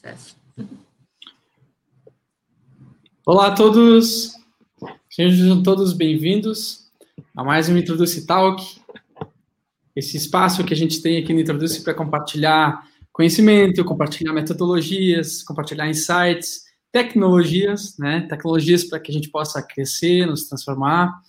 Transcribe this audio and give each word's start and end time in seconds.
Sucesso. 0.00 0.34
Olá 3.26 3.48
a 3.48 3.54
todos, 3.54 4.32
sejam 5.10 5.62
todos 5.62 5.92
bem-vindos 5.92 6.90
a 7.36 7.44
mais 7.44 7.68
um 7.68 7.76
Introduce 7.76 8.26
Talk, 8.26 8.80
esse 9.94 10.16
espaço 10.16 10.64
que 10.64 10.72
a 10.72 10.76
gente 10.76 11.02
tem 11.02 11.18
aqui 11.18 11.34
no 11.34 11.40
Introduce 11.40 11.84
para 11.84 11.92
compartilhar 11.92 12.82
conhecimento, 13.12 13.84
compartilhar 13.84 14.32
metodologias, 14.32 15.42
compartilhar 15.42 15.86
insights, 15.86 16.62
tecnologias, 16.90 17.98
né? 17.98 18.22
Tecnologias 18.22 18.84
para 18.84 18.98
que 19.00 19.10
a 19.10 19.14
gente 19.14 19.28
possa 19.28 19.62
crescer, 19.62 20.26
nos 20.26 20.48
transformar 20.48 21.20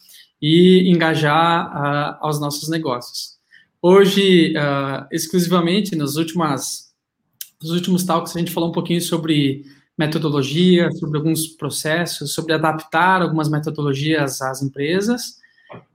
e 0.42 0.90
engajar 0.90 1.68
uh, 1.76 2.18
aos 2.22 2.40
nossos 2.40 2.70
negócios. 2.70 3.38
Hoje, 3.82 4.54
uh, 4.56 5.06
exclusivamente, 5.12 5.94
nos, 5.94 6.16
últimas, 6.16 6.91
nos 7.62 7.72
últimos 7.72 8.04
talks, 8.04 8.36
a 8.36 8.40
gente 8.40 8.52
falou 8.52 8.70
um 8.70 8.74
pouquinho 8.74 9.02
sobre 9.02 9.66
metodologia, 9.98 10.92
sobre 10.94 11.18
alguns 11.18 11.48
processos, 11.48 12.34
sobre 12.34 12.54
adaptar 12.54 13.22
algumas 13.22 13.50
metodologias 13.50 14.42
às 14.42 14.62
empresas. 14.62 15.40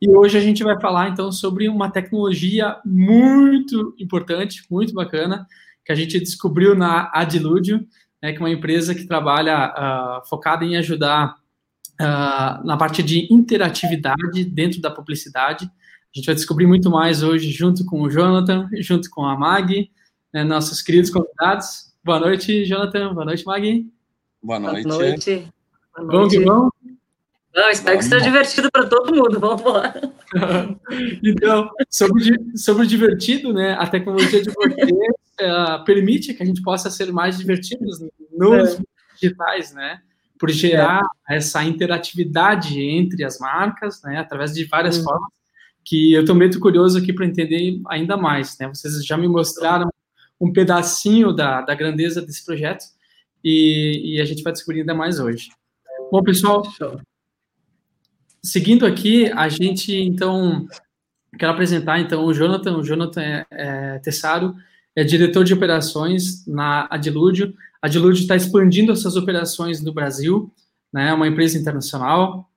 E 0.01 0.09
hoje 0.09 0.39
a 0.39 0.41
gente 0.41 0.63
vai 0.63 0.81
falar, 0.81 1.09
então, 1.09 1.33
sobre 1.33 1.69
uma 1.69 1.91
tecnologia 1.91 2.77
muito 2.85 3.95
importante, 3.99 4.65
muito 4.71 4.95
bacana, 4.95 5.47
que 5.85 5.93
a 5.93 5.95
gente 5.95 6.19
descobriu 6.21 6.75
na 6.75 7.11
Adiludio, 7.13 7.87
né, 8.23 8.33
que 8.33 8.39
é 8.39 8.41
uma 8.41 8.51
empresa 8.51 8.95
que 8.95 9.07
trabalha 9.07 9.73
uh, 9.73 10.29
focada 10.29 10.65
em 10.65 10.77
ajudar 10.77 11.35
uh, 12.01 12.67
na 12.67 12.77
parte 12.79 13.03
de 13.03 13.33
interatividade 13.33 14.45
dentro 14.45 14.81
da 14.81 14.91
publicidade. 14.91 15.65
A 15.67 16.19
gente 16.19 16.27
vai 16.27 16.35
descobrir 16.35 16.67
muito 16.67 16.91
mais 16.91 17.23
hoje 17.23 17.51
junto 17.51 17.85
com 17.85 18.03
o 18.03 18.11
Jonathan, 18.11 18.69
junto 18.81 19.11
com 19.11 19.25
a 19.25 19.37
Mag, 19.37 19.91
né, 20.37 20.45
nossos 20.45 20.83
queridos 20.83 21.11
convidados. 21.11 21.95
Boa 22.05 22.21
noite, 22.21 22.67
Jonathan. 22.67 23.15
Boa 23.15 23.25
noite, 23.25 23.47
Mag. 23.47 23.91
Boa 24.43 24.61
noite. 24.61 24.87
Boa 24.87 24.99
noite. 24.99 25.49
Boa 25.97 26.07
noite. 26.07 26.45
Bom, 26.45 26.69
Não, 27.55 27.71
espero 27.71 27.97
que 27.97 28.05
seja 28.05 28.21
divertido 28.21 28.71
para 28.71 28.87
todo 28.87 29.15
mundo. 29.15 29.41
Vamos 29.41 29.65
lá. 29.65 29.95
então, 31.25 31.71
sobre, 31.89 32.55
sobre 32.55 32.83
o 32.83 32.87
divertido, 32.87 33.51
né? 33.51 33.79
A 33.79 33.87
tecnologia 33.87 34.43
de 34.43 34.51
vocês 34.51 34.91
uh, 35.41 35.83
permite 35.87 36.35
que 36.35 36.43
a 36.43 36.47
gente 36.47 36.61
possa 36.61 36.91
ser 36.91 37.11
mais 37.11 37.39
divertidos 37.39 38.05
nos 38.31 38.75
é. 38.75 38.79
digitais, 39.15 39.73
né? 39.73 40.03
Por 40.39 40.51
gerar 40.51 41.01
é. 41.31 41.37
essa 41.37 41.65
interatividade 41.65 42.79
entre 42.79 43.25
as 43.25 43.39
marcas, 43.39 44.03
né? 44.03 44.19
Através 44.19 44.53
de 44.53 44.67
várias 44.67 44.99
hum. 44.99 45.05
formas, 45.05 45.31
que 45.83 46.13
eu 46.13 46.21
estou 46.21 46.37
muito 46.37 46.61
curioso 46.61 46.99
aqui 46.99 47.11
para 47.11 47.25
entender 47.25 47.81
ainda 47.89 48.19
mais, 48.19 48.59
né? 48.59 48.69
Vocês 48.69 49.03
já 49.03 49.17
me 49.17 49.29
mostraram 49.29 49.89
um 50.41 50.53
pedacinho 50.53 51.33
da, 51.33 51.61
da 51.63 51.75
grandeza 51.75 52.21
desse 52.21 52.45
projeto 52.45 52.85
e, 53.43 54.17
e 54.17 54.21
a 54.21 54.25
gente 54.25 54.43
vai 54.43 54.53
descobrir 54.53 54.81
ainda 54.81 54.95
mais 54.95 55.19
hoje. 55.19 55.49
Bom, 56.11 56.23
pessoal, 56.23 56.63
seguindo 58.43 58.87
aqui, 58.87 59.31
a 59.33 59.49
gente, 59.49 59.95
então, 59.95 60.67
quero 61.39 61.53
apresentar, 61.53 61.99
então, 61.99 62.25
o 62.25 62.33
Jonathan. 62.33 62.77
O 62.77 62.83
Jonathan 62.83 63.23
é, 63.23 63.47
é 63.51 63.99
Tessaro, 63.99 64.55
é 64.95 65.05
diretor 65.05 65.45
de 65.45 65.55
operações 65.55 66.47
na 66.47 66.87
Adilúdio. 66.91 67.55
A 67.83 67.87
Adilúdio 67.87 68.23
está 68.23 68.37
expandindo 68.37 68.93
essas 68.93 69.17
operações 69.17 69.83
no 69.83 69.93
Brasil, 69.93 70.53
né, 70.93 71.11
é 71.11 71.13
uma 71.13 71.29
empresa 71.29 71.59
internacional 71.59 72.49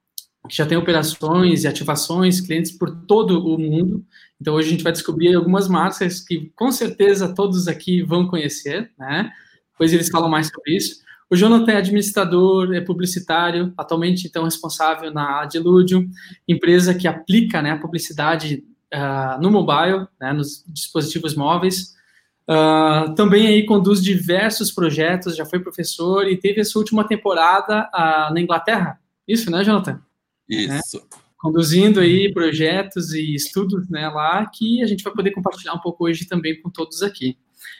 que 0.47 0.55
já 0.55 0.65
tem 0.65 0.77
operações 0.77 1.63
e 1.63 1.67
ativações, 1.67 2.39
clientes 2.39 2.71
por 2.71 2.89
todo 3.05 3.45
o 3.45 3.57
mundo. 3.57 4.05
Então, 4.39 4.55
hoje 4.55 4.69
a 4.69 4.71
gente 4.71 4.83
vai 4.83 4.91
descobrir 4.91 5.35
algumas 5.35 5.67
marcas 5.67 6.21
que, 6.21 6.51
com 6.55 6.71
certeza, 6.71 7.33
todos 7.33 7.67
aqui 7.67 8.01
vão 8.01 8.27
conhecer, 8.27 8.91
né? 8.97 9.31
Depois 9.73 9.93
eles 9.93 10.09
falam 10.09 10.29
mais 10.29 10.47
sobre 10.47 10.75
isso. 10.75 11.01
O 11.29 11.35
Jonathan 11.35 11.73
é 11.73 11.77
administrador, 11.77 12.73
é 12.73 12.81
publicitário, 12.81 13.71
atualmente, 13.77 14.27
então, 14.27 14.45
responsável 14.45 15.13
na 15.13 15.41
Adilúdio, 15.41 16.09
empresa 16.47 16.93
que 16.93 17.07
aplica 17.07 17.61
né, 17.61 17.71
a 17.71 17.77
publicidade 17.77 18.63
uh, 18.93 19.39
no 19.39 19.51
mobile, 19.51 20.07
né, 20.19 20.33
nos 20.33 20.63
dispositivos 20.67 21.35
móveis. 21.35 21.93
Uh, 22.49 23.13
também 23.13 23.45
aí 23.45 23.65
conduz 23.65 24.01
diversos 24.01 24.71
projetos, 24.71 25.35
já 25.35 25.45
foi 25.45 25.59
professor 25.59 26.27
e 26.27 26.35
teve 26.35 26.61
a 26.61 26.65
sua 26.65 26.81
última 26.81 27.07
temporada 27.07 27.87
uh, 27.93 28.33
na 28.33 28.41
Inglaterra. 28.41 28.99
Isso, 29.27 29.51
né, 29.51 29.63
Jonathan? 29.63 30.01
Isso. 30.49 30.97
Né? 30.97 31.03
Conduzindo 31.37 32.01
aí 32.01 32.33
projetos 32.33 33.13
e 33.13 33.33
estudos 33.33 33.87
né, 33.89 34.09
lá 34.09 34.45
que 34.45 34.83
a 34.83 34.87
gente 34.87 35.03
vai 35.03 35.13
poder 35.13 35.31
compartilhar 35.31 35.73
um 35.73 35.79
pouco 35.79 36.05
hoje 36.05 36.25
também 36.27 36.61
com 36.61 36.69
todos 36.69 37.01
aqui. 37.01 37.37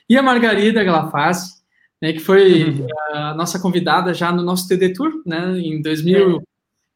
E 0.09 0.17
a 0.17 0.23
Margarida 0.23 0.83
Galafaz, 0.83 1.61
né, 2.01 2.13
que 2.13 2.19
foi 2.19 2.63
uhum. 2.63 2.87
a 3.13 3.33
nossa 3.33 3.59
convidada 3.59 4.13
já 4.13 4.31
no 4.31 4.41
nosso 4.43 4.67
TD 4.67 4.93
Tour, 4.93 5.21
né, 5.25 5.59
em, 5.59 5.81
2000, 5.81 6.17
é. 6.17 6.41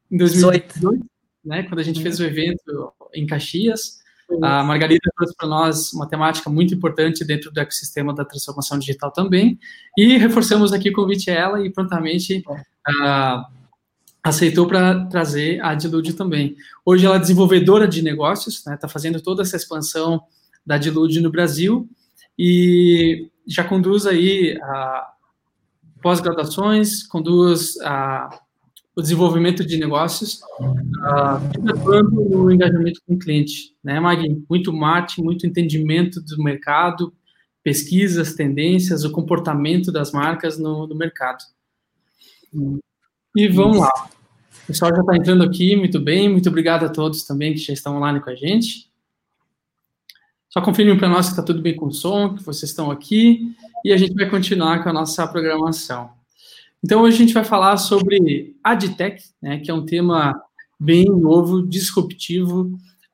em 0.09 0.17
2018, 0.17 1.05
né, 1.43 1.63
quando 1.63 1.79
a 1.79 1.83
gente 1.83 2.01
fez 2.01 2.19
o 2.19 2.23
evento 2.23 2.93
em 3.13 3.25
Caxias. 3.25 4.01
A 4.41 4.63
Margarida 4.63 5.11
trouxe 5.15 5.35
para 5.35 5.47
nós 5.47 5.91
uma 5.93 6.07
temática 6.07 6.49
muito 6.49 6.73
importante 6.73 7.25
dentro 7.25 7.51
do 7.51 7.59
ecossistema 7.59 8.13
da 8.13 8.23
transformação 8.23 8.79
digital 8.79 9.11
também, 9.11 9.59
e 9.97 10.17
reforçamos 10.17 10.71
aqui 10.71 10.89
o 10.89 10.93
convite 10.93 11.29
a 11.29 11.33
ela 11.33 11.65
e 11.65 11.69
prontamente 11.69 12.41
uh, 12.47 13.62
aceitou 14.23 14.65
para 14.65 15.05
trazer 15.07 15.61
a 15.61 15.75
Dilude 15.75 16.13
também. 16.13 16.55
Hoje 16.85 17.05
ela 17.05 17.17
é 17.17 17.19
desenvolvedora 17.19 17.87
de 17.87 18.01
negócios, 18.01 18.55
está 18.55 18.71
né, 18.71 18.77
tá 18.77 18.87
fazendo 18.87 19.19
toda 19.21 19.41
essa 19.41 19.57
expansão 19.57 20.23
da 20.65 20.77
Dilude 20.77 21.19
no 21.19 21.29
Brasil, 21.29 21.89
e 22.39 23.29
já 23.45 23.65
conduz 23.65 24.05
aí 24.05 24.57
pós-graduações, 26.01 27.03
conduz 27.03 27.77
a, 27.81 28.39
o 28.95 29.01
desenvolvimento 29.01 29.65
de 29.65 29.77
negócios, 29.77 30.39
atuando 31.67 32.11
no 32.11 32.51
engajamento 32.51 33.01
com 33.05 33.15
o 33.15 33.19
cliente, 33.19 33.75
né, 33.83 33.99
Magui? 33.99 34.41
Muito 34.49 34.71
marketing, 34.71 35.23
muito 35.23 35.45
entendimento 35.45 36.21
do 36.21 36.41
mercado, 36.41 37.13
pesquisas, 37.61 38.35
tendências, 38.35 39.03
o 39.03 39.11
comportamento 39.11 39.91
das 39.91 40.11
marcas 40.13 40.57
no, 40.57 40.87
no 40.87 40.95
mercado. 40.95 41.43
E 43.35 43.47
vamos 43.47 43.79
lá. 43.79 43.91
O 44.63 44.67
pessoal 44.67 44.91
já 44.95 45.01
está 45.01 45.15
entrando 45.15 45.43
aqui, 45.43 45.75
muito 45.75 45.99
bem. 45.99 46.29
Muito 46.29 46.49
obrigado 46.49 46.85
a 46.85 46.89
todos 46.89 47.23
também 47.23 47.53
que 47.53 47.59
já 47.59 47.73
estão 47.73 47.97
online 47.97 48.21
com 48.21 48.29
a 48.29 48.35
gente. 48.35 48.91
Só 50.49 50.61
confirmem 50.61 50.95
para 50.95 51.09
nós 51.09 51.25
que 51.25 51.31
está 51.31 51.41
tudo 51.41 51.61
bem 51.61 51.75
com 51.75 51.87
o 51.87 51.91
som, 51.91 52.35
que 52.35 52.43
vocês 52.43 52.69
estão 52.69 52.91
aqui, 52.91 53.55
e 53.83 53.91
a 53.91 53.97
gente 53.97 54.13
vai 54.13 54.29
continuar 54.29 54.83
com 54.83 54.89
a 54.89 54.93
nossa 54.93 55.27
programação. 55.27 56.11
Então, 56.83 57.01
hoje 57.01 57.15
a 57.15 57.19
gente 57.19 57.33
vai 57.33 57.43
falar 57.43 57.75
sobre 57.77 58.55
AdTech, 58.63 59.23
né, 59.41 59.59
que 59.59 59.71
é 59.71 59.73
um 59.73 59.83
tema 59.83 60.39
bem 60.79 61.05
novo, 61.05 61.65
disruptivo, 61.65 62.65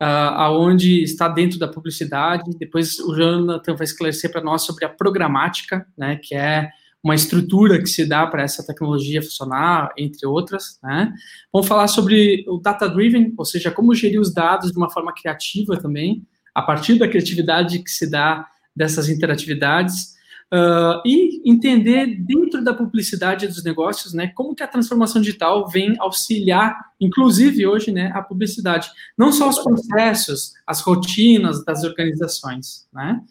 uh, 0.02 0.34
aonde 0.36 1.02
está 1.02 1.30
dentro 1.30 1.58
da 1.58 1.68
publicidade. 1.68 2.52
Depois 2.58 3.00
o 3.00 3.16
Jonathan 3.16 3.74
vai 3.74 3.86
esclarecer 3.86 4.30
para 4.32 4.42
nós 4.42 4.64
sobre 4.64 4.84
a 4.84 4.90
programática, 4.90 5.88
né, 5.98 6.18
que 6.18 6.36
é 6.36 6.70
uma 7.04 7.16
estrutura 7.16 7.80
que 7.80 7.88
se 7.88 8.06
dá 8.06 8.28
para 8.28 8.44
essa 8.44 8.66
tecnologia 8.66 9.22
funcionar, 9.22 9.94
entre 9.98 10.28
outras, 10.28 10.78
né? 10.84 11.14
Vamos 11.52 11.68
falar 11.68 11.88
sobre 11.88 12.44
o 12.48 12.58
data-driven, 12.58 13.34
ou 13.38 13.46
seja, 13.46 13.72
como 13.72 13.96
gerir 13.96 14.20
os 14.20 14.34
dados 14.34 14.72
de 14.72 14.78
uma 14.78 14.90
forma 14.90 15.14
criativa 15.14 15.78
também, 15.78 16.26
a 16.54 16.62
partir 16.62 16.96
da 16.96 17.08
criatividade 17.08 17.80
que 17.80 17.90
se 17.90 18.10
dá 18.10 18.46
dessas 18.76 19.08
interatividades, 19.08 20.20
uh, 20.54 21.02
e 21.06 21.42
entender 21.50 22.18
dentro 22.26 22.64
da 22.64 22.74
publicidade 22.74 23.48
dos 23.48 23.64
negócios, 23.64 24.14
né, 24.14 24.28
como 24.36 24.56
que 24.56 24.64
a 24.64 24.68
transformação 24.68 25.22
digital 25.22 25.68
vem 25.68 25.96
auxiliar, 26.00 26.78
inclusive 27.00 27.66
hoje, 27.66 27.92
né, 27.92 28.12
a 28.14 28.22
publicidade, 28.22 28.90
não 29.18 29.32
só 29.32 29.50
os 29.50 29.60
processos, 29.60 30.54
as 30.66 30.82
rotinas 30.82 31.64
das 31.64 31.84
organizações, 31.84 32.88
né? 32.92 33.22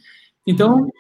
Então, 0.47 0.91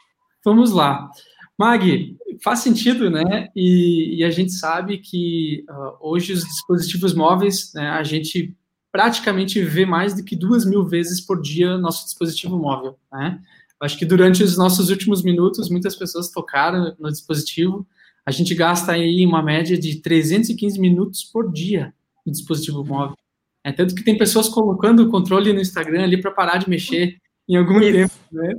vamos 0.44 0.70
lá. 0.72 1.10
Mag, 1.58 2.16
faz 2.42 2.60
sentido, 2.60 3.10
né? 3.10 3.48
E, 3.54 4.20
e 4.20 4.24
a 4.24 4.30
gente 4.30 4.52
sabe 4.52 4.98
que 4.98 5.64
uh, 5.68 6.08
hoje 6.08 6.32
os 6.32 6.44
dispositivos 6.44 7.12
móveis, 7.14 7.72
né, 7.74 7.90
a 7.90 8.02
gente 8.04 8.56
praticamente 8.92 9.60
vê 9.62 9.84
mais 9.84 10.14
do 10.14 10.24
que 10.24 10.36
duas 10.36 10.64
mil 10.64 10.84
vezes 10.84 11.20
por 11.20 11.42
dia 11.42 11.76
nosso 11.76 12.04
dispositivo 12.04 12.56
móvel, 12.56 12.96
né? 13.12 13.40
Acho 13.80 13.98
que 13.98 14.04
durante 14.04 14.42
os 14.42 14.56
nossos 14.56 14.90
últimos 14.90 15.22
minutos, 15.22 15.70
muitas 15.70 15.94
pessoas 15.94 16.30
tocaram 16.30 16.96
no 16.98 17.10
dispositivo. 17.10 17.86
A 18.26 18.30
gente 18.30 18.54
gasta 18.54 18.92
aí 18.92 19.24
uma 19.24 19.42
média 19.42 19.78
de 19.78 20.00
315 20.00 20.80
minutos 20.80 21.22
por 21.22 21.52
dia 21.52 21.94
no 22.26 22.32
dispositivo 22.32 22.84
móvel. 22.84 23.16
É 23.62 23.70
tanto 23.70 23.94
que 23.94 24.02
tem 24.02 24.18
pessoas 24.18 24.48
colocando 24.48 25.04
o 25.04 25.08
controle 25.08 25.52
no 25.52 25.60
Instagram 25.60 26.02
ali 26.02 26.20
para 26.20 26.32
parar 26.32 26.58
de 26.58 26.68
mexer 26.68 27.18
em 27.48 27.56
algum 27.56 27.80
isso. 27.80 27.92
tempo, 27.92 28.14
né? 28.32 28.54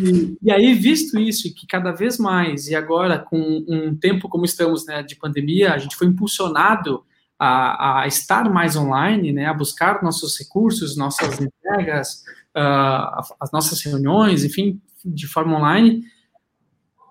E, 0.00 0.36
e, 0.42 0.50
aí, 0.50 0.74
visto 0.74 1.18
isso, 1.18 1.52
que 1.54 1.66
cada 1.66 1.90
vez 1.90 2.18
mais, 2.18 2.68
e 2.68 2.74
agora 2.74 3.18
com 3.18 3.64
um 3.68 3.96
tempo 3.96 4.28
como 4.28 4.44
estamos 4.44 4.86
né, 4.86 5.02
de 5.02 5.16
pandemia, 5.16 5.72
a 5.74 5.78
gente 5.78 5.96
foi 5.96 6.06
impulsionado 6.06 7.04
a, 7.38 8.02
a 8.02 8.06
estar 8.06 8.48
mais 8.48 8.76
online, 8.76 9.32
né, 9.32 9.46
a 9.46 9.54
buscar 9.54 10.02
nossos 10.02 10.38
recursos, 10.38 10.96
nossas 10.96 11.40
entregas, 11.40 12.22
uh, 12.56 13.34
as 13.40 13.50
nossas 13.52 13.82
reuniões, 13.82 14.44
enfim, 14.44 14.80
de 15.04 15.26
forma 15.26 15.58
online, 15.58 16.04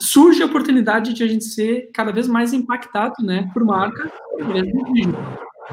surge 0.01 0.41
a 0.41 0.45
oportunidade 0.45 1.13
de 1.13 1.23
a 1.23 1.27
gente 1.27 1.45
ser 1.45 1.89
cada 1.93 2.11
vez 2.11 2.27
mais 2.27 2.53
impactado, 2.53 3.15
né, 3.21 3.49
por 3.53 3.63
marca 3.63 4.11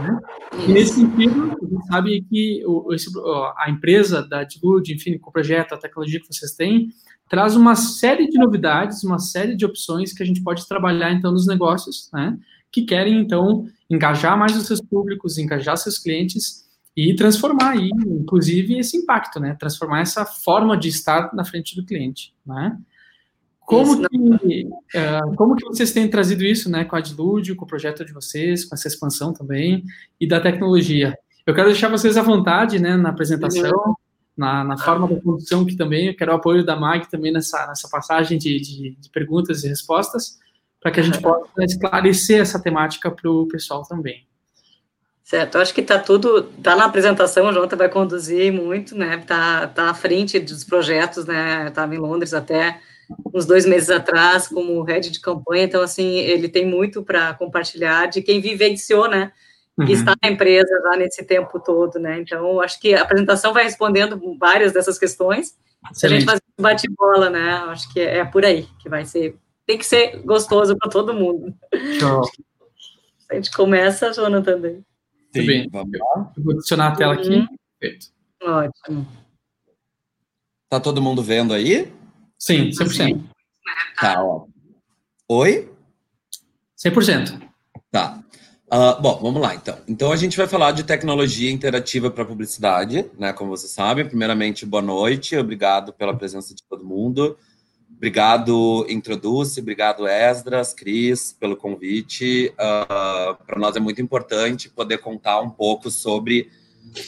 né? 0.01 0.19
E 0.67 0.73
nesse 0.73 0.95
sentido, 0.95 1.57
a 1.63 1.67
gente 1.67 1.87
sabe 1.87 2.23
que 2.29 2.63
o, 2.67 2.93
esse, 2.93 3.11
a 3.57 3.71
empresa 3.71 4.27
da 4.27 4.45
Dilude, 4.45 4.95
enfim, 4.95 5.19
com 5.19 5.31
o 5.31 5.33
projeto, 5.33 5.75
a 5.75 5.79
tecnologia 5.79 6.21
que 6.21 6.27
vocês 6.27 6.53
têm, 6.53 6.89
traz 7.29 7.55
uma 7.55 7.77
série 7.77 8.29
de 8.29 8.37
novidades, 8.39 9.05
uma 9.05 9.19
série 9.19 9.55
de 9.55 9.65
opções 9.65 10.13
que 10.13 10.23
a 10.23 10.27
gente 10.27 10.43
pode 10.43 10.67
trabalhar, 10.67 11.13
então, 11.13 11.31
nos 11.31 11.47
negócios, 11.47 12.11
né, 12.13 12.37
que 12.73 12.83
querem, 12.83 13.21
então, 13.21 13.67
engajar 13.89 14.37
mais 14.37 14.57
os 14.57 14.67
seus 14.67 14.81
públicos, 14.81 15.39
engajar 15.39 15.77
seus 15.77 15.99
clientes 15.99 16.65
e 16.97 17.15
transformar 17.15 17.71
aí, 17.71 17.89
inclusive, 18.05 18.79
esse 18.79 18.97
impacto, 18.97 19.39
né, 19.39 19.57
transformar 19.59 20.01
essa 20.01 20.25
forma 20.25 20.77
de 20.77 20.89
estar 20.89 21.33
na 21.33 21.45
frente 21.45 21.77
do 21.77 21.85
cliente, 21.85 22.35
né. 22.45 22.77
Como 23.71 24.09
que, 24.09 24.67
uh, 24.67 25.37
como 25.37 25.55
que 25.55 25.65
vocês 25.65 25.93
têm 25.93 26.11
trazido 26.11 26.43
isso, 26.43 26.69
né, 26.69 26.85
com 26.85 26.97
a 26.97 27.01
Dilude, 27.01 27.55
com 27.55 27.65
o 27.65 27.69
projeto 27.69 28.05
de 28.05 28.13
vocês, 28.13 28.65
com 28.65 28.75
essa 28.75 28.89
expansão 28.89 29.33
também, 29.33 29.85
e 30.21 30.27
da 30.27 30.41
tecnologia? 30.41 31.17
Eu 31.47 31.55
quero 31.55 31.69
deixar 31.69 31.89
vocês 31.89 32.17
à 32.17 32.23
vontade, 32.23 32.81
né, 32.81 32.97
na 32.97 33.11
apresentação, 33.11 33.95
na, 34.37 34.65
na 34.65 34.77
forma 34.77 35.07
da 35.07 35.15
produção, 35.15 35.65
que 35.65 35.77
também 35.77 36.09
eu 36.09 36.17
quero 36.17 36.33
o 36.33 36.35
apoio 36.35 36.65
da 36.65 36.75
MAG 36.75 37.09
também 37.09 37.33
nessa, 37.33 37.65
nessa 37.69 37.89
passagem 37.89 38.39
de, 38.39 38.59
de, 38.59 38.97
de 38.99 39.11
perguntas 39.11 39.63
e 39.63 39.69
respostas, 39.69 40.41
para 40.81 40.91
que 40.91 40.99
a 40.99 41.03
gente 41.05 41.21
possa 41.21 41.63
esclarecer 41.63 42.41
essa 42.41 42.61
temática 42.61 43.09
para 43.09 43.31
o 43.31 43.47
pessoal 43.47 43.85
também. 43.85 44.27
Certo, 45.23 45.59
acho 45.59 45.73
que 45.73 45.81
está 45.81 45.97
tudo, 45.97 46.51
está 46.59 46.75
na 46.75 46.87
apresentação, 46.87 47.47
o 47.47 47.53
Jonathan 47.53 47.77
vai 47.77 47.89
conduzir 47.89 48.53
muito, 48.53 48.97
né, 48.97 49.21
está 49.21 49.69
tá 49.69 49.91
à 49.91 49.95
frente 49.95 50.41
dos 50.41 50.65
projetos, 50.65 51.25
né, 51.25 51.69
estava 51.69 51.95
em 51.95 51.99
Londres 51.99 52.35
até 52.35 52.81
uns 53.33 53.47
dois 53.47 53.67
meses 53.67 53.91
atrás 53.91 54.49
como 54.49 54.83
head 54.83 55.11
de 55.11 55.21
campanha, 55.21 55.65
então, 55.65 55.83
assim, 55.83 56.17
ele 56.19 56.49
tem 56.49 56.67
muito 56.67 57.03
para 57.03 57.35
compartilhar 57.35 58.07
de 58.07 58.23
quem 58.23 58.41
vivenciou, 58.41 59.09
né, 59.09 59.33
que 59.77 59.83
uhum. 59.83 59.91
está 59.91 60.15
na 60.23 60.31
empresa 60.31 60.69
já 60.83 60.97
nesse 60.97 61.25
tempo 61.25 61.59
todo, 61.61 61.99
né, 61.99 62.19
então, 62.21 62.61
acho 62.61 62.81
que 62.81 62.95
a 62.95 63.03
apresentação 63.03 63.53
vai 63.53 63.65
respondendo 63.65 64.21
várias 64.39 64.73
dessas 64.73 64.99
questões, 64.99 65.57
se 65.93 66.07
a 66.07 66.09
gente 66.09 66.25
fazer 66.25 66.43
um 66.59 66.63
bate-bola, 66.63 67.31
né, 67.31 67.53
acho 67.69 67.93
que 67.93 68.01
é, 68.01 68.19
é, 68.19 68.25
por 68.25 68.45
aí 68.45 68.69
que 68.81 68.89
vai 68.89 69.05
ser, 69.05 69.37
tem 69.67 69.79
que 69.79 69.87
ser 69.87 70.23
gostoso 70.23 70.77
para 70.77 70.91
todo 70.91 71.15
mundo. 71.15 71.55
Show. 71.99 72.23
A 73.31 73.37
gente 73.37 73.53
começa, 73.53 74.13
Jonathan, 74.13 74.43
também. 74.43 74.85
Sim, 75.33 75.47
bem. 75.47 75.69
Vamos 75.71 75.97
lá. 75.97 76.33
Eu 76.37 76.43
vou 76.43 76.55
adicionar 76.55 76.89
a 76.89 76.97
tela 76.97 77.15
aqui. 77.15 77.31
Uhum. 77.31 77.47
Perfeito. 77.79 78.07
Ótimo. 78.43 79.07
Tá 80.69 80.81
todo 80.81 81.01
mundo 81.01 81.23
vendo 81.23 81.55
aí? 81.55 81.93
Sim, 82.41 82.71
100%. 82.71 83.23
Tá, 84.01 84.25
ó. 84.25 84.47
Oi? 85.29 85.71
100%. 86.83 87.39
Tá. 87.91 88.19
Uh, 88.73 89.03
bom, 89.03 89.19
vamos 89.21 89.43
lá, 89.43 89.55
então. 89.55 89.77
Então, 89.87 90.11
a 90.11 90.17
gente 90.17 90.39
vai 90.39 90.47
falar 90.47 90.73
de 90.73 90.83
tecnologia 90.83 91.51
interativa 91.51 92.11
para 92.11 92.25
publicidade, 92.25 93.05
né? 93.19 93.33
Como 93.35 93.51
você 93.51 93.69
sabe. 93.69 94.05
Primeiramente, 94.05 94.65
boa 94.65 94.83
noite. 94.83 95.37
Obrigado 95.37 95.93
pela 95.93 96.17
presença 96.17 96.55
de 96.55 96.63
todo 96.63 96.83
mundo. 96.83 97.37
Obrigado, 97.95 98.87
Introduce. 98.89 99.61
Obrigado, 99.61 100.09
Esdras, 100.09 100.73
Cris, 100.73 101.37
pelo 101.39 101.57
convite. 101.57 102.55
Uh, 102.55 103.45
para 103.45 103.59
nós 103.59 103.77
é 103.77 103.81
muito 103.81 104.01
importante 104.01 104.71
poder 104.71 104.99
contar 104.99 105.41
um 105.43 105.51
pouco 105.51 105.91
sobre 105.91 106.51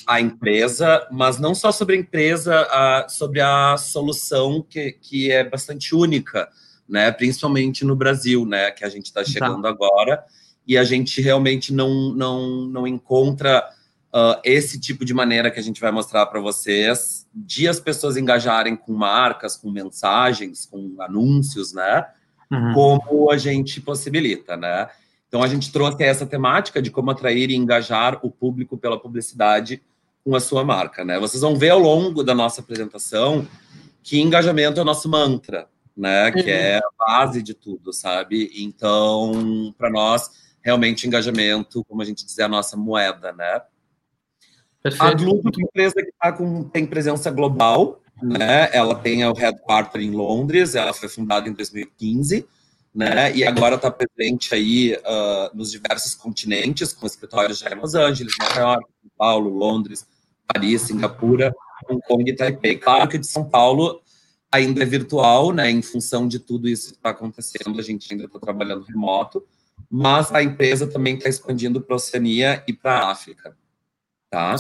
a 0.07 0.21
empresa, 0.21 1.07
mas 1.11 1.39
não 1.39 1.55
só 1.55 1.73
sobre 1.73 1.97
a 1.97 1.99
empresa, 1.99 2.67
a, 2.71 3.09
sobre 3.09 3.41
a 3.41 3.77
solução 3.77 4.65
que, 4.69 4.93
que 4.93 5.31
é 5.31 5.43
bastante 5.43 5.95
única, 5.95 6.49
né? 6.89 7.11
Principalmente 7.11 7.85
no 7.85 7.97
Brasil, 7.97 8.45
né? 8.47 8.71
Que 8.71 8.85
a 8.85 8.89
gente 8.89 9.07
está 9.07 9.23
tá. 9.23 9.29
chegando 9.29 9.63
tá. 9.63 9.69
agora 9.69 10.25
e 10.67 10.79
a 10.79 10.85
gente 10.85 11.21
realmente 11.21 11.73
não, 11.73 12.13
não, 12.15 12.67
não 12.67 12.87
encontra 12.87 13.69
uh, 14.15 14.41
esse 14.45 14.79
tipo 14.79 15.05
de 15.05 15.13
maneira 15.13 15.51
que 15.51 15.59
a 15.59 15.63
gente 15.63 15.81
vai 15.81 15.91
mostrar 15.91 16.27
para 16.27 16.41
vocês 16.41 17.27
de 17.35 17.67
as 17.67 17.81
pessoas 17.81 18.17
engajarem 18.17 18.77
com 18.77 18.93
marcas, 18.93 19.57
com 19.57 19.71
mensagens, 19.71 20.67
com 20.67 20.97
anúncios, 21.01 21.73
né? 21.73 22.07
Uhum. 22.51 22.75
Como 22.75 23.31
a 23.31 23.39
gente 23.39 23.81
possibilita, 23.81 24.57
né? 24.57 24.89
Então, 25.33 25.43
a 25.43 25.49
gente 25.49 25.73
trouxe 25.73 26.05
essa 26.05 26.27
temática 26.27 26.83
de 26.83 26.91
como 26.91 27.11
atrair 27.11 27.49
e 27.49 27.57
engajar 27.57 28.21
o 28.23 28.31
público 28.31 28.77
pela 28.77 29.01
publicidade 29.01 29.81
com 30.23 30.37
a 30.37 30.41
sua 30.41 30.63
marca, 30.63 31.07
né? 31.07 31.19
Vocês 31.19 31.41
vão 31.41 31.57
ver 31.57 31.71
ao 31.71 31.79
longo 31.79 32.23
da 32.23 32.35
nossa 32.35 32.61
apresentação 32.61 33.49
que 34.03 34.21
engajamento 34.21 34.79
é 34.79 34.83
o 34.83 34.85
nosso 34.85 35.09
mantra, 35.09 35.71
né? 35.97 36.27
Uhum. 36.27 36.33
Que 36.33 36.51
é 36.51 36.77
a 36.77 36.91
base 36.99 37.43
de 37.43 37.55
tudo, 37.55 37.95
sabe? 37.95 38.51
Então, 38.55 39.75
para 39.79 39.89
nós, 39.89 40.31
realmente, 40.61 41.07
engajamento, 41.07 41.83
como 41.85 42.03
a 42.03 42.05
gente 42.05 42.27
diz, 42.27 42.39
é 42.39 42.43
a 42.43 42.49
nossa 42.49 42.77
moeda, 42.77 43.33
né? 43.33 43.63
Perfeito. 44.83 45.03
A 45.03 45.15
Globo 45.15 45.49
é 45.49 45.57
uma 45.57 45.67
empresa 45.67 45.95
que 45.95 46.13
tá 46.21 46.31
com, 46.31 46.65
tem 46.65 46.85
presença 46.85 47.31
global, 47.31 48.03
né? 48.23 48.69
Ela 48.71 48.97
tem 48.97 49.25
o 49.25 49.33
headquarter 49.33 50.03
em 50.03 50.11
Londres, 50.11 50.75
ela 50.75 50.93
foi 50.93 51.09
fundada 51.09 51.49
em 51.49 51.55
2015, 51.55 52.47
né? 52.95 53.35
E 53.35 53.45
agora 53.45 53.77
está 53.77 53.91
presente 53.91 54.55
aí 54.55 54.95
uh, 54.95 55.57
nos 55.57 55.71
diversos 55.71 56.15
continentes, 56.15 56.93
com 56.93 57.07
escritórios 57.07 57.59
já 57.59 57.71
em 57.71 57.75
Los 57.75 57.95
Angeles, 57.95 58.35
Nova 58.39 58.61
York, 58.61 58.87
São 59.01 59.11
Paulo, 59.17 59.51
Londres, 59.51 60.07
Paris, 60.47 60.83
Singapura, 60.83 61.55
Hong 61.89 62.01
Kong 62.07 62.31
e 62.31 62.37
Taipei. 62.37 62.77
Claro 62.77 63.09
que 63.09 63.19
de 63.19 63.27
São 63.27 63.49
Paulo 63.49 64.03
ainda 64.51 64.83
é 64.83 64.87
virtual, 64.87 65.53
né? 65.53 65.71
Em 65.71 65.81
função 65.81 66.29
de 66.29 66.39
tudo 66.39 66.69
isso 66.69 66.91
que 66.91 66.97
está 66.97 67.11
acontecendo, 67.11 67.81
a 67.81 67.83
gente 67.83 68.13
ainda 68.13 68.27
está 68.27 68.39
trabalhando 68.39 68.85
remoto, 68.85 69.43
mas 69.91 70.31
a 70.33 70.43
empresa 70.43 70.87
também 70.87 71.17
está 71.17 71.29
expandindo 71.29 71.81
para 71.81 71.95
a 71.95 71.97
Oceania 71.97 72.63
e 72.69 72.73
para 72.75 72.99
a 72.99 73.11
África, 73.11 73.57
tá? 74.31 74.55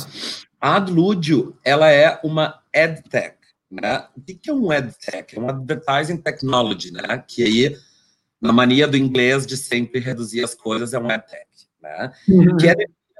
A 0.59 0.77
Adludio, 0.77 1.59
ela 1.63 1.91
é 1.91 2.19
uma 2.25 2.63
edtech, 2.73 3.37
né? 3.71 4.07
O 4.17 4.23
que 4.23 4.49
é 4.49 4.53
um 4.53 4.73
edtech? 4.73 5.37
É 5.37 5.41
um 5.41 5.51
advertising 5.51 6.17
technology, 6.17 6.91
né? 6.91 7.23
Que 7.29 7.43
aí 7.43 7.77
na 8.43 8.53
mania 8.53 8.89
do 8.89 8.97
inglês 8.97 9.47
de 9.47 9.57
sempre 9.57 10.01
reduzir 10.01 10.43
as 10.43 10.53
coisas, 10.53 10.93
é 10.93 10.99
um 10.99 11.09
EdTech, 11.09 11.47
né? 11.81 12.13
Uhum. 12.29 12.57
Que 12.57 12.69
é 12.69 12.75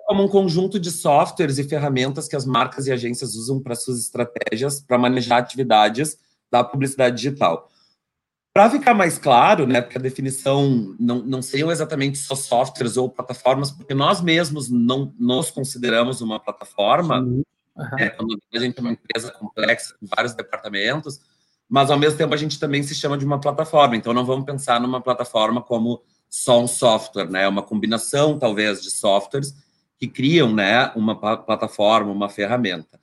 como 0.05 0.25
um 0.25 0.29
conjunto 0.29 0.81
de 0.81 0.91
softwares 0.91 1.59
e 1.59 1.65
ferramentas 1.65 2.27
que 2.27 2.35
as 2.35 2.45
marcas 2.45 2.89
e 2.89 2.93
agências 2.93 3.37
usam 3.37 3.61
para 3.61 3.77
suas 3.77 4.01
estratégias 4.01 4.81
para 4.81 4.99
manejar 4.99 5.39
atividades 5.39 6.19
da 6.51 6.65
publicidade 6.65 7.17
digital. 7.17 7.71
Para 8.53 8.69
ficar 8.69 8.93
mais 8.93 9.17
claro, 9.17 9.67
né, 9.67 9.81
porque 9.81 9.97
a 9.97 10.01
definição 10.01 10.95
não, 10.99 11.23
não 11.23 11.41
seriam 11.41 11.71
exatamente 11.71 12.19
só 12.19 12.35
softwares 12.35 12.97
ou 12.97 13.09
plataformas, 13.09 13.71
porque 13.71 13.95
nós 13.95 14.21
mesmos 14.21 14.69
não 14.69 15.15
nos 15.19 15.51
consideramos 15.51 16.21
uma 16.21 16.39
plataforma, 16.39 17.21
uhum. 17.21 17.43
é, 17.99 18.11
quando 18.11 18.39
a 18.53 18.59
gente 18.59 18.77
é 18.77 18.81
uma 18.81 18.93
empresa 18.93 19.31
complexa, 19.31 19.95
com 19.99 20.07
vários 20.07 20.35
departamentos, 20.35 21.21
mas 21.73 21.91
ao 21.91 21.99
mesmo 21.99 22.19
tempo 22.19 22.35
a 22.35 22.37
gente 22.37 22.61
também 22.61 22.83
se 22.83 22.95
chama 22.95 23.17
de 23.17 23.25
uma 23.25 23.41
plataforma. 23.41 23.97
Então 23.97 24.13
não 24.13 24.27
vamos 24.27 24.45
pensar 24.45 24.79
numa 24.79 25.01
plataforma 25.01 25.63
como 25.63 26.03
só 26.29 26.61
um 26.61 26.67
software, 26.67 27.31
né? 27.31 27.45
É 27.45 27.49
uma 27.49 27.63
combinação 27.63 28.39
talvez 28.39 28.83
de 28.83 28.91
softwares 28.91 29.55
que 29.99 30.07
criam, 30.07 30.53
né, 30.53 30.93
uma 30.95 31.17
plataforma, 31.17 32.13
uma 32.13 32.29
ferramenta. 32.29 33.01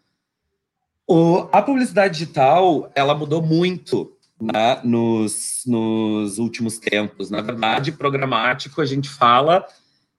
O, 1.07 1.47
a 1.51 1.63
publicidade 1.63 2.13
digital 2.13 2.91
ela 2.93 3.15
mudou 3.15 3.41
muito 3.41 4.15
né, 4.39 4.79
nos, 4.83 5.63
nos 5.65 6.37
últimos 6.37 6.77
tempos. 6.77 7.31
Na 7.31 7.41
verdade, 7.41 7.91
programático 7.91 8.81
a 8.81 8.85
gente 8.85 9.09
fala, 9.09 9.65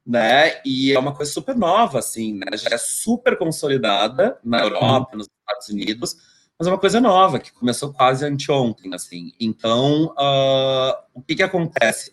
né, 0.05 0.61
e 0.65 0.93
é 0.93 0.99
uma 0.99 1.15
coisa 1.15 1.31
super 1.31 1.55
nova, 1.55 2.01
assim, 2.01 2.35
né? 2.35 2.57
Já 2.57 2.71
é 2.71 2.79
super 2.79 3.39
consolidada 3.39 4.41
na 4.43 4.59
Europa, 4.59 5.17
nos 5.17 5.29
Estados 5.29 5.69
Unidos 5.69 6.30
mas 6.61 6.67
é 6.67 6.71
uma 6.71 6.79
coisa 6.79 7.01
nova, 7.01 7.39
que 7.39 7.51
começou 7.55 7.91
quase 7.91 8.23
anteontem, 8.23 8.93
assim. 8.93 9.33
Então, 9.41 10.13
uh, 10.19 10.93
o 11.15 11.23
que 11.23 11.37
que 11.37 11.43
acontece? 11.43 12.13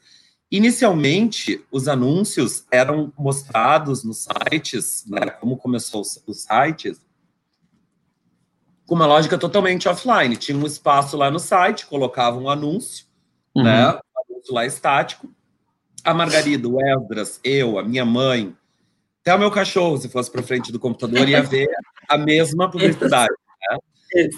Inicialmente, 0.50 1.66
os 1.70 1.90
anúncios 1.90 2.66
eram 2.72 3.12
mostrados 3.18 4.06
nos 4.06 4.24
sites, 4.24 5.04
né, 5.06 5.32
como 5.32 5.58
começou 5.58 6.00
os, 6.00 6.24
os 6.26 6.44
sites, 6.44 7.02
com 8.86 8.96
uma 8.96 9.06
lógica 9.06 9.38
totalmente 9.38 9.90
offline. 9.90 10.38
Tinha 10.38 10.58
um 10.58 10.66
espaço 10.66 11.18
lá 11.18 11.30
no 11.30 11.40
site, 11.40 11.86
colocava 11.86 12.40
um 12.40 12.50
anúncio, 12.50 13.06
uhum. 13.54 13.64
né, 13.64 13.90
um 13.90 14.34
anúncio 14.34 14.54
lá 14.54 14.66
estático. 14.66 15.30
A 16.06 16.14
Margarida, 16.14 16.70
o 16.70 16.80
Esdras, 16.80 17.42
eu, 17.44 17.78
a 17.78 17.84
minha 17.84 18.06
mãe, 18.06 18.56
até 19.20 19.36
o 19.36 19.40
meu 19.40 19.52
cachorro, 19.52 19.98
se 19.98 20.08
fosse 20.08 20.32
para 20.32 20.42
frente 20.42 20.72
do 20.72 20.80
computador, 20.80 21.28
ia 21.28 21.44
ver 21.44 21.68
a 22.08 22.18
mesma 22.18 22.72
publicidade. 22.72 23.28
Né? 23.72 23.78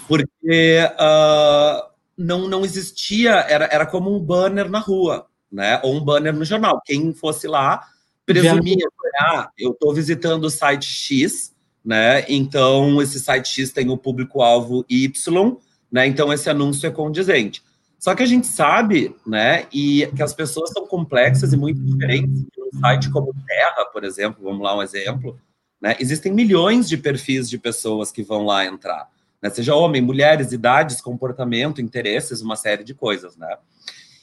Porque 0.06 0.78
uh, 0.94 1.90
não, 2.16 2.48
não 2.48 2.64
existia, 2.64 3.32
era, 3.32 3.68
era 3.70 3.86
como 3.86 4.14
um 4.14 4.20
banner 4.20 4.68
na 4.68 4.78
rua, 4.78 5.26
né? 5.50 5.80
Ou 5.82 5.94
um 5.94 6.00
banner 6.04 6.34
no 6.34 6.44
jornal. 6.44 6.80
Quem 6.84 7.12
fosse 7.12 7.46
lá 7.46 7.86
presumia, 8.26 8.86
ah, 9.18 9.50
eu 9.58 9.72
estou 9.72 9.92
visitando 9.92 10.44
o 10.44 10.50
site 10.50 10.84
X, 10.84 11.54
né? 11.84 12.24
Então 12.28 13.00
esse 13.02 13.18
site 13.18 13.48
X 13.48 13.72
tem 13.72 13.90
o 13.90 13.98
público-alvo 13.98 14.84
Y, 14.88 15.56
né? 15.90 16.06
Então 16.06 16.32
esse 16.32 16.48
anúncio 16.48 16.86
é 16.86 16.90
condizente. 16.90 17.62
Só 18.00 18.14
que 18.14 18.22
a 18.22 18.26
gente 18.26 18.46
sabe, 18.46 19.14
né, 19.26 19.66
e 19.70 20.06
que 20.16 20.22
as 20.22 20.32
pessoas 20.32 20.70
são 20.70 20.86
complexas 20.86 21.52
e 21.52 21.56
muito 21.56 21.78
diferentes. 21.82 22.46
Um 22.72 22.80
site 22.80 23.10
como 23.10 23.34
Terra, 23.46 23.84
por 23.92 24.04
exemplo, 24.04 24.42
vamos 24.42 24.62
lá 24.62 24.74
um 24.74 24.82
exemplo, 24.82 25.38
né, 25.78 25.94
existem 26.00 26.32
milhões 26.32 26.88
de 26.88 26.96
perfis 26.96 27.48
de 27.48 27.58
pessoas 27.58 28.10
que 28.10 28.22
vão 28.22 28.46
lá 28.46 28.64
entrar, 28.64 29.06
né, 29.42 29.50
seja 29.50 29.74
homem, 29.74 30.02
mulheres, 30.02 30.52
idades, 30.52 31.00
comportamento, 31.00 31.80
interesses, 31.80 32.40
uma 32.40 32.56
série 32.56 32.84
de 32.84 32.94
coisas, 32.94 33.36
né. 33.36 33.56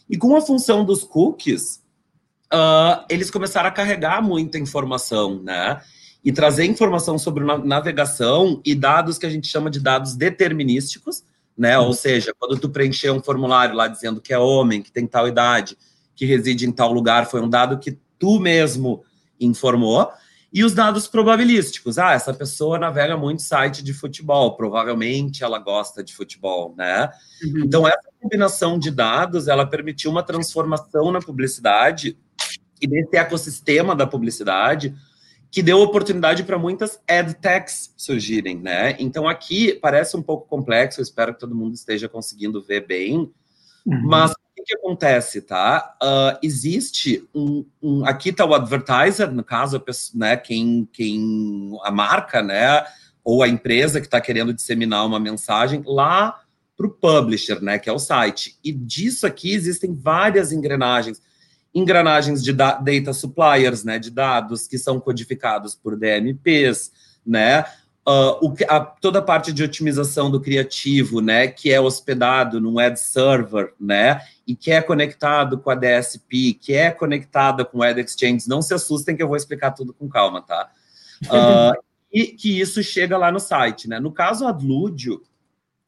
E 0.09 0.17
com 0.17 0.35
a 0.35 0.41
função 0.41 0.85
dos 0.85 1.03
cookies, 1.03 1.83
uh, 2.53 3.03
eles 3.09 3.29
começaram 3.29 3.67
a 3.67 3.71
carregar 3.71 4.21
muita 4.21 4.57
informação, 4.57 5.41
né, 5.41 5.81
e 6.23 6.31
trazer 6.31 6.65
informação 6.65 7.17
sobre 7.17 7.43
navegação 7.63 8.61
e 8.65 8.75
dados 8.75 9.17
que 9.17 9.25
a 9.25 9.29
gente 9.29 9.47
chama 9.47 9.69
de 9.69 9.79
dados 9.79 10.15
determinísticos, 10.15 11.23
né? 11.57 11.79
Ou 11.79 11.93
seja, 11.93 12.33
quando 12.37 12.59
tu 12.59 12.69
preencher 12.69 13.11
um 13.11 13.21
formulário 13.21 13.73
lá 13.73 13.87
dizendo 13.87 14.19
que 14.19 14.33
é 14.33 14.37
homem, 14.37 14.81
que 14.81 14.91
tem 14.91 15.07
tal 15.07 15.27
idade, 15.27 15.77
que 16.15 16.25
reside 16.25 16.67
em 16.67 16.71
tal 16.71 16.91
lugar, 16.91 17.27
foi 17.27 17.41
um 17.41 17.49
dado 17.49 17.79
que 17.79 17.97
tu 18.19 18.39
mesmo 18.39 19.03
informou. 19.39 20.11
E 20.51 20.63
os 20.63 20.73
dados 20.73 21.07
probabilísticos. 21.07 21.97
Ah, 21.97 22.13
essa 22.13 22.33
pessoa 22.33 22.79
navega 22.79 23.17
muito 23.17 23.41
site 23.41 23.83
de 23.83 23.93
futebol, 23.93 24.55
provavelmente 24.55 25.43
ela 25.43 25.59
gosta 25.59 26.03
de 26.03 26.15
futebol, 26.15 26.73
né? 26.77 27.09
Uhum. 27.43 27.65
Então, 27.65 27.87
essa 27.87 28.09
combinação 28.19 28.79
de 28.79 28.89
dados, 28.89 29.47
ela 29.47 29.65
permitiu 29.65 30.09
uma 30.09 30.23
transformação 30.23 31.11
na 31.11 31.19
publicidade 31.19 32.17
e 32.81 32.87
nesse 32.87 33.15
ecossistema 33.17 33.95
da 33.95 34.05
publicidade, 34.05 34.95
que 35.51 35.63
deu 35.63 35.79
oportunidade 35.79 36.43
para 36.43 36.57
muitas 36.57 36.99
edtechs 37.07 37.93
surgirem, 37.97 38.59
né? 38.59 38.95
Então 38.99 39.27
aqui 39.27 39.73
parece 39.81 40.15
um 40.17 40.21
pouco 40.21 40.47
complexo, 40.47 40.99
eu 40.99 41.03
espero 41.03 41.33
que 41.33 41.39
todo 41.39 41.55
mundo 41.55 41.73
esteja 41.73 42.09
conseguindo 42.09 42.61
ver 42.61 42.85
bem, 42.85 43.31
uhum. 43.85 44.01
mas 44.03 44.33
que, 44.57 44.63
que, 44.63 44.75
acontece, 44.75 45.41
tá? 45.41 45.95
Uh, 46.01 46.39
existe 46.41 47.27
um, 47.33 47.65
um 47.81 48.05
aqui 48.05 48.29
está 48.29 48.45
o 48.45 48.53
advertiser, 48.53 49.31
no 49.31 49.43
caso, 49.43 49.83
né? 50.15 50.35
Quem, 50.35 50.87
quem 50.91 51.77
a 51.83 51.91
marca, 51.91 52.41
né? 52.41 52.83
Ou 53.23 53.43
a 53.43 53.47
empresa 53.47 53.99
que 53.99 54.07
está 54.07 54.19
querendo 54.19 54.53
disseminar 54.53 55.05
uma 55.05 55.19
mensagem 55.19 55.83
lá 55.85 56.41
para 56.75 56.87
o 56.87 56.91
publisher, 56.91 57.61
né? 57.61 57.77
Que 57.77 57.89
é 57.89 57.93
o 57.93 57.99
site. 57.99 58.57
E 58.63 58.71
disso 58.71 59.27
aqui 59.27 59.53
existem 59.53 59.93
várias 59.93 60.51
engrenagens 60.51 61.21
engrenagens 61.75 62.43
de 62.43 62.53
data 62.53 63.13
suppliers, 63.13 63.83
né, 63.83 63.99
de 63.99 64.09
dados 64.09 64.67
que 64.67 64.79
são 64.79 64.99
codificados 64.99 65.75
por 65.75 65.95
DMPs, 65.95 66.91
né, 67.23 67.65
uh, 68.07 68.39
o, 68.41 68.55
a, 68.69 68.79
toda 68.79 69.19
a 69.19 69.21
parte 69.21 69.51
de 69.51 69.61
otimização 69.61 70.31
do 70.31 70.39
criativo, 70.39 71.19
né, 71.19 71.47
que 71.47 71.71
é 71.71 71.79
hospedado 71.79 72.61
num 72.61 72.79
ad 72.79 72.97
server, 72.97 73.73
né, 73.79 74.21
e 74.47 74.55
que 74.55 74.71
é 74.71 74.81
conectado 74.81 75.57
com 75.57 75.69
a 75.69 75.75
DSP, 75.75 76.53
que 76.53 76.73
é 76.73 76.89
conectada 76.89 77.65
com 77.65 77.79
o 77.79 77.83
Ad 77.83 77.99
Exchange. 77.99 78.47
Não 78.47 78.61
se 78.61 78.73
assustem 78.73 79.15
que 79.15 79.21
eu 79.21 79.27
vou 79.27 79.35
explicar 79.35 79.71
tudo 79.71 79.93
com 79.93 80.07
calma, 80.07 80.41
tá? 80.41 80.71
Uh, 81.25 81.77
e 82.13 82.27
que 82.27 82.57
isso 82.57 82.81
chega 82.81 83.17
lá 83.17 83.29
no 83.29 83.41
site, 83.41 83.89
né? 83.89 83.99
No 83.99 84.13
caso 84.13 84.47
Adludio, 84.47 85.21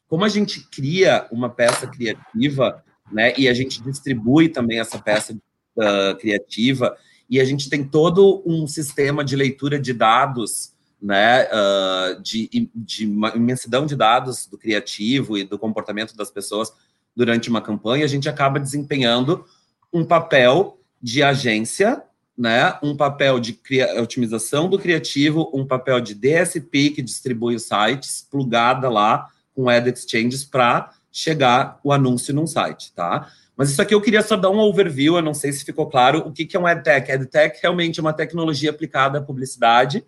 como 0.06 0.24
a 0.24 0.28
gente 0.28 0.60
cria 0.68 1.26
uma 1.32 1.48
peça 1.48 1.86
criativa, 1.86 2.84
né, 3.10 3.32
e 3.38 3.48
a 3.48 3.54
gente 3.54 3.82
distribui 3.82 4.50
também 4.50 4.78
essa 4.78 4.98
peça 4.98 5.32
uh, 5.32 6.16
criativa, 6.18 6.94
e 7.30 7.40
a 7.40 7.44
gente 7.44 7.70
tem 7.70 7.82
todo 7.82 8.42
um 8.44 8.66
sistema 8.66 9.24
de 9.24 9.36
leitura 9.36 9.78
de 9.78 9.94
dados, 9.94 10.74
né, 11.00 11.44
uh, 11.44 12.20
de, 12.22 12.70
de 12.74 13.06
uma 13.06 13.30
imensidão 13.30 13.86
de 13.86 13.96
dados 13.96 14.46
do 14.46 14.58
criativo 14.58 15.38
e 15.38 15.44
do 15.44 15.58
comportamento 15.58 16.14
das 16.16 16.30
pessoas 16.30 16.72
durante 17.16 17.48
uma 17.48 17.60
campanha, 17.60 18.04
a 18.04 18.08
gente 18.08 18.28
acaba 18.28 18.60
desempenhando 18.60 19.44
um 19.92 20.04
papel 20.04 20.78
de 21.02 21.22
agência, 21.22 22.02
né, 22.36 22.78
um 22.82 22.96
papel 22.96 23.40
de 23.40 23.58
otimização 24.00 24.68
do 24.68 24.78
criativo, 24.78 25.50
um 25.52 25.66
papel 25.66 26.00
de 26.00 26.14
DSP 26.14 26.90
que 26.90 27.02
distribui 27.02 27.54
os 27.54 27.64
sites, 27.64 28.26
plugada 28.30 28.88
lá 28.88 29.28
com 29.54 29.68
Ad 29.68 29.90
Exchanges 29.90 30.44
para 30.44 30.90
chegar 31.10 31.80
o 31.82 31.92
anúncio 31.92 32.32
num 32.32 32.46
site, 32.46 32.92
tá? 32.94 33.30
Mas 33.56 33.70
isso 33.70 33.82
aqui 33.82 33.92
eu 33.92 34.00
queria 34.00 34.22
só 34.22 34.36
dar 34.36 34.48
um 34.48 34.58
overview, 34.58 35.16
eu 35.16 35.22
não 35.22 35.34
sei 35.34 35.52
se 35.52 35.64
ficou 35.64 35.86
claro 35.86 36.20
o 36.20 36.32
que, 36.32 36.46
que 36.46 36.56
é 36.56 36.60
um 36.60 36.66
EdTech. 36.66 37.10
EdTech 37.10 37.58
realmente 37.60 37.98
é 37.98 38.02
uma 38.02 38.12
tecnologia 38.12 38.70
aplicada 38.70 39.18
à 39.18 39.20
publicidade 39.20 40.02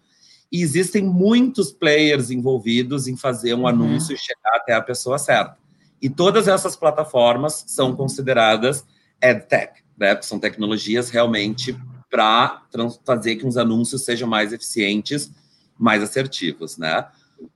e 0.52 0.60
existem 0.60 1.02
muitos 1.02 1.72
players 1.72 2.30
envolvidos 2.30 3.08
em 3.08 3.16
fazer 3.16 3.54
um 3.54 3.60
uhum. 3.60 3.68
anúncio 3.68 4.14
e 4.14 4.18
chegar 4.18 4.56
até 4.56 4.74
a 4.74 4.82
pessoa 4.82 5.18
certa. 5.18 5.56
E 6.00 6.10
todas 6.10 6.46
essas 6.46 6.76
plataformas 6.76 7.64
são 7.66 7.96
consideradas 7.96 8.84
EdTech, 9.20 9.82
né? 9.96 10.20
São 10.20 10.38
tecnologias 10.38 11.08
realmente 11.08 11.74
para 12.10 12.62
fazer 13.06 13.36
que 13.36 13.46
os 13.46 13.56
anúncios 13.56 14.04
sejam 14.04 14.28
mais 14.28 14.52
eficientes, 14.52 15.30
mais 15.78 16.02
assertivos, 16.02 16.76
né? 16.76 17.06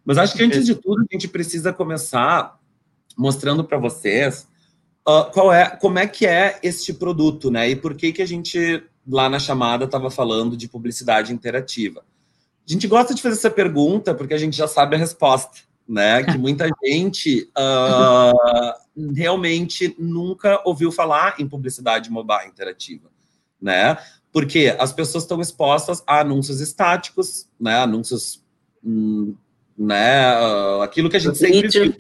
Mas 0.03 0.17
acho 0.17 0.35
que 0.35 0.43
antes 0.43 0.65
de 0.65 0.75
tudo 0.75 1.03
a 1.03 1.13
gente 1.13 1.29
precisa 1.29 1.73
começar 1.73 2.59
mostrando 3.17 3.63
para 3.63 3.77
vocês 3.77 4.49
uh, 5.07 5.31
qual 5.33 5.53
é, 5.53 5.69
como 5.77 5.99
é 5.99 6.07
que 6.07 6.27
é 6.27 6.59
este 6.63 6.95
produto, 6.95 7.51
né? 7.51 7.69
E 7.69 7.77
por 7.77 7.95
que 7.95 8.13
que 8.13 8.23
a 8.23 8.27
gente 8.27 8.83
lá 9.07 9.29
na 9.29 9.39
chamada 9.39 9.85
estava 9.85 10.11
falando 10.11 10.57
de 10.57 10.67
publicidade 10.67 11.33
interativa? 11.33 12.03
A 12.69 12.73
gente 12.73 12.89
gosta 12.89 13.15
de 13.15 13.23
fazer 13.23 13.37
essa 13.37 13.51
pergunta 13.51 14.15
porque 14.15 14.35
a 14.35 14.39
gente 14.39 14.57
já 14.57 14.67
sabe 14.67 14.97
a 14.97 14.99
resposta, 14.99 15.61
né? 15.89 16.23
Que 16.27 16.37
muita 16.37 16.69
gente 16.85 17.49
uh, 17.57 19.15
realmente 19.15 19.95
nunca 19.99 20.61
ouviu 20.65 20.91
falar 20.91 21.37
em 21.39 21.49
publicidade 21.49 22.11
mobile 22.11 22.49
interativa, 22.49 23.09
né? 23.61 23.97
Porque 24.33 24.75
as 24.79 24.93
pessoas 24.93 25.25
estão 25.25 25.41
expostas 25.41 26.03
a 26.07 26.21
anúncios 26.21 26.61
estáticos, 26.61 27.49
né? 27.59 27.77
Anúncios, 27.77 28.45
hum, 28.85 29.37
né? 29.79 30.41
Uh, 30.41 30.83
aquilo 30.83 31.09
que 31.09 31.17
a 31.17 31.21
gente 31.21 31.39
sempre 31.39 31.69
viu. 31.69 31.87
Né? 31.87 31.97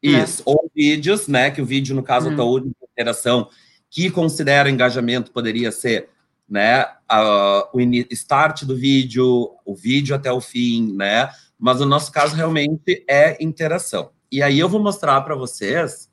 Isso, 0.00 0.42
é. 0.42 0.44
ou 0.46 0.70
vídeos, 0.74 1.26
né? 1.26 1.50
Que 1.50 1.60
o 1.60 1.66
vídeo, 1.66 1.94
no 1.94 2.02
caso, 2.02 2.28
uhum. 2.28 2.56
a 2.56 2.84
interação, 2.92 3.48
que 3.90 4.10
considera 4.10 4.70
engajamento, 4.70 5.32
poderia 5.32 5.70
ser 5.70 6.08
né, 6.52 6.84
uh, 7.10 7.66
o 7.72 7.80
start 8.10 8.64
do 8.64 8.76
vídeo, 8.76 9.56
o 9.64 9.74
vídeo 9.74 10.14
até 10.14 10.30
o 10.30 10.40
fim, 10.40 10.94
né? 10.94 11.30
Mas 11.58 11.80
o 11.80 11.86
nosso 11.86 12.12
caso 12.12 12.36
realmente 12.36 13.04
é 13.08 13.42
interação. 13.42 14.10
E 14.30 14.42
aí 14.42 14.58
eu 14.58 14.68
vou 14.68 14.80
mostrar 14.80 15.20
para 15.22 15.34
vocês. 15.34 16.10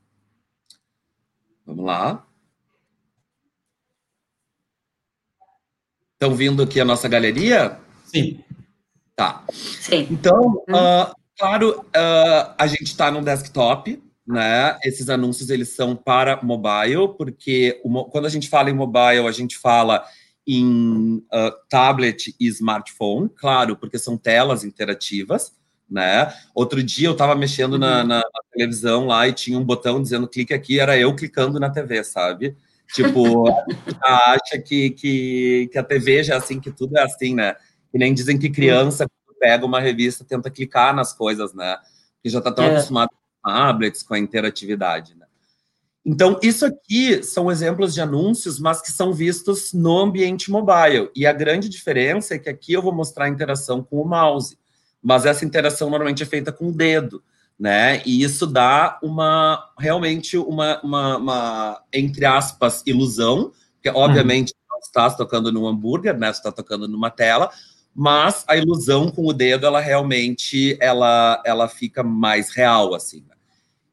Vamos 1.65 1.85
lá. 1.85 2.25
Estão 6.13 6.33
vindo 6.35 6.63
aqui 6.63 6.79
a 6.79 6.85
nossa 6.85 7.07
galeria? 7.07 7.79
Sim. 8.05 8.43
Tá. 9.15 9.43
Sim. 9.51 10.07
Então, 10.09 10.63
uh, 10.69 11.19
Claro, 11.39 11.79
uh, 11.79 12.53
a 12.57 12.67
gente 12.67 12.83
está 12.83 13.09
no 13.09 13.21
desktop, 13.21 14.03
né? 14.27 14.77
Esses 14.83 15.09
anúncios 15.09 15.49
eles 15.49 15.69
são 15.69 15.95
para 15.95 16.37
mobile, 16.43 17.15
porque 17.17 17.79
o, 17.81 18.03
quando 18.05 18.25
a 18.25 18.29
gente 18.29 18.49
fala 18.49 18.69
em 18.69 18.73
mobile, 18.73 19.25
a 19.25 19.31
gente 19.31 19.57
fala 19.57 20.03
em 20.51 21.17
uh, 21.31 21.51
tablet 21.69 22.35
e 22.39 22.47
smartphone, 22.47 23.29
claro, 23.29 23.75
porque 23.75 23.99
são 23.99 24.17
telas 24.17 24.63
interativas, 24.63 25.53
né? 25.87 26.33
Outro 26.55 26.81
dia 26.81 27.07
eu 27.07 27.11
estava 27.11 27.35
mexendo 27.35 27.73
uhum. 27.73 27.79
na, 27.79 28.03
na, 28.03 28.23
televisão 28.51 29.05
lá 29.05 29.27
e 29.27 29.33
tinha 29.33 29.59
um 29.59 29.63
botão 29.63 30.01
dizendo 30.01 30.27
clique 30.27 30.51
aqui, 30.51 30.79
era 30.79 30.97
eu 30.97 31.15
clicando 31.15 31.59
na 31.59 31.69
TV, 31.69 32.03
sabe? 32.03 32.57
Tipo, 32.93 33.45
acha 34.03 34.57
que, 34.59 34.89
que, 34.89 35.69
que 35.71 35.77
a 35.77 35.83
TV 35.83 36.23
já 36.23 36.33
é 36.33 36.37
assim, 36.37 36.59
que 36.59 36.71
tudo 36.71 36.97
é 36.97 37.03
assim, 37.03 37.35
né? 37.35 37.55
Que 37.91 37.99
nem 37.99 38.11
dizem 38.11 38.39
que 38.39 38.49
criança 38.49 39.05
pega 39.39 39.65
uma 39.65 39.79
revista, 39.79 40.25
tenta 40.25 40.49
clicar 40.49 40.95
nas 40.95 41.13
coisas, 41.13 41.53
né? 41.53 41.77
Que 42.23 42.29
já 42.29 42.39
está 42.39 42.51
tão 42.51 42.65
é. 42.65 42.71
acostumado 42.71 43.09
com 43.09 43.51
tablets, 43.51 44.01
com 44.01 44.15
a 44.15 44.19
interatividade? 44.19 45.15
Então, 46.05 46.39
isso 46.41 46.65
aqui 46.65 47.21
são 47.23 47.51
exemplos 47.51 47.93
de 47.93 48.01
anúncios, 48.01 48.59
mas 48.59 48.81
que 48.81 48.91
são 48.91 49.13
vistos 49.13 49.73
no 49.73 49.97
ambiente 49.97 50.49
mobile. 50.49 51.09
E 51.15 51.25
a 51.27 51.33
grande 51.33 51.67
diferença 51.67 52.35
é 52.35 52.39
que 52.39 52.49
aqui 52.49 52.73
eu 52.73 52.81
vou 52.81 52.93
mostrar 52.93 53.25
a 53.25 53.29
interação 53.29 53.83
com 53.83 54.01
o 54.01 54.07
mouse, 54.07 54.57
mas 55.01 55.25
essa 55.25 55.45
interação 55.45 55.89
normalmente 55.89 56.23
é 56.23 56.25
feita 56.25 56.51
com 56.51 56.69
o 56.69 56.73
dedo, 56.73 57.21
né? 57.59 58.01
E 58.05 58.23
isso 58.23 58.47
dá 58.47 58.97
uma 59.03 59.71
realmente 59.77 60.37
uma, 60.37 60.81
uma, 60.81 61.17
uma 61.17 61.83
entre 61.93 62.25
aspas, 62.25 62.81
ilusão, 62.85 63.51
porque 63.73 63.89
obviamente 63.89 64.53
uhum. 64.53 64.75
não 64.75 64.79
está 64.79 65.09
tocando 65.11 65.51
num 65.51 65.67
hambúrguer, 65.67 66.17
né? 66.17 66.31
Você 66.31 66.39
está 66.39 66.51
tocando 66.51 66.87
numa 66.87 67.11
tela, 67.11 67.49
mas 67.93 68.45
a 68.47 68.55
ilusão 68.55 69.11
com 69.11 69.25
o 69.25 69.33
dedo, 69.33 69.65
ela 69.65 69.79
realmente, 69.79 70.77
ela, 70.79 71.41
ela 71.45 71.67
fica 71.67 72.01
mais 72.01 72.49
real, 72.49 72.93
assim. 72.93 73.25
Né? 73.27 73.35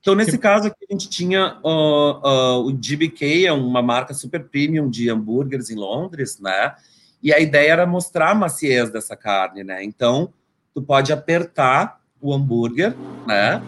Então, 0.07 0.15
nesse 0.15 0.39
caso 0.39 0.69
aqui, 0.69 0.87
a 0.89 0.93
gente 0.93 1.09
tinha 1.09 1.59
uh, 1.65 1.69
uh, 1.69 2.65
o 2.65 2.73
GBK, 2.73 3.47
é 3.47 3.53
uma 3.53 3.83
marca 3.83 4.15
super 4.15 4.49
premium 4.49 4.89
de 4.89 5.11
hambúrgueres 5.11 5.69
em 5.69 5.75
Londres, 5.75 6.39
né? 6.39 6.77
E 7.21 7.35
a 7.35 7.41
ideia 7.41 7.73
era 7.73 7.87
mostrar 7.89 8.31
a 8.31 8.35
maciez 8.37 8.89
dessa 8.89 9.17
carne, 9.17 9.65
né? 9.65 9.83
Então, 9.83 10.33
tu 10.73 10.81
pode 10.81 11.13
apertar 11.13 12.01
o 12.21 12.33
hambúrguer, 12.33 12.95
né? 13.27 13.61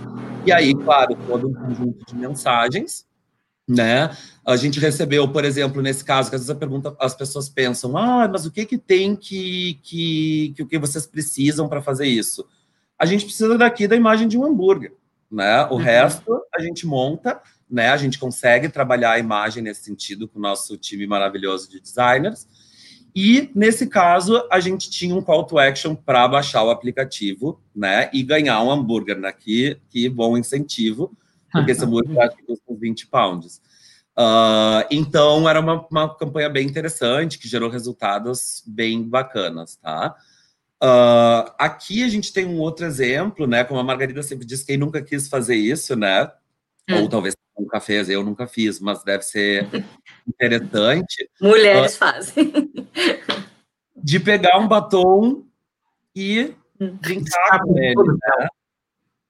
E 0.46 0.52
aí, 0.52 0.72
claro, 0.76 1.18
todo 1.26 1.48
um 1.48 1.54
conjunto 1.54 2.06
de 2.06 2.14
mensagens, 2.14 3.04
né? 3.66 4.16
A 4.46 4.54
gente 4.54 4.78
recebeu, 4.78 5.26
por 5.26 5.44
exemplo, 5.44 5.82
nesse 5.82 6.04
caso, 6.04 6.30
que 6.30 6.36
às 6.36 6.42
vezes 6.42 6.54
a 6.54 6.60
pergunta, 6.60 6.94
as 7.00 7.16
pessoas 7.16 7.48
pensam, 7.48 7.96
ah, 7.96 8.28
mas 8.28 8.46
o 8.46 8.52
que 8.52 8.64
que 8.64 8.78
tem 8.78 9.16
que, 9.16 9.80
que, 9.82 10.52
que 10.54 10.62
o 10.62 10.68
que 10.68 10.78
vocês 10.78 11.04
precisam 11.04 11.68
para 11.68 11.82
fazer 11.82 12.06
isso? 12.06 12.46
A 12.96 13.04
gente 13.04 13.24
precisa 13.24 13.58
daqui 13.58 13.88
da 13.88 13.96
imagem 13.96 14.28
de 14.28 14.38
um 14.38 14.44
hambúrguer, 14.44 14.92
né? 15.30 15.64
O 15.66 15.74
uhum. 15.74 15.76
resto 15.76 16.40
a 16.54 16.60
gente 16.60 16.86
monta, 16.86 17.40
né? 17.70 17.90
A 17.90 17.96
gente 17.96 18.18
consegue 18.18 18.68
trabalhar 18.68 19.12
a 19.12 19.18
imagem 19.18 19.62
nesse 19.62 19.84
sentido 19.84 20.28
com 20.28 20.38
o 20.38 20.42
nosso 20.42 20.76
time 20.76 21.06
maravilhoso 21.06 21.70
de 21.70 21.80
designers. 21.80 22.46
E 23.14 23.50
nesse 23.54 23.86
caso, 23.86 24.46
a 24.50 24.60
gente 24.60 24.90
tinha 24.90 25.14
um 25.14 25.22
call 25.22 25.44
to 25.44 25.58
action 25.58 25.94
para 25.94 26.28
baixar 26.28 26.62
o 26.62 26.70
aplicativo, 26.70 27.60
né? 27.74 28.10
E 28.12 28.22
ganhar 28.22 28.62
um 28.62 28.70
hambúrguer, 28.70 29.18
né? 29.18 29.32
Que, 29.32 29.80
que 29.90 30.08
bom 30.08 30.36
incentivo 30.36 31.16
porque 31.52 31.72
esse 31.72 31.84
hambúrguer 31.84 32.18
acho 32.20 32.36
que 32.36 32.44
custa 32.44 32.74
20 32.74 33.06
pounds. 33.08 33.60
Uh, 34.16 34.82
então, 34.90 35.48
era 35.48 35.60
uma, 35.60 35.86
uma 35.90 36.16
campanha 36.16 36.48
bem 36.48 36.66
interessante, 36.66 37.38
que 37.38 37.48
gerou 37.48 37.70
resultados 37.70 38.62
bem 38.66 39.02
bacanas, 39.02 39.76
tá? 39.76 40.14
Uh, 40.82 41.50
aqui 41.58 42.04
a 42.04 42.08
gente 42.08 42.32
tem 42.32 42.46
um 42.46 42.58
outro 42.58 42.86
exemplo, 42.86 43.46
né? 43.46 43.64
Como 43.64 43.80
a 43.80 43.84
Margarida 43.84 44.22
sempre 44.22 44.46
diz, 44.46 44.62
quem 44.62 44.76
nunca 44.76 45.02
quis 45.02 45.28
fazer 45.28 45.56
isso, 45.56 45.96
né? 45.96 46.30
Hum. 46.88 47.02
Ou 47.02 47.08
talvez 47.08 47.34
nunca 47.58 47.80
fez, 47.80 48.08
eu 48.08 48.22
nunca 48.22 48.46
fiz, 48.46 48.78
mas 48.78 49.02
deve 49.02 49.24
ser 49.24 49.68
interessante. 50.26 51.28
Mulheres 51.40 51.94
uh, 51.94 51.98
fazem. 51.98 52.52
De 53.96 54.20
pegar 54.20 54.58
um 54.58 54.68
batom 54.68 55.44
e 56.14 56.54
hum. 56.80 56.96
brincar 57.00 57.60
com 57.60 57.76
ele, 57.76 57.94
né? 57.96 58.48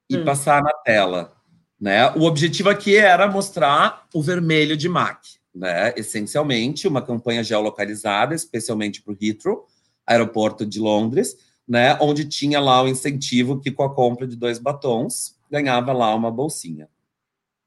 E 0.09 0.17
hum. 0.17 0.25
passar 0.25 0.61
na 0.61 0.73
tela. 0.85 1.33
Né? 1.79 2.11
O 2.11 2.23
objetivo 2.23 2.69
aqui 2.69 2.97
era 2.97 3.27
mostrar 3.27 4.05
o 4.13 4.21
vermelho 4.21 4.75
de 4.75 4.89
MAC, 4.89 5.39
né? 5.55 5.93
essencialmente 5.95 6.87
uma 6.87 7.01
campanha 7.01 7.41
geolocalizada, 7.41 8.35
especialmente 8.35 9.01
para 9.01 9.13
o 9.13 9.17
Heathrow, 9.19 9.65
aeroporto 10.09 10.65
de 10.65 10.79
Londres, 10.79 11.37
né? 11.67 11.97
onde 12.01 12.25
tinha 12.25 12.59
lá 12.59 12.81
o 12.81 12.87
incentivo 12.87 13.59
que 13.59 13.71
com 13.71 13.83
a 13.83 13.93
compra 13.93 14.27
de 14.27 14.35
dois 14.35 14.57
batons 14.57 15.35
ganhava 15.49 15.93
lá 15.93 16.13
uma 16.15 16.31
bolsinha. 16.31 16.89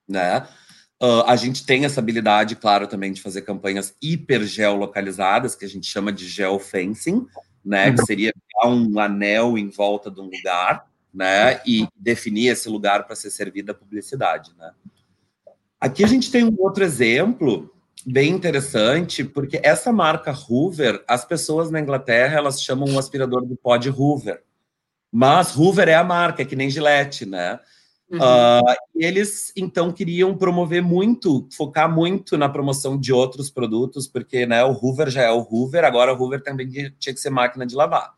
Né? 0.09 0.47
Uh, 1.01 1.23
a 1.27 1.37
gente 1.37 1.65
tem 1.65 1.85
essa 1.85 2.01
habilidade, 2.01 2.57
claro, 2.57 2.87
também 2.87 3.13
de 3.13 3.23
fazer 3.23 3.43
campanhas 3.43 3.95
hiper 4.03 4.45
geolocalizadas, 4.45 5.55
que 5.55 5.65
a 5.65 5.69
gente 5.69 5.87
chama 5.87 6.13
de 6.13 6.29
geofencing, 6.29 7.27
né? 7.65 7.93
que 7.93 8.01
uhum. 8.01 8.07
seria 8.07 8.33
um 8.65 8.99
anel 8.99 9.57
em 9.57 9.69
volta 9.69 10.11
de 10.11 10.21
um 10.21 10.31
lugar, 10.31 10.87
né, 11.13 11.61
e 11.67 11.87
definir 11.95 12.49
esse 12.49 12.69
lugar 12.69 13.05
para 13.05 13.15
ser 13.15 13.31
servida 13.31 13.73
a 13.73 13.75
publicidade, 13.75 14.53
né. 14.57 14.73
Aqui 15.79 16.05
a 16.05 16.07
gente 16.07 16.31
tem 16.31 16.45
um 16.45 16.55
outro 16.59 16.85
exemplo 16.85 17.71
bem 18.05 18.31
interessante, 18.31 19.25
porque 19.25 19.61
essa 19.63 19.93
marca 19.93 20.33
Hoover, 20.33 21.05
as 21.07 21.25
pessoas 21.25 21.71
na 21.71 21.81
Inglaterra, 21.81 22.39
elas 22.39 22.63
chamam 22.63 22.93
o 22.95 22.99
aspirador 22.99 23.45
do 23.45 23.57
pó 23.57 23.77
de 23.77 23.91
Hoover, 23.91 24.43
mas 25.11 25.57
Hoover 25.57 25.89
é 25.89 25.95
a 25.95 26.05
marca, 26.05 26.43
é 26.43 26.45
que 26.45 26.57
nem 26.57 26.71
Gillette, 26.71 27.27
né, 27.27 27.61
Uhum. 28.13 28.19
Uh, 28.19 28.75
eles 28.95 29.53
então 29.57 29.91
queriam 29.91 30.37
promover 30.37 30.83
muito, 30.83 31.49
focar 31.51 31.91
muito 31.91 32.37
na 32.37 32.47
promoção 32.47 33.01
de 33.01 33.11
outros 33.11 33.49
produtos, 33.49 34.07
porque 34.07 34.45
né, 34.45 34.63
o 34.63 34.73
Hoover 34.73 35.09
já 35.09 35.23
é 35.23 35.31
o 35.31 35.41
Hoover, 35.41 35.83
agora 35.83 36.13
o 36.13 36.17
Hoover 36.21 36.43
também 36.43 36.69
tinha 36.69 37.15
que 37.15 37.21
ser 37.21 37.31
máquina 37.31 37.65
de 37.65 37.75
lavar. 37.75 38.13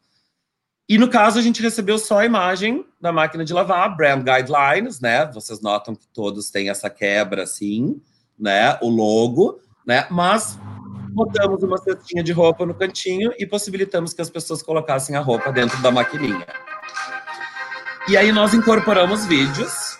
E 0.88 0.98
no 0.98 1.08
caso, 1.08 1.38
a 1.38 1.42
gente 1.42 1.62
recebeu 1.62 1.96
só 1.96 2.18
a 2.18 2.26
imagem 2.26 2.84
da 3.00 3.12
máquina 3.12 3.44
de 3.44 3.54
lavar, 3.54 3.96
brand 3.96 4.22
guidelines, 4.22 5.00
né? 5.00 5.24
Vocês 5.32 5.60
notam 5.60 5.94
que 5.94 6.06
todos 6.08 6.50
têm 6.50 6.68
essa 6.68 6.90
quebra 6.90 7.44
assim, 7.44 8.02
né? 8.36 8.76
O 8.82 8.90
logo, 8.90 9.60
né? 9.86 10.06
Mas 10.10 10.58
botamos 11.10 11.62
uma 11.62 11.78
cestinha 11.78 12.23
de 12.23 12.32
roupa 12.32 12.66
no 12.66 12.75
cantinho 12.75 13.32
e 13.38 13.47
possibilitamos 13.47 14.12
que 14.12 14.20
as 14.20 14.30
pessoas 14.30 14.62
colocassem 14.62 15.16
a 15.16 15.20
roupa 15.20 15.52
dentro 15.52 15.80
da 15.80 15.90
maquininha. 15.90 16.47
E 18.08 18.16
aí 18.16 18.32
nós 18.32 18.52
incorporamos 18.52 19.25
vídeos. 19.26 19.97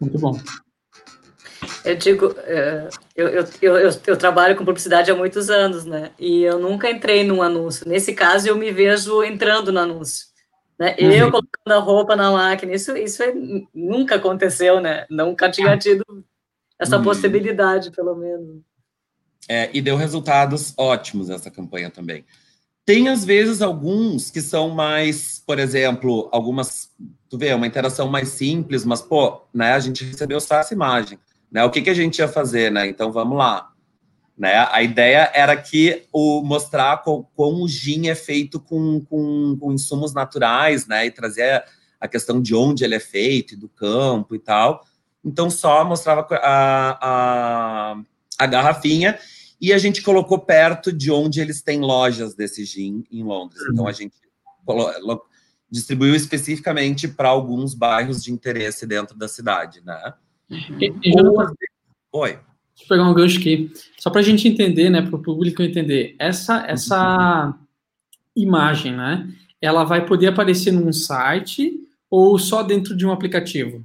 Muito 0.00 0.18
bom. 0.18 0.40
Eu 1.84 1.96
digo, 1.96 2.34
é, 2.38 2.88
eu, 3.16 3.28
eu, 3.28 3.44
eu, 3.62 3.90
eu, 4.06 4.16
trabalho 4.16 4.54
com 4.54 4.64
publicidade 4.64 5.10
há 5.10 5.14
muitos 5.14 5.48
anos, 5.48 5.84
né? 5.84 6.10
E 6.18 6.42
eu 6.42 6.58
nunca 6.58 6.90
entrei 6.90 7.24
num 7.24 7.42
anúncio. 7.42 7.88
Nesse 7.88 8.12
caso, 8.12 8.48
eu 8.48 8.56
me 8.56 8.70
vejo 8.70 9.22
entrando 9.24 9.72
no 9.72 9.80
anúncio. 9.80 10.29
Né? 10.80 10.96
Uhum. 10.98 11.12
Eu 11.12 11.30
colocando 11.30 11.72
a 11.72 11.78
roupa 11.78 12.16
na 12.16 12.32
máquina, 12.32 12.72
isso, 12.72 12.96
isso 12.96 13.22
é, 13.22 13.34
nunca 13.74 14.14
aconteceu, 14.14 14.80
né? 14.80 15.04
Nunca 15.10 15.50
tinha 15.50 15.76
tido 15.76 16.02
essa 16.78 16.96
uhum. 16.96 17.04
possibilidade, 17.04 17.90
pelo 17.90 18.16
menos. 18.16 18.62
É, 19.46 19.68
e 19.74 19.82
deu 19.82 19.94
resultados 19.94 20.72
ótimos 20.78 21.28
essa 21.28 21.50
campanha 21.50 21.90
também. 21.90 22.24
Tem, 22.86 23.08
às 23.08 23.26
vezes, 23.26 23.60
alguns 23.60 24.30
que 24.30 24.40
são 24.40 24.70
mais, 24.70 25.42
por 25.46 25.58
exemplo, 25.58 26.30
algumas, 26.32 26.90
tu 27.28 27.36
vê, 27.36 27.52
uma 27.52 27.66
interação 27.66 28.08
mais 28.08 28.30
simples, 28.30 28.82
mas, 28.82 29.02
pô, 29.02 29.42
né, 29.52 29.74
a 29.74 29.80
gente 29.80 30.02
recebeu 30.02 30.40
só 30.40 30.56
essa 30.56 30.72
imagem. 30.72 31.18
Né? 31.52 31.62
O 31.62 31.70
que, 31.70 31.82
que 31.82 31.90
a 31.90 31.94
gente 31.94 32.20
ia 32.20 32.28
fazer, 32.28 32.72
né? 32.72 32.86
Então 32.88 33.12
vamos 33.12 33.36
lá. 33.36 33.69
Né? 34.40 34.56
A 34.70 34.82
ideia 34.82 35.30
era 35.34 35.54
que 35.54 36.04
o 36.10 36.42
mostrar 36.42 37.02
como 37.02 37.62
o 37.62 37.68
gin 37.68 38.08
é 38.08 38.14
feito 38.14 38.58
com, 38.58 39.04
com, 39.04 39.54
com, 39.60 39.70
insumos 39.70 40.14
naturais, 40.14 40.86
né? 40.86 41.04
E 41.04 41.10
trazer 41.10 41.62
a 42.00 42.08
questão 42.08 42.40
de 42.40 42.54
onde 42.54 42.82
ele 42.82 42.94
é 42.94 43.00
feito, 43.00 43.54
do 43.54 43.68
campo 43.68 44.34
e 44.34 44.38
tal. 44.38 44.82
Então 45.22 45.50
só 45.50 45.84
mostrava 45.84 46.26
a, 46.36 46.98
a, 47.02 48.02
a 48.38 48.46
garrafinha 48.46 49.18
e 49.60 49.74
a 49.74 49.78
gente 49.78 50.00
colocou 50.00 50.38
perto 50.38 50.90
de 50.90 51.12
onde 51.12 51.38
eles 51.38 51.60
têm 51.60 51.80
lojas 51.80 52.34
desse 52.34 52.64
gin 52.64 53.04
em 53.12 53.22
Londres. 53.22 53.60
Então 53.70 53.86
a 53.86 53.92
gente 53.92 54.14
distribuiu 55.70 56.14
especificamente 56.14 57.06
para 57.06 57.28
alguns 57.28 57.74
bairros 57.74 58.24
de 58.24 58.32
interesse 58.32 58.86
dentro 58.86 59.18
da 59.18 59.28
cidade, 59.28 59.82
né? 59.84 60.14
E, 60.48 60.94
e 61.02 61.12
Jonathan, 61.12 61.52
Oi. 62.10 62.38
Deixa 62.80 62.84
eu 62.84 62.88
pegar 62.88 63.08
um 63.08 63.14
gancho 63.14 63.38
aqui. 63.38 63.70
Só 63.98 64.10
para 64.10 64.20
a 64.20 64.24
gente 64.24 64.48
entender, 64.48 64.88
né, 64.88 65.02
para 65.02 65.14
o 65.14 65.22
público 65.22 65.62
entender, 65.62 66.16
essa, 66.18 66.64
essa 66.66 67.54
imagem, 68.34 68.96
né, 68.96 69.28
ela 69.60 69.84
vai 69.84 70.06
poder 70.06 70.28
aparecer 70.28 70.72
num 70.72 70.92
site 70.92 71.78
ou 72.08 72.38
só 72.38 72.62
dentro 72.62 72.96
de 72.96 73.06
um 73.06 73.12
aplicativo? 73.12 73.84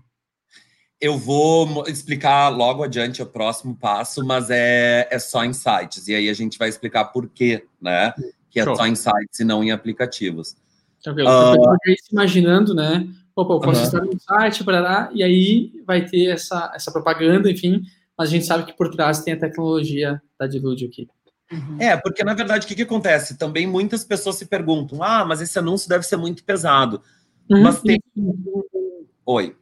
Eu 0.99 1.17
vou 1.17 1.84
explicar 1.88 2.47
logo 2.49 2.81
adiante 2.81 3.21
o 3.21 3.25
próximo 3.25 3.75
passo, 3.75 4.25
mas 4.25 4.49
é, 4.49 5.08
é 5.12 5.19
só 5.19 5.43
em 5.43 5.51
sites. 5.51 6.08
E 6.08 6.15
aí 6.15 6.29
a 6.29 6.34
gente 6.34 6.58
vai 6.58 6.69
explicar 6.69 7.05
por 7.05 7.27
quê, 7.27 7.65
né? 7.81 8.13
Que 8.49 8.62
é 8.62 8.63
Show. 8.63 8.75
só 8.75 8.88
em 8.88 8.95
sites 8.95 9.39
e 9.39 9.43
não 9.43 9.63
em 9.63 9.71
aplicativos. 9.71 10.55
Tranquilo. 11.03 11.29
Uh, 11.29 11.77
imaginando, 12.12 12.73
né? 12.73 13.08
Opa, 13.36 13.53
eu 13.53 13.60
posso 13.60 13.81
uhum. 13.81 13.86
estar 13.86 14.01
no 14.01 14.19
site, 14.19 14.63
parará, 14.63 15.10
e 15.13 15.21
aí 15.21 15.84
vai 15.86 16.05
ter 16.05 16.27
essa, 16.27 16.71
essa 16.73 16.89
propaganda, 16.89 17.51
enfim, 17.51 17.84
mas 18.17 18.30
a 18.30 18.32
gente 18.32 18.45
sabe 18.45 18.65
que 18.65 18.73
por 18.73 18.89
trás 18.89 19.23
tem 19.23 19.34
a 19.34 19.39
tecnologia 19.39 20.21
da 20.39 20.47
Dilúdio 20.47 20.88
aqui. 20.88 21.08
Uhum. 21.51 21.78
É, 21.80 21.95
porque 21.95 22.23
na 22.23 22.34
verdade 22.34 22.65
o 22.65 22.67
que, 22.67 22.75
que 22.75 22.82
acontece? 22.82 23.38
Também 23.38 23.67
muitas 23.67 24.04
pessoas 24.04 24.36
se 24.36 24.45
perguntam: 24.45 25.04
ah, 25.04 25.23
mas 25.25 25.41
esse 25.41 25.58
anúncio 25.60 25.88
deve 25.88 26.06
ser 26.06 26.17
muito 26.17 26.43
pesado. 26.43 27.01
Uhum. 27.49 27.62
Mas 27.62 27.82
tem. 27.82 27.99
Oi. 29.25 29.56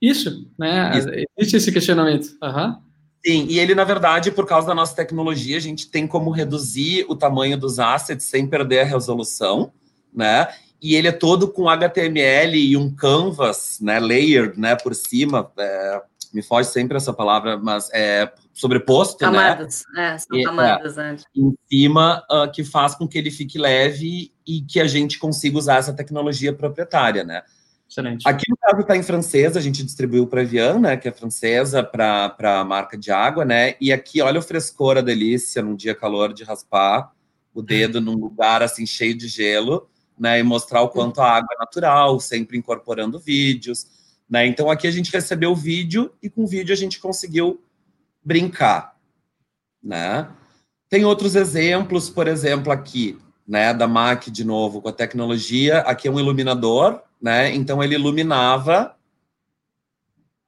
Isso, 0.00 0.48
né? 0.58 0.96
Isso. 0.96 1.08
Existe 1.38 1.56
esse 1.56 1.72
questionamento. 1.72 2.36
Uhum. 2.42 2.76
Sim, 3.24 3.46
e 3.48 3.58
ele, 3.58 3.74
na 3.74 3.82
verdade, 3.82 4.30
por 4.30 4.46
causa 4.46 4.68
da 4.68 4.74
nossa 4.74 4.94
tecnologia, 4.94 5.56
a 5.56 5.60
gente 5.60 5.90
tem 5.90 6.06
como 6.06 6.30
reduzir 6.30 7.04
o 7.08 7.16
tamanho 7.16 7.58
dos 7.58 7.80
assets 7.80 8.26
sem 8.26 8.46
perder 8.46 8.80
a 8.80 8.84
resolução, 8.84 9.72
né? 10.14 10.46
e 10.80 10.94
ele 10.94 11.08
é 11.08 11.12
todo 11.12 11.48
com 11.48 11.68
HTML 11.68 12.56
e 12.56 12.76
um 12.76 12.94
canvas, 12.94 13.78
né, 13.80 13.98
layered, 13.98 14.58
né, 14.58 14.76
por 14.76 14.94
cima, 14.94 15.50
é, 15.58 16.02
me 16.36 16.42
foge 16.42 16.68
sempre 16.68 16.96
essa 16.96 17.12
palavra, 17.12 17.56
mas 17.56 17.88
é 17.92 18.30
sobreposto, 18.52 19.24
né? 19.24 19.30
camadas, 19.32 19.84
né? 19.94 20.14
É, 20.14 20.18
são 20.18 20.42
camadas, 20.42 20.98
é, 20.98 21.16
Em 21.34 21.54
cima, 21.70 22.22
uh, 22.30 22.50
que 22.50 22.62
faz 22.62 22.94
com 22.94 23.08
que 23.08 23.16
ele 23.16 23.30
fique 23.30 23.58
leve 23.58 24.32
e 24.46 24.60
que 24.60 24.78
a 24.78 24.86
gente 24.86 25.18
consiga 25.18 25.56
usar 25.56 25.76
essa 25.76 25.94
tecnologia 25.94 26.52
proprietária, 26.52 27.24
né? 27.24 27.42
Excelente. 27.88 28.28
Aqui 28.28 28.44
no 28.50 28.56
caso 28.56 28.80
está 28.80 28.96
em 28.96 29.02
francês, 29.02 29.56
a 29.56 29.60
gente 29.60 29.82
distribuiu 29.82 30.26
para 30.26 30.40
a 30.40 30.42
Evian, 30.42 30.78
né, 30.78 30.96
que 30.96 31.08
é 31.08 31.12
francesa, 31.12 31.82
para 31.82 32.34
a 32.38 32.64
marca 32.64 32.98
de 32.98 33.10
água, 33.10 33.44
né? 33.44 33.74
E 33.80 33.92
aqui, 33.92 34.20
olha 34.20 34.40
o 34.40 34.42
frescor, 34.42 34.98
a 34.98 35.00
delícia, 35.00 35.62
num 35.62 35.74
dia 35.74 35.94
calor 35.94 36.32
de 36.32 36.44
raspar 36.44 37.12
o 37.56 37.62
dedo 37.62 38.02
num 38.02 38.14
lugar 38.14 38.62
assim 38.62 38.84
cheio 38.84 39.16
de 39.16 39.26
gelo 39.26 39.88
né, 40.18 40.38
e 40.38 40.42
mostrar 40.42 40.82
o 40.82 40.90
quanto 40.90 41.22
a 41.22 41.30
água 41.30 41.48
é 41.54 41.58
natural, 41.58 42.20
sempre 42.20 42.58
incorporando 42.58 43.18
vídeos, 43.18 43.86
né? 44.28 44.46
Então 44.46 44.70
aqui 44.70 44.86
a 44.86 44.90
gente 44.90 45.12
recebeu 45.12 45.52
o 45.52 45.56
vídeo 45.56 46.12
e 46.22 46.28
com 46.28 46.44
o 46.44 46.46
vídeo 46.46 46.72
a 46.72 46.76
gente 46.76 46.98
conseguiu 46.98 47.62
brincar, 48.24 48.96
né? 49.82 50.28
Tem 50.88 51.04
outros 51.04 51.34
exemplos, 51.34 52.08
por 52.08 52.28
exemplo, 52.28 52.72
aqui, 52.72 53.18
né, 53.46 53.72
da 53.72 53.86
MAC 53.86 54.30
de 54.30 54.44
novo 54.44 54.80
com 54.80 54.88
a 54.88 54.92
tecnologia, 54.92 55.78
aqui 55.80 56.08
é 56.08 56.10
um 56.10 56.18
iluminador, 56.18 57.00
né? 57.20 57.54
Então 57.54 57.82
ele 57.82 57.94
iluminava 57.94 58.96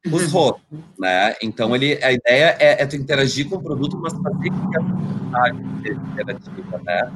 os 0.07 0.23
uhum. 0.25 0.29
rostos, 0.29 0.79
né? 0.99 1.35
Então 1.43 1.75
ele, 1.75 2.03
a 2.03 2.13
ideia 2.13 2.57
é, 2.59 2.83
é 2.83 2.87
tu 2.87 2.97
interagir 2.97 3.49
com 3.49 3.57
o 3.57 3.63
produto, 3.63 3.97
mas 3.99 4.13
fazer 4.13 4.51
com 4.51 4.71
que 4.71 4.79
a 4.79 5.49
interativa, 5.51 6.79
né? 6.85 7.13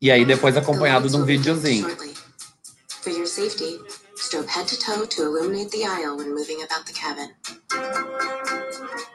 E 0.00 0.10
aí 0.10 0.24
depois 0.24 0.56
acompanhado 0.56 1.08
de 1.08 1.16
um 1.16 1.24
videozinho. 1.24 1.88
For 3.02 3.10
your 3.12 3.26
safety, 3.26 3.80
strobe 4.20 4.48
head 4.48 4.68
to 4.68 4.78
toe 4.78 5.06
to 5.06 5.22
illuminate 5.22 5.70
the 5.70 5.84
aisle 5.84 6.16
when 6.16 6.34
moving 6.34 6.62
about 6.62 6.84
the 6.86 6.92
cabin. 6.92 7.30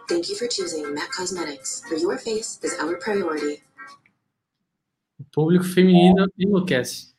Thank 0.10 0.30
you 0.30 0.36
for 0.36 0.48
choosing 0.48 0.94
MAC 0.94 1.12
Cosmetics. 1.12 1.82
For 1.88 1.96
your 1.96 2.18
face 2.18 2.60
is 2.63 2.74
our 2.80 2.98
priority. 2.98 3.62
O 5.20 5.24
público 5.32 5.63
feminino 5.63 6.28
enlouquece. 6.38 7.13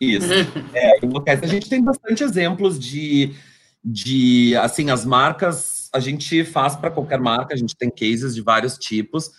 Isso. 0.00 0.28
É, 0.74 1.04
enlouquece. 1.04 1.44
A 1.44 1.48
gente 1.48 1.68
tem 1.68 1.82
bastante 1.82 2.24
exemplos 2.24 2.78
de 2.78 3.34
de 3.82 4.54
assim 4.56 4.90
as 4.90 5.06
marcas 5.06 5.80
a 5.92 5.98
gente 5.98 6.44
faz 6.44 6.76
para 6.76 6.90
qualquer 6.90 7.18
marca, 7.18 7.54
a 7.54 7.56
gente 7.56 7.76
tem 7.76 7.90
cases 7.90 8.34
de 8.34 8.42
vários 8.42 8.78
tipos, 8.78 9.30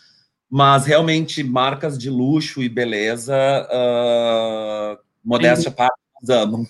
mas 0.49 0.85
realmente 0.85 1.43
marcas 1.43 1.97
de 1.97 2.09
luxo 2.09 2.61
e 2.61 2.67
beleza, 2.67 3.33
uh, 3.71 4.97
modéstia 5.23 5.71
parte, 5.71 5.95
amam, 6.29 6.65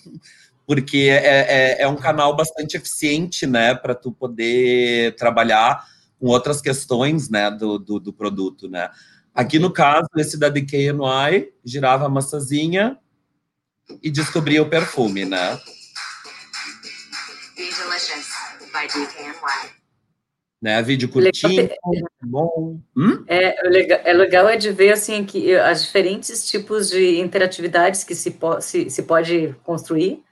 porque 0.72 1.10
é, 1.10 1.26
é, 1.26 1.82
é, 1.82 1.86
um 1.86 1.96
canal 1.96 2.34
bastante 2.34 2.78
eficiente, 2.78 3.46
né, 3.46 3.74
para 3.74 3.94
tu 3.94 4.10
poder 4.10 5.14
trabalhar 5.16 5.84
com 6.18 6.28
outras 6.28 6.62
questões, 6.62 7.28
né, 7.28 7.50
do, 7.50 7.78
do, 7.78 8.00
do, 8.00 8.10
produto, 8.10 8.70
né. 8.70 8.88
Aqui 9.34 9.58
no 9.58 9.70
caso, 9.70 10.08
esse 10.16 10.38
da 10.38 10.48
DKNY, 10.48 11.52
girava 11.62 12.06
a 12.06 12.08
maçãzinha 12.08 12.96
e 14.02 14.10
descobria 14.10 14.62
o 14.62 14.70
perfume, 14.70 15.26
né. 15.26 15.60
Delicious 17.54 18.30
by 18.72 18.86
DKNY. 18.86 19.72
Né, 20.62 20.80
vídeo 20.80 21.10
curtinho, 21.10 21.68
bom. 22.22 22.80
Hum? 22.96 23.22
É, 23.26 23.68
legal, 23.68 24.00
é 24.04 24.12
legal 24.14 24.48
é 24.48 24.56
de 24.56 24.72
ver 24.72 24.92
assim 24.92 25.22
que 25.22 25.54
as 25.54 25.84
diferentes 25.84 26.48
tipos 26.48 26.88
de 26.88 27.20
interatividades 27.20 28.04
que 28.04 28.14
se, 28.14 28.30
po 28.30 28.58
se, 28.62 28.88
se 28.88 29.02
pode 29.02 29.54
construir, 29.64 30.24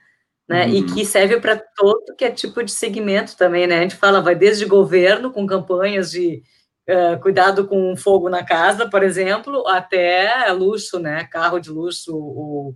né? 0.51 0.65
Uhum. 0.65 0.73
E 0.73 0.83
que 0.83 1.05
serve 1.05 1.39
para 1.39 1.55
todo 1.55 2.13
que 2.17 2.25
é 2.25 2.31
tipo 2.31 2.61
de 2.61 2.71
segmento 2.71 3.37
também, 3.37 3.65
né? 3.65 3.79
A 3.79 3.81
gente 3.83 3.95
fala, 3.95 4.21
vai 4.21 4.35
desde 4.35 4.65
governo 4.65 5.31
com 5.31 5.47
campanhas 5.47 6.11
de 6.11 6.43
uh, 6.89 7.19
cuidado 7.21 7.65
com 7.65 7.95
fogo 7.95 8.29
na 8.29 8.43
casa, 8.43 8.89
por 8.89 9.01
exemplo, 9.01 9.65
até 9.65 10.51
luxo, 10.51 10.99
né? 10.99 11.23
Carro 11.31 11.57
de 11.57 11.69
luxo, 11.69 12.13
o, 12.13 12.75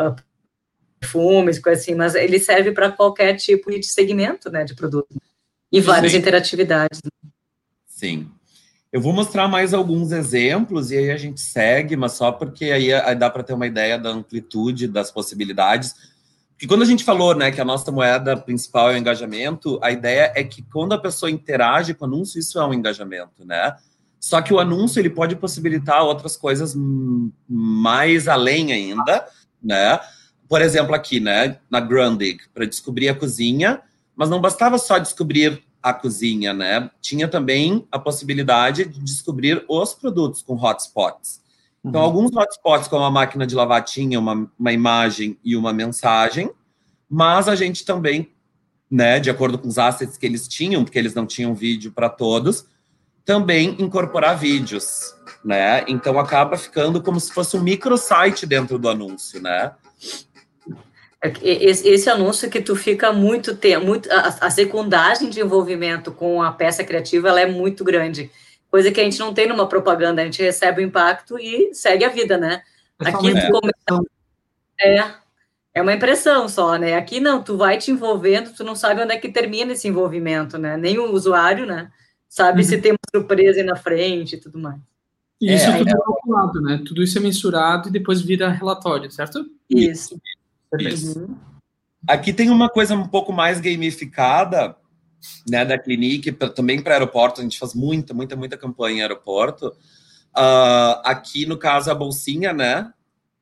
uh, 0.00 0.16
perfumes, 0.98 1.58
coisa 1.58 1.80
assim, 1.80 1.94
mas 1.94 2.14
ele 2.14 2.38
serve 2.38 2.72
para 2.72 2.90
qualquer 2.90 3.36
tipo 3.36 3.70
de 3.70 3.84
segmento, 3.84 4.50
né, 4.50 4.64
de 4.64 4.74
produto. 4.74 5.08
E 5.70 5.80
várias 5.80 6.12
Sim. 6.12 6.18
interatividades. 6.18 7.00
Sim. 7.86 8.30
Eu 8.92 9.00
vou 9.00 9.12
mostrar 9.12 9.48
mais 9.48 9.74
alguns 9.74 10.12
exemplos 10.12 10.90
e 10.90 10.98
aí 10.98 11.10
a 11.10 11.16
gente 11.16 11.40
segue, 11.40 11.96
mas 11.96 12.12
só 12.12 12.30
porque 12.30 12.66
aí, 12.66 12.92
aí 12.92 13.14
dá 13.14 13.28
para 13.28 13.42
ter 13.42 13.54
uma 13.54 13.66
ideia 13.66 13.98
da 13.98 14.10
amplitude 14.10 14.86
das 14.86 15.10
possibilidades. 15.10 16.11
Porque 16.62 16.72
quando 16.72 16.82
a 16.82 16.86
gente 16.86 17.02
falou, 17.02 17.34
né, 17.34 17.50
que 17.50 17.60
a 17.60 17.64
nossa 17.64 17.90
moeda 17.90 18.36
principal 18.36 18.92
é 18.92 18.94
o 18.94 18.96
engajamento, 18.96 19.80
a 19.82 19.90
ideia 19.90 20.32
é 20.36 20.44
que 20.44 20.62
quando 20.62 20.92
a 20.92 20.98
pessoa 20.98 21.28
interage 21.28 21.92
com 21.92 22.04
o 22.04 22.08
anúncio, 22.08 22.38
isso 22.38 22.56
é 22.56 22.64
um 22.64 22.72
engajamento, 22.72 23.44
né? 23.44 23.74
Só 24.20 24.40
que 24.40 24.54
o 24.54 24.60
anúncio 24.60 25.00
ele 25.00 25.10
pode 25.10 25.34
possibilitar 25.34 26.04
outras 26.04 26.36
coisas 26.36 26.76
mais 27.48 28.28
além 28.28 28.72
ainda, 28.72 29.26
né? 29.60 29.98
por 30.48 30.62
exemplo, 30.62 30.94
aqui, 30.94 31.18
né, 31.18 31.58
na 31.68 31.80
Grundig, 31.80 32.38
para 32.54 32.64
descobrir 32.64 33.08
a 33.08 33.14
cozinha, 33.14 33.80
mas 34.14 34.30
não 34.30 34.40
bastava 34.40 34.78
só 34.78 34.98
descobrir 34.98 35.64
a 35.82 35.92
cozinha, 35.92 36.54
né? 36.54 36.88
Tinha 37.00 37.26
também 37.26 37.88
a 37.90 37.98
possibilidade 37.98 38.84
de 38.84 39.00
descobrir 39.00 39.64
os 39.68 39.94
produtos 39.94 40.42
com 40.42 40.54
hotspots. 40.54 41.41
Então, 41.84 42.00
uhum. 42.00 42.06
alguns 42.06 42.30
hotspots, 42.36 42.88
como 42.88 43.04
a 43.04 43.10
máquina 43.10 43.46
de 43.46 43.54
lavar, 43.54 43.82
tinha 43.84 44.18
uma, 44.18 44.48
uma 44.58 44.72
imagem 44.72 45.38
e 45.44 45.56
uma 45.56 45.72
mensagem, 45.72 46.50
mas 47.10 47.48
a 47.48 47.56
gente 47.56 47.84
também, 47.84 48.32
né, 48.90 49.18
de 49.18 49.30
acordo 49.30 49.58
com 49.58 49.68
os 49.68 49.78
assets 49.78 50.16
que 50.16 50.24
eles 50.24 50.46
tinham, 50.46 50.84
porque 50.84 50.98
eles 50.98 51.14
não 51.14 51.26
tinham 51.26 51.54
vídeo 51.54 51.92
para 51.92 52.08
todos, 52.08 52.66
também 53.24 53.76
incorporar 53.80 54.38
vídeos, 54.38 55.14
né? 55.44 55.84
Então 55.86 56.18
acaba 56.18 56.56
ficando 56.56 57.02
como 57.02 57.20
se 57.20 57.32
fosse 57.32 57.56
um 57.56 57.62
microsite 57.62 58.46
dentro 58.46 58.78
do 58.78 58.88
anúncio, 58.88 59.40
né? 59.40 59.72
É 61.22 61.30
esse 61.40 62.10
anúncio 62.10 62.50
que 62.50 62.60
tu 62.60 62.74
fica 62.74 63.12
muito 63.12 63.54
tempo, 63.56 63.86
muito, 63.86 64.10
a, 64.10 64.38
a, 64.40 64.50
secundagem 64.50 65.30
de 65.30 65.40
envolvimento 65.40 66.10
com 66.10 66.42
a 66.42 66.50
peça 66.50 66.82
criativa 66.82 67.28
ela 67.28 67.40
é 67.40 67.46
muito 67.46 67.84
grande, 67.84 68.28
coisa 68.72 68.90
que 68.90 68.98
a 68.98 69.04
gente 69.04 69.18
não 69.18 69.34
tem 69.34 69.46
numa 69.46 69.68
propaganda, 69.68 70.22
a 70.22 70.24
gente 70.24 70.42
recebe 70.42 70.80
o 70.80 70.84
impacto 70.84 71.38
e 71.38 71.74
segue 71.74 72.06
a 72.06 72.08
vida, 72.08 72.38
né? 72.38 72.62
É 72.98 73.10
Aqui 73.10 73.30
tu 73.30 73.60
começa, 73.60 74.06
é, 74.80 75.04
é 75.74 75.82
uma 75.82 75.92
impressão 75.92 76.48
só, 76.48 76.78
né? 76.78 76.94
Aqui 76.94 77.20
não, 77.20 77.42
tu 77.42 77.58
vai 77.58 77.76
te 77.76 77.90
envolvendo, 77.90 78.54
tu 78.54 78.64
não 78.64 78.74
sabe 78.74 79.02
onde 79.02 79.12
é 79.12 79.18
que 79.18 79.28
termina 79.28 79.72
esse 79.72 79.86
envolvimento, 79.86 80.56
né? 80.56 80.78
Nem 80.78 80.98
o 80.98 81.12
usuário, 81.12 81.66
né? 81.66 81.92
Sabe 82.26 82.62
uhum. 82.62 82.68
se 82.68 82.80
tem 82.80 82.92
uma 82.92 82.98
surpresa 83.14 83.60
aí 83.60 83.66
na 83.66 83.76
frente 83.76 84.36
e 84.36 84.40
tudo 84.40 84.58
mais. 84.58 84.80
E 85.38 85.52
isso 85.52 85.68
é, 85.68 85.76
tudo 85.76 85.90
é 85.90 85.92
calculado, 85.92 86.60
né? 86.62 86.82
Tudo 86.86 87.02
isso 87.02 87.18
é 87.18 87.20
mensurado 87.20 87.90
e 87.90 87.92
depois 87.92 88.22
vira 88.22 88.48
relatório, 88.48 89.10
certo? 89.10 89.44
Isso. 89.68 90.18
Uhum. 90.72 91.36
Aqui 92.08 92.32
tem 92.32 92.48
uma 92.48 92.70
coisa 92.70 92.94
um 92.94 93.06
pouco 93.06 93.34
mais 93.34 93.60
gamificada, 93.60 94.74
né, 95.48 95.64
da 95.64 95.78
Clinique, 95.78 96.32
pra, 96.32 96.48
também 96.48 96.82
para 96.82 96.94
aeroporto, 96.94 97.40
a 97.40 97.44
gente 97.44 97.58
faz 97.58 97.74
muita, 97.74 98.14
muita, 98.14 98.36
muita 98.36 98.56
campanha 98.56 98.98
em 98.98 99.02
aeroporto. 99.02 99.68
Uh, 100.36 101.00
aqui, 101.04 101.46
no 101.46 101.58
caso, 101.58 101.90
a 101.90 101.94
bolsinha, 101.94 102.52
né, 102.52 102.92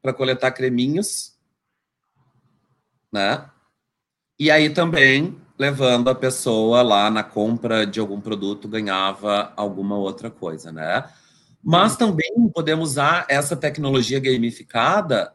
para 0.02 0.12
coletar 0.12 0.50
creminhos, 0.50 1.36
né? 3.12 3.48
E 4.38 4.50
aí 4.50 4.70
também, 4.70 5.36
levando 5.58 6.08
a 6.08 6.14
pessoa 6.14 6.82
lá 6.82 7.10
na 7.10 7.22
compra 7.22 7.86
de 7.86 8.00
algum 8.00 8.20
produto, 8.20 8.68
ganhava 8.68 9.52
alguma 9.56 9.96
outra 9.96 10.30
coisa, 10.30 10.72
né? 10.72 11.04
Mas 11.62 11.96
também 11.96 12.48
podemos 12.54 12.92
usar 12.92 13.26
essa 13.28 13.54
tecnologia 13.54 14.18
gamificada 14.18 15.34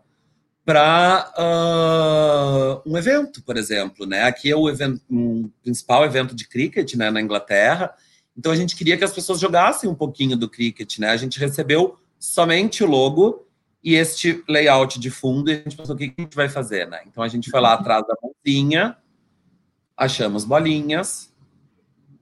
para 0.65 1.31
uh, 1.37 2.89
um 2.89 2.97
evento, 2.97 3.43
por 3.43 3.55
exemplo, 3.55 4.07
né? 4.07 4.23
Aqui 4.23 4.49
é 4.49 4.55
o 4.55 4.67
evento, 4.67 4.99
um 5.09 5.47
principal 5.61 6.03
evento 6.03 6.35
de 6.35 6.47
cricket, 6.47 6.95
né, 6.95 7.11
na 7.11 7.21
Inglaterra. 7.21 7.93
Então 8.35 8.51
a 8.51 8.55
gente 8.55 8.75
queria 8.75 8.97
que 8.97 9.03
as 9.03 9.13
pessoas 9.13 9.39
jogassem 9.39 9.87
um 9.87 9.93
pouquinho 9.93 10.35
do 10.35 10.49
cricket, 10.49 10.97
né? 10.97 11.09
A 11.09 11.17
gente 11.17 11.39
recebeu 11.39 11.99
somente 12.19 12.83
o 12.83 12.87
logo 12.87 13.47
e 13.83 13.93
este 13.93 14.43
layout 14.49 14.99
de 14.99 15.11
fundo 15.11 15.51
e 15.51 15.53
a 15.53 15.57
gente 15.57 15.77
pensou 15.77 15.93
o 15.93 15.97
que 15.97 16.13
a 16.17 16.21
gente 16.21 16.35
vai 16.35 16.49
fazer, 16.49 16.87
né? 16.87 17.01
Então 17.05 17.23
a 17.23 17.27
gente 17.27 17.51
foi 17.51 17.61
lá 17.61 17.73
atrás 17.73 18.03
da 18.07 18.15
mãozinha, 18.19 18.97
achamos 19.95 20.43
bolinhas 20.43 21.31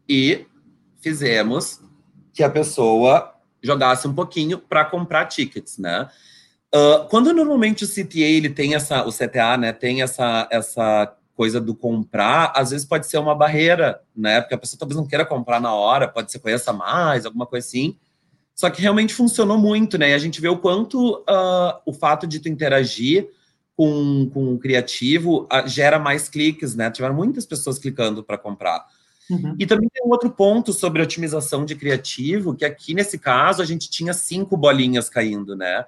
e 0.08 0.46
fizemos 1.00 1.80
que 2.34 2.44
a 2.44 2.50
pessoa 2.50 3.34
jogasse 3.62 4.06
um 4.06 4.14
pouquinho 4.14 4.60
para 4.60 4.84
comprar 4.84 5.28
tickets, 5.28 5.78
né? 5.78 6.10
Uh, 6.74 7.08
quando 7.08 7.32
normalmente 7.34 7.84
o 7.84 7.88
CTA 7.88 8.20
ele 8.20 8.50
tem 8.50 8.74
essa, 8.74 9.06
o 9.06 9.12
CTA, 9.12 9.58
né, 9.58 9.72
tem 9.72 10.02
essa, 10.02 10.48
essa 10.52 11.16
coisa 11.36 11.62
do 11.62 11.76
comprar, 11.76 12.52
às 12.56 12.72
vezes 12.72 12.86
pode 12.86 13.08
ser 13.08 13.18
uma 13.18 13.36
barreira, 13.36 14.02
né? 14.16 14.42
Porque 14.42 14.56
a 14.56 14.58
pessoa 14.58 14.80
talvez 14.80 14.98
não 14.98 15.06
queira 15.06 15.26
comprar 15.26 15.60
na 15.60 15.74
hora, 15.74 16.08
pode 16.08 16.32
ser 16.32 16.40
conheça 16.40 16.72
mais, 16.72 17.26
alguma 17.26 17.46
coisa 17.46 17.68
assim. 17.68 17.96
Só 18.56 18.70
que 18.70 18.82
realmente 18.82 19.14
funcionou 19.14 19.58
muito, 19.58 19.98
né? 19.98 20.12
E 20.12 20.14
a 20.14 20.20
gente 20.20 20.40
vê 20.40 20.48
o 20.48 20.58
quanto 20.58 21.18
uh, 21.18 21.82
o 21.86 21.94
fato 21.94 22.28
de 22.28 22.40
tu 22.40 22.50
interagir 22.50 23.30
com, 23.76 24.30
com 24.32 24.54
o 24.54 24.60
criativo 24.60 25.44
uh, 25.52 25.68
gera 25.68 25.98
mais 25.98 26.30
cliques, 26.30 26.76
né? 26.76 26.92
Tiveram 26.92 27.16
muitas 27.16 27.46
pessoas 27.46 27.80
clicando 27.80 28.24
para 28.24 28.38
comprar. 28.38 28.86
Uhum. 29.30 29.56
E 29.58 29.66
também 29.66 29.90
tem 29.92 30.06
um 30.06 30.12
outro 30.12 30.30
ponto 30.30 30.72
sobre 30.72 31.02
otimização 31.02 31.66
de 31.66 31.76
criativo, 31.76 32.54
que 32.54 32.66
aqui 32.66 32.94
nesse 32.94 33.18
caso 33.18 33.62
a 33.62 33.66
gente 33.66 33.90
tinha 33.90 34.14
cinco 34.14 34.56
bolinhas 34.56 35.10
caindo, 35.10 35.56
né? 35.56 35.86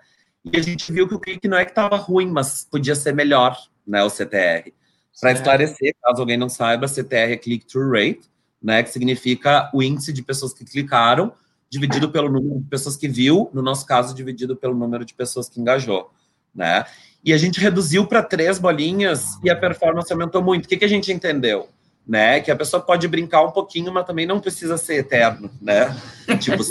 E 0.52 0.58
a 0.58 0.62
gente 0.62 0.92
viu 0.92 1.08
que 1.08 1.16
o 1.16 1.20
clique 1.20 1.48
não 1.48 1.58
é 1.58 1.66
que 1.66 1.72
estava 1.72 1.96
ruim, 1.96 2.28
mas 2.28 2.68
podia 2.70 2.96
ser 2.96 3.14
melhor, 3.14 3.58
né, 3.86 4.04
o 4.04 4.10
CTR. 4.10 4.72
Para 5.20 5.32
esclarecer, 5.32 5.96
caso 6.04 6.22
alguém 6.22 6.38
não 6.38 6.50
saiba, 6.50 6.88
CTR 6.88 7.34
é 7.34 7.38
click-through 7.38 7.92
rate, 7.92 8.22
né, 8.62 8.84
que 8.84 8.90
significa 8.90 9.70
o 9.74 9.82
índice 9.82 10.14
de 10.14 10.22
pessoas 10.22 10.54
que 10.54 10.64
clicaram 10.64 11.34
dividido 11.70 12.10
pelo 12.12 12.30
número 12.30 12.60
de 12.60 12.70
pessoas 12.70 12.96
que 12.96 13.08
viu, 13.08 13.50
no 13.54 13.62
nosso 13.62 13.86
caso, 13.86 14.16
dividido 14.16 14.56
pelo 14.56 14.76
número 14.76 15.04
de 15.04 15.14
pessoas 15.14 15.50
que 15.50 15.60
engajou, 15.60 16.12
né? 16.54 16.86
E 17.24 17.34
a 17.34 17.38
gente 17.38 17.60
reduziu 17.60 18.06
para 18.06 18.22
três 18.22 18.60
bolinhas 18.60 19.40
e 19.44 19.50
a 19.50 19.56
performance 19.56 20.12
aumentou 20.14 20.44
muito. 20.44 20.66
O 20.66 20.68
que, 20.70 20.78
que 20.78 20.86
a 20.86 20.88
gente 20.88 21.12
entendeu? 21.12 21.68
Né? 22.08 22.40
Que 22.40 22.52
a 22.52 22.56
pessoa 22.56 22.80
pode 22.80 23.08
brincar 23.08 23.42
um 23.42 23.52
pouquinho, 23.52 23.92
mas 23.92 24.06
também 24.06 24.28
não 24.28 24.40
precisa 24.40 24.78
ser 24.78 24.98
eterno, 24.98 25.50
né? 25.60 25.96
tipo, 26.40 26.64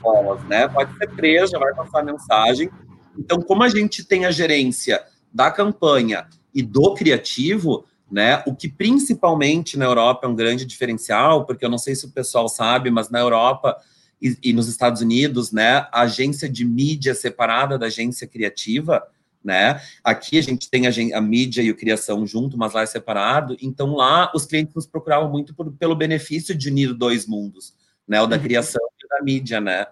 bolas, 0.00 0.42
né? 0.44 0.68
Pode 0.68 0.96
ser 0.96 1.08
três, 1.16 1.50
já 1.50 1.58
vai 1.58 1.74
passar 1.74 1.98
a 1.98 2.04
mensagem, 2.04 2.70
então, 3.18 3.42
como 3.42 3.62
a 3.62 3.68
gente 3.68 4.04
tem 4.04 4.24
a 4.24 4.30
gerência 4.30 5.02
da 5.32 5.50
campanha 5.50 6.26
e 6.54 6.62
do 6.62 6.94
criativo, 6.94 7.84
né? 8.10 8.42
O 8.46 8.54
que 8.54 8.68
principalmente 8.68 9.76
na 9.76 9.84
Europa 9.84 10.26
é 10.26 10.30
um 10.30 10.34
grande 10.34 10.64
diferencial, 10.64 11.44
porque 11.44 11.64
eu 11.64 11.68
não 11.68 11.78
sei 11.78 11.94
se 11.94 12.06
o 12.06 12.10
pessoal 12.10 12.48
sabe, 12.48 12.90
mas 12.90 13.10
na 13.10 13.18
Europa 13.18 13.76
e, 14.20 14.36
e 14.42 14.52
nos 14.52 14.68
Estados 14.68 15.02
Unidos, 15.02 15.52
né, 15.52 15.86
a 15.92 16.02
agência 16.02 16.48
de 16.48 16.64
mídia 16.64 17.14
separada 17.14 17.78
da 17.78 17.86
agência 17.86 18.26
criativa, 18.26 19.06
né? 19.44 19.80
Aqui 20.02 20.38
a 20.38 20.42
gente 20.42 20.68
tem 20.68 20.86
a, 20.86 20.90
a, 21.16 21.20
mídia 21.20 21.62
e 21.62 21.70
o 21.70 21.76
criação 21.76 22.26
junto, 22.26 22.58
mas 22.58 22.72
lá 22.72 22.82
é 22.82 22.86
separado. 22.86 23.56
Então 23.60 23.94
lá 23.94 24.32
os 24.34 24.44
clientes 24.44 24.74
nos 24.74 24.86
procuravam 24.86 25.30
muito 25.30 25.54
por, 25.54 25.70
pelo 25.72 25.94
benefício 25.94 26.54
de 26.54 26.68
unir 26.68 26.92
dois 26.92 27.26
mundos, 27.26 27.74
né? 28.06 28.20
O 28.20 28.26
da 28.26 28.36
uhum. 28.36 28.42
criação 28.42 28.82
e 29.00 29.06
o 29.06 29.08
da 29.08 29.22
mídia, 29.22 29.60
né? 29.60 29.86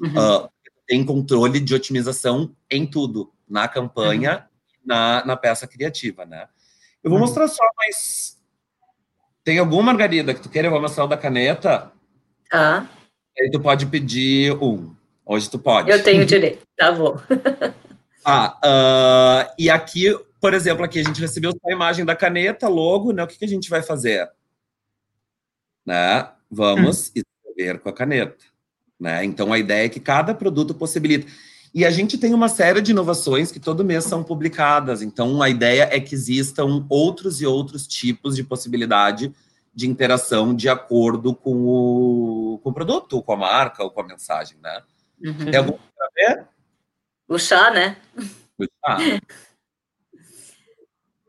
Uhum. 0.00 0.10
Uh, 0.10 0.48
tem 0.90 1.04
controle 1.04 1.60
de 1.60 1.72
otimização 1.72 2.52
em 2.68 2.84
tudo, 2.84 3.32
na 3.48 3.68
campanha, 3.68 4.38
uhum. 4.38 4.78
na, 4.84 5.24
na 5.24 5.36
peça 5.36 5.64
criativa, 5.64 6.26
né? 6.26 6.48
Eu 7.00 7.10
vou 7.10 7.20
uhum. 7.20 7.26
mostrar 7.26 7.46
só, 7.46 7.62
mas 7.78 8.42
tem 9.44 9.60
alguma, 9.60 9.84
Margarida, 9.84 10.34
que 10.34 10.40
tu 10.40 10.48
queira? 10.48 10.66
Eu 10.66 10.72
vou 10.72 10.80
mostrar 10.80 11.04
o 11.04 11.06
da 11.06 11.16
caneta. 11.16 11.92
Ah. 12.52 12.88
Aí 13.38 13.48
tu 13.52 13.60
pode 13.60 13.86
pedir 13.86 14.52
um. 14.54 14.92
Hoje 15.24 15.48
tu 15.48 15.60
pode. 15.60 15.88
Eu 15.88 16.02
tenho 16.02 16.26
direito, 16.26 16.66
tá 16.76 16.90
bom. 16.90 17.20
ah, 18.26 18.58
uh, 19.48 19.54
e 19.56 19.70
aqui, 19.70 20.12
por 20.40 20.54
exemplo, 20.54 20.84
aqui 20.84 20.98
a 20.98 21.04
gente 21.04 21.20
recebeu 21.20 21.52
a 21.64 21.72
imagem 21.72 22.04
da 22.04 22.16
caneta, 22.16 22.66
logo, 22.66 23.12
né? 23.12 23.22
O 23.22 23.28
que, 23.28 23.38
que 23.38 23.44
a 23.44 23.48
gente 23.48 23.70
vai 23.70 23.80
fazer? 23.80 24.28
Né? 25.86 26.28
Vamos 26.50 27.10
hum. 27.10 27.22
escrever 27.46 27.78
com 27.78 27.88
a 27.88 27.92
caneta. 27.92 28.49
Né? 29.00 29.24
Então, 29.24 29.52
a 29.52 29.58
ideia 29.58 29.86
é 29.86 29.88
que 29.88 29.98
cada 29.98 30.34
produto 30.34 30.74
possibilita. 30.74 31.26
E 31.72 31.84
a 31.86 31.90
gente 31.90 32.18
tem 32.18 32.34
uma 32.34 32.48
série 32.48 32.82
de 32.82 32.90
inovações 32.90 33.50
que 33.50 33.60
todo 33.60 33.84
mês 33.84 34.04
são 34.04 34.22
publicadas. 34.22 35.02
Então, 35.02 35.40
a 35.40 35.48
ideia 35.48 35.88
é 35.90 36.00
que 36.00 36.14
existam 36.14 36.84
outros 36.88 37.40
e 37.40 37.46
outros 37.46 37.86
tipos 37.86 38.36
de 38.36 38.44
possibilidade 38.44 39.32
de 39.72 39.88
interação 39.88 40.54
de 40.54 40.68
acordo 40.68 41.34
com 41.34 41.64
o, 41.64 42.60
com 42.62 42.70
o 42.70 42.74
produto, 42.74 43.14
ou 43.14 43.22
com 43.22 43.32
a 43.32 43.36
marca, 43.36 43.84
ou 43.84 43.90
com 43.90 44.00
a 44.00 44.06
mensagem, 44.06 44.58
né? 44.60 44.82
Uhum. 45.22 45.44
Tem 45.44 45.56
algum 45.56 45.78
para 45.96 46.08
ver? 46.14 46.44
O 47.28 47.38
chá, 47.38 47.70
né? 47.70 47.96
O 48.58 48.64
chá. 48.64 48.98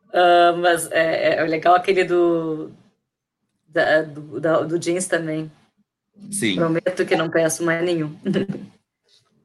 uh, 0.10 0.58
mas 0.60 0.92
é, 0.92 1.36
é, 1.36 1.44
legal 1.44 1.76
aquele 1.76 2.04
do, 2.04 2.72
da, 3.68 4.02
do, 4.02 4.40
da, 4.40 4.62
do 4.64 4.80
jeans 4.80 5.06
também. 5.06 5.52
Sim. 6.32 6.56
Prometo 6.56 7.06
que 7.06 7.16
não 7.16 7.30
peço 7.30 7.64
mais 7.64 7.84
nenhum. 7.84 8.16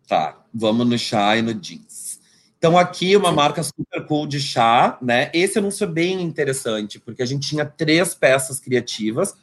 tá, 0.07 0.39
vamos 0.53 0.87
no 0.87 0.99
chá 0.99 1.37
e 1.37 1.43
no 1.43 1.53
jeans. 1.55 2.21
Então, 2.59 2.79
aqui 2.79 3.17
uma 3.17 3.31
marca 3.31 3.63
super 3.63 4.07
cool 4.07 4.27
de 4.27 4.41
chá, 4.41 4.99
né? 5.01 5.31
Esse 5.35 5.59
anúncio 5.59 5.85
é 5.85 5.87
bem 5.87 6.23
interessante, 6.23 6.99
porque 6.99 7.23
a 7.23 7.27
gente 7.27 7.49
tinha 7.49 7.65
três 7.65 8.15
peças 8.15 8.59
criativas. 8.59 9.35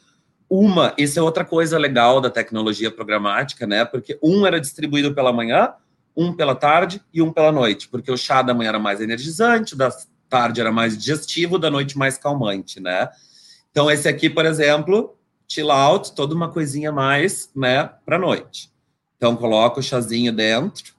Uma, 0.48 0.94
isso 0.98 1.18
é 1.18 1.22
outra 1.22 1.44
coisa 1.44 1.78
legal 1.78 2.20
da 2.20 2.28
tecnologia 2.28 2.90
programática, 2.90 3.66
né? 3.66 3.84
Porque 3.84 4.18
um 4.22 4.44
era 4.46 4.60
distribuído 4.60 5.14
pela 5.14 5.32
manhã, 5.32 5.72
um 6.16 6.32
pela 6.32 6.54
tarde 6.54 7.00
e 7.12 7.22
um 7.22 7.32
pela 7.32 7.50
noite, 7.52 7.88
porque 7.88 8.10
o 8.10 8.16
chá 8.16 8.42
da 8.42 8.52
manhã 8.52 8.70
era 8.70 8.78
mais 8.78 9.00
energizante, 9.00 9.76
da 9.76 9.90
tarde 10.28 10.60
era 10.60 10.72
mais 10.72 10.96
digestivo, 10.98 11.58
da 11.58 11.70
noite 11.70 11.96
mais 11.96 12.18
calmante, 12.18 12.80
né? 12.80 13.08
Então, 13.70 13.90
esse 13.90 14.08
aqui, 14.08 14.28
por 14.28 14.44
exemplo, 14.44 15.16
chill 15.54 15.70
out, 15.70 16.12
toda 16.12 16.34
uma 16.34 16.50
coisinha 16.50 16.90
mais, 16.90 17.50
né, 17.54 17.84
para 18.04 18.18
noite. 18.18 18.70
Então 19.16 19.36
coloca 19.36 19.80
o 19.80 19.82
chazinho 19.82 20.32
dentro, 20.32 20.92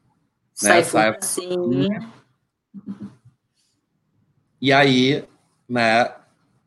sai, 0.53 0.77
né, 0.77 0.83
sai 0.83 1.17
assim. 1.17 1.89
E 4.61 4.71
aí, 4.71 5.25
né, 5.67 6.05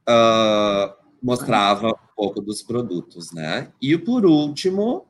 uh, 0.09 0.93
mostrava 1.23 1.89
um 1.89 2.15
pouco 2.15 2.41
dos 2.41 2.63
produtos, 2.63 3.33
né? 3.33 3.73
E 3.81 3.97
por 3.97 4.27
último, 4.27 5.07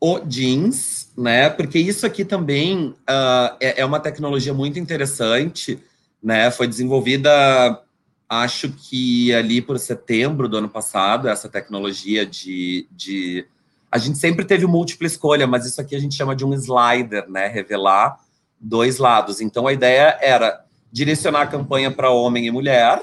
o 0.00 0.20
jeans, 0.20 1.12
né? 1.16 1.50
Porque 1.50 1.78
isso 1.78 2.06
aqui 2.06 2.24
também 2.24 2.88
uh, 2.88 3.56
é, 3.60 3.80
é 3.80 3.84
uma 3.84 4.00
tecnologia 4.00 4.54
muito 4.54 4.78
interessante, 4.78 5.82
né? 6.22 6.50
Foi 6.50 6.66
desenvolvida 6.66 7.82
acho 8.30 8.70
que 8.70 9.34
ali 9.34 9.60
por 9.60 9.76
setembro 9.80 10.48
do 10.48 10.58
ano 10.58 10.68
passado, 10.68 11.28
essa 11.28 11.48
tecnologia 11.48 12.24
de, 12.24 12.86
de. 12.92 13.44
A 13.90 13.98
gente 13.98 14.18
sempre 14.18 14.44
teve 14.44 14.64
múltipla 14.66 15.08
escolha, 15.08 15.48
mas 15.48 15.66
isso 15.66 15.80
aqui 15.80 15.96
a 15.96 15.98
gente 15.98 16.14
chama 16.14 16.36
de 16.36 16.44
um 16.44 16.54
slider, 16.54 17.28
né? 17.28 17.48
Revelar 17.48 18.20
dois 18.60 18.98
lados. 18.98 19.40
Então 19.40 19.66
a 19.66 19.72
ideia 19.72 20.16
era 20.22 20.64
direcionar 20.92 21.42
a 21.42 21.46
campanha 21.48 21.90
para 21.90 22.10
homem 22.10 22.46
e 22.46 22.50
mulher, 22.52 23.02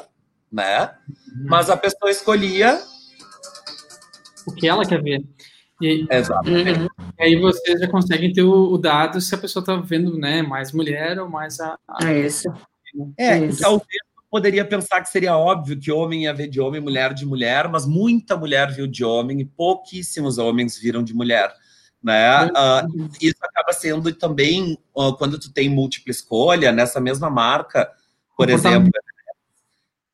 né? 0.49 0.91
Uhum. 1.09 1.45
Mas 1.49 1.69
a 1.69 1.75
pessoa 1.75 2.09
escolhia 2.09 2.81
o 4.45 4.53
que 4.53 4.65
ela 4.65 4.85
quer 4.85 5.03
ver. 5.03 5.25
E, 5.81 6.07
Exatamente. 6.09 6.79
Uhum. 6.79 6.87
E 7.19 7.23
aí 7.23 7.35
vocês 7.35 7.81
já 7.81 7.87
conseguem 7.89 8.31
ter 8.31 8.43
o, 8.43 8.71
o 8.71 8.77
dado 8.77 9.19
se 9.19 9.35
a 9.35 9.37
pessoa 9.37 9.61
está 9.61 9.75
vendo, 9.75 10.17
né, 10.17 10.41
mais 10.41 10.71
mulher 10.71 11.19
ou 11.19 11.29
mais 11.29 11.59
a. 11.59 11.77
a... 11.85 12.09
É 12.09 12.25
isso. 12.25 12.47
É, 13.17 13.39
isso. 13.39 13.61
talvez 13.61 14.06
poderia 14.29 14.65
pensar 14.65 15.01
que 15.01 15.09
seria 15.09 15.37
óbvio 15.37 15.79
que 15.79 15.91
homem 15.91 16.23
ia 16.23 16.33
ver 16.33 16.47
de 16.47 16.59
homem, 16.59 16.81
mulher 16.81 17.13
de 17.13 17.25
mulher, 17.25 17.67
mas 17.69 17.85
muita 17.85 18.35
mulher 18.35 18.71
viu 18.71 18.87
de 18.87 19.03
homem 19.03 19.41
e 19.41 19.45
pouquíssimos 19.45 20.37
homens 20.37 20.77
viram 20.77 21.03
de 21.03 21.13
mulher. 21.13 21.53
Né? 22.03 22.45
Uh, 22.45 23.09
isso 23.21 23.37
acaba 23.41 23.73
sendo 23.73 24.13
também 24.13 24.77
uh, 24.95 25.13
quando 25.17 25.39
tu 25.39 25.51
tem 25.51 25.69
múltipla 25.69 26.11
escolha 26.11 26.71
nessa 26.71 26.99
mesma 26.99 27.29
marca, 27.29 27.89
por 28.35 28.49
exemplo, 28.49 28.91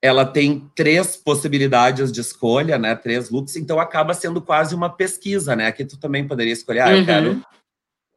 ela 0.02 0.26
tem 0.26 0.70
três 0.76 1.16
possibilidades 1.16 2.12
de 2.12 2.20
escolha, 2.22 2.78
né? 2.78 2.94
Três 2.96 3.30
looks, 3.30 3.56
então 3.56 3.80
acaba 3.80 4.14
sendo 4.14 4.42
quase 4.42 4.76
uma 4.76 4.90
pesquisa, 4.90 5.56
né? 5.56 5.68
Aqui 5.68 5.86
tu 5.86 5.98
também 5.98 6.28
poderia 6.28 6.52
escolher, 6.52 6.82
ah, 6.82 6.92
eu 6.92 7.00
uhum. 7.00 7.06
quero 7.06 7.46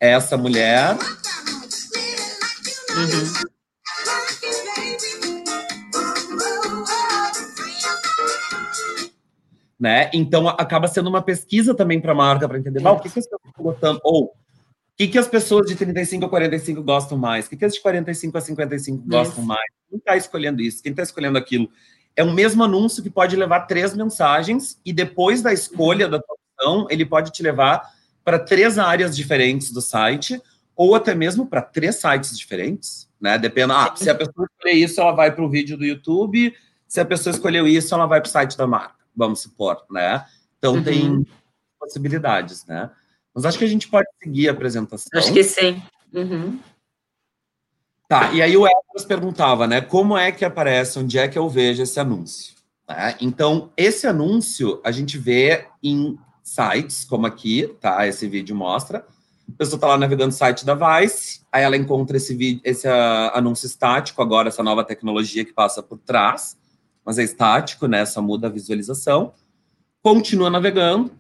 essa 0.01 0.37
mulher. 0.37 0.97
Uhum. 2.97 3.56
Né? 9.79 10.11
Então 10.13 10.49
acaba 10.49 10.89
sendo 10.89 11.09
uma 11.09 11.23
pesquisa 11.23 11.75
também 11.75 12.01
para 12.01 12.13
a 12.13 12.15
marca 12.15 12.49
para 12.49 12.59
entender, 12.59 12.87
o 12.87 12.99
que, 12.99 13.11
que 13.11 13.19
as 13.19 13.27
pessoas 13.27 13.41
estão 13.47 13.65
gostando 13.65 14.01
ou 14.03 14.25
o 14.25 14.31
que, 14.97 15.09
que 15.09 15.19
as 15.19 15.29
pessoas 15.29 15.67
de 15.67 15.77
35 15.77 16.25
a 16.25 16.29
45 16.29 16.83
gostam 16.83 17.19
mais, 17.19 17.47
o 17.47 17.51
que, 17.51 17.57
que 17.57 17.65
as 17.65 17.75
de 17.75 17.83
45 17.83 18.39
a 18.39 18.41
55 18.41 19.05
gostam 19.07 19.45
mais. 19.45 19.71
Quem 19.91 19.99
está 19.99 20.17
escolhendo 20.17 20.63
isso? 20.63 20.83
Quem 20.83 20.91
está 20.91 21.03
escolhendo 21.03 21.37
aquilo? 21.37 21.69
É 22.17 22.25
o 22.25 22.33
mesmo 22.33 22.65
anúncio 22.65 23.03
que 23.03 23.11
pode 23.11 23.37
levar 23.37 23.61
três 23.67 23.95
mensagens 23.95 24.81
e 24.85 24.93
depois 24.93 25.43
da 25.43 25.53
escolha 25.53 26.09
da 26.09 26.17
opção, 26.17 26.87
ele 26.89 27.05
pode 27.05 27.31
te 27.31 27.43
levar 27.43 27.83
para 28.25 28.39
três 28.39 28.79
áreas 28.79 29.15
diferentes 29.15 29.71
do 29.71 29.83
site 29.83 30.41
ou 30.75 30.95
até 30.95 31.15
mesmo 31.15 31.47
para 31.47 31.61
três 31.61 31.97
sites 31.97 32.37
diferentes, 32.37 33.09
né? 33.21 33.39
Depende. 33.39 33.73
Ah, 33.73 33.93
se 33.95 34.09
a 34.09 34.15
pessoa 34.15 34.49
escolher 34.51 34.75
isso, 34.75 35.01
ela 35.01 35.13
vai 35.13 35.31
para 35.31 35.45
o 35.45 35.51
vídeo 35.51 35.77
do 35.77 35.85
YouTube. 35.85 36.55
Se 36.89 37.01
a 37.01 37.05
pessoa 37.05 37.33
escolheu 37.33 37.69
isso, 37.69 37.95
ela 37.95 38.07
vai 38.07 38.21
para 38.21 38.29
o 38.29 38.31
site 38.31 38.57
da 38.57 38.67
marca 38.67 39.06
vamos 39.17 39.41
supor, 39.41 39.85
né? 39.91 40.25
Então 40.59 40.75
uhum. 40.75 40.83
tem 40.83 41.27
possibilidades, 41.79 42.67
né? 42.67 42.91
Mas 43.35 43.45
acho 43.45 43.59
que 43.59 43.65
a 43.65 43.69
gente 43.69 43.89
pode 43.89 44.09
seguir 44.23 44.49
a 44.49 44.53
apresentação. 44.53 45.09
Acho 45.19 45.33
que 45.33 45.45
sim. 45.45 45.83
Uhum. 46.13 46.59
Tá, 48.09 48.33
e 48.33 48.41
aí 48.41 48.57
o 48.57 48.67
Edras 48.67 49.05
perguntava, 49.07 49.67
né? 49.67 49.81
Como 49.81 50.17
é 50.17 50.31
que 50.31 50.45
aparece, 50.45 50.99
onde 50.99 51.19
é 51.19 51.27
que 51.27 51.39
eu 51.39 51.49
vejo 51.49 51.83
esse 51.83 51.99
anúncio? 51.99 52.55
Né? 52.89 53.17
Então, 53.21 53.73
esse 53.77 54.07
anúncio 54.07 54.81
a 54.85 54.93
gente 54.93 55.19
vê 55.19 55.67
em 55.83 56.17
sites, 56.43 57.05
como 57.05 57.27
aqui, 57.27 57.75
tá? 57.81 58.07
Esse 58.07 58.29
vídeo 58.29 58.55
mostra. 58.55 59.05
A 59.49 59.53
pessoa 59.59 59.77
está 59.77 59.89
lá 59.89 59.99
navegando 59.99 60.31
o 60.31 60.37
site 60.37 60.65
da 60.65 60.75
Vice, 60.75 61.41
aí 61.53 61.63
ela 61.63 61.77
encontra 61.77 62.17
esse 62.17 62.35
vídeo, 62.35 62.61
esse 62.65 62.87
uh, 62.87 63.31
anúncio 63.33 63.67
estático, 63.67 64.21
agora 64.21 64.49
essa 64.49 64.63
nova 64.63 64.83
tecnologia 64.83 65.45
que 65.45 65.53
passa 65.53 65.83
por 65.83 65.99
trás 65.99 66.57
mas 67.07 67.19
é 67.19 67.23
estático, 67.23 67.87
né? 67.87 68.05
Só 68.05 68.21
muda 68.21 68.49
a 68.49 68.51
visualização. 68.51 69.33
Continua 70.03 70.51
navegando 70.51 71.13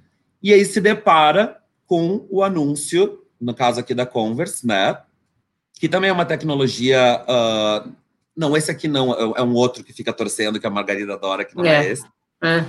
e 0.43 0.53
aí 0.53 0.65
se 0.65 0.81
depara 0.81 1.59
com 1.87 2.27
o 2.29 2.43
anúncio, 2.43 3.23
no 3.41 3.55
caso 3.55 3.79
aqui 3.79 3.95
da 3.95 4.05
Converse, 4.05 4.67
né? 4.67 5.01
Que 5.75 5.89
também 5.89 6.11
é 6.11 6.13
uma 6.13 6.27
tecnologia. 6.27 7.25
Uh, 7.29 7.93
não, 8.37 8.57
esse 8.57 8.71
aqui 8.71 8.89
não, 8.89 9.15
é, 9.15 9.41
é 9.41 9.43
um 9.43 9.55
outro 9.55 9.85
que 9.85 9.93
fica 9.93 10.13
torcendo, 10.13 10.59
que 10.59 10.67
a 10.67 10.71
Margarida 10.71 11.15
adora, 11.15 11.45
que 11.45 11.57
não 11.57 11.65
é, 11.65 11.87
é 11.87 11.93
esse. 11.93 12.05
É. 12.43 12.65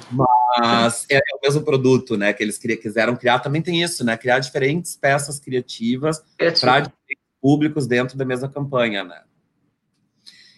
Mas 0.59 1.05
é, 1.09 1.17
é, 1.17 1.35
o 1.35 1.39
mesmo 1.43 1.63
produto, 1.63 2.15
né? 2.15 2.31
Que 2.33 2.43
eles 2.43 2.59
quiseram 2.59 3.15
criar. 3.15 3.39
Também 3.39 3.61
tem 3.61 3.81
isso, 3.81 4.05
né? 4.05 4.15
Criar 4.15 4.37
diferentes 4.39 4.95
peças 4.95 5.39
criativas 5.39 6.23
para 6.37 6.81
diferentes 6.81 7.23
públicos 7.41 7.87
dentro 7.87 8.15
da 8.15 8.25
mesma 8.25 8.47
campanha, 8.47 9.03
né? 9.03 9.23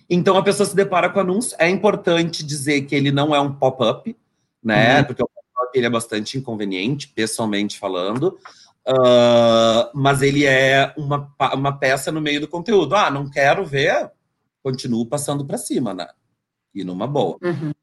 Então 0.10 0.38
a 0.38 0.44
pessoa 0.44 0.68
se 0.68 0.76
depara 0.76 1.10
com 1.10 1.20
o 1.20 1.22
anúncio. 1.22 1.56
É 1.60 1.70
importante 1.70 2.44
dizer 2.44 2.82
que 2.84 2.96
ele 2.96 3.12
não 3.12 3.36
é 3.36 3.40
um 3.40 3.54
pop-up, 3.54 4.16
né? 4.64 5.00
Uhum. 5.00 5.06
Porque 5.06 5.24
o 5.24 5.28
pop-up 5.28 5.78
ele 5.78 5.86
é 5.86 5.90
bastante 5.90 6.38
inconveniente, 6.38 7.08
pessoalmente 7.10 7.78
falando. 7.78 8.38
Uh, 8.88 9.90
mas 9.94 10.22
ele 10.22 10.46
é 10.46 10.94
uma, 10.98 11.32
uma 11.54 11.78
peça 11.78 12.12
no 12.12 12.22
meio 12.22 12.42
do 12.42 12.48
conteúdo. 12.48 12.96
Ah, 12.96 13.12
não 13.12 13.30
quero 13.30 13.66
ver, 13.66 14.10
continuo 14.64 15.06
passando 15.06 15.46
para 15.46 15.58
cima, 15.58 15.94
né? 15.94 16.08
e 16.74 16.84
numa 16.84 17.08
boa. 17.08 17.38
Uhum. 17.42 17.74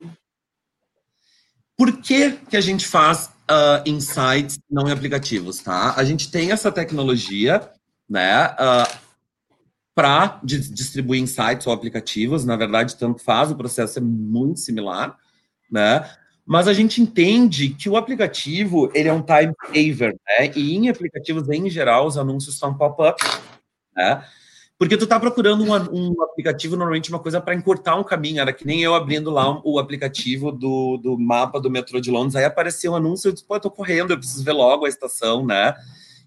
Por 1.76 2.00
que, 2.00 2.32
que 2.32 2.56
a 2.56 2.60
gente 2.60 2.86
faz 2.86 3.30
uh, 3.50 3.82
insights 3.88 4.58
não 4.70 4.88
em 4.88 4.92
aplicativos, 4.92 5.58
tá? 5.58 5.94
A 5.96 6.04
gente 6.04 6.30
tem 6.30 6.52
essa 6.52 6.72
tecnologia, 6.72 7.70
né, 8.08 8.46
uh, 8.46 9.05
para 9.96 10.38
distribuir 10.44 11.22
insights 11.22 11.66
ou 11.66 11.72
aplicativos. 11.72 12.44
Na 12.44 12.54
verdade, 12.54 12.94
tanto 12.96 13.22
faz, 13.22 13.50
o 13.50 13.56
processo 13.56 13.98
é 13.98 14.02
muito 14.02 14.61
similar, 14.61 15.16
né? 15.72 16.06
Mas 16.44 16.68
a 16.68 16.74
gente 16.74 17.00
entende 17.00 17.70
que 17.70 17.88
o 17.88 17.96
aplicativo 17.96 18.90
ele 18.94 19.09
é 19.09 19.12
um 19.12 19.22
time 19.22 19.54
saver, 19.64 20.14
né? 20.26 20.52
E 20.54 20.76
em 20.76 20.90
aplicativos 20.90 21.48
em 21.48 21.70
geral 21.70 22.06
os 22.06 22.18
anúncios 22.18 22.59
são 22.59 22.76
pop-up, 22.76 23.24
né? 23.96 24.22
Porque 24.78 24.98
tu 24.98 25.06
tá 25.06 25.18
procurando 25.18 25.64
um, 25.64 26.11
um 26.11 26.22
aplicativo, 26.22 26.76
normalmente 26.76 27.09
uma 27.09 27.18
coisa 27.18 27.40
para 27.40 27.54
encurtar 27.54 27.96
um 27.96 28.04
caminho. 28.04 28.42
Era 28.42 28.52
que 28.52 28.66
nem 28.66 28.82
eu 28.82 28.94
abrindo 28.94 29.30
lá 29.30 29.50
um, 29.50 29.62
o 29.64 29.78
aplicativo 29.78 30.52
do, 30.52 30.98
do 30.98 31.18
mapa 31.18 31.59
do 31.59 31.70
metrô 31.70 31.98
de 32.02 32.11
Londres, 32.11 32.37
aí 32.37 32.44
apareceu 32.44 32.92
um 32.92 32.96
anúncio, 32.96 33.28
eu 33.28 33.32
disse, 33.32 33.46
pô, 33.46 33.56
eu 33.56 33.61
tô 33.61 33.70
correndo, 33.70 34.11
eu 34.11 34.18
preciso 34.18 34.44
ver 34.44 34.52
logo 34.52 34.85
a 34.85 34.90
estação, 34.90 35.46
né? 35.46 35.74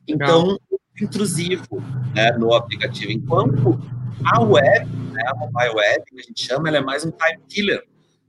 Então, 0.08 0.58
intrusivo 1.04 1.82
né, 2.14 2.32
no 2.32 2.54
aplicativo. 2.54 3.12
Enquanto 3.12 3.80
a 4.26 4.42
web, 4.42 4.86
né, 5.12 5.24
a 5.26 5.36
mobile 5.36 5.76
web, 5.76 6.04
que 6.06 6.20
a 6.20 6.24
gente 6.24 6.46
chama, 6.46 6.68
ela 6.68 6.78
é 6.78 6.82
mais 6.82 7.06
um 7.06 7.12
time 7.12 7.40
killer, 7.48 7.84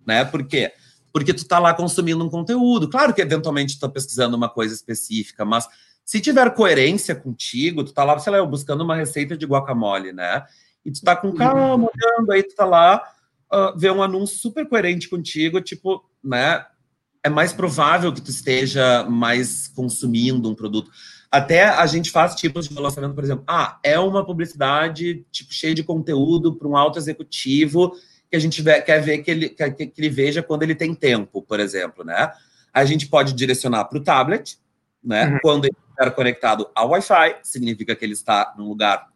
né? 0.06 0.24
Por 0.24 0.46
quê? 0.46 0.72
Porque 1.12 1.35
tu 1.35 1.44
tá 1.46 1.59
lá 1.59 1.74
consumindo 1.74 2.24
um 2.24 2.30
conteúdo. 2.30 2.88
Claro 2.88 3.12
que 3.12 3.20
eventualmente 3.20 3.76
tu 3.76 3.80
tá 3.80 3.88
pesquisando 3.88 4.37
uma 4.37 4.48
coisa 4.48 4.74
específica, 4.74 5.44
mas 5.44 5.68
se 6.04 6.20
tiver 6.20 6.54
coerência 6.54 7.14
contigo, 7.14 7.85
tu 7.85 7.92
tá 7.92 8.02
lá, 8.02 8.18
sei 8.18 8.33
lá, 8.33 8.44
buscando 8.44 8.83
uma 8.83 8.96
receita 8.96 9.37
de 9.37 9.46
guacamole, 9.46 10.12
né? 10.12 10.44
E 10.85 10.90
tu 10.90 11.02
tá 11.02 11.14
com 11.14 11.33
calma, 11.33 11.74
uhum. 11.74 11.88
olhando, 11.94 12.33
aí 12.33 12.42
tu 12.42 12.54
tá 12.54 12.64
lá, 12.64 13.02
uh, 13.52 13.78
vê 13.78 13.90
um 13.90 14.02
anúncio 14.02 14.38
super 14.38 14.68
coerente 14.68 15.09
contigo, 15.09 15.61
tipo, 15.61 16.04
né? 16.22 16.66
É 17.22 17.28
mais 17.28 17.52
provável 17.52 18.12
que 18.12 18.20
tu 18.20 18.30
esteja 18.30 19.04
mais 19.04 19.68
consumindo 19.68 20.50
um 20.50 20.54
produto. 20.54 20.90
Até 21.31 21.64
a 21.64 21.87
gente 21.87 22.11
faz 22.11 22.35
tipos 22.35 22.69
de 22.69 22.75
lançamento, 22.75 23.14
por 23.14 23.23
exemplo, 23.23 23.45
ah, 23.47 23.79
é 23.85 23.99
uma 23.99 24.27
publicidade 24.27 25.25
tipo 25.31 25.53
cheia 25.53 25.75
de 25.75 25.85
conteúdo 25.85 26.57
para 26.57 26.66
um 26.66 26.77
alto 26.77 26.99
executivo 26.99 27.95
que 28.29 28.37
a 28.37 28.38
gente 28.38 28.62
quer 28.62 29.01
ver 29.01 29.19
que 29.19 29.31
ele, 29.31 29.49
que, 29.49 29.71
que 29.71 30.01
ele 30.01 30.09
veja 30.09 30.43
quando 30.43 30.62
ele 30.62 30.75
tem 30.75 30.95
tempo, 30.95 31.43
por 31.43 31.61
exemplo, 31.61 32.05
né? 32.05 32.33
A 32.73 32.85
gente 32.85 33.09
pode 33.09 33.33
direcionar 33.33 33.85
para 33.85 33.99
o 33.99 34.03
tablet, 34.03 34.59
né? 35.03 35.27
Uhum. 35.27 35.38
Quando 35.43 35.64
ele 35.66 35.77
estiver 35.88 36.14
conectado 36.14 36.71
ao 36.75 36.90
Wi-Fi, 36.90 37.37
significa 37.43 37.95
que 37.95 38.05
ele 38.05 38.12
está 38.12 38.55
num 38.57 38.69
lugar 38.69 39.09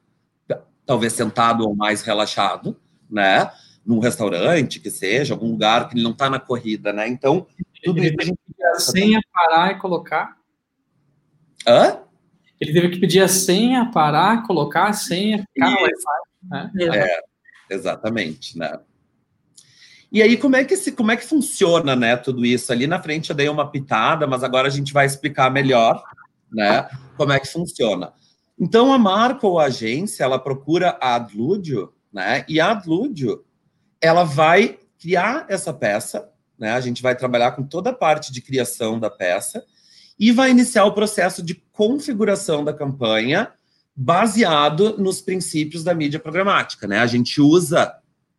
talvez 0.87 1.12
sentado 1.12 1.66
ou 1.66 1.74
mais 1.74 2.03
relaxado, 2.03 2.77
né? 3.11 3.50
Num 3.85 3.98
restaurante, 3.98 4.81
que 4.81 4.90
seja, 4.90 5.35
algum 5.35 5.50
lugar 5.50 5.88
que 5.88 5.94
ele 5.94 6.03
não 6.03 6.12
está 6.12 6.29
na 6.29 6.38
corrida, 6.38 6.92
né? 6.92 7.09
Então, 7.09 7.46
tudo 7.83 7.98
ele 7.98 8.09
isso 8.09 8.16
a 8.20 8.24
gente 8.24 8.38
senha 8.81 9.20
parar 9.33 9.72
e 9.72 9.79
colocar. 9.79 10.37
Hã? 11.66 12.00
Ele 12.61 12.72
teve 12.72 12.88
que 12.90 12.98
pedir 12.98 13.20
a 13.20 13.29
senha, 13.29 13.90
parar, 13.90 14.42
colocar 14.46 14.88
a 14.88 14.92
senha, 14.92 15.44
ficar 15.53 15.70
no 15.70 15.77
Wi-Fi. 15.77 16.20
Né? 16.50 16.70
É, 16.94 17.74
exatamente, 17.74 18.59
né? 18.59 18.79
E 20.14 20.22
aí, 20.22 20.37
como 20.37 20.55
é 20.55 20.64
que 20.64 20.77
se, 20.77 20.92
como 20.92 21.11
é 21.11 21.16
que 21.16 21.24
funciona, 21.24 21.96
né, 21.96 22.16
tudo 22.16 22.46
isso? 22.46 22.70
Ali 22.70 22.87
na 22.87 23.03
frente 23.03 23.31
eu 23.31 23.37
dei 23.37 23.48
uma 23.48 23.68
pitada, 23.68 24.29
mas 24.29 24.44
agora 24.44 24.68
a 24.68 24.70
gente 24.70 24.92
vai 24.92 25.07
explicar 25.07 25.50
melhor, 25.50 26.05
né, 26.53 26.88
como 27.16 27.33
é 27.33 27.40
que 27.40 27.48
funciona. 27.48 28.12
Então, 28.57 28.92
a 28.92 28.98
marca 28.98 29.44
ou 29.44 29.59
a 29.59 29.64
agência, 29.64 30.22
ela 30.22 30.38
procura 30.38 30.96
a 31.00 31.16
Adludio, 31.16 31.92
né, 32.12 32.44
e 32.48 32.61
a 32.61 32.70
Adludio, 32.70 33.44
ela 34.00 34.22
vai 34.22 34.79
criar 35.00 35.46
essa 35.48 35.72
peça, 35.72 36.31
né, 36.57 36.74
a 36.74 36.81
gente 36.81 37.03
vai 37.03 37.16
trabalhar 37.16 37.50
com 37.50 37.64
toda 37.64 37.90
a 37.90 37.94
parte 37.94 38.33
de 38.33 38.40
criação 38.40 39.00
da 39.00 39.11
peça, 39.11 39.64
e 40.18 40.33
vai 40.33 40.50
iniciar 40.50 40.85
o 40.85 40.92
processo 40.92 41.42
de 41.42 41.55
configuração 41.72 42.64
da 42.64 42.72
campanha 42.72 43.53
baseado 43.96 44.96
nos 44.98 45.20
princípios 45.20 45.85
da 45.85 45.94
mídia 45.94 46.18
programática, 46.18 46.87
né? 46.87 46.98
A 46.98 47.07
gente 47.07 47.40
usa 47.40 47.94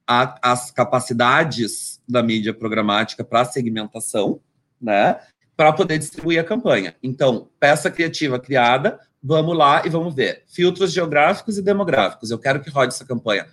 a, 0.08 0.52
as 0.52 0.72
capacidades 0.72 2.02
da 2.08 2.22
mídia 2.22 2.54
programática 2.54 3.24
para 3.24 3.46
segmentação, 3.46 4.40
né? 4.82 5.20
Para 5.56 5.72
poder 5.72 5.98
distribuir 5.98 6.40
a 6.40 6.44
campanha. 6.44 6.96
Então, 7.02 7.50
peça 7.60 7.90
criativa 7.90 8.38
criada, 8.38 9.00
vamos 9.24 9.58
lá 9.58 9.86
e 9.86 9.90
vamos 9.90 10.14
ver. 10.14 10.44
Filtros 10.48 10.92
geográficos 10.92 11.58
e 11.58 11.62
demográficos. 11.62 12.30
Eu 12.30 12.38
quero 12.38 12.62
que 12.62 12.70
rode 12.70 12.94
essa 12.94 13.06
campanha. 13.06 13.48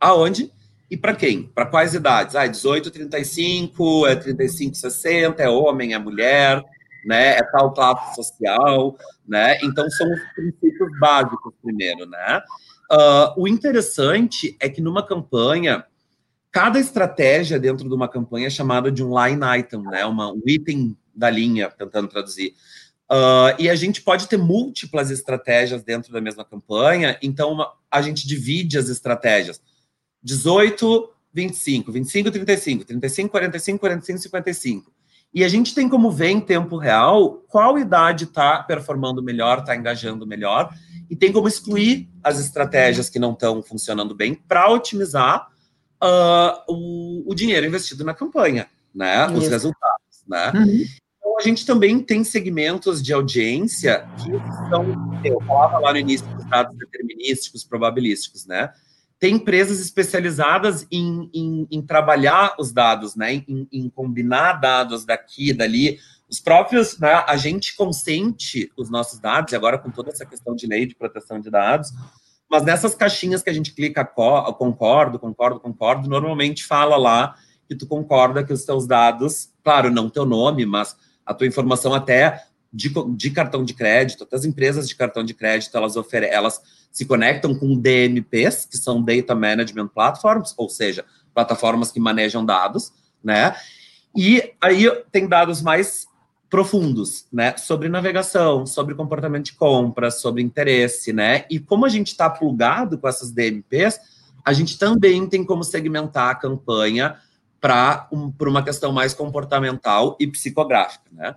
Aonde? 0.00 0.50
E 0.90 0.96
para 0.96 1.14
quem? 1.14 1.44
Para 1.44 1.66
quais 1.66 1.94
idades? 1.94 2.34
Ah, 2.34 2.46
18, 2.46 2.90
35, 2.90 4.06
é 4.06 4.16
35, 4.16 4.74
60, 4.74 5.42
é 5.42 5.48
homem, 5.48 5.94
é 5.94 5.98
mulher, 5.98 6.62
né? 7.04 7.36
É 7.36 7.42
tal 7.42 7.72
classe 7.72 8.14
social, 8.14 8.96
né? 9.26 9.58
Então 9.62 9.88
são 9.90 10.10
os 10.10 10.20
princípios 10.34 10.98
básicos 10.98 11.52
primeiro, 11.62 12.06
né? 12.06 12.42
Uh, 12.90 13.42
o 13.42 13.48
interessante 13.48 14.56
é 14.60 14.68
que 14.68 14.80
numa 14.80 15.04
campanha, 15.06 15.84
cada 16.50 16.78
estratégia 16.78 17.58
dentro 17.58 17.88
de 17.88 17.94
uma 17.94 18.08
campanha 18.08 18.48
é 18.48 18.50
chamada 18.50 18.92
de 18.92 19.02
um 19.02 19.10
line 19.18 19.40
item, 19.58 19.82
né? 19.82 20.04
Uma, 20.04 20.32
um 20.32 20.42
item 20.46 20.96
da 21.14 21.30
linha, 21.30 21.70
tentando 21.70 22.08
traduzir. 22.08 22.54
Uh, 23.10 23.52
e 23.58 23.68
a 23.68 23.74
gente 23.74 24.00
pode 24.00 24.26
ter 24.26 24.38
múltiplas 24.38 25.10
estratégias 25.10 25.82
dentro 25.82 26.12
da 26.12 26.20
mesma 26.20 26.44
campanha, 26.44 27.18
então 27.22 27.52
uma, 27.52 27.72
a 27.90 28.00
gente 28.00 28.26
divide 28.26 28.78
as 28.78 28.88
estratégias. 28.88 29.60
18, 30.22 31.10
25, 31.34 31.92
25, 31.92 32.30
35, 32.30 32.84
35, 32.84 33.30
45, 33.30 33.78
45, 33.78 34.18
55. 34.18 34.92
E 35.34 35.44
a 35.44 35.48
gente 35.48 35.74
tem 35.74 35.88
como 35.88 36.10
ver 36.10 36.28
em 36.28 36.40
tempo 36.40 36.76
real 36.76 37.42
qual 37.48 37.78
idade 37.78 38.24
está 38.24 38.62
performando 38.62 39.22
melhor, 39.22 39.60
está 39.60 39.74
engajando 39.74 40.26
melhor, 40.26 40.74
e 41.08 41.16
tem 41.16 41.32
como 41.32 41.48
excluir 41.48 42.08
as 42.22 42.38
estratégias 42.38 43.08
que 43.08 43.18
não 43.18 43.32
estão 43.32 43.62
funcionando 43.62 44.14
bem 44.14 44.34
para 44.34 44.70
otimizar 44.70 45.48
uh, 46.02 46.72
o, 46.72 47.30
o, 47.30 47.34
dinheiro 47.34 47.66
investido 47.66 48.04
na 48.04 48.14
campanha, 48.14 48.66
né? 48.94 49.26
Isso. 49.26 49.38
Os 49.38 49.48
resultados, 49.48 50.24
né? 50.26 50.52
Uhum. 50.54 50.84
Então, 51.18 51.38
a 51.38 51.42
gente 51.42 51.64
também 51.64 51.98
tem 52.00 52.24
segmentos 52.24 53.02
de 53.02 53.12
audiência 53.12 54.06
que 54.16 54.30
são, 54.68 55.20
eu 55.24 55.40
falava 55.46 55.78
lá 55.78 55.92
no 55.92 55.98
início 55.98 56.26
dos 56.28 56.44
dados 56.46 56.76
determinísticos, 56.76 57.64
probabilísticos, 57.64 58.46
né? 58.46 58.70
Tem 59.22 59.36
empresas 59.36 59.78
especializadas 59.78 60.84
em, 60.90 61.30
em, 61.32 61.68
em, 61.70 61.80
trabalhar 61.80 62.56
os 62.58 62.72
dados, 62.72 63.14
né? 63.14 63.34
Em, 63.34 63.68
em, 63.70 63.88
combinar 63.88 64.54
dados 64.54 65.04
daqui 65.04 65.52
dali. 65.52 66.00
Os 66.28 66.40
próprios, 66.40 66.98
né? 66.98 67.22
a 67.24 67.36
gente 67.36 67.76
consente 67.76 68.68
os 68.76 68.90
nossos 68.90 69.20
dados, 69.20 69.52
e 69.52 69.56
agora 69.56 69.78
com 69.78 69.92
toda 69.92 70.10
essa 70.10 70.26
questão 70.26 70.56
de 70.56 70.66
lei 70.66 70.86
de 70.86 70.96
proteção 70.96 71.38
de 71.38 71.50
dados, 71.50 71.92
mas 72.50 72.64
nessas 72.64 72.96
caixinhas 72.96 73.44
que 73.44 73.50
a 73.50 73.52
gente 73.52 73.72
clica 73.72 74.04
concordo, 74.04 75.20
concordo, 75.20 75.60
concordo, 75.60 76.10
normalmente 76.10 76.64
fala 76.64 76.96
lá 76.96 77.36
que 77.68 77.76
tu 77.76 77.86
concorda 77.86 78.42
que 78.42 78.52
os 78.52 78.64
teus 78.64 78.88
dados, 78.88 79.50
claro, 79.62 79.88
não 79.88 80.10
teu 80.10 80.26
nome, 80.26 80.66
mas 80.66 80.96
a 81.24 81.32
tua 81.32 81.46
informação 81.46 81.94
até 81.94 82.44
de, 82.72 82.92
de 83.14 83.30
cartão 83.30 83.64
de 83.64 83.72
crédito, 83.72 84.24
até 84.24 84.34
as 84.34 84.44
empresas 84.44 84.88
de 84.88 84.96
cartão 84.96 85.22
de 85.22 85.32
crédito, 85.32 85.76
elas 85.76 85.94
oferecem, 85.94 86.34
elas 86.34 86.60
se 86.92 87.06
conectam 87.06 87.54
com 87.54 87.76
DMPs, 87.76 88.66
que 88.66 88.76
são 88.76 89.02
Data 89.02 89.34
Management 89.34 89.88
Platforms, 89.88 90.54
ou 90.56 90.68
seja, 90.68 91.04
plataformas 91.34 91.90
que 91.90 91.98
manejam 91.98 92.44
dados, 92.44 92.92
né? 93.24 93.56
E 94.14 94.52
aí 94.60 94.88
tem 95.10 95.26
dados 95.26 95.62
mais 95.62 96.06
profundos, 96.50 97.26
né? 97.32 97.56
Sobre 97.56 97.88
navegação, 97.88 98.66
sobre 98.66 98.94
comportamento 98.94 99.46
de 99.46 99.54
compra, 99.54 100.10
sobre 100.10 100.42
interesse, 100.42 101.10
né? 101.10 101.46
E 101.50 101.58
como 101.58 101.86
a 101.86 101.88
gente 101.88 102.08
está 102.08 102.28
plugado 102.28 102.98
com 102.98 103.08
essas 103.08 103.30
DMPs, 103.30 103.98
a 104.44 104.52
gente 104.52 104.78
também 104.78 105.26
tem 105.26 105.44
como 105.44 105.64
segmentar 105.64 106.28
a 106.28 106.34
campanha 106.34 107.16
para 107.58 108.06
um, 108.12 108.30
uma 108.42 108.62
questão 108.62 108.92
mais 108.92 109.14
comportamental 109.14 110.14
e 110.20 110.26
psicográfica, 110.26 111.08
né? 111.10 111.36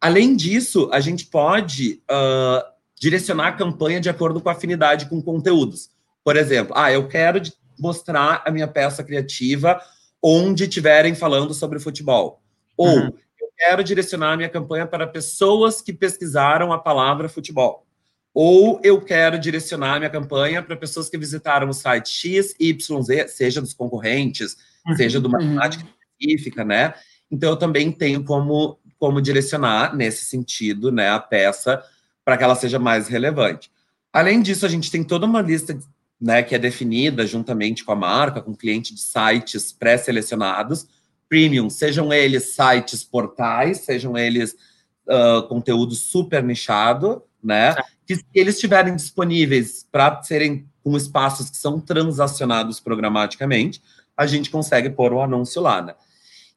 Além 0.00 0.34
disso, 0.36 0.88
a 0.92 1.00
gente 1.00 1.26
pode 1.26 2.00
uh, 2.10 2.75
direcionar 2.98 3.48
a 3.48 3.52
campanha 3.52 4.00
de 4.00 4.08
acordo 4.08 4.40
com 4.40 4.48
a 4.48 4.52
afinidade 4.52 5.06
com 5.06 5.22
conteúdos. 5.22 5.90
Por 6.24 6.36
exemplo, 6.36 6.74
ah, 6.76 6.90
eu 6.90 7.06
quero 7.06 7.40
mostrar 7.78 8.42
a 8.44 8.50
minha 8.50 8.66
peça 8.66 9.04
criativa 9.04 9.80
onde 10.22 10.64
estiverem 10.64 11.14
falando 11.14 11.54
sobre 11.54 11.78
futebol. 11.78 12.42
Ou 12.76 12.88
uhum. 12.88 13.12
eu 13.40 13.48
quero 13.56 13.84
direcionar 13.84 14.32
a 14.32 14.36
minha 14.36 14.48
campanha 14.48 14.86
para 14.86 15.06
pessoas 15.06 15.80
que 15.80 15.92
pesquisaram 15.92 16.72
a 16.72 16.78
palavra 16.78 17.28
futebol. 17.28 17.86
Ou 18.34 18.80
eu 18.82 19.00
quero 19.00 19.38
direcionar 19.38 19.94
a 19.94 19.98
minha 19.98 20.10
campanha 20.10 20.62
para 20.62 20.76
pessoas 20.76 21.08
que 21.08 21.16
visitaram 21.16 21.68
o 21.68 21.72
site 21.72 22.08
X, 22.08 22.54
Y, 22.58 23.02
Z, 23.02 23.28
seja 23.28 23.60
dos 23.60 23.72
concorrentes, 23.72 24.56
uhum. 24.86 24.96
seja 24.96 25.20
de 25.20 25.26
uma 25.26 25.38
uhum. 25.38 25.58
específica, 25.60 26.64
né? 26.64 26.94
Então 27.30 27.50
eu 27.50 27.56
também 27.56 27.90
tenho 27.90 28.24
como, 28.24 28.78
como 28.98 29.22
direcionar 29.22 29.94
nesse 29.94 30.24
sentido, 30.24 30.92
né, 30.92 31.10
a 31.10 31.18
peça 31.18 31.82
para 32.26 32.36
que 32.36 32.42
ela 32.42 32.56
seja 32.56 32.76
mais 32.76 33.06
relevante. 33.06 33.70
Além 34.12 34.42
disso, 34.42 34.66
a 34.66 34.68
gente 34.68 34.90
tem 34.90 35.04
toda 35.04 35.24
uma 35.24 35.40
lista 35.40 35.78
né, 36.20 36.42
que 36.42 36.56
é 36.56 36.58
definida 36.58 37.24
juntamente 37.24 37.84
com 37.84 37.92
a 37.92 37.96
marca, 37.96 38.40
com 38.40 38.52
cliente 38.52 38.92
de 38.92 39.00
sites 39.00 39.70
pré-selecionados, 39.70 40.88
premium, 41.28 41.70
sejam 41.70 42.12
eles 42.12 42.52
sites 42.52 43.04
portais, 43.04 43.78
sejam 43.78 44.18
eles 44.18 44.56
uh, 45.06 45.46
conteúdo 45.46 45.94
super 45.94 46.42
nichado, 46.42 47.22
né, 47.40 47.76
que 48.04 48.18
eles 48.34 48.56
estiverem 48.56 48.96
disponíveis 48.96 49.86
para 49.92 50.20
serem 50.24 50.66
com 50.82 50.96
espaços 50.96 51.48
que 51.48 51.56
são 51.56 51.78
transacionados 51.78 52.80
programaticamente, 52.80 53.80
a 54.16 54.26
gente 54.26 54.50
consegue 54.50 54.90
pôr 54.90 55.12
o 55.12 55.20
anúncio 55.20 55.62
lá, 55.62 55.80
né. 55.80 55.94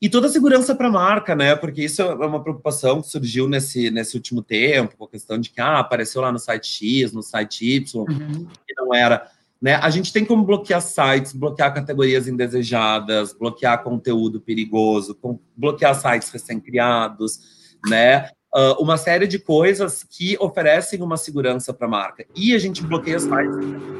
E 0.01 0.07
toda 0.09 0.27
a 0.27 0.29
segurança 0.29 0.73
para 0.73 0.87
a 0.87 0.91
marca, 0.91 1.35
né? 1.35 1.55
Porque 1.55 1.83
isso 1.83 2.01
é 2.01 2.13
uma 2.13 2.41
preocupação 2.41 3.01
que 3.01 3.09
surgiu 3.09 3.49
nesse, 3.49 3.91
nesse 3.91 4.15
último 4.15 4.41
tempo, 4.41 4.95
com 4.97 5.03
a 5.03 5.09
questão 5.09 5.37
de 5.37 5.49
que 5.49 5.59
ah, 5.59 5.79
apareceu 5.79 6.21
lá 6.21 6.31
no 6.31 6.39
site 6.39 6.67
X, 6.67 7.11
no 7.11 7.21
site 7.21 7.65
Y, 7.75 8.01
uhum. 8.01 8.47
que 8.65 8.73
não 8.77 8.93
era. 8.93 9.29
Né? 9.61 9.75
A 9.75 9.89
gente 9.89 10.13
tem 10.13 10.23
como 10.23 10.45
bloquear 10.45 10.81
sites, 10.81 11.33
bloquear 11.33 11.73
categorias 11.73 12.29
indesejadas, 12.29 13.33
bloquear 13.33 13.83
conteúdo 13.83 14.39
perigoso, 14.39 15.19
bloquear 15.55 15.93
sites 15.93 16.29
recém-criados, 16.29 17.77
né? 17.89 18.29
Uh, 18.55 18.81
uma 18.81 18.97
série 18.97 19.27
de 19.27 19.37
coisas 19.37 20.03
que 20.03 20.35
oferecem 20.39 21.03
uma 21.03 21.17
segurança 21.17 21.73
para 21.73 21.87
a 21.87 21.89
marca. 21.89 22.25
E 22.33 22.55
a 22.55 22.57
gente 22.57 22.81
bloqueia 22.81 23.19
sites 23.19 23.55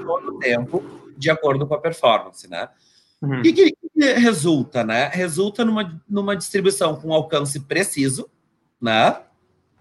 todo 0.06 0.36
o 0.36 0.40
tempo 0.40 0.84
de 1.18 1.30
acordo 1.30 1.68
com 1.68 1.76
a 1.76 1.80
performance, 1.80 2.50
né? 2.50 2.70
Uhum. 3.22 3.42
E 3.42 3.52
que, 3.52 3.72
que, 3.72 4.14
resulta, 4.14 4.84
né? 4.84 5.10
Resulta 5.10 5.66
numa, 5.66 6.02
numa 6.08 6.36
distribuição 6.36 6.96
com 6.96 7.14
alcance 7.14 7.60
preciso, 7.60 8.30
né? 8.82 9.22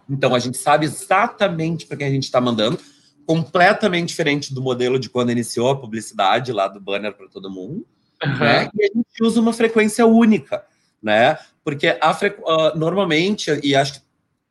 Então 0.08 0.34
a 0.34 0.38
gente 0.38 0.56
sabe 0.56 0.86
exatamente 0.86 1.86
para 1.86 1.96
quem 1.96 2.06
a 2.06 2.10
gente 2.10 2.24
está 2.24 2.40
mandando, 2.40 2.78
completamente 3.26 4.08
diferente 4.08 4.54
do 4.54 4.62
modelo 4.62 4.98
de 4.98 5.10
quando 5.10 5.30
iniciou 5.30 5.70
a 5.70 5.78
publicidade 5.78 6.52
lá 6.52 6.66
do 6.66 6.80
banner 6.80 7.14
para 7.14 7.28
todo 7.28 7.50
mundo, 7.50 7.86
uhum. 8.24 8.38
né? 8.38 8.70
E 8.74 8.84
a 8.84 8.86
gente 8.86 9.22
usa 9.22 9.40
uma 9.40 9.52
frequência 9.52 10.06
única, 10.06 10.64
né? 11.02 11.38
Porque 11.62 11.96
a 12.00 12.14
frequ... 12.14 12.42
uh, 12.42 12.76
normalmente, 12.76 13.60
e 13.62 13.76
acho 13.76 13.94
que 13.94 14.00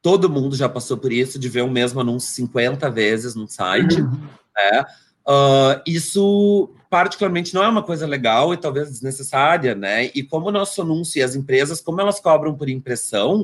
todo 0.01 0.29
mundo 0.29 0.55
já 0.55 0.69
passou 0.69 0.95
por 0.95 1.11
isso, 1.11 1.39
de 1.39 1.49
ver 1.49 1.63
o 1.63 1.69
mesmo 1.69 1.99
anúncio 1.99 2.29
50 2.31 2.89
vezes 2.89 3.35
no 3.35 3.47
site, 3.47 3.99
uhum. 3.99 4.11
né? 4.55 4.85
Uh, 5.27 5.81
isso 5.85 6.69
particularmente 6.89 7.53
não 7.53 7.61
é 7.61 7.67
uma 7.67 7.83
coisa 7.83 8.07
legal 8.07 8.53
e 8.53 8.57
talvez 8.57 8.89
desnecessária, 8.89 9.75
né? 9.75 10.05
E 10.15 10.23
como 10.23 10.47
o 10.47 10.51
nosso 10.51 10.81
anúncio 10.81 11.19
e 11.19 11.23
as 11.23 11.35
empresas, 11.35 11.81
como 11.81 11.99
elas 11.99 12.17
cobram 12.19 12.55
por 12.55 12.69
impressão, 12.69 13.41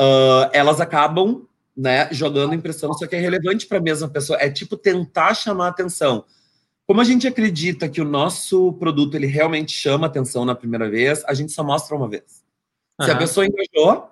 uh, 0.00 0.48
elas 0.54 0.80
acabam 0.80 1.46
né, 1.76 2.08
jogando 2.12 2.54
impressão, 2.54 2.92
só 2.94 3.06
que 3.06 3.14
é 3.14 3.18
relevante 3.18 3.66
para 3.66 3.76
a 3.76 3.82
mesma 3.82 4.08
pessoa. 4.08 4.38
É 4.40 4.48
tipo 4.48 4.74
tentar 4.74 5.34
chamar 5.34 5.68
atenção. 5.68 6.24
Como 6.86 7.00
a 7.00 7.04
gente 7.04 7.26
acredita 7.28 7.88
que 7.90 8.00
o 8.00 8.06
nosso 8.06 8.72
produto 8.74 9.14
ele 9.14 9.26
realmente 9.26 9.72
chama 9.72 10.06
atenção 10.06 10.46
na 10.46 10.54
primeira 10.54 10.88
vez, 10.88 11.22
a 11.26 11.34
gente 11.34 11.52
só 11.52 11.62
mostra 11.62 11.94
uma 11.94 12.08
vez. 12.08 12.42
Se 13.02 13.10
a 13.10 13.16
pessoa 13.16 13.46
engajou, 13.46 14.10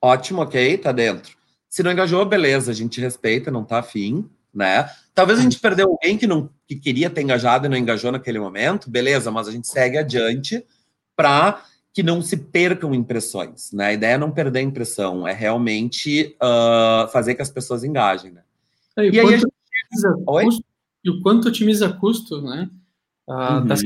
ótimo, 0.00 0.42
ok, 0.42 0.78
tá 0.78 0.92
dentro. 0.92 1.36
Se 1.68 1.82
não 1.82 1.92
engajou, 1.92 2.24
beleza, 2.24 2.70
a 2.70 2.74
gente 2.74 3.00
respeita, 3.00 3.50
não 3.50 3.64
tá 3.64 3.78
afim 3.78 4.28
né? 4.58 4.90
Talvez 5.18 5.40
a 5.40 5.42
gente 5.42 5.58
perdeu 5.58 5.88
alguém 5.88 6.16
que 6.16 6.28
não 6.28 6.48
que 6.64 6.76
queria 6.76 7.10
ter 7.10 7.22
engajado 7.22 7.66
e 7.66 7.68
não 7.68 7.76
engajou 7.76 8.12
naquele 8.12 8.38
momento, 8.38 8.88
beleza, 8.88 9.32
mas 9.32 9.48
a 9.48 9.50
gente 9.50 9.66
segue 9.66 9.98
adiante 9.98 10.64
para 11.16 11.64
que 11.92 12.04
não 12.04 12.22
se 12.22 12.36
percam 12.36 12.94
impressões, 12.94 13.72
né? 13.72 13.86
A 13.86 13.92
ideia 13.94 14.14
é 14.14 14.18
não 14.18 14.30
perder 14.30 14.60
a 14.60 14.62
impressão, 14.62 15.26
é 15.26 15.32
realmente 15.32 16.36
uh, 16.40 17.08
fazer 17.08 17.34
que 17.34 17.42
as 17.42 17.50
pessoas 17.50 17.82
engajem, 17.82 18.30
né? 18.30 18.42
É, 18.96 19.06
e, 19.06 19.10
e 19.10 19.18
aí 19.18 19.34
a 19.34 19.38
gente... 19.38 19.52
custo, 20.24 20.64
e 21.02 21.10
o 21.10 21.20
quanto 21.20 21.48
otimiza 21.48 21.92
custo, 21.94 22.40
né? 22.40 22.70
Uh, 23.26 23.32
uhum. 23.32 23.66
das, 23.66 23.80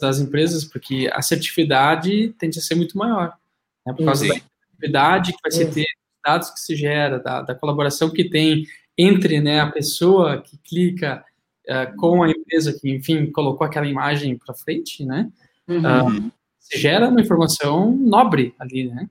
das, 0.00 0.20
empresas, 0.20 0.64
porque 0.64 1.10
a 1.12 1.18
assertividade 1.18 2.32
tende 2.38 2.56
a 2.60 2.62
ser 2.62 2.76
muito 2.76 2.96
maior, 2.96 3.36
né? 3.84 3.92
Por 3.94 4.04
causa 4.04 4.22
Sim. 4.22 4.28
da 4.28 4.36
assertividade 4.36 5.32
que 5.32 5.38
vai 5.42 5.50
ser 5.50 5.72
ter 5.72 5.86
dados 6.24 6.50
que 6.50 6.60
se 6.60 6.76
gera, 6.76 7.18
da, 7.18 7.42
da 7.42 7.54
colaboração 7.56 8.10
que 8.10 8.30
tem 8.30 8.64
entre 8.98 9.40
né, 9.40 9.60
a 9.60 9.70
pessoa 9.70 10.42
que 10.42 10.58
clica 10.58 11.24
uh, 11.68 11.96
com 11.96 12.24
a 12.24 12.30
empresa 12.30 12.76
que, 12.78 12.90
enfim, 12.90 13.30
colocou 13.30 13.64
aquela 13.64 13.86
imagem 13.86 14.36
para 14.36 14.54
frente, 14.54 15.04
né? 15.04 15.30
Uhum. 15.68 16.26
Uh, 16.26 16.32
gera 16.74 17.08
uma 17.08 17.20
informação 17.20 17.92
nobre 17.92 18.54
ali, 18.58 18.88
né? 18.88 19.08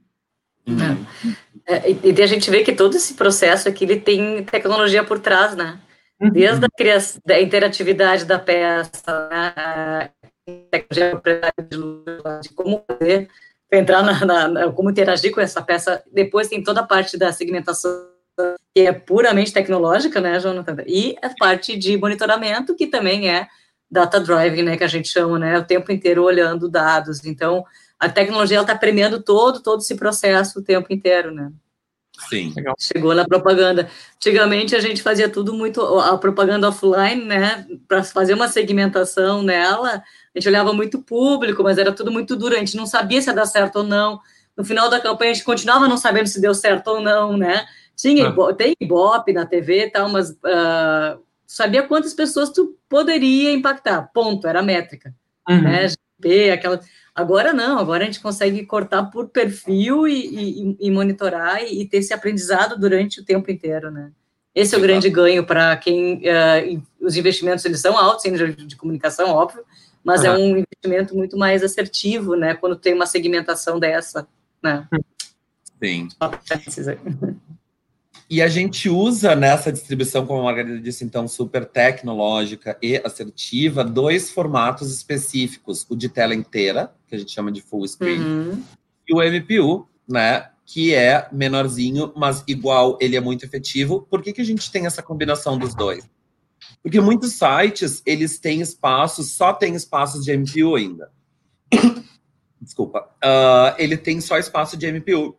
Uhum. 0.68 1.34
É, 1.66 1.90
e, 2.04 2.22
a 2.22 2.28
gente 2.28 2.52
vê 2.52 2.64
que 2.64 2.74
todo 2.74 2.96
esse 2.96 3.14
processo 3.14 3.70
aqui 3.70 3.86
ele 3.86 4.00
tem 4.00 4.44
tecnologia 4.44 5.04
por 5.04 5.20
trás, 5.20 5.56
né? 5.56 5.80
Uhum. 6.20 6.30
Desde 6.30 6.66
a 6.66 6.70
criação, 6.70 7.22
da 7.26 7.40
interatividade 7.42 8.26
da 8.26 8.38
peça, 8.38 9.30
né? 9.30 10.10
de 12.42 12.50
como 12.56 12.84
fazer, 12.88 13.30
entrar 13.72 14.02
na, 14.02 14.48
na, 14.50 14.72
como 14.72 14.90
interagir 14.90 15.32
com 15.34 15.42
essa 15.42 15.62
peça. 15.62 16.04
Depois 16.12 16.48
tem 16.48 16.64
toda 16.64 16.82
a 16.82 16.86
parte 16.88 17.18
da 17.18 17.32
segmentação 17.32 17.92
que 18.76 18.82
é 18.82 18.92
puramente 18.94 19.52
tecnológica, 19.52 20.22
né, 20.22 20.40
Jonathan? 20.40 20.78
E 20.86 21.16
a 21.22 21.30
parte 21.38 21.76
de 21.76 21.98
monitoramento, 21.98 22.76
que 22.76 22.88
também 22.88 23.30
é 23.30 23.48
data 23.90 24.20
driving, 24.20 24.64
né, 24.64 24.78
que 24.78 24.84
a 24.84 24.88
gente 24.88 25.08
chama, 25.08 25.40
né, 25.40 25.58
o 25.58 25.66
tempo 25.66 25.92
inteiro 25.92 26.24
olhando 26.24 26.70
dados. 26.70 27.26
Então, 27.26 27.64
a 28.00 28.10
tecnologia 28.10 28.62
está 28.62 28.76
premiando 28.76 29.22
todo, 29.22 29.62
todo 29.62 29.82
esse 29.82 29.96
processo 29.96 30.60
o 30.60 30.64
tempo 30.64 30.94
inteiro, 30.94 31.32
né? 31.32 31.52
Sim. 32.30 32.52
Legal. 32.56 32.76
Chegou 32.80 33.14
na 33.14 33.26
propaganda. 33.26 33.90
Antigamente 34.16 34.76
a 34.76 34.80
gente 34.80 35.04
fazia 35.04 35.30
tudo 35.30 35.54
muito, 35.54 35.82
a 36.00 36.18
propaganda 36.18 36.68
offline, 36.68 37.24
né? 37.24 37.66
Para 37.88 38.04
fazer 38.04 38.34
uma 38.34 38.48
segmentação 38.48 39.44
nela, 39.44 40.04
a 40.36 40.40
gente 40.40 40.50
olhava 40.50 40.74
muito 40.74 41.02
público, 41.02 41.64
mas 41.64 41.78
era 41.78 41.92
tudo 41.92 42.12
muito 42.12 42.36
duro, 42.36 42.56
a 42.56 42.60
gente 42.60 42.76
não 42.76 42.88
sabia 42.88 43.22
se 43.22 43.30
ia 43.30 43.36
dar 43.36 43.46
certo 43.46 43.78
ou 43.78 43.84
não. 43.84 44.20
No 44.56 44.66
final 44.66 44.90
da 44.90 45.00
campanha 45.00 45.32
a 45.32 45.34
gente 45.36 45.46
continuava 45.46 45.88
não 45.88 45.98
sabendo 45.98 46.28
se 46.28 46.42
deu 46.42 46.56
certo 46.56 46.88
ou 46.88 47.02
não, 47.02 47.38
né? 47.38 47.66
Tinha, 47.98 48.30
ah. 48.30 48.54
tem 48.54 48.76
Ibope 48.80 49.34
na 49.34 49.46
TV 49.46 49.86
e 49.86 49.90
tal, 49.90 50.08
mas 50.08 50.30
uh, 50.30 51.20
sabia 51.48 51.82
quantas 51.82 52.14
pessoas 52.14 52.52
tu 52.52 52.78
poderia 52.88 53.52
impactar. 53.52 54.04
Ponto, 54.14 54.48
era 54.48 54.60
a 54.60 54.64
métrica. 54.64 55.14
Uhum. 55.50 55.64
Né? 55.64 55.88
GP, 55.88 56.52
aquela... 56.52 56.80
Agora 57.16 57.52
não, 57.52 57.80
agora 57.80 58.04
a 58.04 58.06
gente 58.06 58.20
consegue 58.20 58.64
cortar 58.64 59.06
por 59.06 59.30
perfil 59.30 60.08
e, 60.08 60.14
e, 60.14 60.78
e 60.80 60.92
monitorar 60.92 61.64
e, 61.64 61.82
e, 61.82 61.88
ter 61.88 61.98
esse 61.98 62.14
aprendizado 62.14 62.80
durante 62.80 63.20
o 63.20 63.26
tempo 63.26 63.50
inteiro, 63.50 63.90
né? 63.90 64.12
Esse 64.54 64.76
é 64.76 64.78
o 64.78 64.82
grande 64.82 65.10
ganho 65.10 65.44
para 65.44 65.76
quem 65.78 66.18
uh, 66.18 66.84
os 67.02 67.16
investimentos 67.16 67.66
eles 67.66 67.80
são 67.80 67.98
altos 67.98 68.26
em 68.26 68.34
de, 68.54 68.76
comunicação, 68.76 69.30
óbvio, 69.32 69.64
mas 70.04 70.22
uhum. 70.22 70.28
é 70.28 70.38
um 70.38 70.58
investimento 70.58 71.16
muito 71.16 71.36
mais 71.36 71.64
assertivo, 71.64 72.36
né? 72.36 72.54
Quando 72.54 72.76
tem 72.76 72.94
uma 72.94 73.08
segmentação 73.08 73.80
dessa, 73.80 74.28
né? 74.62 74.88
Sim. 75.84 76.08
E 78.30 78.42
a 78.42 78.48
gente 78.50 78.90
usa 78.90 79.36
nessa 79.36 79.72
distribuição, 79.72 80.26
como 80.26 80.42
a 80.42 80.44
Margarida 80.44 80.80
disse, 80.80 81.06
então, 81.06 81.28
super 81.28 81.66
tecnológica 81.66 82.78
e 82.82 82.98
assertiva, 82.98 83.86
dois 83.86 84.30
formatos 84.30 84.94
específicos: 84.94 85.86
o 85.90 85.96
de 85.96 86.10
tela 86.10 86.36
inteira, 86.36 86.94
que 87.08 87.16
a 87.16 87.18
gente 87.18 87.32
chama 87.32 87.52
de 87.52 87.62
full 87.62 87.88
screen, 87.88 88.20
uhum. 88.20 88.64
e 89.08 89.14
o 89.14 89.22
MPU, 89.22 89.88
né? 90.08 90.50
Que 90.66 90.94
é 90.94 91.30
menorzinho, 91.32 92.12
mas 92.18 92.44
igual 92.46 92.98
ele 93.00 93.16
é 93.16 93.22
muito 93.22 93.46
efetivo. 93.46 94.06
Por 94.10 94.22
que, 94.22 94.34
que 94.34 94.42
a 94.42 94.46
gente 94.46 94.70
tem 94.70 94.86
essa 94.86 95.02
combinação 95.02 95.58
dos 95.58 95.74
dois? 95.74 96.04
Porque 96.84 97.00
muitos 97.00 97.34
sites, 97.34 98.02
eles 98.06 98.38
têm 98.40 98.60
espaços, 98.60 99.32
só 99.32 99.54
tem 99.54 99.76
espaços 99.76 100.26
de 100.26 100.36
MPU 100.36 100.76
ainda. 100.76 101.10
Desculpa. 102.62 103.10
Uh, 103.24 103.76
ele 103.78 103.96
tem 103.96 104.20
só 104.20 104.38
espaço 104.38 104.76
de 104.76 104.92
MPU. 104.92 105.38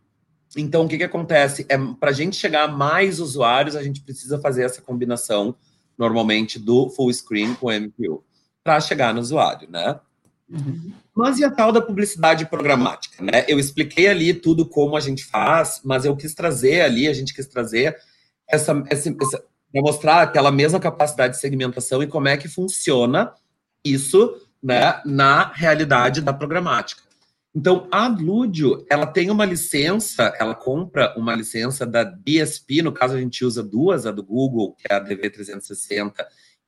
Então, 0.57 0.85
o 0.85 0.89
que, 0.89 0.99
que 0.99 1.05
acontece? 1.05 1.67
É, 1.69 1.77
Para 1.77 2.11
a 2.11 2.13
gente 2.13 2.37
chegar 2.37 2.65
a 2.65 2.69
mais 2.69 3.21
usuários, 3.21 3.77
a 3.77 3.83
gente 3.83 4.01
precisa 4.01 4.39
fazer 4.41 4.65
essa 4.65 4.81
combinação, 4.81 5.55
normalmente, 5.97 6.59
do 6.59 6.89
full 6.91 7.13
screen 7.13 7.55
com 7.55 7.71
MPU, 7.71 8.25
para 8.65 8.81
chegar 8.81 9.13
no 9.13 9.21
usuário, 9.21 9.69
né? 9.71 10.01
Uhum. 10.49 10.93
Mas 11.15 11.39
e 11.39 11.45
a 11.45 11.51
tal 11.51 11.71
da 11.73 11.83
publicidade 11.83 12.47
programática, 12.47 13.23
né? 13.23 13.45
Eu 13.47 13.59
expliquei 13.59 14.07
ali 14.09 14.33
tudo 14.33 14.67
como 14.67 14.97
a 14.97 15.01
gente 15.01 15.25
faz, 15.25 15.81
mas 15.85 16.05
eu 16.05 16.17
quis 16.17 16.35
trazer 16.35 16.81
ali, 16.81 17.07
a 17.07 17.13
gente 17.13 17.35
quis 17.35 17.47
trazer 17.47 17.97
essa, 18.49 18.83
essa, 18.89 19.11
essa 19.11 19.45
para 19.73 19.83
mostrar 19.83 20.23
aquela 20.23 20.51
mesma 20.51 20.81
capacidade 20.81 21.35
de 21.35 21.41
segmentação 21.41 22.03
e 22.03 22.07
como 22.07 22.29
é 22.29 22.37
que 22.37 22.49
funciona 22.49 23.33
isso, 23.85 24.37
né, 24.63 25.01
na 25.05 25.53
realidade 25.53 26.21
da 26.21 26.33
programática. 26.33 27.03
Então, 27.59 27.89
a 27.91 28.07
Lúdio, 28.07 28.87
ela 28.89 29.05
tem 29.05 29.33
uma 29.33 29.45
licença, 29.45 30.33
ela 30.39 30.55
compra 30.55 31.13
uma 31.19 31.35
licença 31.35 31.85
da 31.85 32.05
DSP, 32.05 32.83
no 32.83 32.93
caso 32.93 33.17
a 33.17 33.21
gente 33.21 33.45
usa 33.45 33.65
duas, 33.65 34.07
a 34.07 34.13
do 34.13 34.23
Google, 34.23 34.77
que 34.77 34.87
é 34.89 34.95
a 34.95 35.05
DV360, 35.05 36.25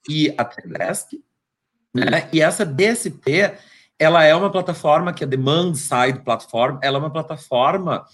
e 0.08 0.34
a 0.36 0.44
Teledesk, 0.44 1.12
né? 1.94 2.28
E 2.32 2.42
essa 2.42 2.66
DSP, 2.66 3.54
ela 4.00 4.24
é 4.24 4.34
uma 4.34 4.50
plataforma 4.50 5.12
que 5.12 5.22
é 5.22 5.26
Demand 5.28 5.74
Side 5.76 6.24
Platform, 6.24 6.80
ela 6.82 6.96
é 6.96 7.00
uma 7.00 7.12
plataforma 7.12 8.04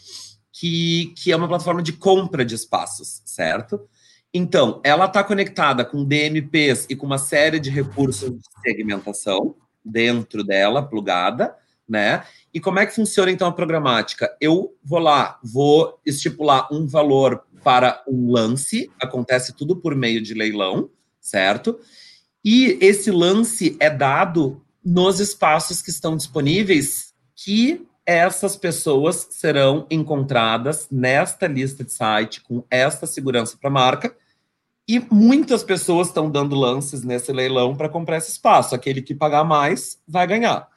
que, 0.52 1.14
que 1.16 1.32
é 1.32 1.36
uma 1.36 1.48
plataforma 1.48 1.82
de 1.82 1.94
compra 1.94 2.44
de 2.44 2.56
espaços, 2.56 3.22
certo? 3.24 3.88
Então, 4.34 4.82
ela 4.84 5.06
está 5.06 5.24
conectada 5.24 5.82
com 5.82 6.04
DMPs 6.04 6.84
e 6.90 6.94
com 6.94 7.06
uma 7.06 7.16
série 7.16 7.58
de 7.58 7.70
recursos 7.70 8.30
de 8.30 8.44
segmentação 8.60 9.56
dentro 9.82 10.44
dela, 10.44 10.86
plugada, 10.86 11.56
né? 11.88 12.24
E 12.52 12.60
como 12.60 12.78
é 12.78 12.86
que 12.86 12.94
funciona 12.94 13.30
então 13.30 13.48
a 13.48 13.52
programática? 13.52 14.34
Eu 14.40 14.74
vou 14.82 14.98
lá, 14.98 15.38
vou 15.42 16.00
estipular 16.04 16.72
um 16.72 16.86
valor 16.86 17.44
para 17.62 18.02
um 18.06 18.30
lance, 18.30 18.90
acontece 19.00 19.52
tudo 19.52 19.76
por 19.76 19.94
meio 19.94 20.22
de 20.22 20.34
leilão, 20.34 20.90
certo? 21.20 21.78
E 22.44 22.78
esse 22.80 23.10
lance 23.10 23.76
é 23.80 23.90
dado 23.90 24.62
nos 24.84 25.18
espaços 25.18 25.82
que 25.82 25.90
estão 25.90 26.16
disponíveis, 26.16 27.12
que 27.34 27.84
essas 28.06 28.54
pessoas 28.56 29.26
serão 29.30 29.84
encontradas 29.90 30.86
nesta 30.90 31.48
lista 31.48 31.82
de 31.82 31.92
site 31.92 32.40
com 32.40 32.62
esta 32.70 33.04
segurança 33.04 33.58
para 33.60 33.68
marca. 33.68 34.16
E 34.88 35.00
muitas 35.10 35.64
pessoas 35.64 36.06
estão 36.06 36.30
dando 36.30 36.54
lances 36.54 37.02
nesse 37.02 37.32
leilão 37.32 37.74
para 37.74 37.88
comprar 37.88 38.18
esse 38.18 38.30
espaço. 38.30 38.76
Aquele 38.76 39.02
que 39.02 39.12
pagar 39.12 39.42
mais 39.42 40.00
vai 40.06 40.24
ganhar 40.24 40.68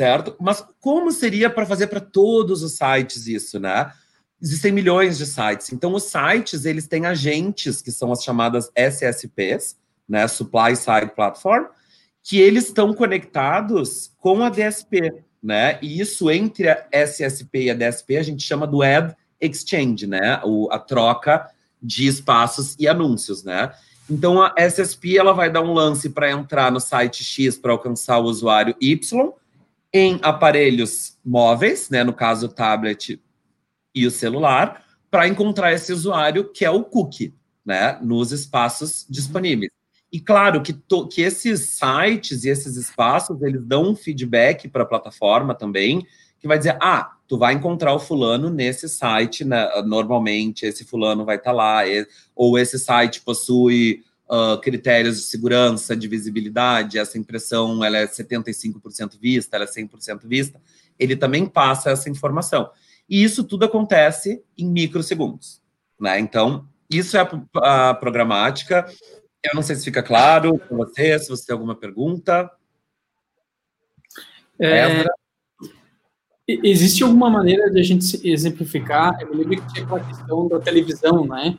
certo? 0.00 0.34
Mas 0.40 0.64
como 0.80 1.12
seria 1.12 1.50
para 1.50 1.66
fazer 1.66 1.88
para 1.88 2.00
todos 2.00 2.62
os 2.62 2.72
sites 2.72 3.26
isso, 3.26 3.60
né? 3.60 3.92
Existem 4.40 4.72
milhões 4.72 5.18
de 5.18 5.26
sites. 5.26 5.70
Então, 5.74 5.92
os 5.92 6.04
sites, 6.04 6.64
eles 6.64 6.86
têm 6.86 7.04
agentes, 7.04 7.82
que 7.82 7.92
são 7.92 8.10
as 8.10 8.24
chamadas 8.24 8.70
SSPs, 8.74 9.76
né? 10.08 10.26
Supply 10.26 10.74
Side 10.74 11.12
Platform, 11.14 11.66
que 12.22 12.40
eles 12.40 12.68
estão 12.68 12.94
conectados 12.94 14.10
com 14.16 14.42
a 14.42 14.48
DSP, 14.48 15.22
né? 15.42 15.78
E 15.82 16.00
isso 16.00 16.30
entre 16.30 16.70
a 16.70 16.86
SSP 16.90 17.64
e 17.64 17.70
a 17.70 17.74
DSP 17.74 18.16
a 18.16 18.22
gente 18.22 18.42
chama 18.42 18.66
do 18.66 18.80
Ad 18.80 19.14
Exchange, 19.38 20.06
né? 20.06 20.40
O, 20.42 20.70
a 20.72 20.78
troca 20.78 21.46
de 21.82 22.06
espaços 22.06 22.74
e 22.78 22.88
anúncios, 22.88 23.44
né? 23.44 23.70
Então 24.08 24.40
a 24.40 24.54
SSP 24.56 25.18
ela 25.18 25.34
vai 25.34 25.52
dar 25.52 25.60
um 25.60 25.74
lance 25.74 26.08
para 26.08 26.30
entrar 26.30 26.72
no 26.72 26.80
site 26.80 27.22
X 27.22 27.58
para 27.58 27.72
alcançar 27.72 28.18
o 28.18 28.24
usuário 28.24 28.74
Y 28.80 29.38
em 29.92 30.18
aparelhos 30.22 31.18
móveis, 31.24 31.90
né, 31.90 32.04
no 32.04 32.12
caso 32.12 32.46
o 32.46 32.48
tablet 32.48 33.20
e 33.94 34.06
o 34.06 34.10
celular, 34.10 34.84
para 35.10 35.26
encontrar 35.26 35.72
esse 35.72 35.92
usuário 35.92 36.52
que 36.52 36.64
é 36.64 36.70
o 36.70 36.84
cookie, 36.84 37.34
né, 37.64 37.98
nos 38.00 38.30
espaços 38.30 39.04
disponíveis. 39.08 39.70
E 40.12 40.20
claro 40.20 40.62
que, 40.62 40.72
to, 40.72 41.06
que 41.08 41.22
esses 41.22 41.78
sites 41.78 42.44
e 42.44 42.48
esses 42.48 42.76
espaços, 42.76 43.40
eles 43.42 43.64
dão 43.64 43.90
um 43.90 43.96
feedback 43.96 44.68
para 44.68 44.82
a 44.82 44.86
plataforma 44.86 45.54
também, 45.54 46.06
que 46.38 46.48
vai 46.48 46.58
dizer, 46.58 46.76
ah, 46.80 47.16
tu 47.28 47.36
vai 47.36 47.52
encontrar 47.54 47.92
o 47.92 47.98
fulano 47.98 48.48
nesse 48.48 48.88
site, 48.88 49.44
né, 49.44 49.68
normalmente 49.84 50.66
esse 50.66 50.84
fulano 50.84 51.24
vai 51.24 51.36
estar 51.36 51.50
tá 51.50 51.56
lá, 51.56 51.82
ou 52.34 52.58
esse 52.58 52.78
site 52.78 53.20
possui 53.20 54.02
uh, 54.30 54.60
critérios 54.60 55.16
de 55.16 55.22
segurança, 55.24 55.96
de 55.96 56.06
visibilidade, 56.06 56.98
essa 56.98 57.18
impressão 57.18 57.84
ela 57.84 57.98
é 57.98 58.06
75% 58.06 59.18
vista, 59.20 59.56
ela 59.56 59.64
é 59.64 59.68
100% 59.68 60.20
vista, 60.24 60.60
ele 60.98 61.16
também 61.16 61.46
passa 61.46 61.90
essa 61.90 62.08
informação. 62.08 62.70
E 63.08 63.22
isso 63.24 63.42
tudo 63.42 63.64
acontece 63.64 64.42
em 64.56 64.68
microsegundos. 64.68 65.60
Né? 65.98 66.20
Então, 66.20 66.68
isso 66.88 67.16
é 67.16 67.20
a, 67.56 67.90
a 67.90 67.94
programática. 67.94 68.86
Eu 69.42 69.54
não 69.54 69.62
sei 69.62 69.74
se 69.74 69.84
fica 69.84 70.02
claro 70.02 70.58
para 70.58 70.76
você, 70.76 71.18
se 71.18 71.28
você 71.28 71.46
tem 71.46 71.54
alguma 71.54 71.74
pergunta. 71.74 72.50
É, 74.60 75.04
existe 76.46 77.02
alguma 77.02 77.30
maneira 77.30 77.70
de 77.70 77.80
a 77.80 77.82
gente 77.82 78.28
exemplificar? 78.28 79.20
Eu 79.20 79.30
me 79.30 79.36
lembro 79.36 79.62
que 79.62 79.72
tinha 79.72 79.84
aquela 79.84 80.04
questão 80.04 80.48
da 80.48 80.60
televisão, 80.60 81.26
né? 81.26 81.58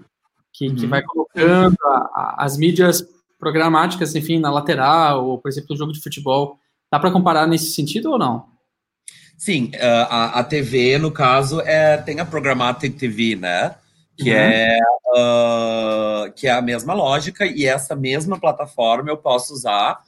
Que, 0.54 0.68
uhum. 0.68 0.76
que 0.76 0.88
vai 0.88 1.02
colocando 1.02 1.78
a, 1.84 1.89
a, 2.14 2.36
as 2.45 2.58
mídias 2.58 3.06
programáticas, 3.39 4.14
enfim, 4.16 4.39
na 4.39 4.52
lateral, 4.52 5.26
ou, 5.26 5.38
por 5.38 5.49
exemplo, 5.49 5.74
o 5.74 5.78
jogo 5.78 5.91
de 5.91 6.02
futebol. 6.02 6.58
Dá 6.91 6.99
para 6.99 7.12
comparar 7.12 7.47
nesse 7.47 7.72
sentido 7.72 8.12
ou 8.12 8.20
não? 8.20 8.45
Sim, 9.38 9.72
a, 9.80 10.39
a 10.39 10.43
TV, 10.43 10.99
no 10.99 11.12
caso, 11.12 11.62
é, 11.62 11.97
tem 11.97 12.20
a 12.20 12.26
Programmatic 12.26 12.95
TV, 12.95 13.36
né? 13.36 13.76
Que, 14.16 14.30
uhum. 14.30 14.38
é, 14.38 14.80
uh, 15.16 16.32
que 16.34 16.47
é 16.47 16.52
a 16.52 16.62
mesma 16.62 16.93
lógica, 16.93 17.45
e 17.45 17.66
essa 17.66 17.95
mesma 17.95 18.39
plataforma 18.39 19.10
eu 19.10 19.18
posso 19.18 19.54
usar, 19.54 19.99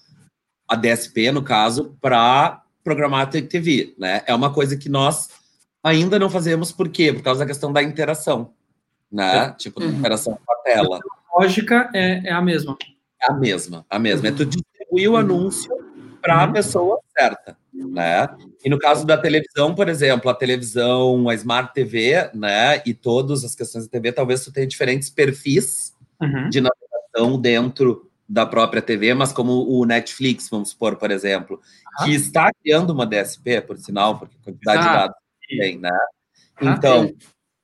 a 0.68 0.76
DSP, 0.76 1.32
no 1.32 1.42
caso, 1.42 1.98
para 2.00 2.62
Programmatic 2.84 3.48
TV, 3.48 3.96
né? 3.98 4.22
É 4.28 4.36
uma 4.36 4.54
coisa 4.54 4.78
que 4.78 4.90
nós 4.90 5.30
ainda 5.84 6.20
não 6.20 6.30
fazemos, 6.30 6.72
por 6.72 6.90
quê? 6.90 7.12
Por 7.12 7.24
causa 7.24 7.40
da 7.40 7.48
questão 7.48 7.74
da 7.74 7.82
interação 7.82 8.52
né? 9.14 9.54
Tipo, 9.58 9.82
uhum. 9.82 10.00
operação 10.00 10.38
com 10.44 10.54
a 10.54 10.58
tela. 10.64 11.00
A 11.32 11.40
lógica 11.40 11.90
é, 11.94 12.30
é 12.30 12.32
a 12.32 12.42
mesma. 12.42 12.76
É 13.22 13.32
a 13.32 13.36
mesma, 13.36 13.86
a 13.90 14.00
mesma. 14.00 14.28
É 14.28 14.32
uhum. 14.32 14.36
É 14.36 14.38
tu 14.38 14.46
distribuir 14.46 15.12
o 15.12 15.16
anúncio 15.16 15.72
para 16.22 16.42
a 16.42 16.46
uhum. 16.48 16.54
pessoa 16.54 17.00
certa, 17.16 17.56
né? 17.72 18.28
E 18.66 18.70
no 18.70 18.80
caso 18.80 19.06
da 19.06 19.18
televisão, 19.18 19.76
por 19.76 19.88
exemplo, 19.88 20.32
a 20.32 20.34
televisão, 20.34 21.30
a 21.30 21.36
Smart 21.36 21.74
TV, 21.74 22.30
né? 22.34 22.82
E 22.86 22.94
todas 22.94 23.44
as 23.44 23.54
questões 23.54 23.86
da 23.86 23.92
TV, 23.92 24.12
talvez 24.12 24.44
tu 24.44 24.52
tenha 24.52 24.66
diferentes 24.66 25.10
perfis 25.10 25.94
uhum. 26.20 26.50
de 26.50 26.62
navegação 26.62 27.40
dentro 27.40 28.10
da 28.28 28.46
própria 28.46 28.82
TV, 28.82 29.14
mas 29.14 29.32
como 29.32 29.70
o 29.70 29.86
Netflix, 29.86 30.50
vamos 30.50 30.70
supor, 30.70 30.96
por 30.96 31.12
exemplo, 31.12 31.60
que 32.04 32.16
está 32.16 32.50
criando 32.64 32.92
uma 32.92 33.06
DSP, 33.06 33.62
por 33.62 33.78
sinal, 33.78 34.18
porque 34.18 34.36
a 34.42 34.46
quantidade 34.46 34.80
ah, 34.80 34.82
de 34.82 34.98
dados 34.98 35.16
tem, 35.48 35.78
né? 35.78 35.98
Então, 36.62 37.14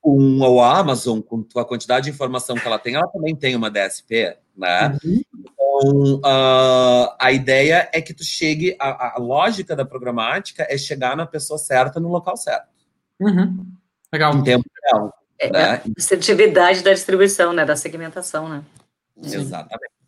com 0.01 0.39
o 0.39 0.61
Amazon, 0.61 1.19
com 1.21 1.45
a 1.59 1.65
quantidade 1.65 2.05
de 2.05 2.11
informação 2.11 2.55
que 2.55 2.65
ela 2.65 2.79
tem, 2.79 2.95
ela 2.95 3.07
também 3.07 3.35
tem 3.35 3.55
uma 3.55 3.69
DSP, 3.69 4.37
né? 4.55 4.97
Uhum. 5.03 5.21
Então, 5.37 6.15
uh, 6.19 7.15
a 7.19 7.31
ideia 7.31 7.89
é 7.93 8.01
que 8.01 8.13
tu 8.13 8.23
chegue, 8.23 8.75
a, 8.79 9.15
a, 9.15 9.19
lógica 9.19 9.75
da 9.75 9.85
programática 9.85 10.65
é 10.69 10.77
chegar 10.77 11.15
na 11.15 11.25
pessoa 11.25 11.57
certa 11.57 11.99
no 11.99 12.09
local 12.09 12.37
certo. 12.37 12.69
Uhum. 13.19 13.65
Legal. 14.11 14.35
Em 14.35 14.43
tempo 14.43 14.65
real. 14.83 15.13
É, 15.37 15.51
né? 15.51 15.63
a 15.63 15.81
assertividade 15.97 16.83
da 16.83 16.93
distribuição, 16.93 17.53
né? 17.53 17.65
Da 17.65 17.75
segmentação, 17.75 18.49
né? 18.49 18.63
Exatamente. 19.21 19.98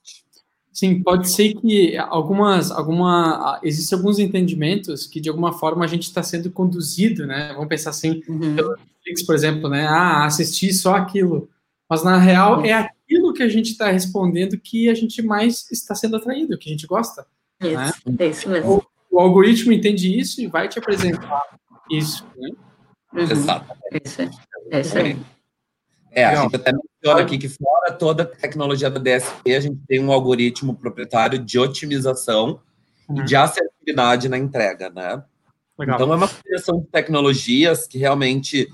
Sim, 0.71 1.03
pode 1.03 1.29
ser 1.29 1.53
que 1.55 1.97
algumas, 1.97 2.71
alguma, 2.71 3.59
existem 3.61 3.97
alguns 3.97 4.19
entendimentos 4.19 5.05
que 5.05 5.19
de 5.19 5.27
alguma 5.27 5.51
forma 5.51 5.83
a 5.83 5.87
gente 5.87 6.03
está 6.03 6.23
sendo 6.23 6.49
conduzido, 6.49 7.27
né? 7.27 7.51
Vamos 7.53 7.67
pensar 7.67 7.89
assim, 7.89 8.21
uhum. 8.27 8.55
pelo 8.55 8.69
Netflix, 8.69 9.23
por 9.23 9.35
exemplo, 9.35 9.69
né? 9.69 9.85
Ah, 9.85 10.25
assistir 10.25 10.71
só 10.73 10.95
aquilo. 10.95 11.49
Mas 11.89 12.03
na 12.03 12.17
real 12.17 12.59
uhum. 12.59 12.65
é 12.65 12.71
aquilo 12.71 13.33
que 13.33 13.43
a 13.43 13.49
gente 13.49 13.71
está 13.71 13.91
respondendo 13.91 14.57
que 14.57 14.89
a 14.89 14.93
gente 14.93 15.21
mais 15.21 15.69
está 15.69 15.93
sendo 15.93 16.15
atraído, 16.15 16.57
que 16.57 16.69
a 16.69 16.71
gente 16.71 16.87
gosta. 16.87 17.25
Isso, 17.59 18.09
né? 18.09 18.15
é 18.19 18.27
isso 18.27 18.49
mesmo. 18.49 18.77
O, 19.09 19.17
o, 19.17 19.19
algoritmo 19.19 19.73
entende 19.73 20.17
isso 20.17 20.39
e 20.39 20.47
vai 20.47 20.69
te 20.69 20.79
apresentar 20.79 21.43
isso, 21.89 22.25
né? 22.37 22.49
Uhum. 23.13 23.19
Exatamente. 23.19 24.05
Isso, 24.05 24.21
é 24.71 24.79
isso 24.79 24.97
aí. 24.97 25.17
É, 26.11 26.25
a 26.25 26.43
gente 26.43 26.55
até 26.55 26.71
menciona 27.01 27.21
aqui 27.21 27.37
que 27.37 27.49
fora 27.49 27.91
toda 27.91 28.23
a 28.23 28.25
tecnologia 28.25 28.89
da 28.89 28.99
DSP, 28.99 29.55
a 29.55 29.59
gente 29.59 29.81
tem 29.87 29.99
um 29.99 30.11
algoritmo 30.11 30.75
proprietário 30.75 31.39
de 31.39 31.57
otimização 31.57 32.61
uhum. 33.09 33.21
e 33.21 33.25
de 33.25 33.35
assertividade 33.35 34.29
na 34.29 34.37
entrega, 34.37 34.89
né? 34.89 35.23
Legal. 35.77 35.95
Então 35.95 36.13
é 36.13 36.15
uma 36.15 36.27
combinação 36.27 36.79
de 36.79 36.87
tecnologias 36.87 37.87
que 37.87 37.97
realmente 37.97 38.71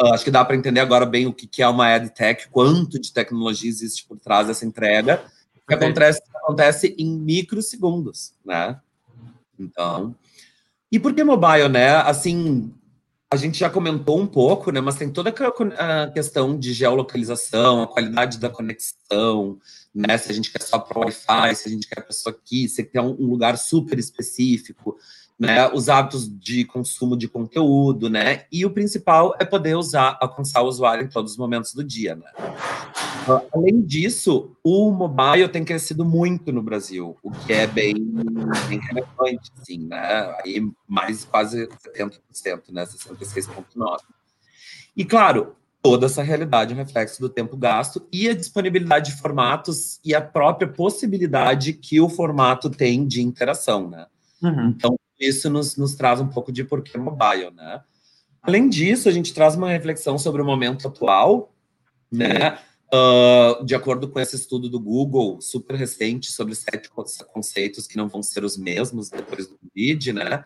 uh, 0.00 0.12
acho 0.12 0.24
que 0.24 0.30
dá 0.30 0.44
para 0.44 0.56
entender 0.56 0.80
agora 0.80 1.06
bem 1.06 1.26
o 1.26 1.32
que, 1.32 1.46
que 1.46 1.62
é 1.62 1.68
uma 1.68 1.90
EdTech, 1.94 2.48
quanto 2.48 3.00
de 3.00 3.12
tecnologia 3.12 3.70
existe 3.70 4.04
por 4.06 4.18
trás 4.18 4.48
dessa 4.48 4.66
entrega, 4.66 5.22
que 5.66 5.74
acontece, 5.74 6.22
acontece 6.34 6.96
em 6.98 7.16
microsegundos, 7.18 8.32
né? 8.44 8.80
Então, 9.58 10.16
e 10.90 10.98
por 10.98 11.14
que 11.14 11.22
mobile, 11.22 11.68
né? 11.68 11.96
Assim, 11.96 12.72
a 13.30 13.36
gente 13.36 13.58
já 13.58 13.68
comentou 13.68 14.18
um 14.18 14.26
pouco, 14.26 14.70
né? 14.72 14.80
Mas 14.80 14.96
tem 14.96 15.10
toda 15.10 15.30
a 15.30 16.10
questão 16.10 16.58
de 16.58 16.72
geolocalização, 16.72 17.82
a 17.82 17.86
qualidade 17.86 18.38
da 18.38 18.48
conexão, 18.48 19.58
né? 19.94 20.16
Se 20.16 20.32
a 20.32 20.34
gente 20.34 20.50
quer 20.50 20.62
só 20.62 20.78
para 20.78 21.00
Wi-Fi, 21.00 21.54
se 21.54 21.68
a 21.68 21.70
gente 21.70 21.86
quer 21.86 22.00
a 22.00 22.04
pessoa 22.04 22.34
aqui, 22.34 22.68
se 22.68 22.82
quer 22.84 23.02
um 23.02 23.12
lugar 23.12 23.58
super 23.58 23.98
específico, 23.98 24.96
né? 25.38 25.68
Os 25.68 25.88
hábitos 25.88 26.28
de 26.28 26.64
consumo 26.64 27.16
de 27.16 27.28
conteúdo, 27.28 28.10
né? 28.10 28.44
E 28.50 28.66
o 28.66 28.70
principal 28.70 29.34
é 29.38 29.44
poder 29.44 29.76
usar, 29.76 30.18
alcançar 30.20 30.62
o 30.62 30.66
usuário 30.66 31.04
em 31.04 31.08
todos 31.08 31.32
os 31.32 31.38
momentos 31.38 31.72
do 31.72 31.84
dia, 31.84 32.16
né? 32.16 32.26
Além 33.52 33.82
disso, 33.82 34.56
o 34.64 34.90
mobile 34.90 35.48
tem 35.48 35.64
crescido 35.64 36.04
muito 36.04 36.50
no 36.50 36.62
Brasil, 36.62 37.16
o 37.22 37.30
que 37.30 37.52
é 37.52 37.66
bem, 37.66 37.94
bem 38.68 38.80
relevante, 38.80 39.52
assim, 39.60 39.86
né? 39.86 40.34
Aí 40.42 40.66
mais 40.88 41.24
quase 41.24 41.68
70%, 41.68 42.72
né? 42.72 42.84
66,9%. 42.84 43.98
E 44.96 45.04
claro, 45.04 45.54
toda 45.80 46.06
essa 46.06 46.22
realidade 46.22 46.72
é 46.72 46.74
um 46.74 46.78
reflexo 46.78 47.20
do 47.20 47.28
tempo 47.28 47.56
gasto 47.56 48.04
e 48.12 48.28
a 48.28 48.34
disponibilidade 48.34 49.12
de 49.12 49.20
formatos 49.20 50.00
e 50.04 50.14
a 50.14 50.20
própria 50.20 50.66
possibilidade 50.66 51.74
que 51.74 52.00
o 52.00 52.08
formato 52.08 52.68
tem 52.68 53.06
de 53.06 53.22
interação, 53.22 53.88
né? 53.88 54.06
Uhum. 54.42 54.68
Então, 54.68 54.98
isso 55.18 55.50
nos, 55.50 55.76
nos 55.76 55.94
traz 55.94 56.20
um 56.20 56.28
pouco 56.28 56.52
de 56.52 56.64
porquê 56.64 56.96
mobile, 56.98 57.50
né? 57.50 57.82
Além 58.42 58.68
disso, 58.68 59.08
a 59.08 59.12
gente 59.12 59.34
traz 59.34 59.56
uma 59.56 59.70
reflexão 59.70 60.18
sobre 60.18 60.40
o 60.40 60.44
momento 60.44 60.88
atual, 60.88 61.52
né? 62.10 62.58
Uh, 62.92 63.62
de 63.66 63.74
acordo 63.74 64.08
com 64.08 64.18
esse 64.18 64.36
estudo 64.36 64.68
do 64.70 64.80
Google, 64.80 65.40
super 65.42 65.76
recente, 65.76 66.32
sobre 66.32 66.54
sete 66.54 66.88
conceitos 67.32 67.86
que 67.86 67.98
não 67.98 68.08
vão 68.08 68.22
ser 68.22 68.44
os 68.44 68.56
mesmos 68.56 69.10
depois 69.10 69.46
do 69.46 69.58
Covid, 69.58 70.12
né? 70.12 70.44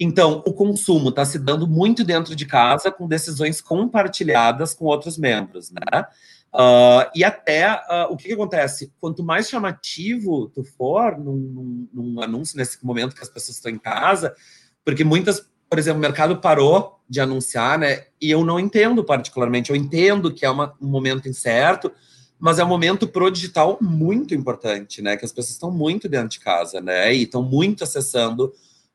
Então, 0.00 0.42
o 0.46 0.52
consumo 0.52 1.10
está 1.10 1.24
se 1.24 1.38
dando 1.38 1.66
muito 1.66 2.04
dentro 2.04 2.34
de 2.34 2.46
casa, 2.46 2.90
com 2.90 3.06
decisões 3.06 3.60
compartilhadas 3.60 4.74
com 4.74 4.86
outros 4.86 5.18
membros, 5.18 5.70
né? 5.70 6.06
Uh, 6.52 7.04
e 7.14 7.22
até 7.22 7.70
uh, 7.74 8.10
o 8.10 8.16
que, 8.16 8.28
que, 8.28 8.32
acontece? 8.32 8.92
Quanto 9.00 9.22
mais 9.22 9.48
chamativo 9.48 10.48
tu 10.48 10.64
for 10.64 11.18
num, 11.18 11.36
num, 11.36 11.88
num, 11.92 12.22
anúncio 12.22 12.56
nesse 12.56 12.84
momento 12.84 13.14
que 13.14 13.22
as 13.22 13.28
pessoas 13.28 13.56
estão 13.56 13.70
em 13.70 13.78
casa, 13.78 14.34
porque 14.84 15.04
muitas, 15.04 15.46
por 15.68 15.78
exemplo, 15.78 15.98
o 15.98 16.02
mercado 16.02 16.38
parou 16.38 17.00
de 17.08 17.20
anunciar, 17.20 17.78
né? 17.78 18.06
E 18.20 18.30
eu 18.30 18.44
não 18.44 18.58
entendo 18.58 19.04
particularmente. 19.04 19.70
Eu 19.70 19.76
entendo 19.76 20.32
que 20.32 20.44
é 20.44 20.50
uma, 20.50 20.74
um 20.80 20.88
momento 20.88 21.28
incerto, 21.28 21.92
mas 22.38 22.58
é 22.58 22.64
um 22.64 22.68
momento 22.68 23.06
pro 23.06 23.30
digital 23.30 23.78
muito 23.80 24.34
importante, 24.34 25.02
né? 25.02 25.16
Que 25.18 25.26
as 25.26 25.32
pessoas 25.32 25.52
estão 25.52 25.70
muito 25.70 26.08
dentro 26.08 26.28
de 26.28 26.40
casa, 26.40 26.80
né? 26.80 27.14
E 27.14 27.24
estão 27.24 27.42
muito 27.42 27.84
acessando 27.84 28.52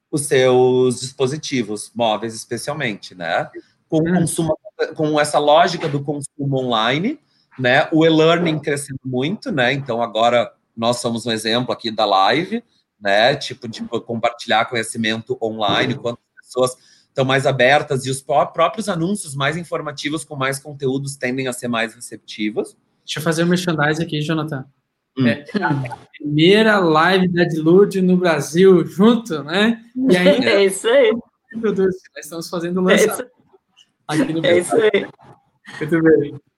os 0.09 0.21
seus 0.21 1.01
dispositivos 1.01 1.91
móveis, 1.93 2.33
especialmente, 2.33 3.13
né? 3.13 3.49
Com 3.87 3.99
hum. 3.99 4.13
consumo, 4.15 4.57
com 4.95 5.19
essa 5.19 5.37
lógica 5.37 5.87
do 5.87 6.03
consumo 6.03 6.57
online 6.57 7.19
né? 7.57 7.87
O 7.91 8.05
e-learning 8.05 8.59
crescendo 8.59 8.99
muito, 9.05 9.51
né? 9.51 9.73
Então 9.73 10.01
agora 10.01 10.51
nós 10.75 10.99
somos 10.99 11.25
um 11.25 11.31
exemplo 11.31 11.71
aqui 11.71 11.91
da 11.91 12.05
live, 12.05 12.63
né? 12.99 13.35
Tipo 13.35 13.67
de 13.67 13.83
compartilhar 13.83 14.65
conhecimento 14.65 15.37
online, 15.41 15.95
quantas 15.95 16.23
pessoas 16.41 16.75
estão 17.07 17.23
mais 17.23 17.45
abertas 17.45 18.05
e 18.05 18.09
os 18.09 18.21
próprios 18.21 18.89
anúncios 18.89 19.35
mais 19.35 19.55
informativos 19.55 20.25
com 20.25 20.35
mais 20.35 20.59
conteúdos 20.59 21.15
tendem 21.15 21.47
a 21.47 21.53
ser 21.53 21.67
mais 21.67 21.93
receptivos. 21.93 22.75
Deixa 23.05 23.19
eu 23.19 23.23
fazer 23.23 23.43
um 23.43 23.47
merchandising 23.47 24.03
aqui, 24.03 24.21
Jonathan. 24.21 24.65
Hum. 25.17 25.27
É 25.27 25.43
a 25.61 25.97
primeira 26.17 26.79
live 26.79 27.27
da 27.27 27.43
Dilude 27.43 28.01
no 28.01 28.17
Brasil 28.17 28.83
junto, 28.87 29.43
né? 29.43 29.79
E 29.95 30.17
aí, 30.17 30.27
é 30.43 30.65
isso 30.65 30.87
aí. 30.87 31.13
Meu 31.53 31.71
Deus, 31.71 31.95
nós 32.15 32.25
estamos 32.25 32.49
fazendo 32.49 32.81
lançamento 32.81 33.29
é 34.09 34.13
aqui 34.21 34.33
no 34.33 34.41
Brasil. 34.41 34.57
É 34.57 34.59
isso 34.59 34.75
aí. 34.75 35.07
Muito 35.79 36.01
bem. 36.01 36.52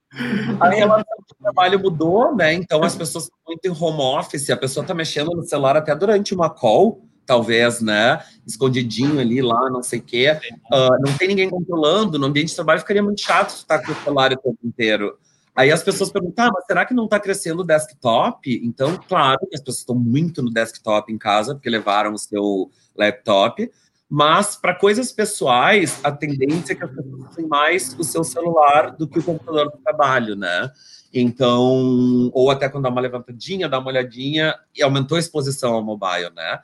A 0.59 0.69
relação 0.69 1.17
de 1.27 1.37
trabalho 1.41 1.79
mudou, 1.79 2.35
né? 2.35 2.53
Então 2.53 2.83
as 2.83 2.95
pessoas 2.95 3.25
estão 3.25 3.37
muito 3.47 3.65
em 3.65 3.71
home 3.71 4.19
office, 4.19 4.49
a 4.49 4.57
pessoa 4.57 4.83
está 4.83 4.93
mexendo 4.93 5.31
no 5.31 5.43
celular 5.43 5.75
até 5.75 5.95
durante 5.95 6.33
uma 6.33 6.49
call, 6.49 7.05
talvez, 7.25 7.81
né? 7.81 8.19
Escondidinho 8.45 9.19
ali 9.19 9.41
lá, 9.41 9.69
não 9.69 9.83
sei 9.83 9.99
o 9.99 10.03
quê. 10.03 10.39
Uh, 10.71 11.05
não 11.05 11.17
tem 11.17 11.27
ninguém 11.27 11.49
controlando, 11.49 12.17
no 12.17 12.27
ambiente 12.27 12.49
de 12.49 12.55
trabalho 12.55 12.79
ficaria 12.79 13.03
muito 13.03 13.21
chato 13.21 13.49
estar 13.49 13.79
com 13.79 13.91
o 13.91 13.95
celular 13.95 14.31
o 14.31 14.37
tempo 14.37 14.59
inteiro. 14.63 15.17
Aí 15.55 15.71
as 15.71 15.81
pessoas 15.81 16.11
perguntam, 16.11 16.47
ah, 16.47 16.51
mas 16.53 16.65
será 16.65 16.85
que 16.85 16.93
não 16.93 17.05
está 17.05 17.17
crescendo 17.17 17.61
o 17.61 17.65
desktop? 17.65 18.61
Então, 18.61 18.99
claro 19.07 19.39
que 19.47 19.55
as 19.55 19.61
pessoas 19.61 19.79
estão 19.79 19.95
muito 19.95 20.43
no 20.43 20.51
desktop 20.51 21.11
em 21.11 21.17
casa, 21.17 21.55
porque 21.55 21.69
levaram 21.69 22.13
o 22.13 22.17
seu 22.17 22.69
laptop, 22.95 23.71
mas 24.09 24.55
para 24.55 24.75
coisas 24.75 25.11
pessoais, 25.11 25.99
a 26.03 26.11
tendência 26.11 26.73
é 26.73 26.75
que 26.75 26.83
as 26.83 26.91
pessoas 26.91 27.31
usem 27.31 27.47
mais 27.47 27.95
o 27.97 28.03
seu 28.03 28.23
celular 28.23 28.95
do 28.95 29.07
que 29.07 29.19
o 29.19 29.23
computador 29.23 29.71
do 29.71 29.77
trabalho, 29.79 30.35
né? 30.35 30.71
Então, 31.13 32.29
ou 32.33 32.51
até 32.51 32.69
quando 32.69 32.83
dá 32.83 32.89
uma 32.89 33.01
levantadinha, 33.01 33.69
dá 33.69 33.79
uma 33.79 33.87
olhadinha 33.87 34.55
e 34.75 34.83
aumentou 34.83 35.15
a 35.15 35.19
exposição 35.19 35.73
ao 35.73 35.83
mobile, 35.83 36.29
né? 36.35 36.59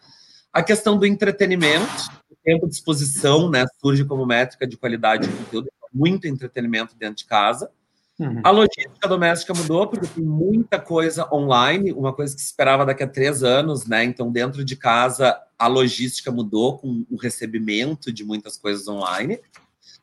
A 0.53 0.61
questão 0.61 0.97
do 0.97 1.05
entretenimento, 1.05 2.11
o 2.29 2.35
tempo 2.43 2.67
de 2.67 2.75
exposição, 2.75 3.49
né, 3.49 3.65
surge 3.79 4.03
como 4.03 4.25
métrica 4.25 4.67
de 4.67 4.75
qualidade 4.75 5.27
de 5.27 5.33
conteúdo, 5.33 5.69
muito 5.93 6.27
entretenimento 6.27 6.95
dentro 6.97 7.15
de 7.15 7.25
casa. 7.25 7.71
Uhum. 8.19 8.41
A 8.43 8.51
logística 8.51 9.07
doméstica 9.07 9.53
mudou 9.53 9.87
porque 9.87 10.07
tem 10.07 10.23
muita 10.23 10.79
coisa 10.79 11.27
online, 11.33 11.91
uma 11.91 12.13
coisa 12.13 12.35
que 12.35 12.41
se 12.41 12.47
esperava 12.47 12.85
daqui 12.85 13.03
a 13.03 13.07
três 13.07 13.43
anos, 13.43 13.87
né? 13.87 14.03
Então, 14.03 14.31
dentro 14.31 14.63
de 14.63 14.75
casa, 14.75 15.39
a 15.57 15.67
logística 15.67 16.31
mudou 16.31 16.77
com 16.77 17.05
o 17.09 17.15
recebimento 17.17 18.11
de 18.11 18.23
muitas 18.23 18.57
coisas 18.57 18.87
online, 18.87 19.39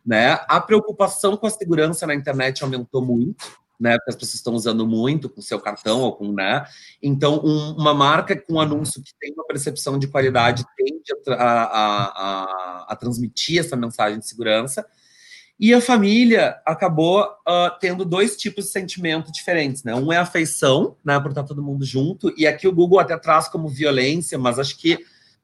né? 0.04 0.40
A 0.48 0.60
preocupação 0.60 1.36
com 1.36 1.46
a 1.46 1.50
segurança 1.50 2.06
na 2.06 2.14
internet 2.14 2.64
aumentou 2.64 3.00
muito, 3.00 3.46
né? 3.78 3.96
Porque 3.98 4.10
as 4.10 4.16
pessoas 4.16 4.34
estão 4.34 4.54
usando 4.54 4.86
muito 4.86 5.28
com 5.28 5.40
seu 5.40 5.60
cartão 5.60 6.00
ou 6.00 6.12
com, 6.16 6.32
né? 6.32 6.66
Então, 7.00 7.40
um, 7.44 7.76
uma 7.76 7.94
marca 7.94 8.34
com 8.36 8.54
um 8.54 8.60
anúncio 8.60 9.00
que 9.00 9.12
tem 9.20 9.32
uma 9.32 9.46
percepção 9.46 9.96
de 9.96 10.08
qualidade 10.08 10.64
tende 10.76 11.12
a, 11.28 11.34
a, 11.34 12.04
a, 12.06 12.86
a 12.88 12.96
transmitir 12.96 13.60
essa 13.60 13.76
mensagem 13.76 14.18
de 14.18 14.26
segurança 14.26 14.84
e 15.58 15.74
a 15.74 15.80
família 15.80 16.60
acabou 16.64 17.22
uh, 17.22 17.78
tendo 17.80 18.04
dois 18.04 18.36
tipos 18.36 18.66
de 18.66 18.70
sentimento 18.70 19.32
diferentes, 19.32 19.82
né? 19.82 19.92
Um 19.94 20.12
é 20.12 20.16
afeição, 20.16 20.96
né, 21.04 21.18
por 21.18 21.30
estar 21.30 21.42
todo 21.42 21.62
mundo 21.62 21.84
junto, 21.84 22.32
e 22.36 22.46
aqui 22.46 22.68
o 22.68 22.72
Google 22.72 23.00
até 23.00 23.16
traz 23.18 23.48
como 23.48 23.68
violência, 23.68 24.38
mas 24.38 24.58
acho 24.58 24.78
que, 24.78 24.98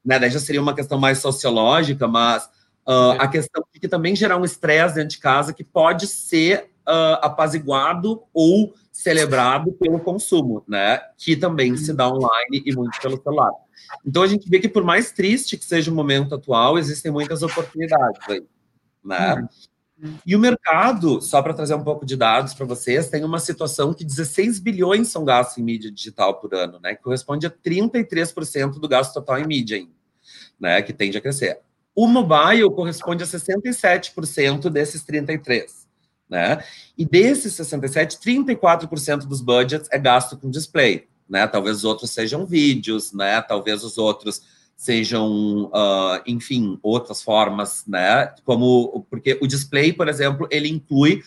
né, 0.04 0.18
daí 0.18 0.30
já 0.30 0.38
seria 0.38 0.62
uma 0.62 0.74
questão 0.74 0.98
mais 1.00 1.18
sociológica, 1.18 2.06
mas 2.06 2.44
uh, 2.86 3.14
é. 3.14 3.24
a 3.24 3.28
questão 3.28 3.64
de 3.72 3.80
que 3.80 3.88
também 3.88 4.14
gerar 4.14 4.36
um 4.36 4.44
estresse 4.44 4.94
dentro 4.94 5.10
de 5.10 5.18
casa 5.18 5.52
que 5.52 5.64
pode 5.64 6.06
ser 6.06 6.70
uh, 6.86 7.18
apaziguado 7.20 8.22
ou 8.32 8.72
celebrado 8.92 9.72
pelo 9.72 9.98
consumo, 9.98 10.62
né? 10.68 11.00
Que 11.18 11.34
também 11.34 11.76
se 11.76 11.92
dá 11.92 12.08
online 12.08 12.62
e 12.64 12.72
muito 12.72 13.00
pelo 13.00 13.20
celular. 13.20 13.50
Então 14.06 14.22
a 14.22 14.26
gente 14.28 14.48
vê 14.48 14.60
que 14.60 14.68
por 14.68 14.84
mais 14.84 15.10
triste 15.10 15.56
que 15.56 15.64
seja 15.64 15.90
o 15.90 15.94
momento 15.94 16.36
atual, 16.36 16.78
existem 16.78 17.10
muitas 17.10 17.42
oportunidades 17.42 18.20
aí, 18.28 18.44
né? 19.04 19.34
Hum. 19.34 19.73
E 20.26 20.34
o 20.34 20.38
mercado, 20.38 21.20
só 21.22 21.40
para 21.40 21.54
trazer 21.54 21.74
um 21.74 21.84
pouco 21.84 22.04
de 22.04 22.16
dados 22.16 22.52
para 22.52 22.66
vocês, 22.66 23.08
tem 23.08 23.24
uma 23.24 23.38
situação 23.38 23.94
que 23.94 24.04
16 24.04 24.58
bilhões 24.58 25.08
são 25.08 25.24
gastos 25.24 25.58
em 25.58 25.62
mídia 25.62 25.90
digital 25.90 26.40
por 26.40 26.52
ano, 26.54 26.80
né? 26.80 26.94
Que 26.94 27.02
corresponde 27.02 27.46
a 27.46 27.50
33% 27.50 28.80
do 28.80 28.88
gasto 28.88 29.14
total 29.14 29.38
em 29.38 29.46
mídia, 29.46 29.86
né? 30.58 30.82
Que 30.82 30.92
tende 30.92 31.16
a 31.16 31.20
crescer. 31.20 31.60
O 31.94 32.08
mobile 32.08 32.68
corresponde 32.74 33.22
a 33.22 33.26
67% 33.26 34.68
desses 34.68 35.04
33, 35.04 35.86
né? 36.28 36.64
E 36.98 37.04
desses 37.04 37.54
67, 37.54 38.18
34% 38.18 39.26
dos 39.26 39.40
budgets 39.40 39.88
é 39.92 39.98
gasto 39.98 40.36
com 40.36 40.50
display, 40.50 41.06
né? 41.28 41.46
Talvez 41.46 41.78
os 41.78 41.84
outros 41.84 42.10
sejam 42.10 42.44
vídeos, 42.44 43.12
né? 43.12 43.40
Talvez 43.42 43.84
os 43.84 43.96
outros 43.96 44.42
sejam, 44.76 45.64
uh, 45.66 46.20
enfim, 46.26 46.78
outras 46.82 47.22
formas, 47.22 47.84
né? 47.86 48.34
Como 48.44 49.06
porque 49.08 49.38
o 49.40 49.46
display, 49.46 49.92
por 49.92 50.08
exemplo, 50.08 50.46
ele 50.50 50.68
inclui 50.68 51.22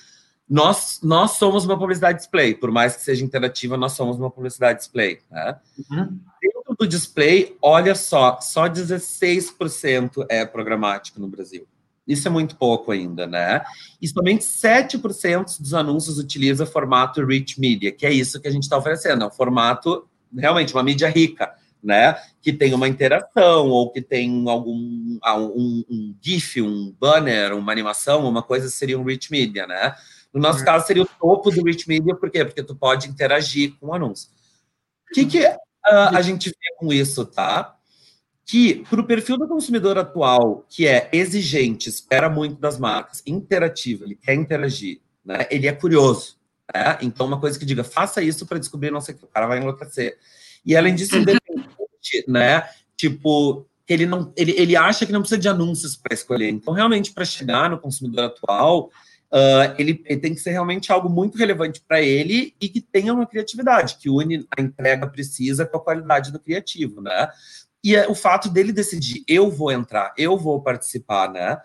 nós 0.50 1.00
nós 1.04 1.32
somos 1.32 1.66
uma 1.66 1.78
publicidade 1.78 2.20
display, 2.20 2.56
por 2.56 2.72
mais 2.72 2.96
que 2.96 3.02
seja 3.02 3.24
interativa, 3.24 3.76
nós 3.76 3.94
somos 3.94 4.18
uma 4.18 4.32
publicidade 4.32 4.80
display, 4.80 5.20
né? 5.30 5.58
Uhum. 5.92 6.20
Dentro 6.42 6.76
do 6.80 6.88
display, 6.88 7.58
olha 7.62 7.94
só, 7.96 8.40
só 8.40 8.70
16% 8.70 10.26
é 10.30 10.46
programático 10.46 11.20
no 11.20 11.28
Brasil. 11.28 11.68
Isso 12.08 12.26
é 12.30 12.32
muito 12.32 12.56
pouco 12.56 12.94
ainda, 12.94 13.28
né? 13.28 13.62
E 14.02 14.08
somente 14.08 14.46
7% 14.46 15.60
dos 15.60 15.74
anúncios 15.74 16.18
utiliza 16.18 16.66
formato 16.66 17.26
rich 17.26 17.60
media, 17.60 17.92
que 17.92 18.06
é 18.06 18.14
isso 18.14 18.40
que 18.40 18.48
a 18.48 18.52
gente 18.52 18.64
está 18.64 18.78
oferecendo, 18.78 19.24
é 19.24 19.28
um 19.28 19.32
formato 19.32 20.08
realmente 20.34 20.74
uma 20.74 20.84
mídia 20.84 21.10
rica 21.10 21.54
né? 21.84 22.18
Que 22.42 22.52
tem 22.52 22.74
uma 22.74 22.88
interação 22.88 23.70
ou 23.70 23.92
que 23.92 24.02
tem 24.02 24.48
algum 24.50 25.18
ah, 25.24 25.38
um, 25.38 25.84
um 25.90 26.16
GIF, 26.22 26.62
um 26.62 26.96
banner, 27.00 27.56
uma 27.56 27.72
animação, 27.72 28.28
uma 28.28 28.44
coisa 28.44 28.70
seria 28.70 29.00
um 29.00 29.04
rich 29.04 29.32
media, 29.32 29.66
né? 29.68 29.96
No 30.34 30.42
nosso 30.42 30.60
uhum. 30.60 30.66
caso 30.66 30.88
seria 30.88 31.04
o 31.04 31.10
topo 31.20 31.52
do 31.52 31.64
rich 31.64 31.88
media, 31.88 32.16
por 32.16 32.30
quê? 32.30 32.44
Porque 32.46 32.64
tu 32.64 32.76
pode 32.76 33.10
interagir 33.10 33.76
com 33.80 33.88
o 33.88 33.94
anúncio. 33.94 34.30
O 35.10 35.14
que, 35.14 35.26
que 35.26 35.46
uh, 35.46 35.58
a 36.14 36.22
gente 36.22 36.50
vê 36.50 36.76
com 36.78 36.92
isso, 36.92 37.26
tá? 37.26 37.76
Que 38.46 38.86
para 38.90 39.02
o 39.02 39.06
perfil 39.06 39.38
do 39.38 39.48
consumidor 39.48 39.98
atual, 39.98 40.66
que 40.70 40.88
é 40.88 41.10
exigente, 41.12 41.90
espera 41.90 42.30
muito 42.30 42.60
das 42.60 42.78
marcas, 42.78 43.22
interativo, 43.26 44.04
ele 44.04 44.16
quer 44.16 44.36
interagir, 44.36 45.02
né? 45.24 45.48
Ele 45.50 45.68
é 45.68 45.74
curioso. 45.74 46.38
Né? 46.74 46.98
Então, 47.02 47.26
uma 47.26 47.40
coisa 47.40 47.58
que 47.58 47.66
diga, 47.66 47.84
faça 47.84 48.22
isso 48.22 48.46
para 48.46 48.60
descobrir, 48.60 48.92
não 48.92 49.02
sei 49.02 49.16
o 49.16 49.18
que, 49.18 49.26
o 49.26 49.30
cara 49.30 49.48
vai 49.48 49.60
enlouquecer. 49.60 50.18
E 50.68 50.76
além 50.76 50.94
disso, 50.94 51.16
uhum. 51.16 51.22
independente, 51.22 52.26
né? 52.28 52.70
Tipo, 52.98 53.66
ele 53.88 54.06
não, 54.06 54.34
ele, 54.36 54.54
ele 54.58 54.76
acha 54.76 55.06
que 55.06 55.14
não 55.14 55.22
precisa 55.22 55.40
de 55.40 55.48
anúncios 55.48 55.96
para 55.96 56.14
escolher. 56.14 56.50
Então, 56.50 56.74
realmente, 56.74 57.14
para 57.14 57.24
chegar 57.24 57.70
no 57.70 57.80
consumidor 57.80 58.26
atual, 58.26 58.92
uh, 59.32 59.74
ele, 59.78 60.04
ele, 60.06 60.20
tem 60.20 60.36
que 60.36 60.42
ser 60.42 60.52
realmente 60.52 60.92
algo 60.92 61.10
muito 61.10 61.38
relevante 61.38 61.82
para 61.88 62.02
ele 62.02 62.54
e 62.60 62.68
que 62.68 62.82
tenha 62.82 63.14
uma 63.14 63.26
criatividade, 63.26 63.98
que 63.98 64.10
une 64.10 64.46
a 64.58 64.62
entrega 64.62 65.08
precisa 65.08 65.66
com 65.66 65.78
a 65.78 65.84
qualidade 65.84 66.34
do 66.34 66.40
criativo, 66.40 67.02
né? 67.02 67.30
E 67.82 67.96
é 67.96 68.06
o 68.10 68.16
fato 68.16 68.50
dele 68.50 68.74
decidir, 68.74 69.24
eu 69.26 69.50
vou 69.50 69.72
entrar, 69.72 70.14
eu 70.18 70.38
vou 70.38 70.62
participar, 70.62 71.32
né? 71.32 71.58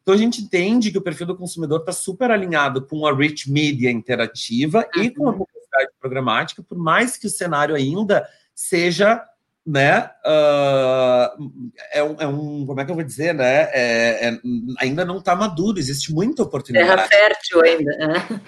Então 0.00 0.14
a 0.14 0.18
gente 0.18 0.40
entende 0.40 0.90
que 0.90 0.98
o 0.98 1.02
perfil 1.02 1.26
do 1.26 1.36
consumidor 1.36 1.80
está 1.80 1.92
super 1.92 2.30
alinhado 2.30 2.86
com 2.86 3.06
a 3.06 3.14
rich 3.14 3.50
media 3.50 3.90
interativa 3.90 4.88
uhum. 4.96 5.02
e 5.02 5.10
com 5.10 5.28
a 5.28 5.32
publicidade 5.32 5.90
programática, 6.00 6.62
por 6.62 6.78
mais 6.78 7.16
que 7.16 7.26
o 7.26 7.30
cenário 7.30 7.74
ainda 7.74 8.26
seja 8.56 9.22
né, 9.66 10.10
uh, 10.24 11.50
é, 11.92 12.02
um, 12.02 12.16
é, 12.20 12.26
um, 12.26 12.64
como 12.64 12.80
é 12.80 12.84
que 12.84 12.90
eu 12.90 12.94
vou 12.94 13.02
dizer, 13.02 13.34
né, 13.34 13.62
é, 13.72 14.28
é, 14.28 14.40
ainda 14.78 15.04
não 15.04 15.18
está 15.18 15.34
maduro, 15.34 15.78
existe 15.78 16.14
muita 16.14 16.44
oportunidade. 16.44 16.88
Terra 16.88 17.08
fértil 17.08 17.62
ainda. 17.62 17.96
Né? 17.96 18.40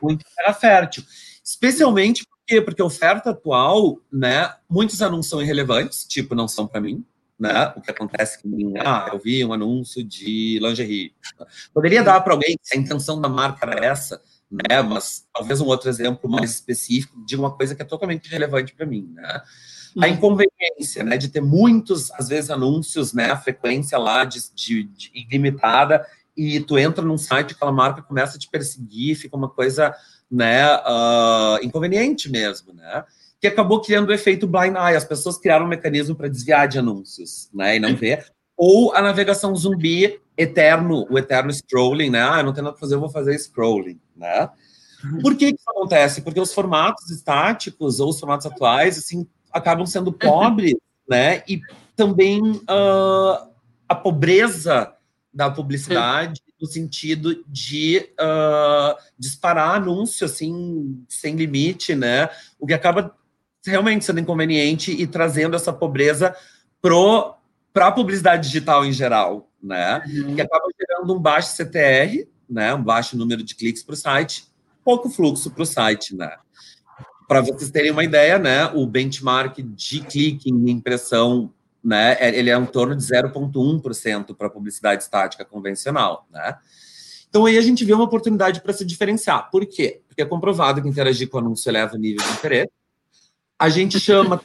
Muito 0.00 0.24
terra 0.36 0.52
fértil. 0.52 1.02
Especialmente 1.42 2.26
porque, 2.26 2.60
porque 2.60 2.82
a 2.82 2.84
oferta 2.84 3.30
atual, 3.30 3.98
né, 4.12 4.54
muitos 4.68 5.00
anúncios 5.00 5.30
são 5.30 5.40
irrelevantes, 5.40 6.04
tipo, 6.04 6.34
não 6.34 6.46
são 6.46 6.66
para 6.66 6.82
mim, 6.82 7.02
né? 7.38 7.72
O 7.76 7.80
que 7.80 7.90
acontece 7.90 8.42
que 8.42 8.48
ah, 8.78 9.08
eu 9.12 9.18
vi 9.18 9.42
um 9.44 9.52
anúncio 9.52 10.04
de 10.04 10.58
lingerie. 10.60 11.14
Poderia 11.72 12.02
dar 12.02 12.20
para 12.20 12.34
alguém 12.34 12.58
se 12.60 12.76
a 12.76 12.80
intenção 12.80 13.20
da 13.20 13.28
marca 13.28 13.64
era 13.64 13.86
essa, 13.86 14.20
né? 14.50 14.82
Mas 14.82 15.26
talvez 15.32 15.60
um 15.60 15.66
outro 15.66 15.88
exemplo 15.88 16.28
mais 16.28 16.50
específico 16.50 17.24
de 17.24 17.36
uma 17.36 17.50
coisa 17.50 17.74
que 17.74 17.82
é 17.82 17.84
totalmente 17.84 18.30
relevante 18.30 18.74
para 18.74 18.86
mim, 18.86 19.10
né? 19.14 19.42
A 19.96 20.06
uhum. 20.06 20.12
inconveniência, 20.12 21.02
né, 21.02 21.16
de 21.16 21.28
ter 21.28 21.40
muitos, 21.40 22.10
às 22.12 22.28
vezes, 22.28 22.50
anúncios, 22.50 23.12
né, 23.12 23.30
a 23.30 23.36
frequência 23.36 23.98
lá 23.98 24.24
de, 24.24 24.38
de, 24.54 24.84
de 24.84 25.10
ilimitada, 25.14 26.06
e 26.36 26.60
tu 26.60 26.78
entra 26.78 27.04
num 27.04 27.18
site, 27.18 27.54
aquela 27.54 27.72
marca 27.72 28.00
começa 28.00 28.36
a 28.36 28.38
te 28.38 28.48
perseguir, 28.48 29.16
fica 29.16 29.36
uma 29.36 29.48
coisa, 29.48 29.92
né, 30.30 30.72
uh, 30.76 31.58
inconveniente 31.62 32.30
mesmo, 32.30 32.72
né? 32.72 33.04
Que 33.40 33.48
acabou 33.48 33.80
criando 33.80 34.10
o 34.10 34.12
efeito 34.12 34.46
blind 34.46 34.76
eye. 34.76 34.96
As 34.96 35.04
pessoas 35.04 35.38
criaram 35.38 35.64
um 35.64 35.68
mecanismo 35.68 36.14
para 36.14 36.28
desviar 36.28 36.68
de 36.68 36.78
anúncios, 36.78 37.48
né, 37.52 37.76
e 37.76 37.80
não 37.80 37.96
ver. 37.96 38.24
Ou 38.56 38.94
a 38.94 39.02
navegação 39.02 39.54
zumbi 39.56 40.20
eterno, 40.36 41.06
o 41.10 41.18
eterno 41.18 41.52
scrolling, 41.52 42.10
né? 42.10 42.22
Ah, 42.22 42.42
não 42.42 42.52
tem 42.52 42.62
nada 42.62 42.74
para 42.74 42.80
fazer, 42.80 42.94
eu 42.94 43.00
vou 43.00 43.10
fazer 43.10 43.36
scrolling, 43.36 43.98
né? 44.18 44.50
Por 45.22 45.36
que 45.36 45.46
isso 45.46 45.64
acontece? 45.68 46.22
Porque 46.22 46.40
os 46.40 46.52
formatos 46.52 47.08
estáticos 47.10 48.00
ou 48.00 48.10
os 48.10 48.18
formatos 48.18 48.46
atuais, 48.46 48.98
assim, 48.98 49.26
acabam 49.52 49.86
sendo 49.86 50.12
pobres, 50.12 50.74
né? 51.08 51.42
E 51.48 51.60
também 51.94 52.40
uh, 52.42 53.48
a 53.88 53.94
pobreza 53.94 54.92
da 55.32 55.50
publicidade 55.50 56.42
no 56.60 56.66
sentido 56.66 57.44
de 57.46 58.10
uh, 58.20 58.98
disparar 59.16 59.76
anúncio 59.76 60.26
assim 60.26 61.04
sem 61.08 61.36
limite, 61.36 61.94
né? 61.94 62.28
O 62.58 62.66
que 62.66 62.74
acaba 62.74 63.14
realmente 63.64 64.04
sendo 64.04 64.20
inconveniente 64.20 64.90
e 64.90 65.06
trazendo 65.06 65.54
essa 65.54 65.72
pobreza 65.72 66.34
pro 66.80 67.34
para 67.72 67.88
a 67.88 67.92
publicidade 67.92 68.48
digital 68.48 68.84
em 68.84 68.92
geral, 68.92 69.48
né? 69.62 70.02
Uhum. 70.06 70.34
Que 70.34 70.40
acaba 70.40 70.64
gerando 70.76 71.14
um 71.14 71.20
baixo 71.20 71.54
CTR, 71.54 72.26
né? 72.48 72.74
Um 72.74 72.82
baixo 72.82 73.16
número 73.16 73.42
de 73.42 73.54
cliques 73.54 73.82
para 73.82 73.94
o 73.94 73.96
site, 73.96 74.44
pouco 74.84 75.08
fluxo 75.08 75.50
para 75.50 75.62
o 75.62 75.66
site, 75.66 76.14
né? 76.14 76.36
Para 77.26 77.40
vocês 77.40 77.70
terem 77.70 77.90
uma 77.90 78.04
ideia, 78.04 78.38
né? 78.38 78.66
O 78.66 78.86
benchmark 78.86 79.58
de 79.58 80.00
clique 80.00 80.50
em 80.50 80.70
impressão 80.70 81.52
né, 81.82 82.16
é, 82.18 82.36
ele 82.36 82.50
é 82.50 82.56
em 82.56 82.66
torno 82.66 82.94
de 82.94 83.02
0,1% 83.02 84.36
para 84.36 84.50
publicidade 84.50 85.02
estática 85.02 85.44
convencional, 85.44 86.26
né? 86.30 86.58
Então 87.28 87.44
aí 87.46 87.58
a 87.58 87.62
gente 87.62 87.84
vê 87.84 87.92
uma 87.92 88.04
oportunidade 88.04 88.60
para 88.60 88.72
se 88.72 88.84
diferenciar. 88.84 89.50
Por 89.50 89.64
quê? 89.66 90.00
Porque 90.08 90.22
é 90.22 90.24
comprovado 90.24 90.82
que 90.82 90.88
interagir 90.88 91.28
com 91.28 91.38
anúncio 91.38 91.68
eleva 91.70 91.94
o 91.94 91.98
nível 91.98 92.24
de 92.26 92.32
interesse. 92.32 92.72
A 93.58 93.68
gente 93.68 94.00
chama 94.00 94.40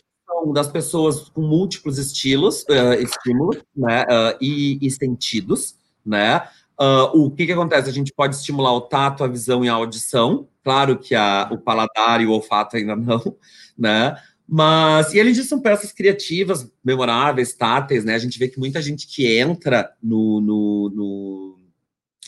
das 0.54 0.68
pessoas 0.68 1.30
com 1.30 1.42
múltiplos 1.42 1.98
estilos, 1.98 2.64
uh, 2.64 2.94
estímulos, 3.00 3.58
né, 3.76 4.04
uh, 4.04 4.38
e, 4.42 4.78
e, 4.86 4.92
sentidos, 4.92 5.76
né? 6.06 6.46
Uh, 6.80 7.26
o 7.26 7.32
que, 7.32 7.46
que 7.46 7.52
acontece? 7.52 7.90
A 7.90 7.94
gente 7.94 8.12
pode 8.14 8.36
estimular 8.36 8.74
o 8.74 8.82
tato, 8.82 9.24
a 9.24 9.28
visão 9.28 9.64
e 9.64 9.70
a 9.70 9.74
audição. 9.74 10.48
Claro 10.64 10.98
que 10.98 11.14
a, 11.14 11.50
o 11.52 11.58
paladar 11.58 12.22
e 12.22 12.26
o 12.26 12.32
olfato 12.32 12.78
ainda 12.78 12.96
não, 12.98 13.36
né? 13.78 14.18
Mas, 14.48 15.14
e 15.14 15.20
além 15.20 15.34
disso, 15.34 15.50
são 15.50 15.62
peças 15.62 15.92
criativas, 15.92 16.70
memoráveis, 16.84 17.54
táteis, 17.54 18.04
né? 18.04 18.16
A 18.16 18.20
gente 18.20 18.38
vê 18.38 18.48
que 18.48 18.60
muita 18.60 18.82
gente 18.82 19.08
que 19.08 19.38
entra 19.38 19.92
no, 20.02 20.42
no, 20.42 20.90
no, 20.90 21.60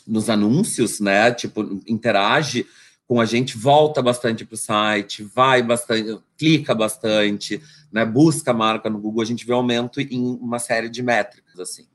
nos 0.07 0.29
anúncios, 0.29 0.99
né? 0.99 1.31
Tipo, 1.31 1.81
interage 1.87 2.65
com 3.07 3.21
a 3.21 3.25
gente, 3.25 3.57
volta 3.57 4.01
bastante 4.01 4.43
para 4.43 4.55
o 4.55 4.57
site, 4.57 5.23
vai 5.23 5.61
bastante, 5.61 6.19
clica 6.37 6.73
bastante, 6.73 7.61
né? 7.91 8.05
Busca 8.05 8.51
a 8.51 8.53
marca 8.53 8.89
no 8.89 8.99
Google, 8.99 9.21
a 9.21 9.25
gente 9.25 9.45
vê 9.45 9.53
um 9.53 9.57
aumento 9.57 10.01
em 10.01 10.23
uma 10.41 10.57
série 10.57 10.89
de 10.89 11.03
métricas, 11.03 11.59
assim. 11.59 11.85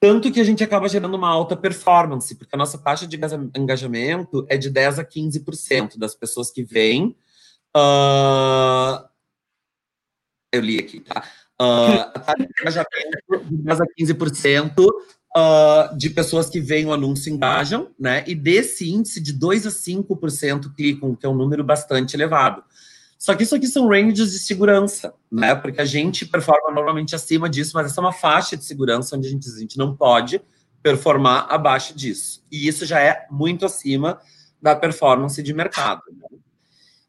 Tanto 0.00 0.30
que 0.30 0.40
a 0.40 0.44
gente 0.44 0.62
acaba 0.62 0.88
gerando 0.88 1.16
uma 1.16 1.28
alta 1.28 1.56
performance, 1.56 2.34
porque 2.34 2.54
a 2.54 2.58
nossa 2.58 2.78
taxa 2.78 3.06
de 3.06 3.18
engajamento 3.56 4.46
é 4.48 4.56
de 4.56 4.70
10 4.70 5.00
a 5.00 5.04
15% 5.04 5.98
das 5.98 6.14
pessoas 6.14 6.50
que 6.50 6.62
vêm 6.62 7.16
Uh, 7.76 9.06
eu 10.52 10.60
li 10.60 10.78
aqui, 10.78 11.00
tá? 11.00 11.22
Uh, 11.60 12.00
a 12.14 12.18
taxa 12.18 12.46
de 12.46 12.60
engajamento 12.60 13.50
de 13.50 13.56
10 13.62 13.80
a 13.80 13.84
15% 13.84 14.86
uh, 14.86 15.96
de 15.96 16.10
pessoas 16.10 16.48
que 16.48 16.60
veem 16.60 16.86
o 16.86 16.92
anúncio 16.92 17.32
engajam, 17.32 17.90
né? 17.98 18.24
E 18.26 18.34
desse 18.34 18.88
índice 18.88 19.20
de 19.20 19.32
2 19.32 19.66
a 19.66 19.70
5% 19.70 20.74
clicam, 20.74 21.14
que 21.14 21.26
é 21.26 21.28
um 21.28 21.34
número 21.34 21.62
bastante 21.62 22.14
elevado. 22.14 22.62
Só 23.18 23.34
que 23.34 23.42
isso 23.42 23.56
aqui 23.56 23.66
são 23.66 23.88
ranges 23.88 24.30
de 24.30 24.38
segurança, 24.38 25.12
né? 25.30 25.52
Porque 25.54 25.80
a 25.80 25.84
gente 25.84 26.24
performa 26.24 26.70
normalmente 26.70 27.16
acima 27.16 27.50
disso, 27.50 27.72
mas 27.74 27.86
essa 27.86 28.00
é 28.00 28.04
uma 28.04 28.12
faixa 28.12 28.56
de 28.56 28.64
segurança 28.64 29.16
onde 29.16 29.26
a 29.26 29.30
gente, 29.30 29.48
a 29.48 29.58
gente 29.58 29.76
não 29.76 29.96
pode 29.96 30.40
performar 30.80 31.46
abaixo 31.50 31.96
disso. 31.96 32.44
E 32.50 32.68
isso 32.68 32.86
já 32.86 33.00
é 33.00 33.26
muito 33.28 33.66
acima 33.66 34.20
da 34.62 34.76
performance 34.76 35.42
de 35.42 35.52
mercado. 35.52 36.02
Né? 36.16 36.38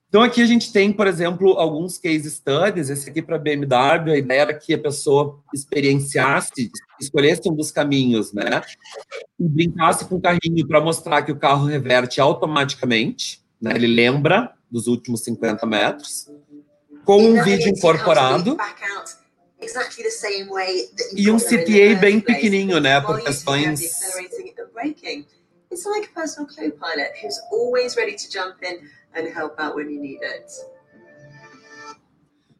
Então, 0.09 0.23
aqui 0.23 0.41
a 0.41 0.45
gente 0.47 0.73
tem, 0.73 0.91
por 0.91 1.05
exemplo, 1.05 1.51
alguns 1.59 1.99
case 1.99 2.29
studies. 2.31 2.89
Esse 2.89 3.11
aqui 3.11 3.21
para 3.21 3.37
BMW, 3.37 4.11
a 4.11 4.17
ideia 4.17 4.41
era 4.41 4.53
que 4.55 4.73
a 4.73 4.79
pessoa 4.79 5.39
experienciasse, 5.53 6.71
escolhesse 6.99 7.47
um 7.47 7.55
dos 7.55 7.71
caminhos, 7.71 8.33
né? 8.33 8.63
E 9.39 9.47
brincasse 9.47 10.05
com 10.05 10.15
o 10.15 10.21
carrinho 10.21 10.67
para 10.67 10.81
mostrar 10.81 11.21
que 11.21 11.31
o 11.31 11.37
carro 11.37 11.67
reverte 11.67 12.19
automaticamente, 12.19 13.43
né? 13.61 13.73
Ele 13.75 13.85
lembra 13.85 14.51
dos 14.69 14.87
últimos 14.87 15.23
50 15.23 15.65
metros, 15.65 16.29
com 17.03 17.23
um 17.23 17.43
vídeo 17.43 17.69
incorporado. 17.69 18.57
E 21.13 21.29
um 21.29 21.37
CTA 21.37 21.99
bem 21.99 22.19
pequenininho, 22.19 22.79
né? 22.79 23.01
Por 23.01 23.21
questões. 23.21 23.81
It's 25.71 25.85
like 25.85 26.09
a 26.09 26.19
personal 26.19 26.47
co-pilot 26.47 27.11
who's 27.21 27.39
always 27.51 27.95
ready 27.95 28.15
to 28.15 28.27
jump 28.27 28.55
in 28.63 28.89
and 29.13 29.27
help 29.27 29.59
out 29.59 29.75
when 29.75 29.87
you 29.91 30.01
need 30.01 30.19
it. 30.23 30.45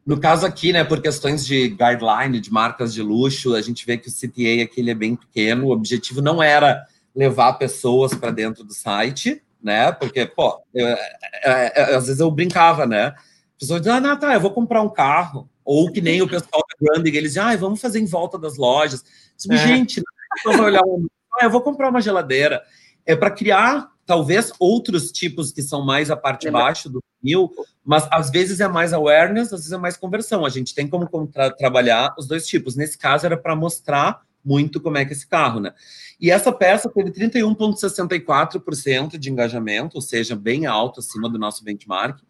No 0.06 0.20
caso 0.20 0.46
aqui, 0.46 0.72
né, 0.72 0.84
por 0.84 1.02
questões 1.02 1.44
de 1.44 1.68
guideline, 1.68 2.40
de 2.40 2.52
marcas 2.52 2.94
de 2.94 3.02
luxo, 3.02 3.54
a 3.54 3.60
gente 3.60 3.84
vê 3.84 3.98
que 3.98 4.08
o 4.08 4.12
CTA 4.12 4.62
aqui 4.62 4.74
ele 4.76 4.92
é 4.92 4.94
bem 4.94 5.16
pequeno. 5.16 5.66
O 5.66 5.72
objetivo 5.72 6.22
não 6.22 6.42
era 6.42 6.86
levar 7.14 7.54
pessoas 7.54 8.14
para 8.14 8.30
dentro 8.30 8.62
do 8.62 8.72
site, 8.72 9.42
né? 9.62 9.92
Porque, 9.92 10.26
pô, 10.26 10.62
eu, 10.74 10.86
eu, 10.86 10.96
é, 10.96 11.16
eu, 11.44 11.52
é, 11.52 11.72
é, 11.74 11.94
às 11.96 12.06
vezes 12.06 12.20
eu 12.20 12.30
brincava, 12.30 12.86
né? 12.86 13.14
Pessoas 13.58 13.80
dizem, 13.80 13.96
ah, 13.96 14.00
não, 14.00 14.18
tá, 14.18 14.34
eu 14.34 14.40
vou 14.40 14.52
comprar 14.52 14.82
um 14.82 14.88
carro. 14.88 15.48
Ou 15.64 15.92
que 15.92 16.00
nem 16.00 16.22
o 16.22 16.28
pessoal 16.28 16.64
da 16.68 16.92
branding, 16.94 17.10
eles 17.10 17.34
dizem, 17.34 17.42
ah, 17.42 17.56
vamos 17.56 17.80
fazer 17.80 18.00
em 18.00 18.06
volta 18.06 18.38
das 18.38 18.56
lojas. 18.56 19.04
é. 19.50 19.56
Gente, 19.56 20.02
não 20.44 20.56
vai 20.56 20.66
olhar 20.66 20.82
um... 20.82 21.06
ah, 21.38 21.44
eu 21.44 21.50
vou 21.50 21.60
comprar 21.60 21.90
uma 21.90 22.00
geladeira. 22.00 22.62
É 23.04 23.14
para 23.14 23.30
criar 23.30 23.90
talvez 24.06 24.52
outros 24.58 25.12
tipos 25.12 25.52
que 25.52 25.62
são 25.62 25.84
mais 25.84 26.10
a 26.10 26.16
parte 26.16 26.50
baixo 26.50 26.88
do 26.88 27.00
funil, 27.20 27.50
mas 27.84 28.08
às 28.10 28.30
vezes 28.30 28.58
é 28.58 28.66
mais 28.66 28.92
awareness, 28.92 29.52
às 29.52 29.60
vezes 29.60 29.72
é 29.72 29.78
mais 29.78 29.96
conversão. 29.96 30.44
A 30.44 30.48
gente 30.48 30.74
tem 30.74 30.88
como 30.88 31.06
tra 31.28 31.50
trabalhar 31.50 32.14
os 32.18 32.26
dois 32.26 32.46
tipos. 32.46 32.74
Nesse 32.74 32.98
caso 32.98 33.26
era 33.26 33.36
para 33.36 33.54
mostrar 33.54 34.22
muito 34.44 34.80
como 34.80 34.98
é 34.98 35.04
que 35.04 35.12
é 35.12 35.16
esse 35.16 35.26
carro, 35.26 35.60
né? 35.60 35.72
E 36.20 36.30
essa 36.30 36.52
peça 36.52 36.88
teve 36.88 37.10
31,64% 37.10 39.18
de 39.18 39.30
engajamento, 39.30 39.96
ou 39.96 40.02
seja, 40.02 40.36
bem 40.36 40.66
alto 40.66 41.00
acima 41.00 41.28
do 41.28 41.38
nosso 41.38 41.64
benchmark, 41.64 42.20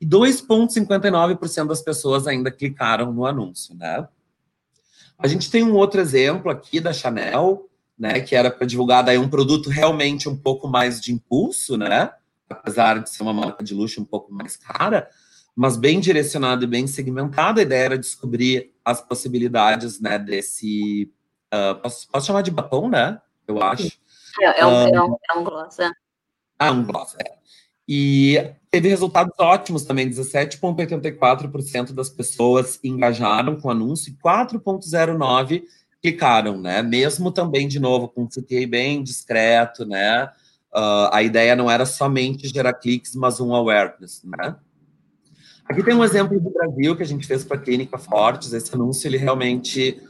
e 0.00 0.06
2,59% 0.06 1.66
das 1.66 1.82
pessoas 1.82 2.26
ainda 2.26 2.50
clicaram 2.50 3.12
no 3.12 3.26
anúncio, 3.26 3.74
né? 3.74 4.06
A 5.18 5.26
gente 5.26 5.50
tem 5.50 5.64
um 5.64 5.74
outro 5.74 6.00
exemplo 6.00 6.50
aqui 6.50 6.78
da 6.78 6.92
Chanel, 6.92 7.68
né, 7.98 8.20
que 8.20 8.36
era 8.36 8.50
para 8.50 8.66
divulgar 8.66 9.02
daí 9.02 9.18
um 9.18 9.28
produto 9.28 9.68
realmente 9.68 10.28
um 10.28 10.36
pouco 10.36 10.68
mais 10.68 11.00
de 11.00 11.12
impulso, 11.12 11.76
né, 11.76 12.10
apesar 12.48 13.02
de 13.02 13.10
ser 13.10 13.24
uma 13.24 13.32
marca 13.32 13.64
de 13.64 13.74
luxo 13.74 14.00
um 14.00 14.04
pouco 14.04 14.32
mais 14.32 14.56
cara, 14.56 15.08
mas 15.56 15.76
bem 15.76 15.98
direcionado 15.98 16.62
e 16.62 16.68
bem 16.68 16.86
segmentado. 16.86 17.58
A 17.58 17.64
ideia 17.64 17.84
era 17.84 17.98
descobrir 17.98 18.72
as 18.84 19.00
possibilidades, 19.00 20.00
né, 20.00 20.16
desse, 20.16 21.12
uh, 21.52 21.74
posso, 21.80 22.08
posso, 22.10 22.26
chamar 22.26 22.42
de 22.42 22.50
batom, 22.50 22.88
né, 22.88 23.20
eu 23.46 23.62
acho. 23.62 23.98
É, 24.40 24.60
é, 24.60 24.66
um, 24.66 24.84
uh, 24.84 24.94
é, 24.94 25.02
um, 25.02 25.16
é 25.30 25.38
um 25.38 25.44
gloss, 25.44 25.78
é. 25.78 25.90
Ah, 26.58 26.70
um 26.70 26.84
gloss, 26.84 27.14
é. 27.24 27.38
E 27.88 28.52
teve 28.70 28.88
resultados 28.88 29.32
ótimos 29.38 29.84
também, 29.84 30.08
17,84% 30.10 31.92
das 31.92 32.10
pessoas 32.10 32.78
engajaram 32.84 33.56
com 33.56 33.68
o 33.68 33.70
anúncio 33.70 34.12
e 34.12 34.16
4,09% 34.22 35.62
clicaram, 36.00 36.60
né? 36.60 36.82
Mesmo 36.82 37.32
também, 37.32 37.66
de 37.66 37.80
novo, 37.80 38.08
com 38.08 38.22
um 38.22 38.28
CTA 38.28 38.66
bem 38.68 39.02
discreto, 39.02 39.84
né? 39.84 40.30
Uh, 40.72 41.08
a 41.12 41.22
ideia 41.22 41.56
não 41.56 41.70
era 41.70 41.86
somente 41.86 42.46
gerar 42.48 42.74
cliques, 42.74 43.14
mas 43.16 43.40
um 43.40 43.54
awareness, 43.54 44.22
né? 44.24 44.56
Aqui 45.64 45.82
tem 45.82 45.94
um 45.94 46.04
exemplo 46.04 46.40
do 46.40 46.50
Brasil 46.50 46.96
que 46.96 47.02
a 47.02 47.06
gente 47.06 47.26
fez 47.26 47.44
para 47.44 47.56
a 47.56 47.60
Clínica 47.60 47.98
Fortes. 47.98 48.52
Esse 48.52 48.74
anúncio, 48.74 49.06
ele 49.06 49.18
realmente 49.18 50.00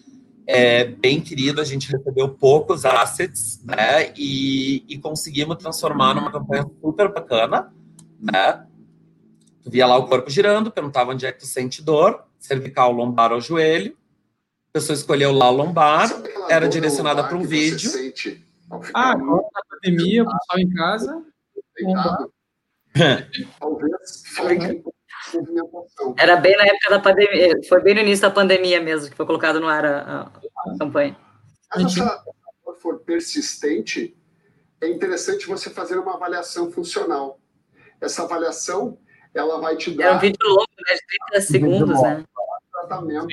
é 0.48 0.84
bem 0.84 1.20
querido. 1.20 1.60
A 1.60 1.64
gente 1.64 1.92
recebeu 1.92 2.30
poucos 2.30 2.86
assets, 2.86 3.62
né? 3.62 4.12
E, 4.16 4.82
e 4.88 4.98
conseguimos 4.98 5.58
transformar 5.58 6.14
numa 6.14 6.32
campanha 6.32 6.64
super 6.80 7.12
bacana, 7.12 7.70
né? 8.18 8.64
Tu 9.62 9.70
via 9.70 9.86
lá 9.86 9.98
o 9.98 10.08
corpo 10.08 10.30
girando, 10.30 10.70
perguntava 10.70 11.12
onde 11.12 11.26
é 11.26 11.32
que 11.32 11.40
tu 11.40 11.46
sente 11.46 11.82
dor, 11.82 12.24
cervical, 12.38 12.90
lombar 12.90 13.30
ou 13.30 13.40
joelho. 13.42 13.94
A 14.70 14.72
pessoa 14.72 14.96
escolheu 14.96 15.32
lá 15.32 15.50
o 15.50 15.54
lombar, 15.54 16.08
era 16.48 16.66
direcionada 16.66 17.22
para 17.24 17.36
um 17.36 17.42
vídeo. 17.42 17.90
Ah, 18.94 19.12
agora 19.12 19.46
na 19.54 19.62
pandemia, 19.68 20.24
o 20.24 20.26
pessoal 20.26 20.58
em 20.58 20.70
casa. 20.70 21.22
Talvez 23.60 24.22
Era 26.16 26.36
bem 26.36 26.56
na 26.56 26.64
época 26.64 26.90
da 26.90 27.00
pandemia, 27.00 27.60
foi 27.68 27.82
bem 27.82 27.94
no 27.94 28.00
início 28.00 28.22
da 28.22 28.30
pandemia 28.30 28.80
mesmo 28.80 29.10
que 29.10 29.16
foi 29.16 29.26
colocado 29.26 29.60
no 29.60 29.68
ar 29.68 29.84
a, 29.84 30.20
a 30.20 30.78
campanha. 30.78 31.16
Se 31.72 31.84
essa 31.84 32.22
dor 32.64 32.76
for 32.80 33.00
persistente, 33.00 34.16
é 34.80 34.88
interessante 34.88 35.46
você 35.46 35.70
fazer 35.70 35.98
uma 35.98 36.14
avaliação 36.14 36.70
funcional. 36.70 37.40
Essa 38.00 38.22
avaliação, 38.22 38.98
ela 39.34 39.60
vai 39.60 39.76
te 39.76 39.90
dar... 39.90 40.04
É 40.04 40.12
um 40.12 40.18
vídeo 40.18 40.48
longo, 40.48 40.68
né, 40.88 40.94
de 40.94 41.00
30 41.30 41.46
segundos, 41.46 42.02
né? 42.02 42.24
Tratamento 42.72 43.26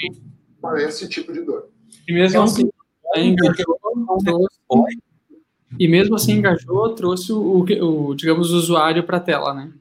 para 0.62 0.82
esse 0.82 1.08
tipo 1.08 1.32
de 1.32 1.42
dor. 1.42 1.70
E 2.08 2.14
mesmo 2.14 2.42
assim, 2.42 2.70
engajou, 3.16 3.78
trouxe, 4.24 4.60
e 5.80 5.88
mesmo 5.88 6.16
assim 6.16 6.34
engajou, 6.34 6.96
trouxe 6.96 7.32
o, 7.32 7.60
o 7.60 8.16
digamos, 8.16 8.52
o 8.52 8.58
usuário 8.58 9.04
para 9.04 9.18
a 9.18 9.22
tela, 9.22 9.54
né? 9.54 9.72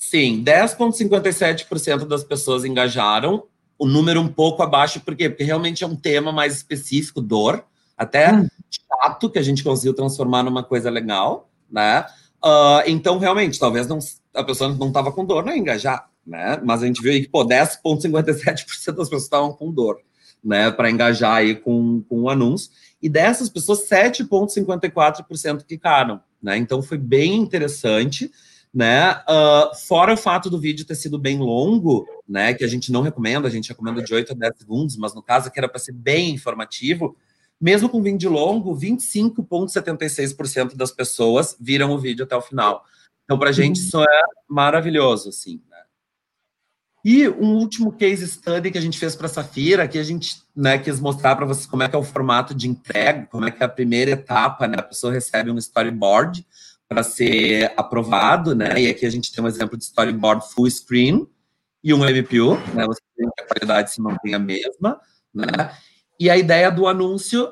Sim, 0.00 0.42
10,57% 0.42 2.06
das 2.06 2.24
pessoas 2.24 2.64
engajaram, 2.64 3.44
o 3.78 3.86
número 3.86 4.18
um 4.18 4.28
pouco 4.28 4.62
abaixo, 4.62 4.98
por 5.00 5.14
quê? 5.14 5.28
Porque 5.28 5.44
realmente 5.44 5.84
é 5.84 5.86
um 5.86 5.94
tema 5.94 6.32
mais 6.32 6.56
específico, 6.56 7.20
dor, 7.20 7.62
até 7.98 8.32
hum. 8.32 8.48
chato, 8.70 9.28
que 9.28 9.38
a 9.38 9.42
gente 9.42 9.62
conseguiu 9.62 9.92
transformar 9.92 10.42
numa 10.42 10.64
coisa 10.64 10.88
legal, 10.88 11.50
né? 11.70 12.06
Uh, 12.42 12.80
então, 12.86 13.18
realmente, 13.18 13.58
talvez 13.58 13.86
não, 13.86 13.98
a 14.34 14.42
pessoa 14.42 14.74
não 14.74 14.88
estava 14.88 15.12
com 15.12 15.22
dor, 15.22 15.44
não 15.44 15.54
engajar, 15.54 16.08
né? 16.26 16.58
Mas 16.64 16.82
a 16.82 16.86
gente 16.86 17.02
viu 17.02 17.12
aí 17.12 17.20
que, 17.20 17.28
pô, 17.28 17.44
10,57% 17.44 18.94
das 18.96 19.10
pessoas 19.10 19.24
estavam 19.24 19.52
com 19.52 19.70
dor, 19.70 20.00
né? 20.42 20.70
Para 20.70 20.90
engajar 20.90 21.34
aí 21.34 21.54
com, 21.54 22.02
com 22.08 22.22
o 22.22 22.30
anúncio. 22.30 22.70
E 23.02 23.08
dessas 23.08 23.50
pessoas, 23.50 23.86
7,54% 23.86 25.62
clicaram, 25.62 26.22
né? 26.42 26.56
Então, 26.56 26.82
foi 26.82 26.96
bem 26.96 27.36
interessante 27.36 28.30
né? 28.72 29.16
Uh, 29.28 29.74
fora 29.86 30.14
o 30.14 30.16
fato 30.16 30.48
do 30.48 30.60
vídeo 30.60 30.86
ter 30.86 30.94
sido 30.94 31.18
bem 31.18 31.38
longo, 31.38 32.06
né? 32.28 32.54
Que 32.54 32.64
a 32.64 32.68
gente 32.68 32.92
não 32.92 33.02
recomenda, 33.02 33.48
a 33.48 33.50
gente 33.50 33.68
recomenda 33.68 34.02
de 34.02 34.14
8 34.14 34.32
a 34.32 34.36
10 34.36 34.58
segundos, 34.58 34.96
mas 34.96 35.14
no 35.14 35.22
caso 35.22 35.50
que 35.50 35.58
era 35.58 35.68
para 35.68 35.78
ser 35.78 35.92
bem 35.92 36.30
informativo, 36.30 37.16
mesmo 37.60 37.88
com 37.88 38.02
vídeo 38.02 38.30
longo, 38.30 38.74
25,76% 38.74 40.76
das 40.76 40.92
pessoas 40.92 41.56
viram 41.60 41.90
o 41.90 41.98
vídeo 41.98 42.24
até 42.24 42.36
o 42.36 42.40
final. 42.40 42.84
Então, 43.24 43.38
para 43.38 43.50
a 43.50 43.52
gente, 43.52 43.80
uhum. 43.80 43.86
isso 43.86 44.02
é 44.02 44.22
maravilhoso, 44.48 45.28
assim. 45.28 45.60
Né? 45.68 45.76
E 47.04 47.28
um 47.28 47.56
último 47.56 47.92
case 47.92 48.26
study 48.26 48.70
que 48.70 48.78
a 48.78 48.80
gente 48.80 48.98
fez 48.98 49.14
para 49.14 49.26
a 49.26 49.30
Safira, 49.30 49.86
que 49.86 49.98
a 49.98 50.02
gente 50.02 50.42
né, 50.54 50.78
quis 50.78 51.00
mostrar 51.00 51.36
para 51.36 51.46
vocês 51.46 51.66
como 51.66 51.82
é 51.82 51.88
que 51.88 51.94
é 51.94 51.98
o 51.98 52.02
formato 52.02 52.54
de 52.54 52.68
entrega, 52.68 53.26
como 53.26 53.44
é 53.44 53.50
que 53.50 53.62
é 53.62 53.66
a 53.66 53.68
primeira 53.68 54.12
etapa, 54.12 54.66
né? 54.66 54.78
A 54.78 54.82
pessoa 54.82 55.12
recebe 55.12 55.50
um 55.50 55.58
storyboard 55.58 56.46
para 56.90 57.04
ser 57.04 57.72
aprovado, 57.76 58.52
né? 58.52 58.82
E 58.82 58.88
aqui 58.88 59.06
a 59.06 59.10
gente 59.10 59.32
tem 59.32 59.42
um 59.42 59.46
exemplo 59.46 59.78
de 59.78 59.84
storyboard 59.84 60.44
full 60.52 60.68
screen 60.68 61.24
e 61.84 61.94
um 61.94 61.98
MPU, 62.04 62.56
né? 62.74 62.84
Você 62.84 63.00
tem 63.16 63.28
que 63.30 63.42
a 63.42 63.46
qualidade 63.46 63.92
se 63.92 64.00
mantém 64.00 64.34
a 64.34 64.40
mesma, 64.40 65.00
né? 65.32 65.72
E 66.18 66.28
a 66.28 66.36
ideia 66.36 66.68
do 66.68 66.88
anúncio 66.88 67.48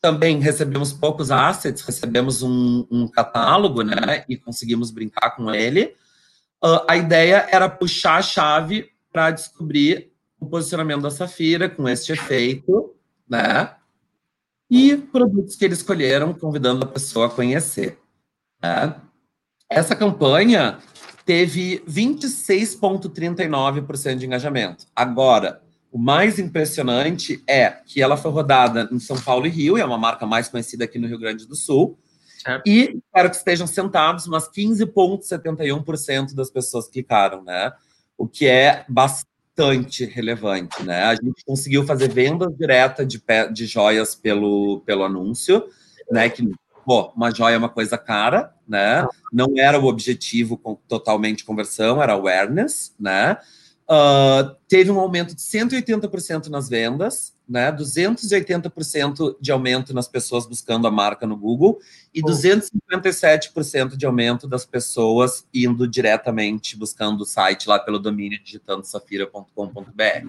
também 0.00 0.40
recebemos 0.40 0.94
poucos 0.94 1.30
assets, 1.30 1.82
recebemos 1.82 2.42
um, 2.42 2.86
um 2.90 3.06
catálogo, 3.06 3.82
né? 3.82 4.24
E 4.30 4.34
conseguimos 4.34 4.90
brincar 4.90 5.36
com 5.36 5.54
ele. 5.54 5.94
Uh, 6.64 6.80
a 6.88 6.96
ideia 6.96 7.46
era 7.52 7.68
puxar 7.68 8.16
a 8.16 8.22
chave 8.22 8.88
para 9.12 9.30
descobrir 9.30 10.10
o 10.40 10.46
posicionamento 10.46 11.02
da 11.02 11.10
Safira 11.10 11.68
com 11.68 11.86
este 11.86 12.12
efeito, 12.12 12.94
né? 13.28 13.74
E 14.70 14.96
produtos 14.96 15.54
que 15.54 15.66
eles 15.66 15.78
escolheram, 15.78 16.32
convidando 16.32 16.84
a 16.84 16.88
pessoa 16.88 17.26
a 17.26 17.30
conhecer. 17.30 17.98
Né? 18.64 18.96
Essa 19.68 19.94
campanha 19.94 20.78
teve 21.26 21.84
26,39% 21.86 24.16
de 24.16 24.24
engajamento. 24.24 24.86
Agora, 24.96 25.60
o 25.92 25.98
mais 25.98 26.38
impressionante 26.38 27.44
é 27.46 27.68
que 27.68 28.00
ela 28.00 28.16
foi 28.16 28.30
rodada 28.30 28.88
em 28.90 28.98
São 28.98 29.20
Paulo 29.20 29.46
e 29.46 29.50
Rio, 29.50 29.76
é 29.76 29.84
uma 29.84 29.98
marca 29.98 30.24
mais 30.26 30.48
conhecida 30.48 30.84
aqui 30.84 30.98
no 30.98 31.06
Rio 31.06 31.18
Grande 31.18 31.46
do 31.46 31.54
Sul. 31.54 31.98
Certo. 32.42 32.66
E 32.66 32.96
espero 32.96 33.28
que 33.30 33.36
estejam 33.36 33.66
sentados, 33.66 34.26
mas 34.26 34.50
15,71% 34.50 36.34
das 36.34 36.50
pessoas 36.50 36.88
clicaram, 36.88 37.44
né? 37.44 37.72
O 38.16 38.26
que 38.26 38.46
é 38.46 38.86
bastante 38.88 40.04
relevante, 40.04 40.82
né? 40.82 41.04
A 41.04 41.14
gente 41.14 41.44
conseguiu 41.46 41.86
fazer 41.86 42.08
vendas 42.08 42.56
direta 42.56 43.04
de, 43.04 43.22
de 43.52 43.66
joias 43.66 44.14
pelo, 44.14 44.80
pelo 44.80 45.04
anúncio, 45.04 45.64
né? 46.10 46.28
Que, 46.28 46.42
pô, 46.84 47.12
uma 47.16 47.30
joia 47.30 47.54
é 47.54 47.58
uma 47.58 47.68
coisa 47.68 47.96
cara, 47.98 48.54
né? 48.66 49.06
Não 49.32 49.48
era 49.56 49.78
o 49.78 49.86
objetivo 49.86 50.56
com, 50.56 50.76
totalmente 50.88 51.44
conversão, 51.44 52.02
era 52.02 52.12
awareness, 52.12 52.94
né? 52.98 53.38
Uh, 53.84 54.56
teve 54.66 54.90
um 54.90 54.98
aumento 54.98 55.34
de 55.34 55.42
180% 55.42 56.48
nas 56.48 56.70
vendas, 56.70 57.34
né? 57.46 57.70
280% 57.70 59.36
de 59.38 59.52
aumento 59.52 59.92
nas 59.92 60.08
pessoas 60.08 60.46
buscando 60.46 60.86
a 60.86 60.90
marca 60.90 61.26
no 61.26 61.36
Google 61.36 61.78
e 62.14 62.22
oh. 62.22 62.26
257% 62.26 63.94
de 63.94 64.06
aumento 64.06 64.48
das 64.48 64.64
pessoas 64.64 65.46
indo 65.52 65.86
diretamente 65.86 66.78
buscando 66.78 67.20
o 67.20 67.26
site 67.26 67.68
lá 67.68 67.78
pelo 67.78 67.98
domínio 67.98 68.42
digitando 68.42 68.86
safira.com.br. 68.86 70.28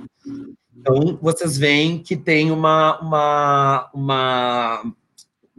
Então, 0.78 1.18
vocês 1.22 1.58
veem 1.58 2.00
que 2.00 2.18
tem 2.18 2.52
uma, 2.52 3.00
uma, 3.00 3.90
uma 3.94 4.94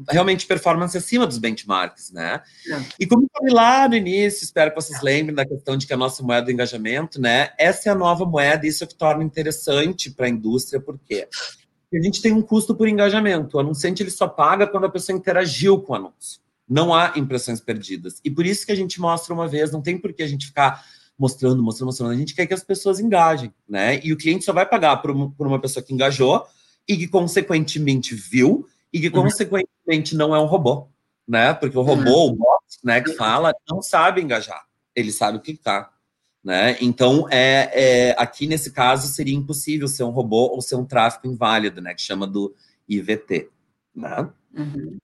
realmente 0.09 0.47
performance 0.47 0.97
acima 0.97 1.27
dos 1.27 1.39
benchmarks, 1.39 2.13
né? 2.13 2.43
É. 2.69 2.83
E 3.01 3.07
como 3.07 3.25
eu 3.25 3.29
falei 3.33 3.55
lá 3.55 3.89
no 3.89 3.97
início, 3.97 4.45
espero 4.45 4.71
que 4.71 4.77
vocês 4.77 5.01
lembrem 5.01 5.35
da 5.35 5.47
questão 5.47 5.77
de 5.77 5.87
que 5.87 5.93
a 5.93 5.97
nossa 5.97 6.23
moeda 6.23 6.47
de 6.47 6.53
engajamento, 6.53 7.21
né? 7.21 7.51
Essa 7.59 7.89
é 7.89 7.93
a 7.93 7.95
nova 7.95 8.25
moeda 8.25 8.67
e 8.67 8.69
isso 8.69 8.85
é 8.85 8.87
que 8.87 8.95
torna 8.95 9.25
interessante 9.25 10.11
para 10.11 10.27
a 10.27 10.29
indústria, 10.29 10.81
por 10.81 10.99
quê? 10.99 11.29
Porque 11.83 11.99
a 11.99 12.03
gente 12.03 12.21
tem 12.21 12.33
um 12.33 12.43
custo 12.43 12.75
por 12.75 12.89
engajamento. 12.89 13.57
O 13.57 13.61
anunciante 13.61 14.03
ele 14.03 14.11
só 14.11 14.29
paga 14.29 14.67
quando 14.67 14.85
a 14.85 14.91
pessoa 14.91 15.17
interagiu 15.17 15.81
com 15.81 15.93
o 15.93 15.97
anúncio. 15.97 16.41
Não 16.69 16.93
há 16.93 17.13
impressões 17.17 17.61
perdidas. 17.61 18.21
E 18.25 18.31
por 18.31 18.45
isso 18.45 18.67
que 18.67 18.73
a 18.73 18.77
gente 18.77 19.01
mostra 19.01 19.33
uma 19.33 19.47
vez, 19.47 19.71
não 19.71 19.81
tem 19.81 19.97
por 19.97 20.13
que 20.13 20.23
a 20.23 20.27
gente 20.27 20.47
ficar 20.47 20.85
mostrando, 21.19 21.63
mostrando, 21.63 21.87
mostrando. 21.87 22.13
A 22.13 22.17
gente 22.17 22.35
quer 22.35 22.47
que 22.47 22.55
as 22.55 22.65
pessoas 22.65 23.01
engajem, 23.01 23.55
né? 23.69 24.01
E 24.05 24.13
o 24.13 24.17
cliente 24.17 24.45
só 24.45 24.53
vai 24.53 24.67
pagar 24.67 24.97
por 24.99 25.11
uma 25.11 25.61
pessoa 25.61 25.83
que 25.83 25.95
engajou 25.95 26.45
e 26.89 26.97
que, 26.97 27.09
consequentemente, 27.09 28.15
viu 28.15 28.67
e 28.93 29.01
que, 29.01 29.09
uhum. 29.09 29.25
consequentemente, 29.25 30.17
não 30.17 30.35
é 30.35 30.41
um 30.41 30.47
robô, 30.47 30.89
né? 31.27 31.55
Porque 31.55 31.77
o 31.77 31.83
robô, 31.83 32.27
uhum. 32.27 32.33
o 32.33 32.37
bot, 32.37 32.65
né, 32.85 33.01
que 33.01 33.13
fala, 33.15 33.55
não 33.69 33.83
sabe 33.83 34.21
engajar, 34.21 34.65
ele 34.95 35.13
sabe 35.13 35.41
clicar, 35.41 35.93
né? 36.43 36.77
Então, 36.81 37.27
é, 37.31 37.71
é, 37.73 38.17
aqui 38.19 38.47
nesse 38.47 38.73
caso, 38.73 39.09
seria 39.09 39.35
impossível 39.35 39.89
ser 39.89 40.05
um 40.05 40.11
robô 40.11 40.47
ou 40.47 40.63
ser 40.63 40.77
um 40.77 40.85
tráfego 40.85 41.33
inválido, 41.33 41.81
né? 41.81 41.95
Que 41.95 42.03
chama 42.03 42.27
do 42.27 42.55
IVT, 42.89 43.51
né? 43.95 44.31
Uhum. 44.55 44.99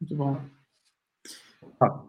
Muito 0.00 0.16
bom. 0.16 0.40
Tá. 1.78 2.02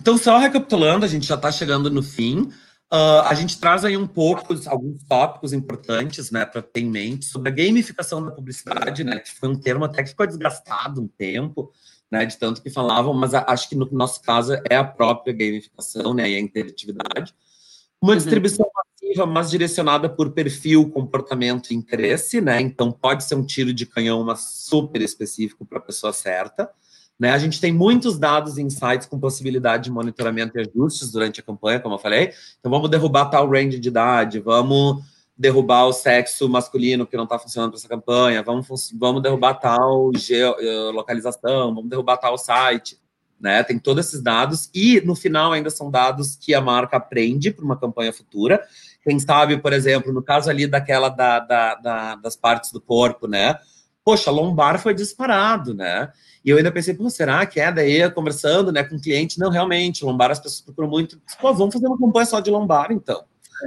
Então, 0.00 0.16
só 0.18 0.38
recapitulando, 0.38 1.04
a 1.04 1.08
gente 1.08 1.26
já 1.26 1.34
está 1.34 1.50
chegando 1.50 1.90
no 1.90 2.02
fim. 2.02 2.50
Uh, 2.92 3.26
a 3.26 3.34
gente 3.34 3.58
traz 3.58 3.84
aí 3.84 3.96
um 3.96 4.06
pouco, 4.06 4.54
alguns 4.66 5.02
tópicos 5.02 5.52
importantes, 5.52 6.30
né, 6.30 6.46
para 6.46 6.62
ter 6.62 6.82
em 6.82 6.90
mente 6.90 7.24
sobre 7.24 7.48
a 7.48 7.52
gamificação 7.52 8.24
da 8.24 8.30
publicidade, 8.30 9.02
né, 9.02 9.18
que 9.18 9.34
foi 9.34 9.48
um 9.48 9.58
termo 9.58 9.84
até 9.84 10.04
que 10.04 10.10
ficou 10.10 10.24
desgastado 10.24 11.02
um 11.02 11.08
tempo, 11.08 11.72
né, 12.08 12.24
de 12.24 12.36
tanto 12.38 12.62
que 12.62 12.70
falavam, 12.70 13.12
mas 13.12 13.34
acho 13.34 13.68
que 13.68 13.74
no 13.74 13.88
nosso 13.90 14.22
caso 14.22 14.54
é 14.70 14.76
a 14.76 14.84
própria 14.84 15.34
gamificação, 15.34 16.14
né, 16.14 16.30
e 16.30 16.36
a 16.36 16.40
interatividade. 16.40 17.34
Uma 18.00 18.12
uhum. 18.12 18.18
distribuição 18.18 18.70
massiva, 18.72 19.26
mas 19.26 19.50
direcionada 19.50 20.08
por 20.08 20.30
perfil, 20.30 20.88
comportamento 20.88 21.72
e 21.72 21.74
interesse, 21.74 22.40
né, 22.40 22.60
então 22.60 22.92
pode 22.92 23.24
ser 23.24 23.34
um 23.34 23.44
tiro 23.44 23.74
de 23.74 23.84
canhão, 23.84 24.22
mas 24.22 24.40
super 24.64 25.02
específico 25.02 25.66
para 25.66 25.78
a 25.78 25.82
pessoa 25.82 26.12
certa. 26.12 26.70
Né? 27.18 27.30
A 27.30 27.38
gente 27.38 27.60
tem 27.60 27.72
muitos 27.72 28.18
dados 28.18 28.58
e 28.58 28.62
insights 28.62 29.06
com 29.06 29.18
possibilidade 29.18 29.84
de 29.84 29.90
monitoramento 29.90 30.58
e 30.58 30.60
ajustes 30.60 31.10
durante 31.10 31.40
a 31.40 31.42
campanha, 31.42 31.80
como 31.80 31.94
eu 31.94 31.98
falei. 31.98 32.32
Então, 32.60 32.70
vamos 32.70 32.90
derrubar 32.90 33.26
tal 33.26 33.48
range 33.48 33.78
de 33.78 33.88
idade, 33.88 34.38
vamos 34.38 35.02
derrubar 35.36 35.86
o 35.86 35.92
sexo 35.92 36.48
masculino 36.48 37.06
que 37.06 37.16
não 37.16 37.24
está 37.24 37.38
funcionando 37.38 37.70
para 37.70 37.78
essa 37.78 37.88
campanha, 37.88 38.42
vamos, 38.42 38.92
vamos 38.98 39.22
derrubar 39.22 39.54
tal 39.54 40.10
geolocalização, 40.14 41.74
vamos 41.74 41.90
derrubar 41.90 42.16
tal 42.16 42.38
site. 42.38 42.98
Né? 43.38 43.62
Tem 43.62 43.78
todos 43.78 44.06
esses 44.06 44.22
dados, 44.22 44.70
e 44.74 45.00
no 45.02 45.14
final 45.14 45.52
ainda 45.52 45.68
são 45.68 45.90
dados 45.90 46.36
que 46.36 46.54
a 46.54 46.60
marca 46.60 46.96
aprende 46.96 47.50
para 47.50 47.64
uma 47.64 47.76
campanha 47.78 48.12
futura. 48.12 48.62
Quem 49.02 49.18
sabe, 49.18 49.58
por 49.58 49.74
exemplo, 49.74 50.12
no 50.12 50.22
caso 50.22 50.48
ali 50.48 50.66
daquela 50.66 51.10
da, 51.10 51.38
da, 51.38 51.74
da, 51.74 52.14
das 52.16 52.34
partes 52.34 52.72
do 52.72 52.80
corpo, 52.80 53.28
né? 53.28 53.58
Poxa, 54.06 54.30
lombar 54.30 54.78
foi 54.78 54.94
disparado, 54.94 55.74
né? 55.74 56.12
E 56.44 56.50
eu 56.50 56.56
ainda 56.56 56.70
pensei, 56.70 56.94
pô, 56.94 57.10
será 57.10 57.44
que 57.44 57.58
é? 57.58 57.72
Daí, 57.72 58.08
conversando 58.12 58.70
né, 58.70 58.84
com 58.84 58.94
o 58.94 59.02
cliente, 59.02 59.36
não, 59.36 59.50
realmente, 59.50 60.04
lombar 60.04 60.30
as 60.30 60.38
pessoas 60.38 60.60
procuram 60.60 60.88
muito. 60.88 61.20
Pô, 61.40 61.52
vamos 61.52 61.74
fazer 61.74 61.88
uma 61.88 61.98
campanha 61.98 62.24
só 62.24 62.38
de 62.38 62.48
lombar, 62.48 62.92
então, 62.92 63.24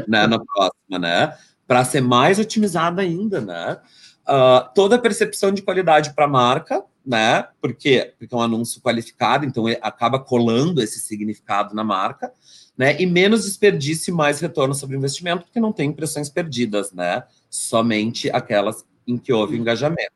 né, 0.08 0.26
na 0.28 0.40
próxima, 0.40 0.98
né? 0.98 1.38
Para 1.68 1.84
ser 1.84 2.00
mais 2.00 2.40
otimizada 2.40 3.02
ainda, 3.02 3.42
né? 3.42 3.80
Uh, 4.22 4.74
toda 4.74 4.96
a 4.96 5.00
percepção 5.00 5.52
de 5.52 5.62
qualidade 5.62 6.14
para 6.14 6.24
a 6.24 6.30
marca, 6.30 6.86
né? 7.06 7.46
Porque, 7.62 8.14
porque 8.18 8.34
é 8.34 8.38
um 8.38 8.42
anúncio 8.42 8.80
qualificado, 8.80 9.46
então 9.46 9.66
acaba 9.82 10.20
colando 10.20 10.82
esse 10.82 11.00
significado 11.00 11.76
na 11.76 11.84
marca, 11.84 12.32
né? 12.78 12.96
E 12.98 13.06
menos 13.06 13.44
desperdício 13.44 14.12
e 14.12 14.16
mais 14.16 14.40
retorno 14.40 14.74
sobre 14.74 14.96
investimento, 14.96 15.44
porque 15.44 15.60
não 15.60 15.74
tem 15.74 15.90
impressões 15.90 16.30
perdidas, 16.30 16.94
né? 16.94 17.24
Somente 17.50 18.30
aquelas 18.30 18.86
em 19.10 19.18
que 19.18 19.34
houve 19.34 19.58
engajamento. 19.58 20.12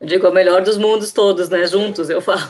Eu 0.00 0.06
digo, 0.06 0.26
é 0.26 0.30
o 0.30 0.34
melhor 0.34 0.62
dos 0.62 0.76
mundos 0.76 1.12
todos, 1.12 1.48
né? 1.48 1.66
Juntos, 1.66 2.08
eu 2.08 2.20
falo. 2.20 2.42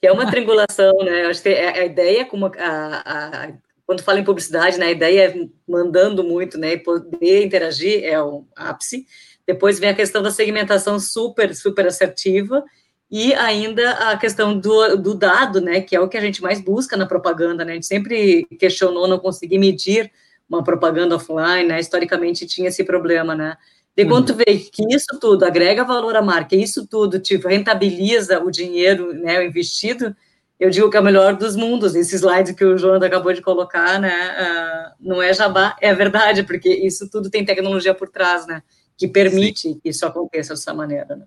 Que 0.00 0.06
é 0.06 0.12
uma 0.12 0.30
triangulação, 0.30 0.96
né? 1.04 1.26
Eu 1.26 1.30
acho 1.30 1.42
que 1.42 1.50
a 1.50 1.84
ideia, 1.84 2.24
como 2.24 2.46
a, 2.46 2.52
a, 2.58 3.52
quando 3.84 4.02
fala 4.02 4.18
em 4.18 4.24
publicidade, 4.24 4.78
né? 4.78 4.86
A 4.86 4.90
ideia 4.90 5.28
é 5.28 5.48
mandando 5.68 6.24
muito, 6.24 6.56
né? 6.56 6.72
E 6.72 6.78
poder 6.78 7.44
interagir 7.44 8.02
é 8.04 8.20
o 8.22 8.46
ápice. 8.56 9.06
Depois 9.46 9.78
vem 9.78 9.90
a 9.90 9.94
questão 9.94 10.22
da 10.22 10.30
segmentação 10.30 10.98
super, 10.98 11.54
super 11.54 11.86
assertiva. 11.86 12.64
E 13.10 13.34
ainda 13.34 13.90
a 14.10 14.16
questão 14.16 14.58
do, 14.58 14.96
do 14.96 15.14
dado, 15.14 15.60
né? 15.60 15.82
Que 15.82 15.94
é 15.94 16.00
o 16.00 16.08
que 16.08 16.16
a 16.16 16.20
gente 16.20 16.40
mais 16.40 16.60
busca 16.60 16.96
na 16.96 17.04
propaganda, 17.04 17.62
né? 17.64 17.72
A 17.72 17.74
gente 17.74 17.86
sempre 17.86 18.46
questionou 18.58 19.06
não 19.06 19.18
conseguir 19.18 19.58
medir 19.58 20.10
uma 20.48 20.64
propaganda 20.64 21.16
offline, 21.16 21.68
né? 21.68 21.78
Historicamente 21.78 22.46
tinha 22.46 22.68
esse 22.68 22.84
problema, 22.84 23.34
né? 23.34 23.56
E 24.00 24.06
quando 24.06 24.28
tu 24.28 24.34
vê 24.34 24.56
que 24.56 24.82
isso 24.94 25.18
tudo 25.20 25.44
agrega 25.44 25.84
valor 25.84 26.16
à 26.16 26.22
marca, 26.22 26.56
isso 26.56 26.86
tudo 26.86 27.18
tipo, 27.18 27.48
rentabiliza 27.48 28.42
o 28.42 28.50
dinheiro 28.50 29.12
né, 29.12 29.44
investido, 29.44 30.16
eu 30.58 30.70
digo 30.70 30.88
que 30.88 30.96
é 30.96 31.00
o 31.00 31.04
melhor 31.04 31.36
dos 31.36 31.54
mundos. 31.54 31.94
Esse 31.94 32.16
slide 32.16 32.54
que 32.54 32.64
o 32.64 32.78
Jonathan 32.78 33.06
acabou 33.06 33.32
de 33.34 33.42
colocar, 33.42 34.00
né, 34.00 34.10
uh, 34.10 34.94
não 34.98 35.20
é 35.20 35.34
jabá, 35.34 35.76
é 35.82 35.92
verdade, 35.94 36.42
porque 36.44 36.70
isso 36.70 37.10
tudo 37.10 37.28
tem 37.28 37.44
tecnologia 37.44 37.92
por 37.92 38.08
trás, 38.08 38.46
né, 38.46 38.62
que 38.96 39.06
permite 39.06 39.68
Sim. 39.68 39.80
que 39.82 39.90
isso 39.90 40.06
aconteça 40.06 40.54
dessa 40.54 40.72
maneira. 40.72 41.16
Né? 41.16 41.24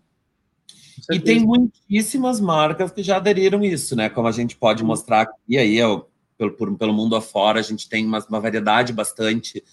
E 1.11 1.19
tem 1.19 1.41
muitíssimas 1.41 2.39
marcas 2.39 2.91
que 2.91 3.03
já 3.03 3.17
aderiram 3.17 3.63
isso, 3.63 3.95
né, 3.95 4.09
como 4.09 4.28
a 4.28 4.32
gente 4.32 4.55
pode 4.55 4.84
mostrar 4.84 5.21
aqui, 5.21 5.57
aí, 5.59 5.78
eu, 5.78 6.07
pelo, 6.39 6.76
pelo 6.76 6.93
mundo 6.93 7.15
afora, 7.15 7.59
a 7.59 7.63
gente 7.63 7.88
tem 7.88 8.03
uma, 8.03 8.17
uma 8.28 8.39
variedade 8.39 8.91
bastante 8.91 9.63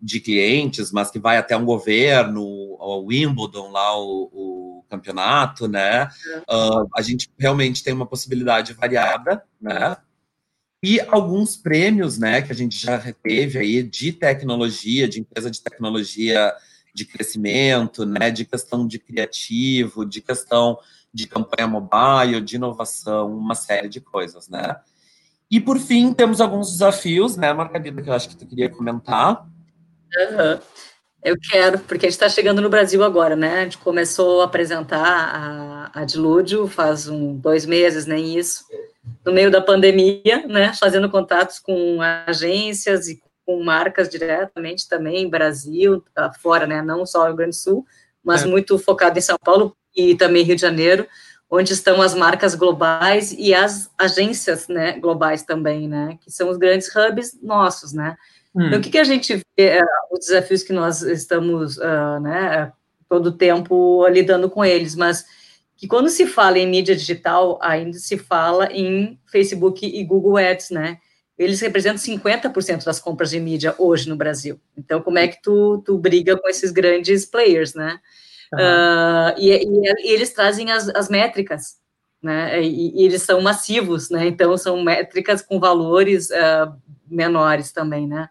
de 0.00 0.20
clientes, 0.20 0.92
mas 0.92 1.10
que 1.10 1.18
vai 1.18 1.36
até 1.36 1.56
um 1.56 1.64
governo, 1.64 2.42
o 2.42 3.06
Wimbledon, 3.06 3.70
lá 3.70 3.98
o, 3.98 4.30
o 4.32 4.84
campeonato, 4.88 5.66
né? 5.66 6.08
Uh, 6.42 6.86
a 6.94 7.02
gente 7.02 7.30
realmente 7.38 7.82
tem 7.82 7.94
uma 7.94 8.06
possibilidade 8.06 8.72
variada, 8.74 9.42
né? 9.60 9.96
E 10.82 11.00
alguns 11.00 11.56
prêmios, 11.56 12.18
né, 12.18 12.42
que 12.42 12.52
a 12.52 12.54
gente 12.54 12.76
já 12.76 13.00
teve 13.22 13.58
aí 13.58 13.82
de 13.82 14.12
tecnologia, 14.12 15.08
de 15.08 15.18
empresa 15.18 15.50
de 15.50 15.62
tecnologia 15.62 16.52
de 16.94 17.06
crescimento, 17.06 18.04
né, 18.04 18.30
de 18.30 18.44
questão 18.44 18.86
de 18.86 18.98
criativo, 18.98 20.04
de 20.04 20.20
questão 20.20 20.78
de 21.12 21.26
campanha 21.26 21.66
mobile, 21.66 22.40
de 22.42 22.56
inovação, 22.56 23.34
uma 23.34 23.54
série 23.54 23.88
de 23.88 23.98
coisas, 23.98 24.48
né? 24.48 24.76
E 25.50 25.60
por 25.60 25.78
fim, 25.78 26.12
temos 26.12 26.40
alguns 26.40 26.72
desafios, 26.72 27.36
né, 27.36 27.52
Margarida, 27.52 28.02
que 28.02 28.10
eu 28.10 28.14
acho 28.14 28.28
que 28.28 28.36
tu 28.36 28.46
queria 28.46 28.68
comentar. 28.68 29.48
Uhum. 30.16 30.60
Eu 31.24 31.36
quero, 31.50 31.78
porque 31.78 32.04
a 32.04 32.10
gente 32.10 32.16
está 32.16 32.28
chegando 32.28 32.60
no 32.60 32.68
Brasil 32.68 33.02
agora, 33.02 33.34
né? 33.34 33.60
A 33.60 33.62
gente 33.64 33.78
começou 33.78 34.42
a 34.42 34.44
apresentar 34.44 35.00
a, 35.02 36.00
a 36.00 36.04
Dilúdio 36.04 36.68
faz 36.68 37.08
um, 37.08 37.34
dois 37.34 37.64
meses, 37.64 38.04
nem 38.04 38.36
isso, 38.36 38.62
no 39.24 39.32
meio 39.32 39.50
da 39.50 39.62
pandemia, 39.62 40.46
né? 40.46 40.74
Fazendo 40.78 41.08
contatos 41.08 41.58
com 41.58 41.98
agências 42.26 43.08
e 43.08 43.22
com 43.46 43.64
marcas 43.64 44.10
diretamente 44.10 44.86
também, 44.86 45.28
Brasil, 45.28 46.04
fora, 46.42 46.66
né? 46.66 46.82
Não 46.82 47.06
só 47.06 47.24
Rio 47.26 47.36
Grande 47.36 47.56
do 47.56 47.60
Sul, 47.60 47.86
mas 48.22 48.42
é. 48.42 48.46
muito 48.46 48.78
focado 48.78 49.18
em 49.18 49.22
São 49.22 49.38
Paulo 49.42 49.74
e 49.96 50.14
também 50.14 50.44
Rio 50.44 50.56
de 50.56 50.62
Janeiro, 50.62 51.06
onde 51.50 51.72
estão 51.72 52.02
as 52.02 52.14
marcas 52.14 52.54
globais 52.54 53.32
e 53.32 53.54
as 53.54 53.90
agências, 53.96 54.68
né? 54.68 54.98
Globais 54.98 55.42
também, 55.42 55.88
né? 55.88 56.18
Que 56.20 56.30
são 56.30 56.50
os 56.50 56.58
grandes 56.58 56.94
hubs 56.94 57.38
nossos, 57.42 57.94
né? 57.94 58.16
Hum. 58.54 58.66
Então, 58.66 58.78
o 58.78 58.82
que, 58.82 58.90
que 58.90 58.98
a 58.98 59.04
gente 59.04 59.42
vê, 59.56 59.80
uh, 59.80 59.86
os 60.12 60.26
desafios 60.26 60.62
que 60.62 60.72
nós 60.72 61.02
estamos, 61.02 61.76
uh, 61.78 62.20
né, 62.22 62.72
todo 63.08 63.26
o 63.26 63.32
tempo 63.32 64.06
lidando 64.08 64.48
com 64.48 64.64
eles, 64.64 64.94
mas 64.94 65.24
que 65.76 65.88
quando 65.88 66.08
se 66.08 66.26
fala 66.26 66.58
em 66.58 66.66
mídia 66.66 66.94
digital, 66.94 67.58
ainda 67.60 67.98
se 67.98 68.16
fala 68.16 68.68
em 68.72 69.18
Facebook 69.26 69.84
e 69.84 70.04
Google 70.04 70.36
Ads, 70.36 70.70
né? 70.70 70.98
Eles 71.36 71.60
representam 71.60 71.98
50% 71.98 72.84
das 72.84 73.00
compras 73.00 73.30
de 73.30 73.40
mídia 73.40 73.74
hoje 73.76 74.08
no 74.08 74.14
Brasil. 74.14 74.60
Então, 74.76 75.02
como 75.02 75.18
é 75.18 75.26
que 75.26 75.42
tu, 75.42 75.82
tu 75.84 75.98
briga 75.98 76.38
com 76.38 76.48
esses 76.48 76.70
grandes 76.70 77.26
players, 77.26 77.74
né? 77.74 77.98
Uhum. 78.52 78.60
Uh, 78.60 79.34
e, 79.36 79.50
e, 79.50 80.08
e, 80.08 80.12
eles 80.12 80.32
trazem 80.32 80.70
as, 80.70 80.88
as 80.90 81.08
métricas, 81.08 81.76
né? 82.22 82.62
E, 82.62 83.02
e, 83.02 83.04
eles 83.04 83.22
são 83.22 83.40
massivos, 83.40 84.10
né? 84.10 84.28
Então, 84.28 84.56
são 84.56 84.80
métricas 84.82 85.42
com 85.42 85.58
valores 85.58 86.30
uh, 86.30 86.72
menores 87.14 87.72
também, 87.72 88.06
né? 88.06 88.28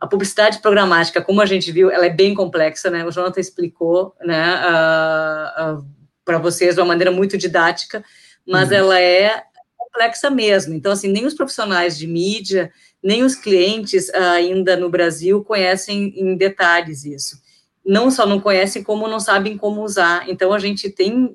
A 0.00 0.06
publicidade 0.06 0.58
programática, 0.58 1.22
como 1.22 1.40
a 1.40 1.46
gente 1.46 1.72
viu, 1.72 1.90
ela 1.90 2.04
é 2.04 2.10
bem 2.10 2.34
complexa, 2.34 2.90
né? 2.90 3.06
O 3.06 3.10
Jonathan 3.10 3.40
explicou, 3.40 4.14
né, 4.22 4.54
uh, 4.56 5.78
uh, 5.78 5.86
para 6.24 6.36
vocês 6.36 6.74
de 6.74 6.80
uma 6.80 6.88
maneira 6.88 7.10
muito 7.10 7.38
didática, 7.38 8.04
mas 8.46 8.68
uhum. 8.68 8.76
ela 8.76 9.00
é 9.00 9.44
complexa 9.78 10.28
mesmo. 10.28 10.74
Então, 10.74 10.92
assim, 10.92 11.08
nem 11.08 11.24
os 11.24 11.32
profissionais 11.32 11.96
de 11.96 12.06
mídia, 12.06 12.70
nem 13.02 13.22
os 13.22 13.34
clientes 13.34 14.10
uh, 14.10 14.32
ainda 14.34 14.76
no 14.76 14.90
Brasil 14.90 15.42
conhecem 15.42 16.12
em 16.16 16.36
detalhes 16.36 17.06
isso. 17.06 17.42
Não 17.82 18.10
só 18.10 18.26
não 18.26 18.40
conhecem, 18.40 18.82
como 18.82 19.08
não 19.08 19.20
sabem 19.20 19.56
como 19.56 19.82
usar. 19.82 20.28
Então, 20.28 20.52
a 20.52 20.58
gente 20.58 20.88
tem, 20.88 21.32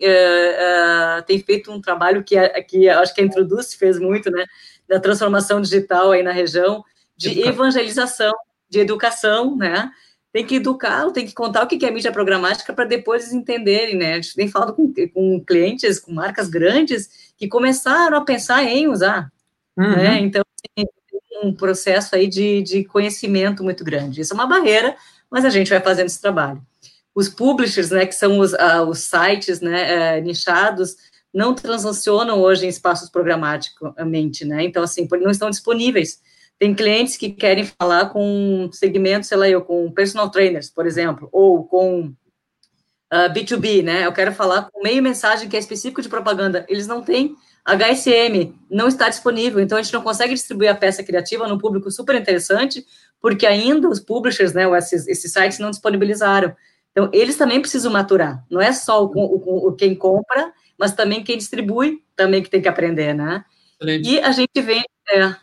tem 1.28 1.40
feito 1.44 1.72
um 1.72 1.80
trabalho 1.80 2.24
que, 2.24 2.36
que 2.64 2.90
acho 2.90 3.14
que 3.14 3.22
a 3.22 3.24
Introduz 3.24 3.76
fez 3.76 4.00
muito, 4.00 4.32
né? 4.32 4.46
Da 4.90 5.00
transformação 5.00 5.62
digital 5.62 6.12
aí 6.12 6.24
na 6.24 6.32
região, 6.32 6.84
de 7.16 7.42
evangelização, 7.42 8.34
de 8.68 8.80
educação, 8.80 9.56
né? 9.56 9.92
Tem 10.34 10.46
que 10.46 10.56
educar, 10.56 11.10
tem 11.12 11.26
que 11.26 11.34
contar 11.34 11.64
o 11.64 11.68
que 11.68 11.86
é 11.86 11.92
mídia 11.92 12.12
programática 12.12 12.74
para 12.74 12.86
depois 12.86 13.24
eles 13.24 13.34
entenderem, 13.34 13.96
né? 13.96 14.14
A 14.14 14.16
gente 14.16 14.36
tem 14.36 14.48
falado 14.48 14.74
com, 14.74 14.92
com 15.14 15.44
clientes, 15.46 16.00
com 16.00 16.12
marcas 16.12 16.50
grandes, 16.50 17.32
que 17.38 17.48
começaram 17.48 18.18
a 18.18 18.22
pensar 18.22 18.64
em 18.64 18.88
usar, 18.88 19.32
uhum. 19.78 19.96
né? 19.96 20.20
Então, 20.20 20.44
tem 20.76 20.88
um 21.44 21.54
processo 21.54 22.16
aí 22.16 22.28
de, 22.28 22.62
de 22.62 22.84
conhecimento 22.84 23.64
muito 23.64 23.84
grande. 23.84 24.22
Isso 24.22 24.34
é 24.34 24.36
uma 24.36 24.48
barreira, 24.48 24.96
mas 25.30 25.46
a 25.46 25.50
gente 25.50 25.70
vai 25.70 25.80
fazendo 25.80 26.08
esse 26.08 26.22
trabalho. 26.22 26.62
Os 27.14 27.30
publishers, 27.30 27.90
né, 27.90 28.06
que 28.06 28.16
são 28.16 28.40
os, 28.40 28.54
uh, 28.54 28.86
os 28.88 29.00
sites, 29.00 29.62
né, 29.62 30.20
uh, 30.20 30.22
nichados, 30.22 30.96
não 31.34 31.54
transacionam 31.54 32.40
hoje 32.40 32.66
em 32.66 32.70
espaços 32.70 33.10
programaticamente, 33.10 34.46
né? 34.46 34.64
Então, 34.64 34.84
assim, 34.84 35.08
não 35.22 35.32
estão 35.32 35.50
disponíveis. 35.50 36.20
Tem 36.58 36.74
clientes 36.76 37.16
que 37.16 37.30
querem 37.30 37.66
falar 37.80 38.10
com 38.10 38.70
segmentos, 38.74 39.30
sei 39.30 39.38
lá, 39.38 39.48
eu, 39.48 39.62
com 39.62 39.92
personal 39.92 40.30
trainers, 40.30 40.70
por 40.70 40.86
exemplo, 40.86 41.30
ou 41.32 41.64
com 41.64 42.02
uh, 42.02 42.16
ah, 43.10 43.30
B2B, 43.30 43.84
né? 43.84 44.06
Eu 44.06 44.12
quero 44.12 44.34
falar 44.34 44.70
com 44.72 44.84
meio 44.84 45.02
mensagem 45.02 45.48
que 45.48 45.56
é 45.56 45.60
específico 45.60 46.02
de 46.02 46.10
propaganda. 46.10 46.66
Eles 46.68 46.88
não 46.88 47.02
têm. 47.02 47.36
HSM 47.66 48.54
não 48.70 48.88
está 48.88 49.10
disponível, 49.10 49.60
então 49.60 49.78
a 49.78 49.82
gente 49.82 49.94
não 49.94 50.02
consegue 50.02 50.34
distribuir 50.34 50.72
a 50.72 50.76
peça 50.76 51.04
criativa 51.04 51.48
num 51.48 51.58
público 51.58 51.92
super 51.92 52.16
interessante, 52.16 52.84
porque 53.22 53.46
ainda 53.46 53.88
os 53.88 54.00
publishers, 54.00 54.54
né, 54.54 54.66
esses, 54.78 55.08
esses 55.08 55.32
sites 55.32 55.60
não 55.60 55.70
disponibilizaram. 55.70 56.56
Então, 56.92 57.10
eles 57.14 57.38
também 57.38 57.62
precisam 57.62 57.92
maturar. 57.92 58.44
Não 58.50 58.60
é 58.60 58.74
só 58.74 59.06
o, 59.06 59.12
o, 59.14 59.68
o 59.68 59.74
quem 59.74 59.94
compra, 59.96 60.52
mas 60.80 60.94
também 60.94 61.24
quem 61.24 61.38
distribui 61.38 62.02
também 62.16 62.42
que 62.42 62.50
tem 62.50 62.62
que 62.62 62.70
aprender, 62.70 63.14
né? 63.14 63.44
Excelente. 63.80 64.10
E 64.10 64.20
a 64.20 64.32
gente 64.32 64.62
vem, 64.62 64.84
é, 65.12 65.36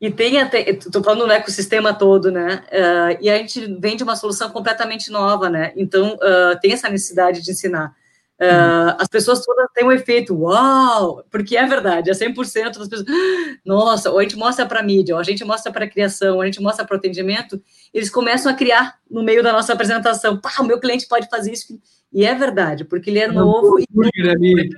e 0.00 0.10
tem 0.10 0.40
até, 0.40 0.70
estou 0.70 1.02
falando 1.02 1.26
no 1.26 1.32
ecossistema 1.32 1.92
todo, 1.92 2.30
né? 2.30 2.62
Uh, 2.72 3.18
e 3.20 3.28
a 3.28 3.36
gente 3.36 3.66
vende 3.80 4.02
uma 4.02 4.14
solução 4.14 4.48
completamente 4.50 5.10
nova, 5.10 5.50
né? 5.50 5.72
Então, 5.76 6.14
uh, 6.14 6.58
tem 6.60 6.72
essa 6.72 6.88
necessidade 6.88 7.42
de 7.42 7.50
ensinar. 7.50 7.94
Uh, 8.40 8.94
As 9.00 9.08
pessoas 9.08 9.44
todas 9.44 9.66
têm 9.74 9.84
um 9.84 9.90
efeito, 9.90 10.32
uau! 10.32 11.24
Porque 11.28 11.56
é 11.56 11.66
verdade, 11.66 12.08
é 12.08 12.14
100% 12.14 12.78
das 12.78 12.88
pessoas, 12.88 13.04
nossa, 13.66 14.12
ou 14.12 14.20
a 14.20 14.22
gente 14.22 14.36
mostra 14.36 14.64
para 14.64 14.78
a 14.78 14.82
mídia, 14.82 15.16
ou 15.16 15.20
a 15.20 15.24
gente 15.24 15.44
mostra 15.44 15.72
para 15.72 15.84
a 15.84 15.88
criação, 15.88 16.36
ou 16.36 16.42
a 16.42 16.46
gente 16.46 16.62
mostra 16.62 16.84
para 16.86 16.94
o 16.94 16.98
atendimento, 16.98 17.60
eles 17.92 18.08
começam 18.08 18.52
a 18.52 18.54
criar 18.54 18.96
no 19.10 19.24
meio 19.24 19.42
da 19.42 19.52
nossa 19.52 19.72
apresentação, 19.72 20.36
pá, 20.40 20.52
o 20.60 20.64
meu 20.64 20.78
cliente 20.78 21.08
pode 21.08 21.28
fazer 21.28 21.52
isso. 21.52 21.76
E 22.12 22.24
é 22.24 22.34
verdade, 22.34 22.84
porque 22.84 23.10
ele 23.10 23.18
é 23.18 23.28
novo. 23.28 23.78
E... 23.78 24.28
Ali, 24.28 24.70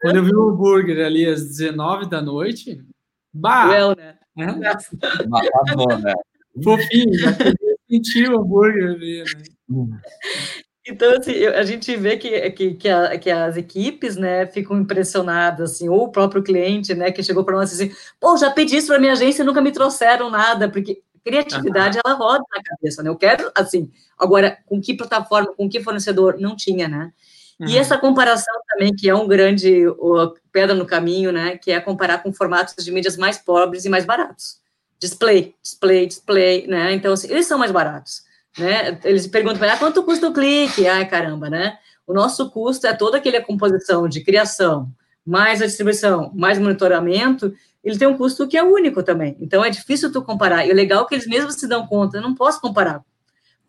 quando 0.00 0.16
eu 0.16 0.24
vi 0.24 0.34
o 0.34 0.50
hambúrguer 0.50 1.04
ali 1.04 1.26
às 1.26 1.44
19 1.44 2.08
da 2.08 2.22
noite, 2.22 2.82
bah! 3.32 3.68
Well, 3.68 3.96
né? 3.96 4.18
É? 4.36 4.46
Tá 4.46 5.74
bom, 5.74 5.98
né? 5.98 6.14
Fofinho, 6.62 7.12
sentiu 7.88 8.32
o 8.32 8.40
hambúrguer 8.40 8.90
ali, 8.90 9.24
né? 9.68 10.00
Então, 10.86 11.16
assim, 11.16 11.46
a 11.46 11.62
gente 11.62 11.96
vê 11.96 12.18
que, 12.18 12.50
que, 12.50 12.74
que, 12.74 12.88
a, 12.90 13.18
que, 13.18 13.30
as 13.30 13.56
equipes, 13.56 14.16
né, 14.16 14.46
ficam 14.46 14.78
impressionadas, 14.78 15.72
assim, 15.72 15.88
ou 15.88 16.04
o 16.04 16.12
próprio 16.12 16.42
cliente, 16.42 16.94
né, 16.94 17.10
que 17.10 17.22
chegou 17.22 17.42
para 17.42 17.56
nós 17.56 17.72
assim, 17.72 17.90
pô, 18.20 18.36
já 18.36 18.50
pedi 18.50 18.76
isso 18.76 18.88
para 18.88 18.98
minha 18.98 19.12
agência 19.12 19.42
e 19.42 19.46
nunca 19.46 19.62
me 19.62 19.72
trouxeram 19.72 20.30
nada, 20.30 20.68
porque 20.68 21.02
criatividade, 21.24 21.96
uhum. 21.96 22.02
ela 22.04 22.14
roda 22.14 22.44
na 22.54 22.62
cabeça, 22.62 23.02
né, 23.02 23.08
eu 23.08 23.16
quero, 23.16 23.50
assim, 23.54 23.90
agora, 24.18 24.58
com 24.66 24.80
que 24.80 24.94
plataforma, 24.94 25.54
com 25.54 25.68
que 25.68 25.82
fornecedor, 25.82 26.36
não 26.38 26.54
tinha, 26.54 26.86
né, 26.86 27.12
uhum. 27.58 27.68
e 27.68 27.78
essa 27.78 27.96
comparação 27.96 28.54
também, 28.68 28.94
que 28.94 29.08
é 29.08 29.14
um 29.14 29.26
grande 29.26 29.86
o, 29.88 30.34
pedra 30.52 30.74
no 30.74 30.86
caminho, 30.86 31.32
né, 31.32 31.56
que 31.56 31.72
é 31.72 31.80
comparar 31.80 32.22
com 32.22 32.32
formatos 32.32 32.84
de 32.84 32.92
mídias 32.92 33.16
mais 33.16 33.38
pobres 33.38 33.84
e 33.84 33.88
mais 33.88 34.04
baratos, 34.04 34.58
display, 34.98 35.54
display, 35.62 36.06
display, 36.06 36.66
né, 36.66 36.92
então, 36.92 37.12
assim, 37.12 37.30
eles 37.30 37.46
são 37.46 37.58
mais 37.58 37.72
baratos, 37.72 38.22
né? 38.58 38.98
Eles 39.04 39.26
perguntam, 39.26 39.68
ah, 39.68 39.76
quanto 39.76 40.02
custa 40.04 40.28
o 40.28 40.32
clique? 40.32 40.86
Ai, 40.86 41.06
caramba, 41.08 41.50
né? 41.50 41.78
O 42.06 42.12
nosso 42.12 42.50
custo 42.50 42.86
é 42.86 42.92
toda 42.92 43.16
aquela 43.16 43.40
composição 43.40 44.08
de 44.08 44.22
criação, 44.22 44.88
mais 45.26 45.62
a 45.62 45.66
distribuição, 45.66 46.30
mais 46.34 46.58
monitoramento, 46.58 47.54
ele 47.84 47.98
tem 47.98 48.08
um 48.08 48.16
custo 48.16 48.48
que 48.48 48.56
é 48.56 48.62
único 48.62 49.02
também. 49.02 49.36
Então, 49.40 49.64
é 49.64 49.70
difícil 49.70 50.10
tu 50.10 50.22
comparar. 50.22 50.66
E 50.66 50.72
o 50.72 50.74
legal 50.74 51.04
é 51.04 51.06
que 51.06 51.14
eles 51.14 51.26
mesmos 51.26 51.54
se 51.54 51.68
dão 51.68 51.86
conta, 51.86 52.16
eu 52.16 52.22
não 52.22 52.34
posso 52.34 52.60
comparar. 52.60 53.02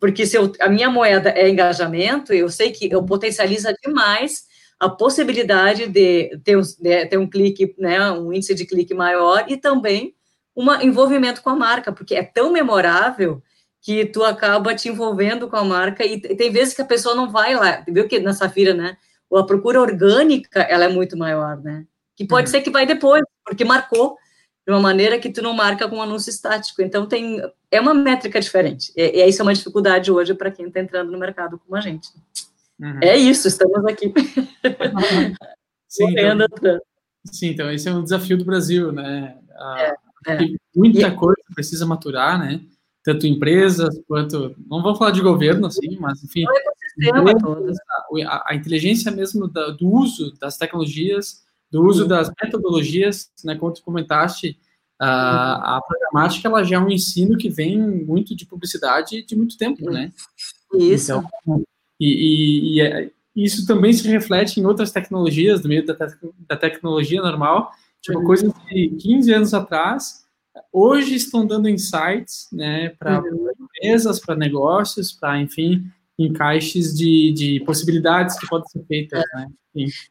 Porque 0.00 0.26
se 0.26 0.36
eu, 0.36 0.52
a 0.60 0.68
minha 0.68 0.90
moeda 0.90 1.30
é 1.30 1.48
engajamento, 1.48 2.32
eu 2.32 2.48
sei 2.48 2.70
que 2.70 2.90
eu 2.90 3.02
potencializa 3.04 3.74
demais 3.84 4.44
a 4.78 4.88
possibilidade 4.88 5.88
de 5.88 6.38
ter, 6.44 6.60
de 6.60 7.06
ter 7.06 7.16
um 7.16 7.28
clique, 7.28 7.74
né, 7.78 8.10
um 8.12 8.32
índice 8.32 8.54
de 8.54 8.66
clique 8.66 8.94
maior 8.94 9.46
e 9.48 9.56
também 9.56 10.14
um 10.54 10.70
envolvimento 10.80 11.42
com 11.42 11.50
a 11.50 11.56
marca, 11.56 11.92
porque 11.92 12.14
é 12.14 12.22
tão 12.22 12.50
memorável 12.50 13.42
que 13.80 14.04
tu 14.04 14.24
acaba 14.24 14.74
te 14.74 14.88
envolvendo 14.88 15.48
com 15.48 15.56
a 15.56 15.64
marca 15.64 16.04
e 16.04 16.20
tem 16.20 16.50
vezes 16.50 16.74
que 16.74 16.82
a 16.82 16.86
pessoa 16.86 17.14
não 17.14 17.30
vai 17.30 17.54
lá, 17.54 17.84
viu 17.86 18.08
que 18.08 18.18
na 18.18 18.32
Safira, 18.32 18.74
né? 18.74 18.96
A 19.32 19.42
procura 19.44 19.80
orgânica, 19.80 20.60
ela 20.60 20.84
é 20.84 20.88
muito 20.88 21.16
maior, 21.16 21.60
né? 21.62 21.84
Que 22.16 22.24
pode 22.26 22.48
uhum. 22.48 22.52
ser 22.52 22.62
que 22.62 22.70
vai 22.70 22.86
depois, 22.86 23.22
porque 23.44 23.64
marcou 23.64 24.16
de 24.66 24.72
uma 24.72 24.80
maneira 24.80 25.18
que 25.18 25.30
tu 25.30 25.42
não 25.42 25.52
marca 25.52 25.88
com 25.88 25.96
um 25.96 26.02
anúncio 26.02 26.30
estático. 26.30 26.82
Então 26.82 27.06
tem 27.06 27.40
é 27.70 27.80
uma 27.80 27.94
métrica 27.94 28.40
diferente. 28.40 28.92
E, 28.96 29.22
e 29.22 29.28
isso 29.28 29.42
é 29.42 29.44
uma 29.44 29.54
dificuldade 29.54 30.10
hoje 30.10 30.34
para 30.34 30.50
quem 30.50 30.66
está 30.66 30.80
entrando 30.80 31.12
no 31.12 31.18
mercado 31.18 31.58
como 31.58 31.76
a 31.76 31.80
gente. 31.80 32.08
Uhum. 32.80 33.00
É 33.02 33.16
isso, 33.16 33.48
estamos 33.48 33.84
aqui. 33.84 34.12
Sim, 35.88 36.10
então, 36.10 36.46
sim, 37.24 37.46
então 37.50 37.70
esse 37.70 37.88
é 37.88 37.92
um 37.92 38.02
desafio 38.02 38.36
do 38.36 38.44
Brasil, 38.44 38.92
né? 38.92 39.38
é, 39.58 39.94
é. 40.26 40.38
Muita 40.74 41.06
e, 41.06 41.14
coisa 41.14 41.40
precisa 41.54 41.86
maturar, 41.86 42.38
né? 42.38 42.60
tanto 43.06 43.24
empresas 43.24 43.96
quanto. 44.08 44.56
Não 44.68 44.82
vou 44.82 44.96
falar 44.96 45.12
de 45.12 45.20
governo, 45.20 45.68
assim, 45.68 45.96
mas 46.00 46.24
enfim. 46.24 46.44
A, 48.26 48.50
a, 48.50 48.54
inteligência 48.56 49.12
mesmo 49.12 49.46
da, 49.46 49.68
do 49.68 49.88
uso 49.88 50.34
das 50.40 50.58
tecnologias, 50.58 51.45
do 51.76 51.84
uso 51.84 52.08
das 52.08 52.32
metodologias, 52.42 53.30
né, 53.44 53.54
como 53.54 53.70
tu 53.70 53.82
comentaste, 53.82 54.58
a, 54.98 55.76
a 55.76 55.80
programática 55.82 56.48
ela 56.48 56.64
já 56.64 56.76
é 56.76 56.78
um 56.78 56.90
ensino 56.90 57.36
que 57.36 57.50
vem 57.50 57.78
muito 57.78 58.34
de 58.34 58.46
publicidade 58.46 59.22
de 59.22 59.36
muito 59.36 59.58
tempo, 59.58 59.90
né? 59.90 60.10
Isso. 60.74 61.12
Então, 61.12 61.62
e, 62.00 62.06
e, 62.06 62.76
e 62.76 62.80
é, 62.80 63.10
isso 63.34 63.66
também 63.66 63.92
se 63.92 64.08
reflete 64.08 64.58
em 64.58 64.64
outras 64.64 64.90
tecnologias, 64.90 65.60
do 65.60 65.68
meio 65.68 65.84
da, 65.84 65.94
te, 65.94 66.16
da 66.48 66.56
tecnologia 66.56 67.20
normal, 67.20 67.70
tipo, 68.00 68.20
uhum. 68.20 68.24
coisas 68.24 68.50
de 68.70 68.88
15 68.98 69.34
anos 69.34 69.52
atrás, 69.52 70.24
hoje 70.72 71.14
estão 71.14 71.46
dando 71.46 71.68
insights 71.68 72.48
né, 72.50 72.88
para 72.98 73.20
uhum. 73.20 73.50
empresas, 73.60 74.18
para 74.18 74.34
negócios, 74.34 75.12
para, 75.12 75.38
enfim, 75.38 75.84
encaixes 76.18 76.94
de, 76.94 77.32
de 77.32 77.64
possibilidades 77.64 78.38
que 78.38 78.46
podem 78.46 78.68
ser 78.68 78.84
feitas, 78.86 79.22
né? 79.34 79.46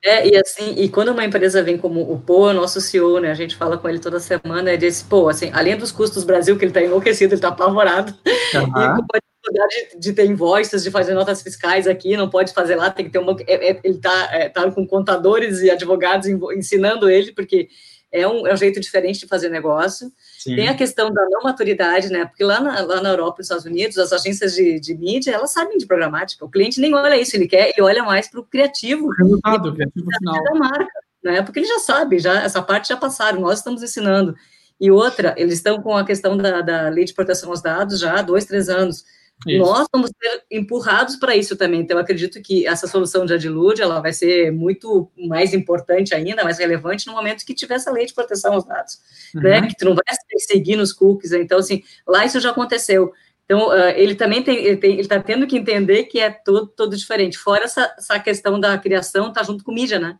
É, 0.03 0.27
e 0.27 0.37
assim, 0.37 0.75
e 0.77 0.87
quando 0.87 1.09
uma 1.09 1.25
empresa 1.25 1.63
vem 1.63 1.77
como 1.77 2.01
o 2.01 2.19
Pô, 2.19 2.53
nosso 2.53 2.79
CEO, 2.79 3.19
né, 3.19 3.31
a 3.31 3.35
gente 3.35 3.55
fala 3.55 3.77
com 3.77 3.89
ele 3.89 3.97
toda 3.97 4.19
semana, 4.19 4.69
ele 4.69 4.77
diz, 4.77 5.01
pô, 5.01 5.27
assim, 5.27 5.49
além 5.53 5.75
dos 5.75 5.91
custos 5.91 6.23
Brasil, 6.23 6.55
que 6.55 6.63
ele 6.63 6.69
está 6.69 6.83
enlouquecido, 6.83 7.33
ele 7.33 7.39
está 7.39 7.47
apavorado, 7.47 8.13
uhum. 8.53 8.97
e 9.15 9.91
de, 9.91 9.99
de 9.99 10.13
ter 10.13 10.25
invoices, 10.25 10.83
de 10.83 10.91
fazer 10.91 11.13
notas 11.13 11.41
fiscais 11.41 11.87
aqui, 11.87 12.15
não 12.15 12.29
pode 12.29 12.53
fazer 12.53 12.75
lá, 12.75 12.89
tem 12.91 13.05
que 13.05 13.11
ter 13.11 13.19
uma, 13.19 13.35
é, 13.47 13.71
é, 13.71 13.79
ele 13.83 13.95
está 13.95 14.29
é, 14.31 14.49
tá 14.49 14.69
com 14.71 14.85
contadores 14.85 15.61
e 15.61 15.69
advogados 15.69 16.27
ensinando 16.27 17.09
ele, 17.09 17.31
porque 17.31 17.67
é 18.11 18.27
um, 18.27 18.47
é 18.47 18.53
um 18.53 18.57
jeito 18.57 18.79
diferente 18.79 19.19
de 19.19 19.27
fazer 19.27 19.49
negócio. 19.49 20.11
Sim. 20.45 20.57
Tem 20.57 20.67
a 20.67 20.75
questão 20.75 21.11
da 21.11 21.27
não 21.27 21.41
maturidade, 21.41 22.07
né? 22.09 22.23
Porque 22.23 22.43
lá 22.43 22.61
na, 22.61 22.79
lá 22.81 23.01
na 23.01 23.09
Europa, 23.09 23.37
nos 23.39 23.47
Estados 23.47 23.65
Unidos, 23.65 23.97
as 23.97 24.13
agências 24.13 24.53
de, 24.53 24.79
de 24.79 24.93
mídia, 24.93 25.31
elas 25.31 25.49
sabem 25.49 25.75
de 25.75 25.87
programática. 25.87 26.45
O 26.45 26.49
cliente 26.51 26.79
nem 26.79 26.93
olha 26.93 27.19
isso, 27.19 27.35
ele 27.35 27.47
quer, 27.47 27.69
ele 27.69 27.81
olha 27.81 28.03
mais 28.03 28.29
para 28.29 28.39
o 28.39 28.45
criativo. 28.45 29.07
O 29.07 29.09
resultado, 29.09 29.69
o 29.69 29.73
criativo 29.73 30.07
final. 30.19 30.43
Da 30.43 30.53
marca, 30.53 30.99
né? 31.23 31.41
Porque 31.41 31.57
ele 31.57 31.65
já 31.65 31.79
sabe, 31.79 32.19
já 32.19 32.43
essa 32.43 32.61
parte 32.61 32.89
já 32.89 32.95
passaram, 32.95 33.41
nós 33.41 33.57
estamos 33.57 33.81
ensinando. 33.81 34.35
E 34.79 34.91
outra, 34.91 35.33
eles 35.35 35.55
estão 35.55 35.81
com 35.81 35.97
a 35.97 36.05
questão 36.05 36.37
da, 36.37 36.61
da 36.61 36.89
lei 36.89 37.05
de 37.05 37.13
proteção 37.15 37.49
aos 37.49 37.63
dados 37.63 37.99
já 37.99 38.19
há 38.19 38.21
dois, 38.21 38.45
três 38.45 38.69
anos. 38.69 39.03
Isso. 39.47 39.59
Nós 39.59 39.87
vamos 39.91 40.09
ser 40.09 40.43
empurrados 40.49 41.17
para 41.17 41.35
isso 41.35 41.55
também. 41.55 41.81
Então, 41.81 41.97
eu 41.97 42.01
acredito 42.01 42.41
que 42.41 42.65
essa 42.65 42.87
solução 42.87 43.25
de 43.25 43.33
Adilud, 43.33 43.79
ela 43.79 43.99
vai 43.99 44.13
ser 44.13 44.51
muito 44.51 45.11
mais 45.17 45.53
importante 45.53 46.15
ainda, 46.15 46.43
mais 46.43 46.57
relevante 46.57 47.05
no 47.05 47.13
momento 47.13 47.45
que 47.45 47.53
tiver 47.53 47.75
essa 47.75 47.91
lei 47.91 48.05
de 48.05 48.13
proteção 48.13 48.53
aos 48.53 48.65
dados, 48.65 48.99
uhum. 49.35 49.41
né? 49.41 49.67
Que 49.67 49.75
tu 49.75 49.85
não 49.85 49.93
vai 49.93 50.03
seguir 50.39 50.75
nos 50.75 50.93
cookies. 50.93 51.33
Então, 51.33 51.59
assim, 51.59 51.83
lá 52.07 52.25
isso 52.25 52.39
já 52.39 52.51
aconteceu. 52.51 53.13
Então, 53.43 53.69
uh, 53.69 53.89
ele 53.95 54.15
também 54.15 54.41
tem, 54.41 54.57
ele 54.57 55.01
está 55.01 55.21
tendo 55.21 55.45
que 55.45 55.57
entender 55.57 56.05
que 56.05 56.19
é 56.19 56.31
todo, 56.31 56.65
todo 56.65 56.97
diferente. 56.97 57.37
Fora 57.37 57.65
essa, 57.65 57.93
essa 57.97 58.19
questão 58.19 58.59
da 58.59 58.77
criação, 58.77 59.31
tá 59.31 59.43
junto 59.43 59.63
com 59.63 59.71
mídia, 59.71 59.99
né? 59.99 60.17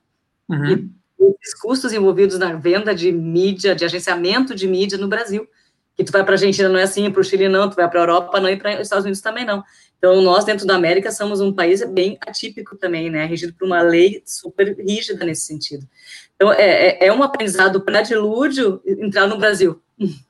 Uhum. 0.48 0.92
E 1.20 1.24
os 1.24 1.54
custos 1.60 1.94
envolvidos 1.94 2.38
na 2.38 2.54
venda 2.54 2.94
de 2.94 3.12
mídia, 3.12 3.74
de 3.74 3.86
agenciamento 3.86 4.54
de 4.54 4.68
mídia 4.68 4.98
no 4.98 5.08
Brasil 5.08 5.48
que 5.96 6.04
tu 6.04 6.12
vai 6.12 6.24
para 6.24 6.34
a 6.34 6.36
Argentina 6.36 6.70
não 6.70 6.80
é 6.80 6.84
assim, 6.84 7.10
para 7.10 7.22
o 7.22 7.24
Chile 7.24 7.48
não, 7.48 7.70
tu 7.70 7.76
vai 7.76 7.90
para 7.90 8.00
a 8.00 8.04
Europa 8.04 8.40
não 8.40 8.50
e 8.50 8.58
para 8.58 8.76
os 8.76 8.82
Estados 8.82 9.06
Unidos 9.06 9.22
também 9.22 9.46
não. 9.46 9.64
Então, 9.98 10.22
nós, 10.22 10.46
dentro 10.46 10.68
da 10.68 10.76
América, 10.76 11.12
somos 11.12 11.42
um 11.42 11.54
país 11.54 11.84
bem 11.84 12.18
atípico 12.22 12.78
também, 12.78 13.10
né, 13.10 13.26
regido 13.26 13.54
por 13.54 13.66
uma 13.66 13.82
lei 13.82 14.22
super 14.26 14.76
rígida 14.78 15.26
nesse 15.26 15.46
sentido. 15.46 15.88
Então, 16.36 16.52
é, 16.52 16.90
é, 16.90 17.08
é 17.08 17.14
um 17.14 17.24
aprendizado 17.24 17.82
para 17.82 18.02
dilúdio 18.02 18.82
entrar 18.86 19.28
no 19.28 19.38
Brasil. 19.38 19.82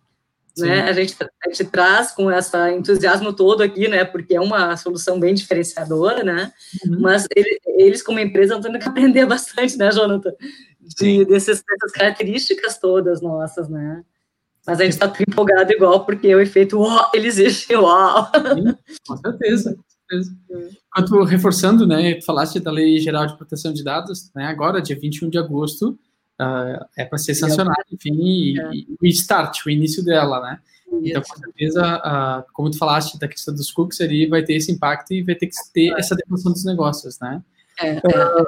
Né? 0.58 0.84
A, 0.84 0.94
gente, 0.94 1.18
a 1.22 1.50
gente 1.50 1.66
traz 1.66 2.14
com 2.14 2.32
esse 2.32 2.58
entusiasmo 2.72 3.34
todo 3.34 3.62
aqui, 3.62 3.90
né, 3.90 4.06
porque 4.06 4.36
é 4.36 4.40
uma 4.40 4.78
solução 4.78 5.20
bem 5.20 5.34
diferenciadora, 5.34 6.24
né, 6.24 6.54
uhum. 6.88 7.02
mas 7.02 7.28
ele, 7.36 7.60
eles, 7.78 8.02
como 8.02 8.22
empresa, 8.22 8.56
estão 8.56 8.72
tendo 8.72 8.82
que 8.82 8.88
aprender 8.88 9.26
bastante, 9.28 9.78
né, 9.78 9.92
Jonathan, 9.92 10.32
de, 10.80 11.26
desses, 11.26 11.62
dessas 11.62 11.92
características 11.92 12.78
todas 12.78 13.22
nossas, 13.22 13.68
né. 13.68 14.02
Mas 14.66 14.80
a 14.80 14.84
gente 14.84 14.94
está 14.94 15.14
empolgado 15.28 15.72
igual, 15.72 16.06
porque 16.06 16.34
o 16.34 16.40
efeito 16.40 16.80
uau, 16.80 17.12
ele 17.14 17.28
existe, 17.28 17.74
uau! 17.76 18.32
Sim, 18.34 18.76
com 19.08 19.18
certeza. 19.18 19.78
Enquanto 20.88 21.24
reforçando, 21.24 21.88
né, 21.88 22.20
falaste 22.22 22.60
da 22.60 22.72
Lei 22.72 23.00
Geral 23.00 23.28
de 23.28 23.38
Proteção 23.38 23.74
de 23.74 23.84
Dados, 23.84 24.32
né, 24.36 24.46
agora, 24.46 24.82
dia 24.82 24.98
21 25.00 25.30
de 25.30 25.38
agosto, 25.38 25.98
uh, 26.40 26.86
é 26.98 27.06
para 27.06 27.18
ser 27.18 27.34
sancionado, 27.36 27.84
enfim, 27.92 28.14
e, 28.14 28.60
é. 28.60 28.70
e, 28.74 28.98
o 29.02 29.06
start, 29.08 29.66
o 29.66 29.70
início 29.70 30.04
dela, 30.04 30.42
né? 30.42 30.60
Então, 31.04 31.22
com 31.22 31.38
certeza, 31.38 31.98
uh, 31.98 32.54
como 32.54 32.70
tu 32.70 32.78
falaste 32.78 33.20
da 33.20 33.28
questão 33.28 33.54
dos 33.54 33.72
cookies 33.72 34.00
ali, 34.02 34.28
vai 34.28 34.44
ter 34.44 34.54
esse 34.54 34.72
impacto 34.72 35.14
e 35.14 35.24
vai 35.24 35.36
ter 35.36 35.48
que 35.48 35.56
ter 35.74 35.92
é. 35.92 36.00
essa 36.00 36.14
adequação 36.14 36.52
dos 36.52 36.64
negócios, 36.64 37.20
né? 37.20 37.42
É, 37.82 37.98
uh, 37.98 38.48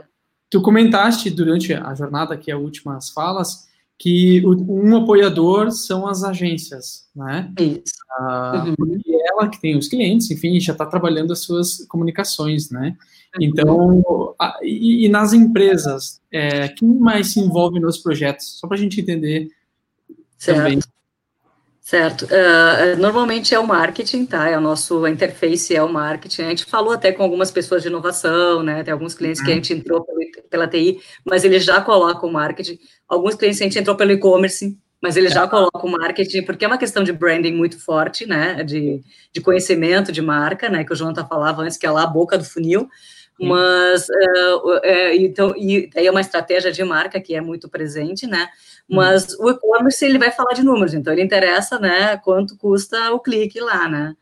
tu 0.49 0.61
comentaste 0.61 1.30
durante 1.30 1.73
a 1.73 1.94
jornada, 1.94 2.38
que 2.38 2.52
é 2.52 2.53
as 2.53 2.61
últimas 2.61 3.10
falas, 3.10 3.68
que 3.99 4.45
um 4.45 4.95
apoiador 4.95 5.72
são 5.72 6.07
as 6.07 6.24
agências, 6.24 7.07
né? 7.15 7.52
Isso. 7.60 7.95
Ah, 8.19 8.65
uhum. 8.80 9.02
E 9.06 9.30
ela 9.32 9.49
que 9.49 9.60
tem 9.60 9.76
os 9.76 9.88
clientes, 9.88 10.30
enfim, 10.30 10.60
já 10.60 10.74
está 10.74 10.86
trabalhando 10.86 11.34
as 11.34 11.40
suas 11.40 11.86
comunicações, 11.88 12.69
né? 12.69 12.95
Uhum. 13.36 13.44
Então, 13.44 14.36
a, 14.40 14.60
e, 14.61 15.06
e, 15.06 15.10
nas 15.10 15.34
empresas, 15.34 16.22
é, 16.32 16.68
quem 16.69 16.88
mais 16.88 17.34
se 17.34 17.40
envolve 17.40 17.80
nos 17.80 17.98
projetos? 17.98 18.60
Só 18.60 18.68
para 18.68 18.78
a 18.78 18.80
gente 18.80 19.02
entender 19.02 19.49
certo. 20.38 20.57
também. 20.57 20.80
Certo. 21.88 22.26
Uh, 22.26 22.99
normalmente 22.99 23.55
é 23.55 23.59
o 23.59 23.65
marketing, 23.65 24.26
tá? 24.26 24.49
É 24.49 24.57
o 24.57 24.59
nosso 24.59 25.05
a 25.05 25.09
interface 25.09 25.73
é 25.73 25.81
o 25.81 25.88
marketing. 25.88 26.41
A 26.41 26.49
gente 26.49 26.65
falou 26.65 26.91
até 26.91 27.14
com 27.14 27.23
algumas 27.23 27.49
pessoas 27.49 27.81
de 27.81 27.88
inovação, 27.88 28.61
né? 28.61 28.84
Tem 28.84 28.91
alguns 28.91 29.14
clientes 29.14 29.41
que 29.41 29.47
a 29.47 29.51
uhum. 29.51 29.55
gente 29.55 29.72
entrou 29.72 30.05
pela 30.49 30.68
TI, 30.68 30.99
mas 31.23 31.45
eles 31.45 31.64
já 31.64 31.80
colocam 31.80 32.27
o 32.27 32.34
marketing. 32.34 32.77
Alguns 33.07 33.35
clientes 33.35 33.61
a 33.61 33.64
gente 33.64 33.80
entrou 33.80 33.95
pelo 33.95 34.11
e-commerce, 34.11 34.77
mas 35.01 35.15
eles 35.15 35.31
já 35.34 35.47
colocam 35.47 35.85
o 35.85 35.91
marketing, 35.93 36.41
porque 36.41 36.65
é 36.65 36.68
uma 36.68 36.77
questão 36.77 37.05
de 37.05 37.14
branding 37.14 37.53
muito 37.53 37.80
forte, 37.80 38.26
né? 38.26 38.65
De, 38.65 39.01
de 39.31 39.39
conhecimento 39.39 40.11
de 40.11 40.22
marca, 40.22 40.68
né? 40.68 40.84
Que 40.84 40.91
o 40.91 40.95
Jonathan 40.95 41.26
falava 41.26 41.61
antes, 41.61 41.77
que 41.77 41.85
é 41.85 41.89
lá 41.89 42.03
a 42.03 42.07
boca 42.07 42.38
do 42.38 42.43
funil. 42.43 42.89
Mas, 43.39 44.07
uh, 44.09 44.68
uh, 44.68 45.14
então, 45.14 45.53
e 45.55 45.89
aí 45.95 46.07
é 46.07 46.11
uma 46.11 46.22
estratégia 46.22 46.72
de 46.72 46.84
marca 46.84 47.22
que 47.22 47.35
é 47.35 47.41
muito 47.41 47.69
presente, 47.69 48.26
né? 48.26 48.49
Mas 48.89 49.38
o 49.39 49.49
e-commerce, 49.49 50.03
ele 50.03 50.18
vai 50.18 50.31
falar 50.31 50.53
de 50.53 50.64
números, 50.64 50.93
então 50.93 51.14
ele 51.14 51.22
interessa, 51.22 51.77
né, 51.77 52.18
quanto 52.18 52.57
custa 52.57 53.11
o 53.11 53.19
clique 53.19 53.59
lá, 53.59 53.88
né? 53.88 54.15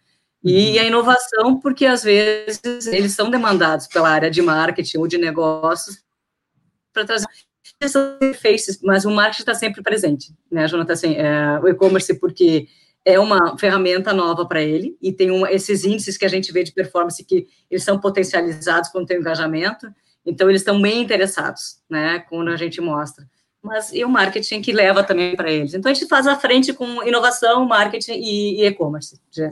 E 0.44 0.74
uhum. 0.74 0.82
a 0.82 0.84
inovação, 0.84 1.60
porque 1.60 1.86
às 1.86 2.04
vezes 2.04 2.88
eles 2.88 3.14
são 3.14 3.30
demandados 3.30 3.88
pela 3.88 4.10
área 4.10 4.30
de 4.30 4.42
marketing 4.42 4.98
ou 4.98 5.08
de 5.08 5.18
negócios 5.18 6.04
para 6.92 7.06
trazer 7.06 7.26
faces, 8.42 8.80
mas 8.82 9.06
o 9.06 9.12
marketing 9.12 9.42
está 9.42 9.56
sempre 9.56 9.82
presente, 9.82 10.34
né, 10.52 10.68
Jonathan? 10.68 10.94
Assim, 10.94 11.16
é, 11.16 11.60
o 11.60 11.68
e-commerce, 11.68 12.14
porque 12.20 12.68
é 13.06 13.20
uma 13.20 13.56
ferramenta 13.58 14.12
nova 14.12 14.46
para 14.46 14.62
ele 14.62 14.98
e 15.00 15.14
tem 15.14 15.30
um, 15.30 15.46
esses 15.46 15.86
índices 15.86 16.18
que 16.18 16.26
a 16.26 16.28
gente 16.28 16.52
vê 16.52 16.64
de 16.64 16.72
performance 16.72 17.24
que 17.24 17.48
eles 17.70 17.84
são 17.84 18.00
potencializados 18.00 18.90
quando 18.90 19.06
tem 19.06 19.20
engajamento, 19.20 19.88
então 20.26 20.50
eles 20.50 20.62
estão 20.62 20.82
bem 20.82 21.04
interessados, 21.04 21.78
né, 21.88 22.20
quando 22.28 22.50
a 22.50 22.58
gente 22.58 22.82
mostra. 22.82 23.30
Mas 23.62 23.94
e 23.94 24.04
o 24.04 24.10
marketing 24.10 24.62
que 24.62 24.72
leva 24.72 25.04
também 25.04 25.36
para 25.36 25.52
eles. 25.52 25.74
Então 25.74 25.92
a 25.92 25.94
gente 25.94 26.08
faz 26.08 26.28
a 26.28 26.36
frente 26.36 26.74
com 26.74 27.04
inovação, 27.04 27.66
marketing 27.66 28.14
e 28.14 28.66
e-commerce. 28.66 29.20
Né? 29.36 29.50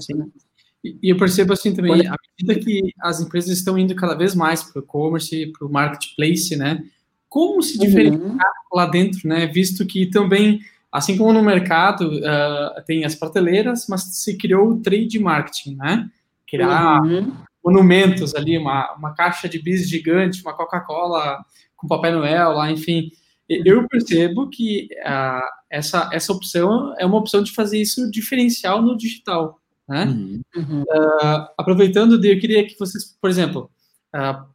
E 0.84 1.10
eu 1.12 1.18
percebo 1.18 1.54
assim 1.54 1.74
também, 1.74 2.06
à 2.08 2.16
medida 2.38 2.64
que 2.64 2.94
as 3.02 3.22
empresas 3.22 3.52
estão 3.52 3.78
indo 3.78 3.96
cada 3.96 4.16
vez 4.16 4.36
mais 4.36 4.64
para 4.64 4.82
o 4.82 4.84
e-commerce, 4.84 5.52
para 5.58 5.68
o 5.68 5.72
marketplace, 5.72 6.56
né? 6.56 6.84
Como 7.30 7.64
se 7.64 7.80
diferenciar 7.80 8.30
uhum. 8.30 8.38
lá 8.74 8.86
dentro, 8.86 9.28
né? 9.28 9.48
Visto 9.48 9.86
que 9.86 10.06
também, 10.08 10.60
assim 10.94 11.18
como 11.18 11.34
no 11.34 11.42
mercado, 11.42 12.08
uh, 12.08 12.84
tem 12.86 13.04
as 13.04 13.16
prateleiras, 13.16 13.88
mas 13.90 14.04
se 14.04 14.38
criou 14.38 14.70
o 14.70 14.80
trade 14.80 15.18
marketing, 15.18 15.76
né? 15.76 16.08
Criar 16.48 17.02
uhum. 17.02 17.34
monumentos 17.66 18.36
ali, 18.36 18.60
uma, 18.60 18.94
uma 18.94 19.16
caixa 19.16 19.50
de 19.50 19.58
bis 19.58 19.90
gigante, 19.90 20.44
uma 20.44 20.54
Coca-Cola 20.54 21.44
com 21.76 21.88
Papai 21.88 22.12
Noel 22.12 22.52
lá, 22.52 22.72
enfim. 22.72 23.10
Eu 23.50 23.88
percebo 23.88 24.48
que 24.50 24.88
uh, 25.04 25.48
essa, 25.68 26.12
essa 26.14 26.32
opção 26.32 26.94
é 27.00 27.06
uma 27.08 27.18
opção 27.18 27.42
de 27.42 27.52
fazer 27.52 27.82
isso 27.82 28.12
diferencial 28.12 28.80
no 28.80 28.96
digital. 28.96 29.60
Né? 29.90 30.06
Uhum. 30.06 30.84
Uh, 30.84 31.48
aproveitando, 31.58 32.24
eu 32.24 32.40
queria 32.40 32.68
que 32.68 32.78
vocês, 32.78 33.18
por 33.20 33.32
exemplo, 33.32 33.72
uh, 34.16 34.46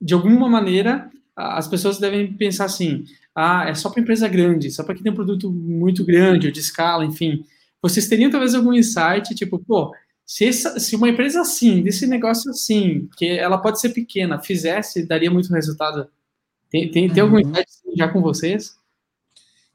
de 0.00 0.14
alguma 0.14 0.48
maneira, 0.48 1.10
as 1.34 1.66
pessoas 1.66 1.98
devem 1.98 2.32
pensar 2.32 2.66
assim: 2.66 3.04
ah, 3.40 3.68
é 3.68 3.74
só 3.74 3.88
para 3.88 4.02
empresa 4.02 4.26
grande, 4.26 4.68
só 4.68 4.82
para 4.82 4.94
quem 4.94 5.04
tem 5.04 5.12
um 5.12 5.14
produto 5.14 5.48
muito 5.48 6.04
grande 6.04 6.48
ou 6.48 6.52
de 6.52 6.58
escala, 6.58 7.04
enfim. 7.04 7.44
Vocês 7.80 8.08
teriam 8.08 8.32
talvez 8.32 8.52
algum 8.52 8.72
insight, 8.72 9.32
tipo, 9.32 9.60
pô, 9.60 9.94
se, 10.26 10.44
essa, 10.44 10.80
se 10.80 10.96
uma 10.96 11.08
empresa 11.08 11.40
assim, 11.40 11.80
desse 11.80 12.04
negócio 12.04 12.50
assim, 12.50 13.08
que 13.16 13.26
ela 13.38 13.56
pode 13.56 13.80
ser 13.80 13.90
pequena, 13.90 14.40
fizesse, 14.40 15.06
daria 15.06 15.30
muito 15.30 15.54
resultado? 15.54 16.08
Tem, 16.68 16.90
tem, 16.90 17.08
tem 17.08 17.22
algum 17.22 17.36
uhum. 17.36 17.42
insight 17.42 17.68
já 17.96 18.08
com 18.08 18.20
vocês? 18.20 18.76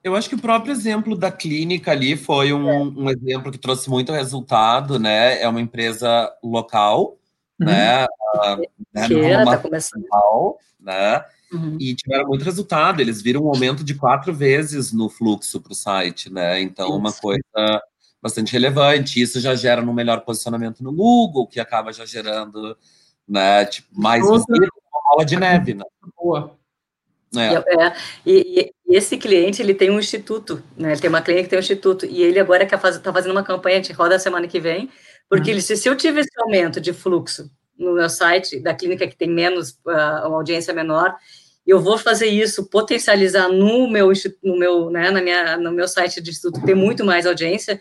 Eu 0.04 0.14
acho 0.14 0.28
que 0.28 0.36
o 0.36 0.42
próprio 0.42 0.74
exemplo 0.74 1.16
da 1.16 1.32
clínica 1.32 1.92
ali 1.92 2.18
foi 2.18 2.52
um, 2.52 3.04
um 3.04 3.10
exemplo 3.10 3.50
que 3.50 3.58
trouxe 3.58 3.90
muito 3.90 4.12
resultado, 4.12 5.00
né? 5.00 5.42
É 5.42 5.48
uma 5.48 5.62
empresa 5.62 6.30
local, 6.44 7.18
uhum. 7.58 7.66
né? 7.68 8.04
Uh, 8.04 8.58
né? 8.94 9.08
Que 9.08 9.22
é, 9.22 9.46
tá 9.46 9.58
começando. 9.58 10.04
Local, 10.04 10.60
né? 10.82 11.24
Uhum. 11.54 11.78
E 11.80 11.96
tiveram 11.96 12.28
muito 12.28 12.44
resultado. 12.44 13.00
Eles 13.02 13.22
viram 13.22 13.44
um 13.44 13.50
aumento 13.50 13.84
de 13.84 13.94
quatro 13.94 14.34
vezes 14.34 14.92
no 14.92 15.10
fluxo 15.10 15.62
para 15.62 15.72
o 15.72 15.76
site, 15.76 16.32
né? 16.32 16.62
Então, 16.62 16.88
Isso. 16.88 16.98
uma 16.98 17.14
coisa 17.14 17.82
bastante 18.22 18.54
relevante. 18.54 19.22
Isso 19.22 19.40
já 19.40 19.54
gera 19.54 19.82
um 19.82 19.94
melhor 19.94 20.22
posicionamento 20.22 20.84
no 20.84 20.92
Google, 20.92 21.48
que 21.48 21.60
acaba 21.60 21.94
já 21.94 22.06
gerando, 22.06 22.76
né? 23.28 23.66
Tipo, 23.66 23.88
mais 23.92 24.24
uma 24.24 24.44
bola 25.12 25.26
de 25.26 25.36
neve, 25.36 25.74
né? 25.74 25.84
Boa. 26.18 26.58
É. 27.36 27.86
É, 27.86 27.96
e, 28.26 28.72
e, 28.88 28.96
esse 28.96 29.18
cliente, 29.18 29.62
ele 29.62 29.74
tem 29.74 29.90
um 29.90 30.00
instituto, 30.00 30.62
né? 30.78 30.92
Ele 30.92 31.02
tem 31.02 31.10
uma 31.10 31.22
clínica 31.22 31.46
que 31.46 31.50
tem 31.50 31.58
um 31.58 31.62
instituto, 31.62 32.06
e 32.06 32.22
ele 32.22 32.40
agora 32.40 32.64
está 32.64 32.78
faz, 32.78 33.00
tá 33.00 33.12
fazendo 33.12 33.32
uma 33.32 33.44
campanha 33.44 33.82
de 33.82 33.92
roda 33.92 34.16
a 34.16 34.20
semana 34.20 34.48
que 34.48 34.60
vem, 34.60 34.90
porque 35.28 35.46
uhum. 35.46 35.54
ele 35.54 35.60
disse, 35.60 35.78
se 35.78 35.90
eu 35.90 35.98
tive 35.98 36.20
esse 36.20 36.30
aumento 36.40 36.80
de 36.80 36.94
fluxo 36.94 37.50
no 37.78 37.94
meu 37.94 38.10
site, 38.10 38.60
da 38.60 38.76
clínica 38.76 39.08
que 39.08 39.16
tem 39.18 39.30
menos, 39.30 39.72
uh, 39.86 40.28
uma 40.28 40.38
audiência 40.38 40.74
menor, 40.74 41.16
eu 41.66 41.80
vou 41.80 41.98
fazer 41.98 42.28
isso, 42.28 42.70
potencializar 42.70 43.48
no 43.50 43.90
meu, 43.90 44.12
no 44.44 44.58
meu, 44.58 44.90
né, 44.90 45.10
na 45.12 45.22
minha, 45.22 45.58
no 45.58 45.72
meu 45.72 45.88
site 45.88 46.22
de 46.22 46.30
instituto, 46.30 46.66
tem 46.66 46.76
muito 46.76 47.06
mais 47.06 47.26
audiência, 47.26 47.80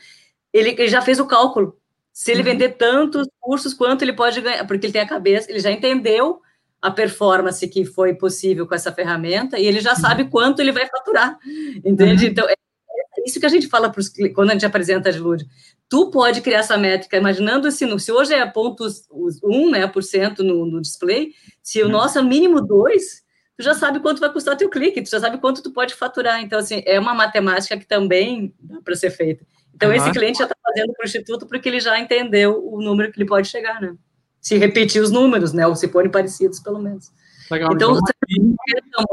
ele, 0.53 0.71
ele 0.71 0.89
já 0.89 1.03
fez 1.03 1.19
o 1.19 1.27
cálculo, 1.27 1.77
se 2.13 2.31
ele 2.31 2.41
uhum. 2.41 2.47
vender 2.47 2.71
tantos 2.71 3.27
cursos, 3.41 3.73
quanto 3.73 4.03
ele 4.03 4.13
pode 4.13 4.41
ganhar, 4.41 4.67
porque 4.67 4.87
ele 4.87 4.93
tem 4.93 5.03
a 5.03 5.09
cabeça, 5.09 5.51
ele 5.51 5.61
já 5.61 5.71
entendeu 5.71 6.41
a 6.81 6.91
performance 6.91 7.67
que 7.69 7.85
foi 7.85 8.15
possível 8.15 8.67
com 8.67 8.75
essa 8.75 8.93
ferramenta 8.93 9.59
e 9.59 9.67
ele 9.67 9.81
já 9.81 9.95
sabe 9.95 10.29
quanto 10.29 10.61
ele 10.61 10.73
vai 10.73 10.87
faturar, 10.87 11.39
entende? 11.85 12.25
Uhum. 12.25 12.31
Então, 12.31 12.49
é, 12.49 12.53
é 12.53 13.25
isso 13.25 13.41
que 13.41 13.47
a 13.47 13.49
gente 13.49 13.69
fala 13.69 13.89
pros, 13.91 14.11
quando 14.35 14.51
a 14.51 14.53
gente 14.53 14.67
apresenta 14.67 15.09
a 15.09 15.13
Dilude. 15.13 15.47
Tu 15.89 16.11
pode 16.11 16.41
criar 16.41 16.59
essa 16.59 16.77
métrica, 16.77 17.17
imaginando 17.17 17.69
assim, 17.69 17.99
se 17.99 18.11
hoje 18.11 18.35
é 18.35 18.45
pontos 18.47 19.07
1 19.11 19.71
né, 19.71 19.87
por 19.87 20.03
cento 20.03 20.43
no, 20.43 20.67
no 20.67 20.81
display, 20.81 21.33
se 21.63 21.81
o 21.83 21.87
uhum. 21.87 21.93
nosso 21.93 22.19
é 22.19 22.23
mínimo 22.23 22.61
2, 22.61 23.22
tu 23.57 23.63
já 23.63 23.75
sabe 23.75 24.01
quanto 24.01 24.21
vai 24.21 24.33
custar 24.33 24.57
teu 24.57 24.69
clique, 24.69 25.03
tu 25.03 25.11
já 25.11 25.21
sabe 25.21 25.39
quanto 25.39 25.63
tu 25.63 25.71
pode 25.73 25.95
faturar. 25.95 26.41
Então, 26.43 26.59
assim, 26.59 26.83
é 26.87 26.99
uma 26.99 27.15
matemática 27.15 27.77
que 27.77 27.87
também 27.87 28.55
dá 28.61 28.81
para 28.81 28.95
ser 28.95 29.11
feita. 29.11 29.45
Então, 29.75 29.89
uhum. 29.89 29.95
esse 29.95 30.11
cliente 30.11 30.39
já 30.39 30.45
está 30.45 30.57
fazendo 30.63 30.93
para 30.93 31.05
o 31.05 31.07
Instituto 31.07 31.47
porque 31.47 31.69
ele 31.69 31.81
já 31.81 31.99
entendeu 31.99 32.65
o 32.65 32.81
número 32.81 33.11
que 33.11 33.19
ele 33.19 33.29
pode 33.29 33.49
chegar, 33.49 33.81
né? 33.81 33.97
se 34.43 34.59
repetir 34.59 35.01
os 35.01 35.13
números, 35.13 35.53
né? 35.53 35.67
Ou 35.67 35.77
se 35.77 35.89
forem 35.89 36.11
parecidos, 36.11 36.59
pelo 36.59 36.81
menos. 36.81 37.13
Legal. 37.49 37.73
Então, 37.73 37.97
então. 38.29 39.05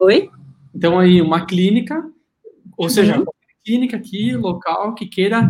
Oi? 0.00 0.28
Então, 0.74 0.98
aí, 0.98 1.22
uma 1.22 1.46
clínica, 1.46 2.04
ou 2.76 2.90
seja, 2.90 3.14
uhum. 3.14 3.22
uma 3.22 3.32
clínica 3.64 3.96
aqui, 3.96 4.36
local, 4.36 4.94
que 4.96 5.06
queira 5.06 5.48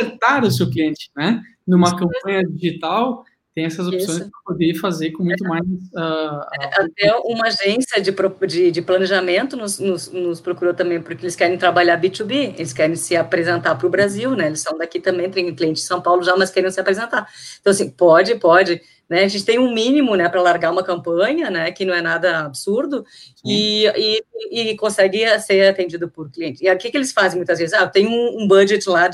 acertar 0.00 0.42
o 0.42 0.50
seu 0.50 0.70
cliente, 0.70 1.10
né? 1.14 1.42
Numa 1.66 1.94
campanha 1.96 2.42
digital, 2.48 3.24
tem 3.54 3.66
essas 3.66 3.86
opções 3.86 4.20
para 4.20 4.30
poder 4.46 4.74
fazer 4.74 5.10
com 5.10 5.24
muito 5.24 5.44
mais. 5.44 5.62
Uh, 5.64 6.40
Até 6.72 7.14
uma 7.24 7.46
agência 7.46 8.00
de, 8.00 8.14
de, 8.46 8.70
de 8.70 8.82
planejamento 8.82 9.56
nos, 9.56 9.78
nos, 9.78 10.10
nos, 10.10 10.40
procurou 10.40 10.72
também, 10.72 11.02
porque 11.02 11.24
eles 11.24 11.36
querem 11.36 11.58
trabalhar 11.58 12.00
B2B, 12.00 12.54
eles 12.56 12.72
querem 12.72 12.96
se 12.96 13.14
apresentar 13.14 13.74
para 13.74 13.86
o 13.86 13.90
Brasil, 13.90 14.34
né? 14.34 14.46
Eles 14.46 14.60
são 14.60 14.78
daqui 14.78 14.98
também, 14.98 15.30
tem 15.30 15.54
cliente 15.54 15.80
de 15.80 15.86
São 15.86 16.00
Paulo 16.00 16.22
já, 16.22 16.34
mas 16.34 16.50
querem 16.50 16.70
se 16.70 16.80
apresentar. 16.80 17.28
Então, 17.60 17.70
assim, 17.70 17.90
pode, 17.90 18.34
pode. 18.36 18.80
Né? 19.06 19.24
A 19.24 19.28
gente 19.28 19.44
tem 19.44 19.58
um 19.58 19.74
mínimo 19.74 20.16
né, 20.16 20.26
para 20.30 20.40
largar 20.40 20.72
uma 20.72 20.82
campanha, 20.82 21.50
né, 21.50 21.70
que 21.70 21.84
não 21.84 21.92
é 21.92 22.00
nada 22.00 22.46
absurdo, 22.46 23.04
e, 23.44 23.84
e, 23.94 24.70
e, 24.70 24.76
consegue 24.78 25.38
ser 25.40 25.68
atendido 25.68 26.08
por 26.08 26.30
cliente. 26.30 26.64
E 26.64 26.68
aqui 26.68 26.90
que 26.90 26.96
eles 26.96 27.12
fazem 27.12 27.36
muitas 27.36 27.58
vezes? 27.58 27.74
Ah, 27.74 27.86
tem 27.86 28.06
um, 28.06 28.42
um 28.42 28.48
budget 28.48 28.88
lá 28.88 29.10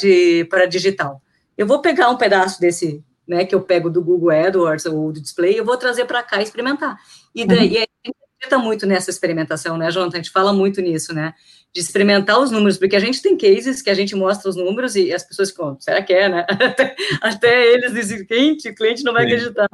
para 0.49 0.67
digital. 0.67 1.21
Eu 1.57 1.67
vou 1.67 1.81
pegar 1.81 2.09
um 2.11 2.17
pedaço 2.17 2.61
desse 2.61 3.03
né, 3.29 3.45
que 3.45 3.55
eu 3.55 3.61
pego 3.61 3.91
do 3.91 4.03
Google 4.03 4.31
AdWords 4.31 4.87
ou 4.87 5.13
do 5.13 5.21
display, 5.21 5.59
eu 5.59 5.65
vou 5.65 5.77
trazer 5.77 6.07
para 6.07 6.23
cá 6.23 6.41
e 6.41 6.45
experimentar. 6.45 6.99
E 7.35 7.47
daí 7.47 7.69
uhum. 7.69 7.77
a 7.77 8.07
gente 8.07 8.17
acredita 8.37 8.59
muito 8.59 8.87
nessa 8.87 9.11
experimentação, 9.11 9.77
né, 9.77 9.91
Jonathan? 9.91 10.17
A 10.17 10.23
gente 10.23 10.31
fala 10.31 10.53
muito 10.53 10.81
nisso, 10.81 11.15
né? 11.15 11.35
De 11.73 11.81
experimentar 11.81 12.41
os 12.41 12.51
números, 12.51 12.79
porque 12.79 12.97
a 12.97 13.01
gente 13.01 13.21
tem 13.21 13.37
cases 13.37 13.83
que 13.83 13.91
a 13.91 13.95
gente 13.95 14.17
mostra 14.17 14.49
os 14.49 14.57
números 14.57 14.97
e 14.97 15.13
as 15.13 15.23
pessoas 15.23 15.51
ficam, 15.51 15.77
será 15.79 16.03
que 16.03 16.15
é, 16.15 16.29
né? 16.29 16.47
Até, 16.59 16.97
até 17.21 17.67
eles 17.67 17.93
dizem, 17.93 18.25
cliente, 18.25 18.71
o 18.71 18.75
cliente 18.75 19.05
não 19.05 19.13
vai 19.13 19.29
Sim. 19.29 19.35
acreditar. 19.35 19.69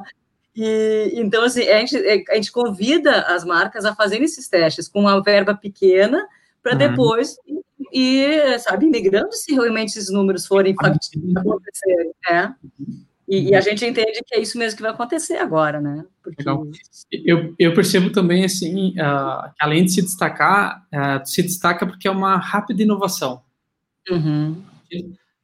E, 0.53 1.11
então, 1.15 1.43
assim, 1.43 1.67
a 1.67 1.79
gente, 1.79 1.97
é, 1.97 2.23
a 2.29 2.35
gente 2.35 2.51
convida 2.51 3.21
as 3.21 3.45
marcas 3.45 3.85
a 3.85 3.95
fazerem 3.95 4.25
esses 4.25 4.47
testes 4.49 4.87
com 4.89 5.01
uma 5.01 5.21
verba 5.21 5.55
pequena, 5.55 6.25
para 6.65 6.73
uhum. 6.73 6.77
depois 6.79 7.37
e, 7.93 8.57
sabe, 8.59 8.87
migrando 8.87 9.31
se 9.33 9.53
realmente 9.53 9.89
esses 9.89 10.09
números 10.09 10.47
forem 10.47 10.73
factíveis 10.73 11.33
né? 12.27 12.55
E, 13.27 13.49
e, 13.49 13.55
a 13.55 13.61
gente 13.61 13.83
entende 13.83 14.21
que 14.25 14.35
é 14.35 14.39
isso 14.39 14.57
mesmo 14.57 14.77
que 14.77 14.83
vai 14.83 14.91
acontecer 14.91 15.37
agora, 15.37 15.81
né? 15.81 16.05
Porque... 16.21 16.43
Legal. 16.43 16.67
Eu, 17.11 17.55
eu 17.57 17.73
percebo 17.73 18.11
também, 18.11 18.45
assim, 18.45 18.91
uh, 18.91 19.49
que 19.49 19.61
além 19.61 19.83
de 19.83 19.91
se 19.91 20.01
destacar, 20.03 20.85
uh, 20.93 21.25
se 21.25 21.41
destaca 21.41 21.87
porque 21.87 22.07
é 22.07 22.11
uma 22.11 22.37
rápida 22.37 22.83
inovação. 22.83 23.41
Uhum. 24.09 24.61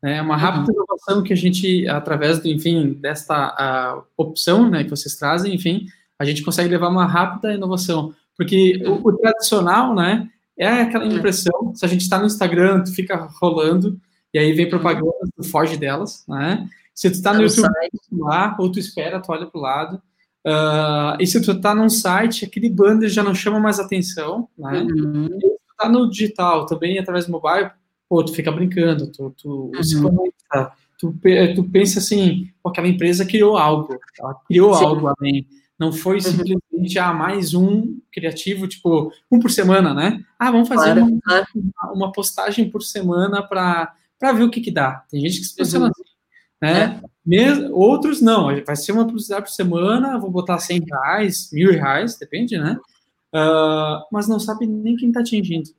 É 0.03 0.21
uma 0.21 0.37
rápida 0.37 0.71
uhum. 0.71 0.77
inovação 0.77 1.23
que 1.23 1.33
a 1.33 1.35
gente, 1.35 1.87
através, 1.87 2.39
do, 2.39 2.47
enfim, 2.47 2.93
desta 2.93 3.95
uh, 3.97 4.03
opção 4.15 4.69
né, 4.69 4.83
que 4.83 4.89
vocês 4.89 5.15
trazem, 5.15 5.55
enfim, 5.55 5.87
a 6.19 6.25
gente 6.25 6.43
consegue 6.43 6.69
levar 6.69 6.89
uma 6.89 7.07
rápida 7.07 7.53
inovação. 7.53 8.13
Porque 8.37 8.79
o, 8.85 9.07
o 9.07 9.17
tradicional, 9.17 9.95
né, 9.95 10.29
é 10.57 10.67
aquela 10.67 11.05
uhum. 11.05 11.17
impressão, 11.17 11.73
se 11.73 11.83
a 11.83 11.87
gente 11.87 12.01
está 12.01 12.19
no 12.19 12.27
Instagram, 12.27 12.83
tu 12.83 12.93
fica 12.93 13.15
rolando, 13.41 13.99
e 14.33 14.37
aí 14.37 14.53
vem 14.53 14.69
propaganda, 14.69 15.11
tu 15.35 15.43
foge 15.43 15.77
delas, 15.77 16.23
né? 16.27 16.69
Se 17.01 17.09
tu 17.09 17.15
está 17.15 17.33
no 17.33 17.41
YouTube 17.41 17.67
lá, 18.19 18.55
ou 18.59 18.71
tu 18.71 18.77
espera, 18.77 19.19
tu 19.19 19.31
olha 19.31 19.47
para 19.47 19.57
o 19.57 19.63
lado. 19.63 19.95
Uh, 20.45 21.17
e 21.19 21.25
se 21.25 21.41
tu 21.41 21.53
está 21.53 21.73
num 21.73 21.89
site, 21.89 22.45
aquele 22.45 22.69
banner 22.69 23.09
já 23.09 23.23
não 23.23 23.33
chama 23.33 23.59
mais 23.59 23.79
atenção, 23.79 24.47
né? 24.55 24.83
Uhum. 24.83 25.25
E 25.25 25.31
se 25.33 25.39
tu 25.39 25.71
está 25.71 25.89
no 25.89 26.07
digital, 26.07 26.67
também 26.67 26.99
através 26.99 27.25
do 27.25 27.31
mobile, 27.31 27.71
pô, 28.07 28.23
tu 28.23 28.31
fica 28.35 28.51
brincando, 28.51 29.11
tu, 29.11 29.33
tu 29.35 29.71
uhum. 29.75 29.81
se 29.81 29.99
conecta, 29.99 30.73
tu, 30.99 31.11
tu 31.55 31.63
pensa 31.71 31.97
assim, 31.97 32.51
pô, 32.61 32.69
aquela 32.69 32.87
empresa 32.87 33.25
criou 33.25 33.57
algo, 33.57 33.97
ela 34.19 34.35
criou 34.47 34.75
Sim. 34.75 34.85
algo 34.85 35.07
além. 35.07 35.47
Não 35.79 35.91
foi 35.91 36.17
uhum. 36.17 36.21
simplesmente, 36.21 36.99
ah, 36.99 37.11
mais 37.15 37.55
um 37.55 37.97
criativo, 38.11 38.67
tipo, 38.67 39.11
um 39.31 39.39
por 39.39 39.49
semana, 39.49 39.91
né? 39.91 40.23
Ah, 40.37 40.51
vamos 40.51 40.69
fazer 40.69 40.93
claro, 40.93 41.45
uma, 41.55 41.91
uma, 41.93 42.11
postagem 42.11 42.69
por 42.69 42.83
semana 42.83 43.41
para 43.41 43.91
ver 44.35 44.43
o 44.43 44.51
que 44.51 44.61
que 44.61 44.69
dá. 44.69 45.03
Tem 45.09 45.19
gente 45.19 45.39
que 45.39 45.45
se 45.47 45.55
posiciona 45.55 45.85
uhum. 45.85 45.91
assim 45.91 46.10
né? 46.61 47.01
É. 47.03 47.11
Mesmo, 47.25 47.75
outros 47.75 48.21
não, 48.21 48.47
vai 48.65 48.75
ser 48.75 48.91
uma 48.91 49.05
publicidade 49.05 49.43
por 49.43 49.51
semana, 49.51 50.17
vou 50.17 50.31
botar 50.31 50.57
100 50.57 50.85
reais, 50.85 51.49
mil 51.51 51.71
reais, 51.71 52.17
depende, 52.17 52.57
né? 52.57 52.77
Uh, 53.33 54.03
mas 54.11 54.27
não 54.27 54.39
sabe 54.39 54.65
nem 54.67 54.95
quem 54.95 55.09
está 55.09 55.21
atingindo, 55.21 55.69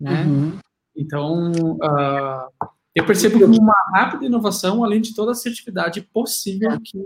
né? 0.00 0.24
Uhum. 0.24 0.58
Então, 0.96 1.50
uh, 1.52 2.70
eu 2.94 3.04
percebo 3.04 3.40
como 3.40 3.58
uma 3.58 3.74
rápida 3.92 4.24
inovação, 4.24 4.84
além 4.84 5.00
de 5.00 5.14
toda 5.14 5.32
a 5.32 5.32
assertividade 5.32 6.00
possível 6.00 6.70
que, 6.80 6.98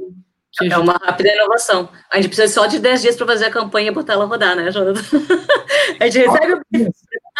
que 0.53 0.65
É 0.67 0.69
gente... 0.69 0.79
uma 0.79 0.93
rápida 0.93 1.33
inovação. 1.33 1.89
A 2.13 2.17
gente 2.17 2.29
precisa 2.29 2.53
só 2.53 2.67
de 2.67 2.79
10 2.79 3.03
dias 3.03 3.17
para 3.17 3.27
fazer 3.27 3.47
a 3.47 3.51
campanha 3.51 3.91
e 3.91 3.95
botar 3.95 4.13
ela 4.13 4.27
rodar, 4.27 4.55
né, 4.55 4.71
Jonathan? 4.71 5.01
a 5.99 6.09
gente 6.09 6.27
recebe 6.27 6.63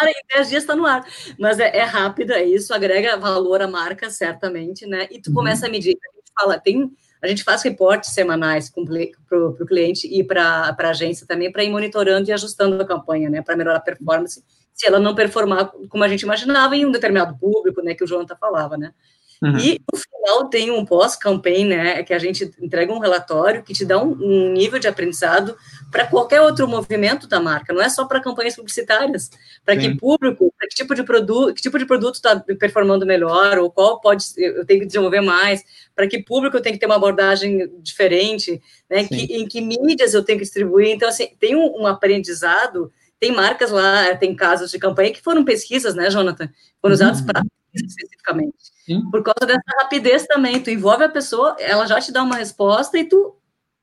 o 0.05 0.07
em 0.09 0.35
10 0.35 0.49
dias 0.49 0.63
está 0.63 0.75
no 0.75 0.85
ar. 0.85 1.05
Mas 1.37 1.59
é, 1.59 1.77
é 1.77 1.83
rápido, 1.83 2.33
é 2.33 2.43
isso, 2.43 2.73
agrega 2.73 3.17
valor 3.17 3.61
à 3.61 3.67
marca, 3.67 4.09
certamente, 4.09 4.85
né? 4.85 5.07
E 5.11 5.21
tu 5.21 5.29
uhum. 5.29 5.35
começa 5.35 5.67
a 5.67 5.69
medir. 5.69 5.95
A 5.95 6.15
gente 6.17 6.31
fala, 6.37 6.59
tem 6.59 6.91
a 7.21 7.27
gente 7.27 7.43
faz 7.43 7.61
reportes 7.63 8.11
semanais 8.11 8.71
para 8.71 9.37
o 9.37 9.65
cliente 9.65 10.07
e 10.07 10.23
para 10.23 10.75
a 10.77 10.89
agência 10.89 11.27
também, 11.27 11.51
para 11.51 11.63
ir 11.63 11.69
monitorando 11.69 12.29
e 12.29 12.31
ajustando 12.31 12.81
a 12.81 12.85
campanha, 12.85 13.29
né, 13.29 13.41
para 13.41 13.57
melhorar 13.57 13.77
a 13.77 13.81
performance, 13.81 14.43
se 14.73 14.87
ela 14.87 14.99
não 14.99 15.13
performar 15.13 15.69
como 15.89 16.03
a 16.03 16.07
gente 16.07 16.21
imaginava 16.21 16.77
em 16.77 16.85
um 16.85 16.91
determinado 16.91 17.37
público, 17.37 17.81
né, 17.81 17.93
que 17.93 18.03
o 18.03 18.07
Jonathan 18.07 18.37
falava, 18.37 18.77
né. 18.77 18.93
Uhum. 19.41 19.57
E 19.57 19.81
no 19.91 19.97
final 19.97 20.49
tem 20.49 20.69
um 20.69 20.85
pós-campaign, 20.85 21.69
né, 21.69 22.03
que 22.03 22.13
a 22.13 22.19
gente 22.19 22.51
entrega 22.59 22.91
um 22.91 22.99
relatório 22.99 23.63
que 23.63 23.73
te 23.73 23.85
dá 23.85 23.97
um, 23.97 24.11
um 24.11 24.51
nível 24.51 24.77
de 24.79 24.87
aprendizado 24.87 25.55
para 25.89 26.05
qualquer 26.05 26.41
outro 26.41 26.67
movimento 26.67 27.25
da 27.25 27.39
marca, 27.39 27.73
não 27.73 27.81
é 27.81 27.87
só 27.87 28.05
para 28.05 28.19
campanhas 28.19 28.55
publicitárias, 28.55 29.29
para 29.63 29.77
que 29.77 29.95
público, 29.95 30.53
para 30.57 30.67
que 30.67 30.75
tipo 30.75 30.93
de 30.93 31.03
produto, 31.03 31.53
que 31.53 31.61
tipo 31.61 31.79
de 31.79 31.85
produto 31.85 32.15
está 32.15 32.37
performando 32.59 33.05
melhor, 33.05 33.57
ou 33.59 33.71
qual 33.71 34.01
pode 34.01 34.25
eu 34.37 34.65
tenho 34.65 34.81
que 34.81 34.85
desenvolver 34.85 35.21
mais, 35.21 35.63
para 35.95 36.05
que 36.05 36.21
público 36.21 36.57
eu 36.57 36.61
tenho 36.61 36.73
que 36.73 36.79
ter 36.79 36.85
uma 36.85 36.95
abordagem 36.95 37.71
diferente, 37.81 38.61
né, 38.89 39.05
que, 39.05 39.21
em 39.23 39.47
que 39.47 39.61
mídias 39.61 40.13
eu 40.13 40.23
tenho 40.23 40.37
que 40.37 40.43
distribuir, 40.43 40.89
então 40.89 41.07
assim, 41.07 41.29
tem 41.39 41.55
um, 41.55 41.81
um 41.83 41.87
aprendizado 41.87 42.91
tem 43.19 43.33
marcas 43.33 43.69
lá, 43.69 44.15
tem 44.15 44.33
casos 44.33 44.71
de 44.71 44.79
campanha 44.79 45.11
que 45.11 45.21
foram 45.21 45.43
pesquisas, 45.43 45.93
né, 45.93 46.09
Jonathan? 46.09 46.49
Foram 46.81 46.95
usados 46.95 47.19
uhum. 47.19 47.25
para 47.25 47.41
especificamente. 47.73 48.55
Sim. 48.85 49.09
Por 49.11 49.23
causa 49.23 49.45
dessa 49.45 49.81
rapidez 49.81 50.25
também, 50.25 50.61
tu 50.61 50.69
envolve 50.69 51.03
a 51.03 51.09
pessoa, 51.09 51.55
ela 51.59 51.85
já 51.85 51.99
te 51.99 52.11
dá 52.11 52.23
uma 52.23 52.35
resposta 52.35 52.97
e 52.97 53.05
tu 53.05 53.35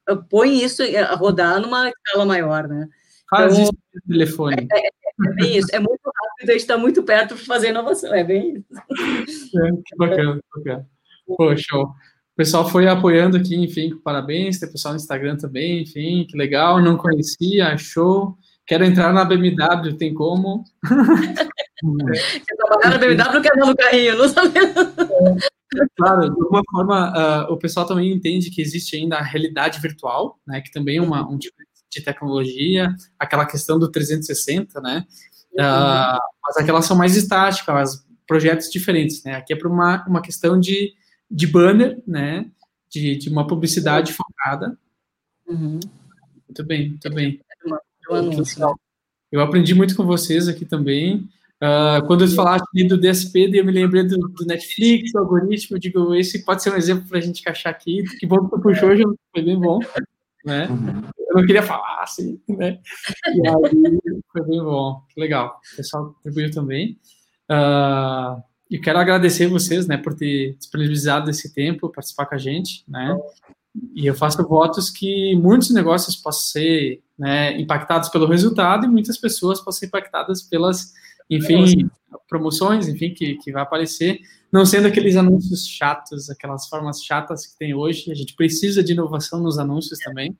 uh, 0.09 0.17
põe 0.29 0.63
isso 0.63 0.83
a 0.83 1.15
rodar 1.15 1.61
numa 1.61 1.89
escala 1.89 2.25
maior, 2.25 2.69
né? 2.69 2.89
Faz 3.29 3.53
então, 3.53 3.65
isso 3.65 3.73
no 3.95 4.13
telefone. 4.13 4.69
É, 4.73 4.79
é, 4.79 4.89
é, 4.89 5.35
bem 5.35 5.57
isso, 5.59 5.69
é 5.73 5.79
muito 5.79 6.03
rápido, 6.05 6.51
a 6.51 6.53
gente 6.53 6.61
está 6.61 6.79
muito 6.79 7.03
perto 7.03 7.35
para 7.35 7.45
fazer 7.45 7.71
inovação, 7.71 8.15
é 8.15 8.23
bem 8.23 8.65
isso. 9.27 9.59
É, 9.59 9.71
que 9.85 9.97
bacana, 9.97 10.35
que 10.37 10.59
bacana. 10.61 10.89
Pô, 11.27 11.57
show. 11.57 11.85
O 11.85 12.37
pessoal 12.37 12.69
foi 12.69 12.87
apoiando 12.87 13.37
aqui, 13.37 13.57
enfim, 13.57 13.97
parabéns, 14.05 14.61
tem 14.61 14.71
pessoal 14.71 14.93
no 14.93 15.01
Instagram 15.01 15.37
também, 15.37 15.83
enfim, 15.83 16.27
que 16.29 16.37
legal, 16.37 16.83
não 16.83 16.97
conhecia, 16.97 17.69
achou. 17.69 18.37
Quero 18.66 18.84
entrar 18.84 19.12
na 19.12 19.24
BMW, 19.24 19.97
tem 19.97 20.12
como? 20.12 20.64
Quer 20.84 22.56
trabalhar 22.56 22.90
na 22.90 22.98
BMW, 22.98 23.43
quer 23.43 23.52
andar 23.55 23.66
no 23.66 23.76
carrinho, 23.76 24.18
não 24.18 24.28
sabia. 24.28 24.62
Claro, 25.97 26.22
de 26.22 26.40
alguma 26.40 26.62
forma, 26.70 27.47
uh, 27.48 27.52
o 27.52 27.56
pessoal 27.56 27.86
também 27.86 28.12
entende 28.12 28.51
que 28.51 28.60
existe 28.60 28.97
ainda 28.97 29.18
a 29.18 29.22
realidade 29.22 29.80
virtual, 29.80 30.40
né, 30.47 30.60
que 30.60 30.70
também 30.72 30.97
é 30.97 31.02
uma, 31.02 31.28
um 31.28 31.38
tipo 31.38 31.56
de 31.90 32.02
tecnologia, 32.02 32.94
aquela 33.18 33.47
questão 33.47 33.78
do 33.78 33.90
360, 33.90 34.80
né, 34.80 35.05
uh, 35.52 36.18
mas 36.43 36.56
aquelas 36.56 36.86
são 36.86 36.97
mais 36.97 37.16
estáticas, 37.16 38.05
projetos 38.26 38.70
diferentes, 38.70 39.22
né, 39.22 39.34
aqui 39.34 39.52
é 39.52 39.56
para 39.56 39.68
uma, 39.68 40.05
uma 40.06 40.22
questão 40.22 40.59
de, 40.59 40.94
de 41.30 41.47
banner, 41.47 42.02
né, 42.06 42.51
de, 42.90 43.16
de 43.16 43.28
uma 43.28 43.47
publicidade 43.47 44.12
focada. 44.12 44.78
Uhum. 45.47 45.78
Muito 46.48 46.64
bem, 46.64 46.90
muito 46.90 47.10
bem 47.10 47.40
anúncio. 48.15 48.74
Eu 49.31 49.41
aprendi 49.41 49.74
muito 49.74 49.97
com 49.97 50.05
vocês 50.05 50.49
aqui 50.49 50.65
também. 50.65 51.28
Uh, 51.57 52.07
quando 52.07 52.24
eu 52.24 52.28
falaste 52.28 52.66
do 52.87 52.99
DSP, 52.99 53.51
eu 53.55 53.65
me 53.65 53.73
lembrei 53.73 54.03
do, 54.03 54.16
do, 54.16 54.45
Netflix, 54.45 55.12
do 55.12 55.20
algoritmo, 55.20 55.77
eu 55.77 55.81
digo, 55.81 56.15
esse 56.15 56.45
pode 56.45 56.62
ser 56.62 56.70
um 56.70 56.77
exemplo 56.77 57.09
para 57.09 57.19
a 57.19 57.20
gente 57.20 57.41
encaixar 57.41 57.73
aqui. 57.73 58.05
Que 58.19 58.27
bom 58.27 58.45
que 58.45 58.51
tu 58.51 58.61
puxou, 58.61 58.95
já 58.95 59.05
foi 59.33 59.43
bem 59.43 59.59
bom. 59.59 59.81
Né? 60.45 60.69
Eu 61.28 61.37
não 61.37 61.47
queria 61.47 61.62
falar 61.62 62.03
assim, 62.03 62.41
né? 62.47 62.78
E 63.35 63.49
aí 63.49 64.20
foi 64.33 64.47
bem 64.47 64.62
bom. 64.62 65.03
Legal. 65.16 65.61
O 65.73 65.77
pessoal 65.77 66.12
contribuiu 66.12 66.51
também. 66.51 66.99
Uh, 67.51 68.43
e 68.70 68.78
quero 68.78 68.99
agradecer 68.99 69.47
vocês, 69.47 69.87
né, 69.87 69.97
por 69.97 70.15
ter 70.15 70.57
disponibilizado 70.57 71.31
esse 71.31 71.55
tempo, 71.55 71.89
participar 71.89 72.27
com 72.27 72.35
a 72.35 72.39
gente, 72.39 72.85
né? 72.89 73.16
E 73.94 74.07
eu 74.07 74.15
faço 74.15 74.47
votos 74.47 74.90
que 74.90 75.35
muitos 75.36 75.70
negócios 75.70 76.16
possam 76.16 76.43
ser 76.43 77.03
né, 77.19 77.59
impactados 77.59 78.09
pelo 78.09 78.27
resultado 78.27 78.86
e 78.86 78.89
muitas 78.89 79.19
pessoas 79.19 79.61
possam 79.61 79.81
ser 79.81 79.86
impactadas 79.86 80.43
pelas, 80.43 80.93
enfim, 81.28 81.89
promoções, 82.28 82.89
enfim, 82.89 83.12
que, 83.12 83.36
que 83.36 83.53
vai 83.53 83.62
aparecer, 83.62 84.20
não 84.53 84.65
sendo 84.65 84.89
aqueles 84.89 85.16
anúncios 85.16 85.66
chatos, 85.66 86.31
aquelas 86.31 86.69
formas 86.69 87.03
chatas 87.03 87.47
que 87.47 87.59
tem 87.59 87.74
hoje. 87.74 88.11
A 88.11 88.15
gente 88.15 88.35
precisa 88.35 88.82
de 88.82 88.93
inovação 88.93 89.40
nos 89.40 89.59
anúncios 89.59 89.98
também, 89.98 90.36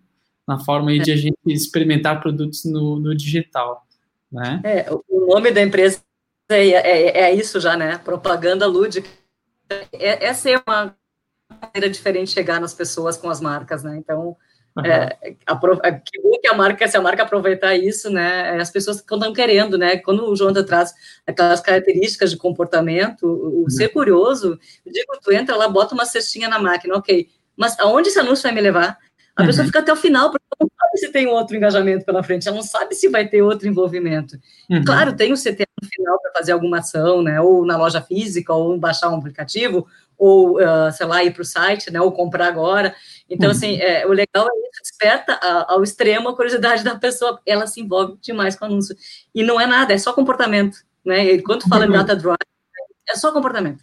na 0.47 0.59
forma 0.59 0.97
de 0.99 1.11
a 1.11 1.17
gente 1.17 1.37
experimentar 1.47 2.21
produtos 2.21 2.65
no, 2.65 2.99
no 2.99 3.15
digital, 3.17 3.87
né? 4.31 4.61
É, 4.65 4.87
o 5.09 5.27
nome 5.27 5.51
da 5.51 5.63
empresa 5.63 6.01
é, 6.49 6.69
é, 6.69 7.21
é 7.23 7.35
isso 7.35 7.61
já, 7.61 7.77
né? 7.77 7.99
Propaganda 7.99 8.67
lúdica. 8.67 9.09
É, 9.93 10.27
essa 10.27 10.51
é 10.51 10.63
uma 10.67 10.97
maneira 11.51 11.89
diferente 11.91 12.31
chegar 12.31 12.61
nas 12.61 12.75
pessoas 12.75 13.17
com 13.17 13.31
as 13.31 13.41
marcas, 13.41 13.83
né? 13.83 13.97
Então, 13.97 14.37
uhum. 14.77 14.85
é, 14.85 15.17
a, 15.47 15.93
que 15.93 16.21
bom 16.21 16.39
que 16.41 16.49
a 16.49 16.55
marca, 16.55 16.87
se 16.89 16.97
a 16.97 17.01
marca 17.01 17.23
aproveitar 17.23 17.75
isso, 17.75 18.11
né? 18.11 18.61
As 18.61 18.71
pessoas 18.71 18.99
estão 18.99 19.33
querendo, 19.33 19.79
né? 19.79 19.97
Quando 19.99 20.29
o 20.29 20.37
João 20.37 20.53
traz 20.65 20.93
aquelas 21.27 21.61
características 21.61 22.31
de 22.31 22.37
comportamento, 22.37 23.27
o, 23.27 23.63
uhum. 23.63 23.71
ser 23.71 23.89
curioso, 23.89 24.59
eu 24.85 24.93
digo, 24.93 25.13
tu 25.23 25.33
entra 25.33 25.57
lá, 25.57 25.69
bota 25.69 25.95
uma 25.95 26.05
cestinha 26.05 26.49
na 26.49 26.59
máquina, 26.59 26.97
ok, 26.97 27.29
mas 27.57 27.79
aonde 27.79 28.09
esse 28.09 28.19
anúncio 28.19 28.43
vai 28.43 28.53
me 28.53 28.61
levar? 28.61 28.99
A 29.37 29.43
uhum. 29.43 29.49
pessoa 29.49 29.67
fica 29.67 29.81
até 29.81 29.93
o 29.93 29.97
final, 29.97 30.31
porque 30.31 30.45
ela 30.59 30.67
não 30.67 30.71
sabe 30.79 30.99
se 30.99 31.13
tem 31.13 31.27
outro 31.27 31.57
engajamento 31.57 32.07
pela 32.07 32.23
frente, 32.23 32.49
ela 32.49 32.57
não 32.57 32.65
sabe 32.65 32.95
se 32.95 33.09
vai 33.09 33.29
ter 33.29 33.43
outro 33.43 33.69
envolvimento. 33.69 34.37
Uhum. 34.71 34.83
Claro, 34.83 35.15
tem 35.15 35.31
o 35.31 35.37
CT 35.37 35.67
no 35.83 35.89
final 35.89 36.19
para 36.21 36.33
fazer 36.33 36.53
alguma 36.53 36.79
ação, 36.79 37.23
né? 37.23 37.39
Ou 37.39 37.65
na 37.67 37.77
loja 37.77 38.01
física, 38.01 38.55
ou 38.55 38.79
baixar 38.79 39.11
um 39.11 39.17
aplicativo, 39.17 39.87
ou, 40.19 40.59
uh, 40.59 40.91
sei 40.93 41.07
lá, 41.07 41.23
ir 41.23 41.33
para 41.33 41.43
o 41.43 41.45
site, 41.45 41.91
né, 41.91 42.01
ou 42.01 42.13
comprar 42.13 42.49
agora. 42.49 42.95
Então, 43.29 43.49
uhum. 43.49 43.55
assim, 43.55 43.77
é, 43.77 44.07
o 44.07 44.11
legal 44.11 44.47
é 44.47 44.69
isso, 44.69 44.83
desperta 44.83 45.35
a, 45.35 45.73
ao 45.73 45.83
extremo 45.83 46.29
a 46.29 46.37
curiosidade 46.37 46.83
da 46.83 46.97
pessoa, 46.97 47.41
ela 47.45 47.67
se 47.67 47.81
envolve 47.81 48.17
demais 48.21 48.57
com 48.57 48.65
o 48.65 48.69
anúncio. 48.69 48.97
E 49.35 49.43
não 49.43 49.61
é 49.61 49.67
nada, 49.67 49.93
é 49.93 49.99
só 49.99 50.13
comportamento, 50.13 50.79
né? 51.05 51.25
E 51.25 51.43
quando 51.43 51.69
fala 51.69 51.85
uhum. 51.85 51.91
em 51.91 51.95
data 51.95 52.17
drive, 52.17 52.39
é 53.09 53.17
só 53.17 53.33
comportamento. 53.33 53.83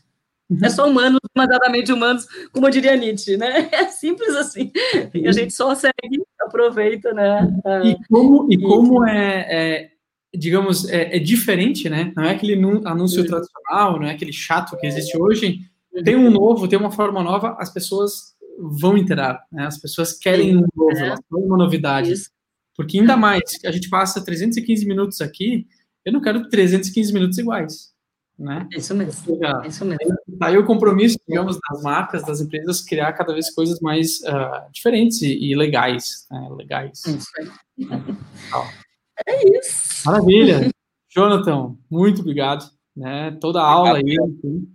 Uhum. 0.49 0.59
É 0.63 0.69
só 0.69 0.87
humanos, 0.87 1.19
demasiadamente 1.33 1.91
humanos, 1.91 2.25
como 2.51 2.69
diria 2.69 2.95
Nietzsche, 2.95 3.37
né? 3.37 3.69
É 3.71 3.87
simples 3.87 4.35
assim. 4.35 4.71
E 5.13 5.27
a 5.27 5.31
gente 5.31 5.53
só 5.53 5.73
segue, 5.75 5.93
aproveita, 6.41 7.13
né? 7.13 7.47
E 7.83 7.97
como, 8.07 8.51
e 8.51 8.61
como 8.61 9.05
é, 9.05 9.47
é 9.49 9.93
digamos, 10.35 10.89
é, 10.89 11.15
é, 11.15 11.19
diferente, 11.19 11.89
né? 11.89 12.11
Não 12.15 12.23
é 12.23 12.31
aquele 12.31 12.53
anúncio 12.85 13.25
tradicional, 13.25 13.99
não 13.99 14.07
é 14.07 14.11
aquele 14.11 14.33
chato 14.33 14.75
que 14.77 14.87
existe 14.87 15.15
hoje, 15.17 15.59
tem 16.03 16.15
um 16.15 16.29
novo, 16.29 16.67
tem 16.67 16.79
uma 16.79 16.91
forma 16.91 17.21
nova, 17.21 17.55
as 17.59 17.71
pessoas 17.71 18.33
vão 18.57 18.97
interar, 18.97 19.45
né? 19.51 19.65
As 19.65 19.77
pessoas 19.77 20.13
querem 20.13 20.57
um 20.57 20.65
novo, 20.75 20.97
é. 20.97 21.07
elas 21.07 21.19
querem 21.29 21.45
uma 21.45 21.57
novidade. 21.57 22.11
Isso. 22.11 22.29
Porque 22.75 22.99
ainda 22.99 23.15
mais, 23.15 23.41
a 23.65 23.71
gente 23.71 23.89
passa 23.89 24.23
315 24.23 24.85
minutos 24.85 25.21
aqui, 25.21 25.67
eu 26.03 26.11
não 26.11 26.21
quero 26.21 26.49
315 26.49 27.13
minutos 27.13 27.37
iguais. 27.37 27.93
Né? 28.37 28.67
Isso 28.71 28.95
mesmo. 28.95 29.13
Seja, 29.13 29.61
isso 29.65 29.85
mesmo. 29.85 30.15
Tá 30.39 30.47
aí 30.47 30.57
o 30.57 30.65
compromisso, 30.65 31.17
digamos, 31.27 31.59
das 31.69 31.83
marcas, 31.83 32.25
das 32.25 32.41
empresas, 32.41 32.81
criar 32.81 33.13
cada 33.13 33.31
vez 33.31 33.53
coisas 33.53 33.79
mais 33.79 34.21
uh, 34.21 34.71
diferentes 34.71 35.21
e, 35.21 35.51
e 35.51 35.55
legais. 35.55 36.25
Né? 36.31 36.49
Legais. 36.57 37.05
Isso 37.05 37.29
aí. 37.39 37.47
É 39.27 39.57
isso. 39.59 40.09
Maravilha. 40.09 40.71
Jonathan, 41.07 41.75
muito 41.89 42.21
obrigado. 42.21 42.65
Né? 42.95 43.37
Toda 43.39 43.61
a 43.61 43.65
aula 43.65 43.97
aí. 43.97 44.15
Enfim. 44.19 44.67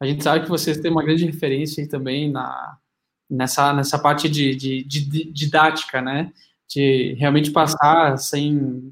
A 0.00 0.06
gente 0.06 0.24
sabe 0.24 0.44
que 0.44 0.50
vocês 0.50 0.78
têm 0.78 0.90
uma 0.90 1.04
grande 1.04 1.26
referência 1.26 1.86
também 1.86 2.30
na, 2.30 2.78
nessa, 3.28 3.72
nessa 3.74 3.98
parte 3.98 4.30
de, 4.30 4.56
de, 4.56 4.82
de, 4.82 5.30
didática, 5.30 6.00
né? 6.00 6.32
De 6.66 7.14
realmente 7.18 7.50
passar 7.50 8.16
sem, 8.16 8.90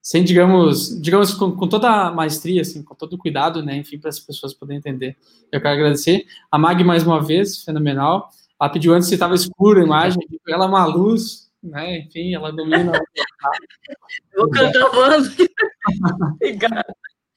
sem 0.00 0.22
digamos, 0.22 1.00
digamos 1.00 1.34
com, 1.34 1.50
com, 1.50 1.68
toda 1.68 1.90
a 1.90 2.12
maestria, 2.12 2.62
assim, 2.62 2.80
com 2.82 2.94
todo 2.94 3.14
o 3.14 3.18
cuidado, 3.18 3.60
né? 3.60 3.76
Enfim, 3.76 3.98
para 3.98 4.08
as 4.08 4.20
pessoas 4.20 4.54
poderem 4.54 4.78
entender. 4.78 5.16
Eu 5.50 5.60
quero 5.60 5.74
agradecer. 5.74 6.24
A 6.48 6.56
Mag, 6.56 6.84
mais 6.84 7.02
uma 7.04 7.20
vez, 7.20 7.64
fenomenal. 7.64 8.30
Ela 8.60 8.70
pediu 8.70 8.94
antes 8.94 9.08
se 9.08 9.14
estava 9.14 9.34
escura 9.34 9.80
a 9.80 9.84
imagem, 9.84 10.22
ela 10.46 10.66
é 10.66 10.68
uma 10.68 10.84
luz, 10.84 11.50
né? 11.60 11.98
Enfim, 11.98 12.34
ela 12.34 12.52
domina. 12.52 12.92
Vou 14.36 14.48
cantar 14.50 14.90
bando. 14.90 15.28
Obrigada. 16.36 16.94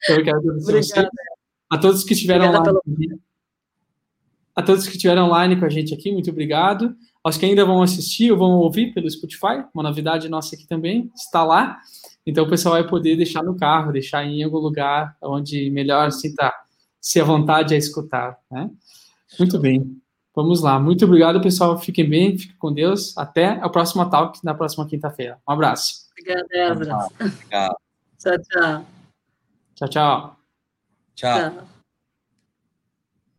Eu 0.08 0.22
quero 0.22 0.38
agradecer. 0.38 1.08
A 1.70 1.78
todos 1.78 2.04
que 2.04 2.14
estiveram 2.14 2.50
lá. 2.50 2.62
Pelo... 2.62 2.82
A 4.54 4.62
todos 4.62 4.86
que 4.86 4.96
estiveram 4.96 5.26
online 5.26 5.56
com 5.56 5.64
a 5.64 5.68
gente 5.68 5.92
aqui, 5.92 6.12
muito 6.12 6.30
obrigado. 6.30 6.94
Aos 7.22 7.36
que 7.36 7.46
ainda 7.46 7.64
vão 7.64 7.82
assistir 7.82 8.30
ou 8.30 8.38
vão 8.38 8.52
ouvir 8.58 8.92
pelo 8.92 9.10
Spotify, 9.10 9.64
uma 9.74 9.82
novidade 9.82 10.28
nossa 10.28 10.54
aqui 10.54 10.66
também, 10.66 11.10
está 11.14 11.42
lá. 11.42 11.78
Então 12.26 12.44
o 12.44 12.48
pessoal 12.48 12.74
vai 12.74 12.86
poder 12.86 13.16
deixar 13.16 13.42
no 13.42 13.56
carro, 13.56 13.92
deixar 13.92 14.24
em 14.24 14.42
algum 14.42 14.58
lugar 14.58 15.16
onde 15.22 15.70
melhor 15.70 16.12
sinta 16.12 16.52
se 17.00 17.20
à 17.20 17.24
vontade 17.24 17.74
a 17.74 17.78
escutar. 17.78 18.38
Né? 18.50 18.70
Muito 19.38 19.58
bem. 19.58 20.00
Vamos 20.34 20.62
lá. 20.62 20.78
Muito 20.78 21.04
obrigado, 21.04 21.40
pessoal. 21.40 21.78
Fiquem 21.78 22.08
bem, 22.08 22.36
fiquem 22.36 22.56
com 22.56 22.72
Deus. 22.72 23.16
Até 23.16 23.52
a 23.60 23.68
próxima 23.68 24.10
talk 24.10 24.38
na 24.44 24.54
próxima 24.54 24.86
quinta-feira. 24.86 25.38
Um 25.48 25.52
abraço. 25.52 26.08
Obrigada, 26.10 26.48
Ezra. 26.52 27.08
Tchau, 28.18 28.38
tchau. 28.38 28.86
Tchau, 29.74 29.88
tchau. 29.88 30.43
Tchau. 31.16 31.38
tchau. 31.38 31.73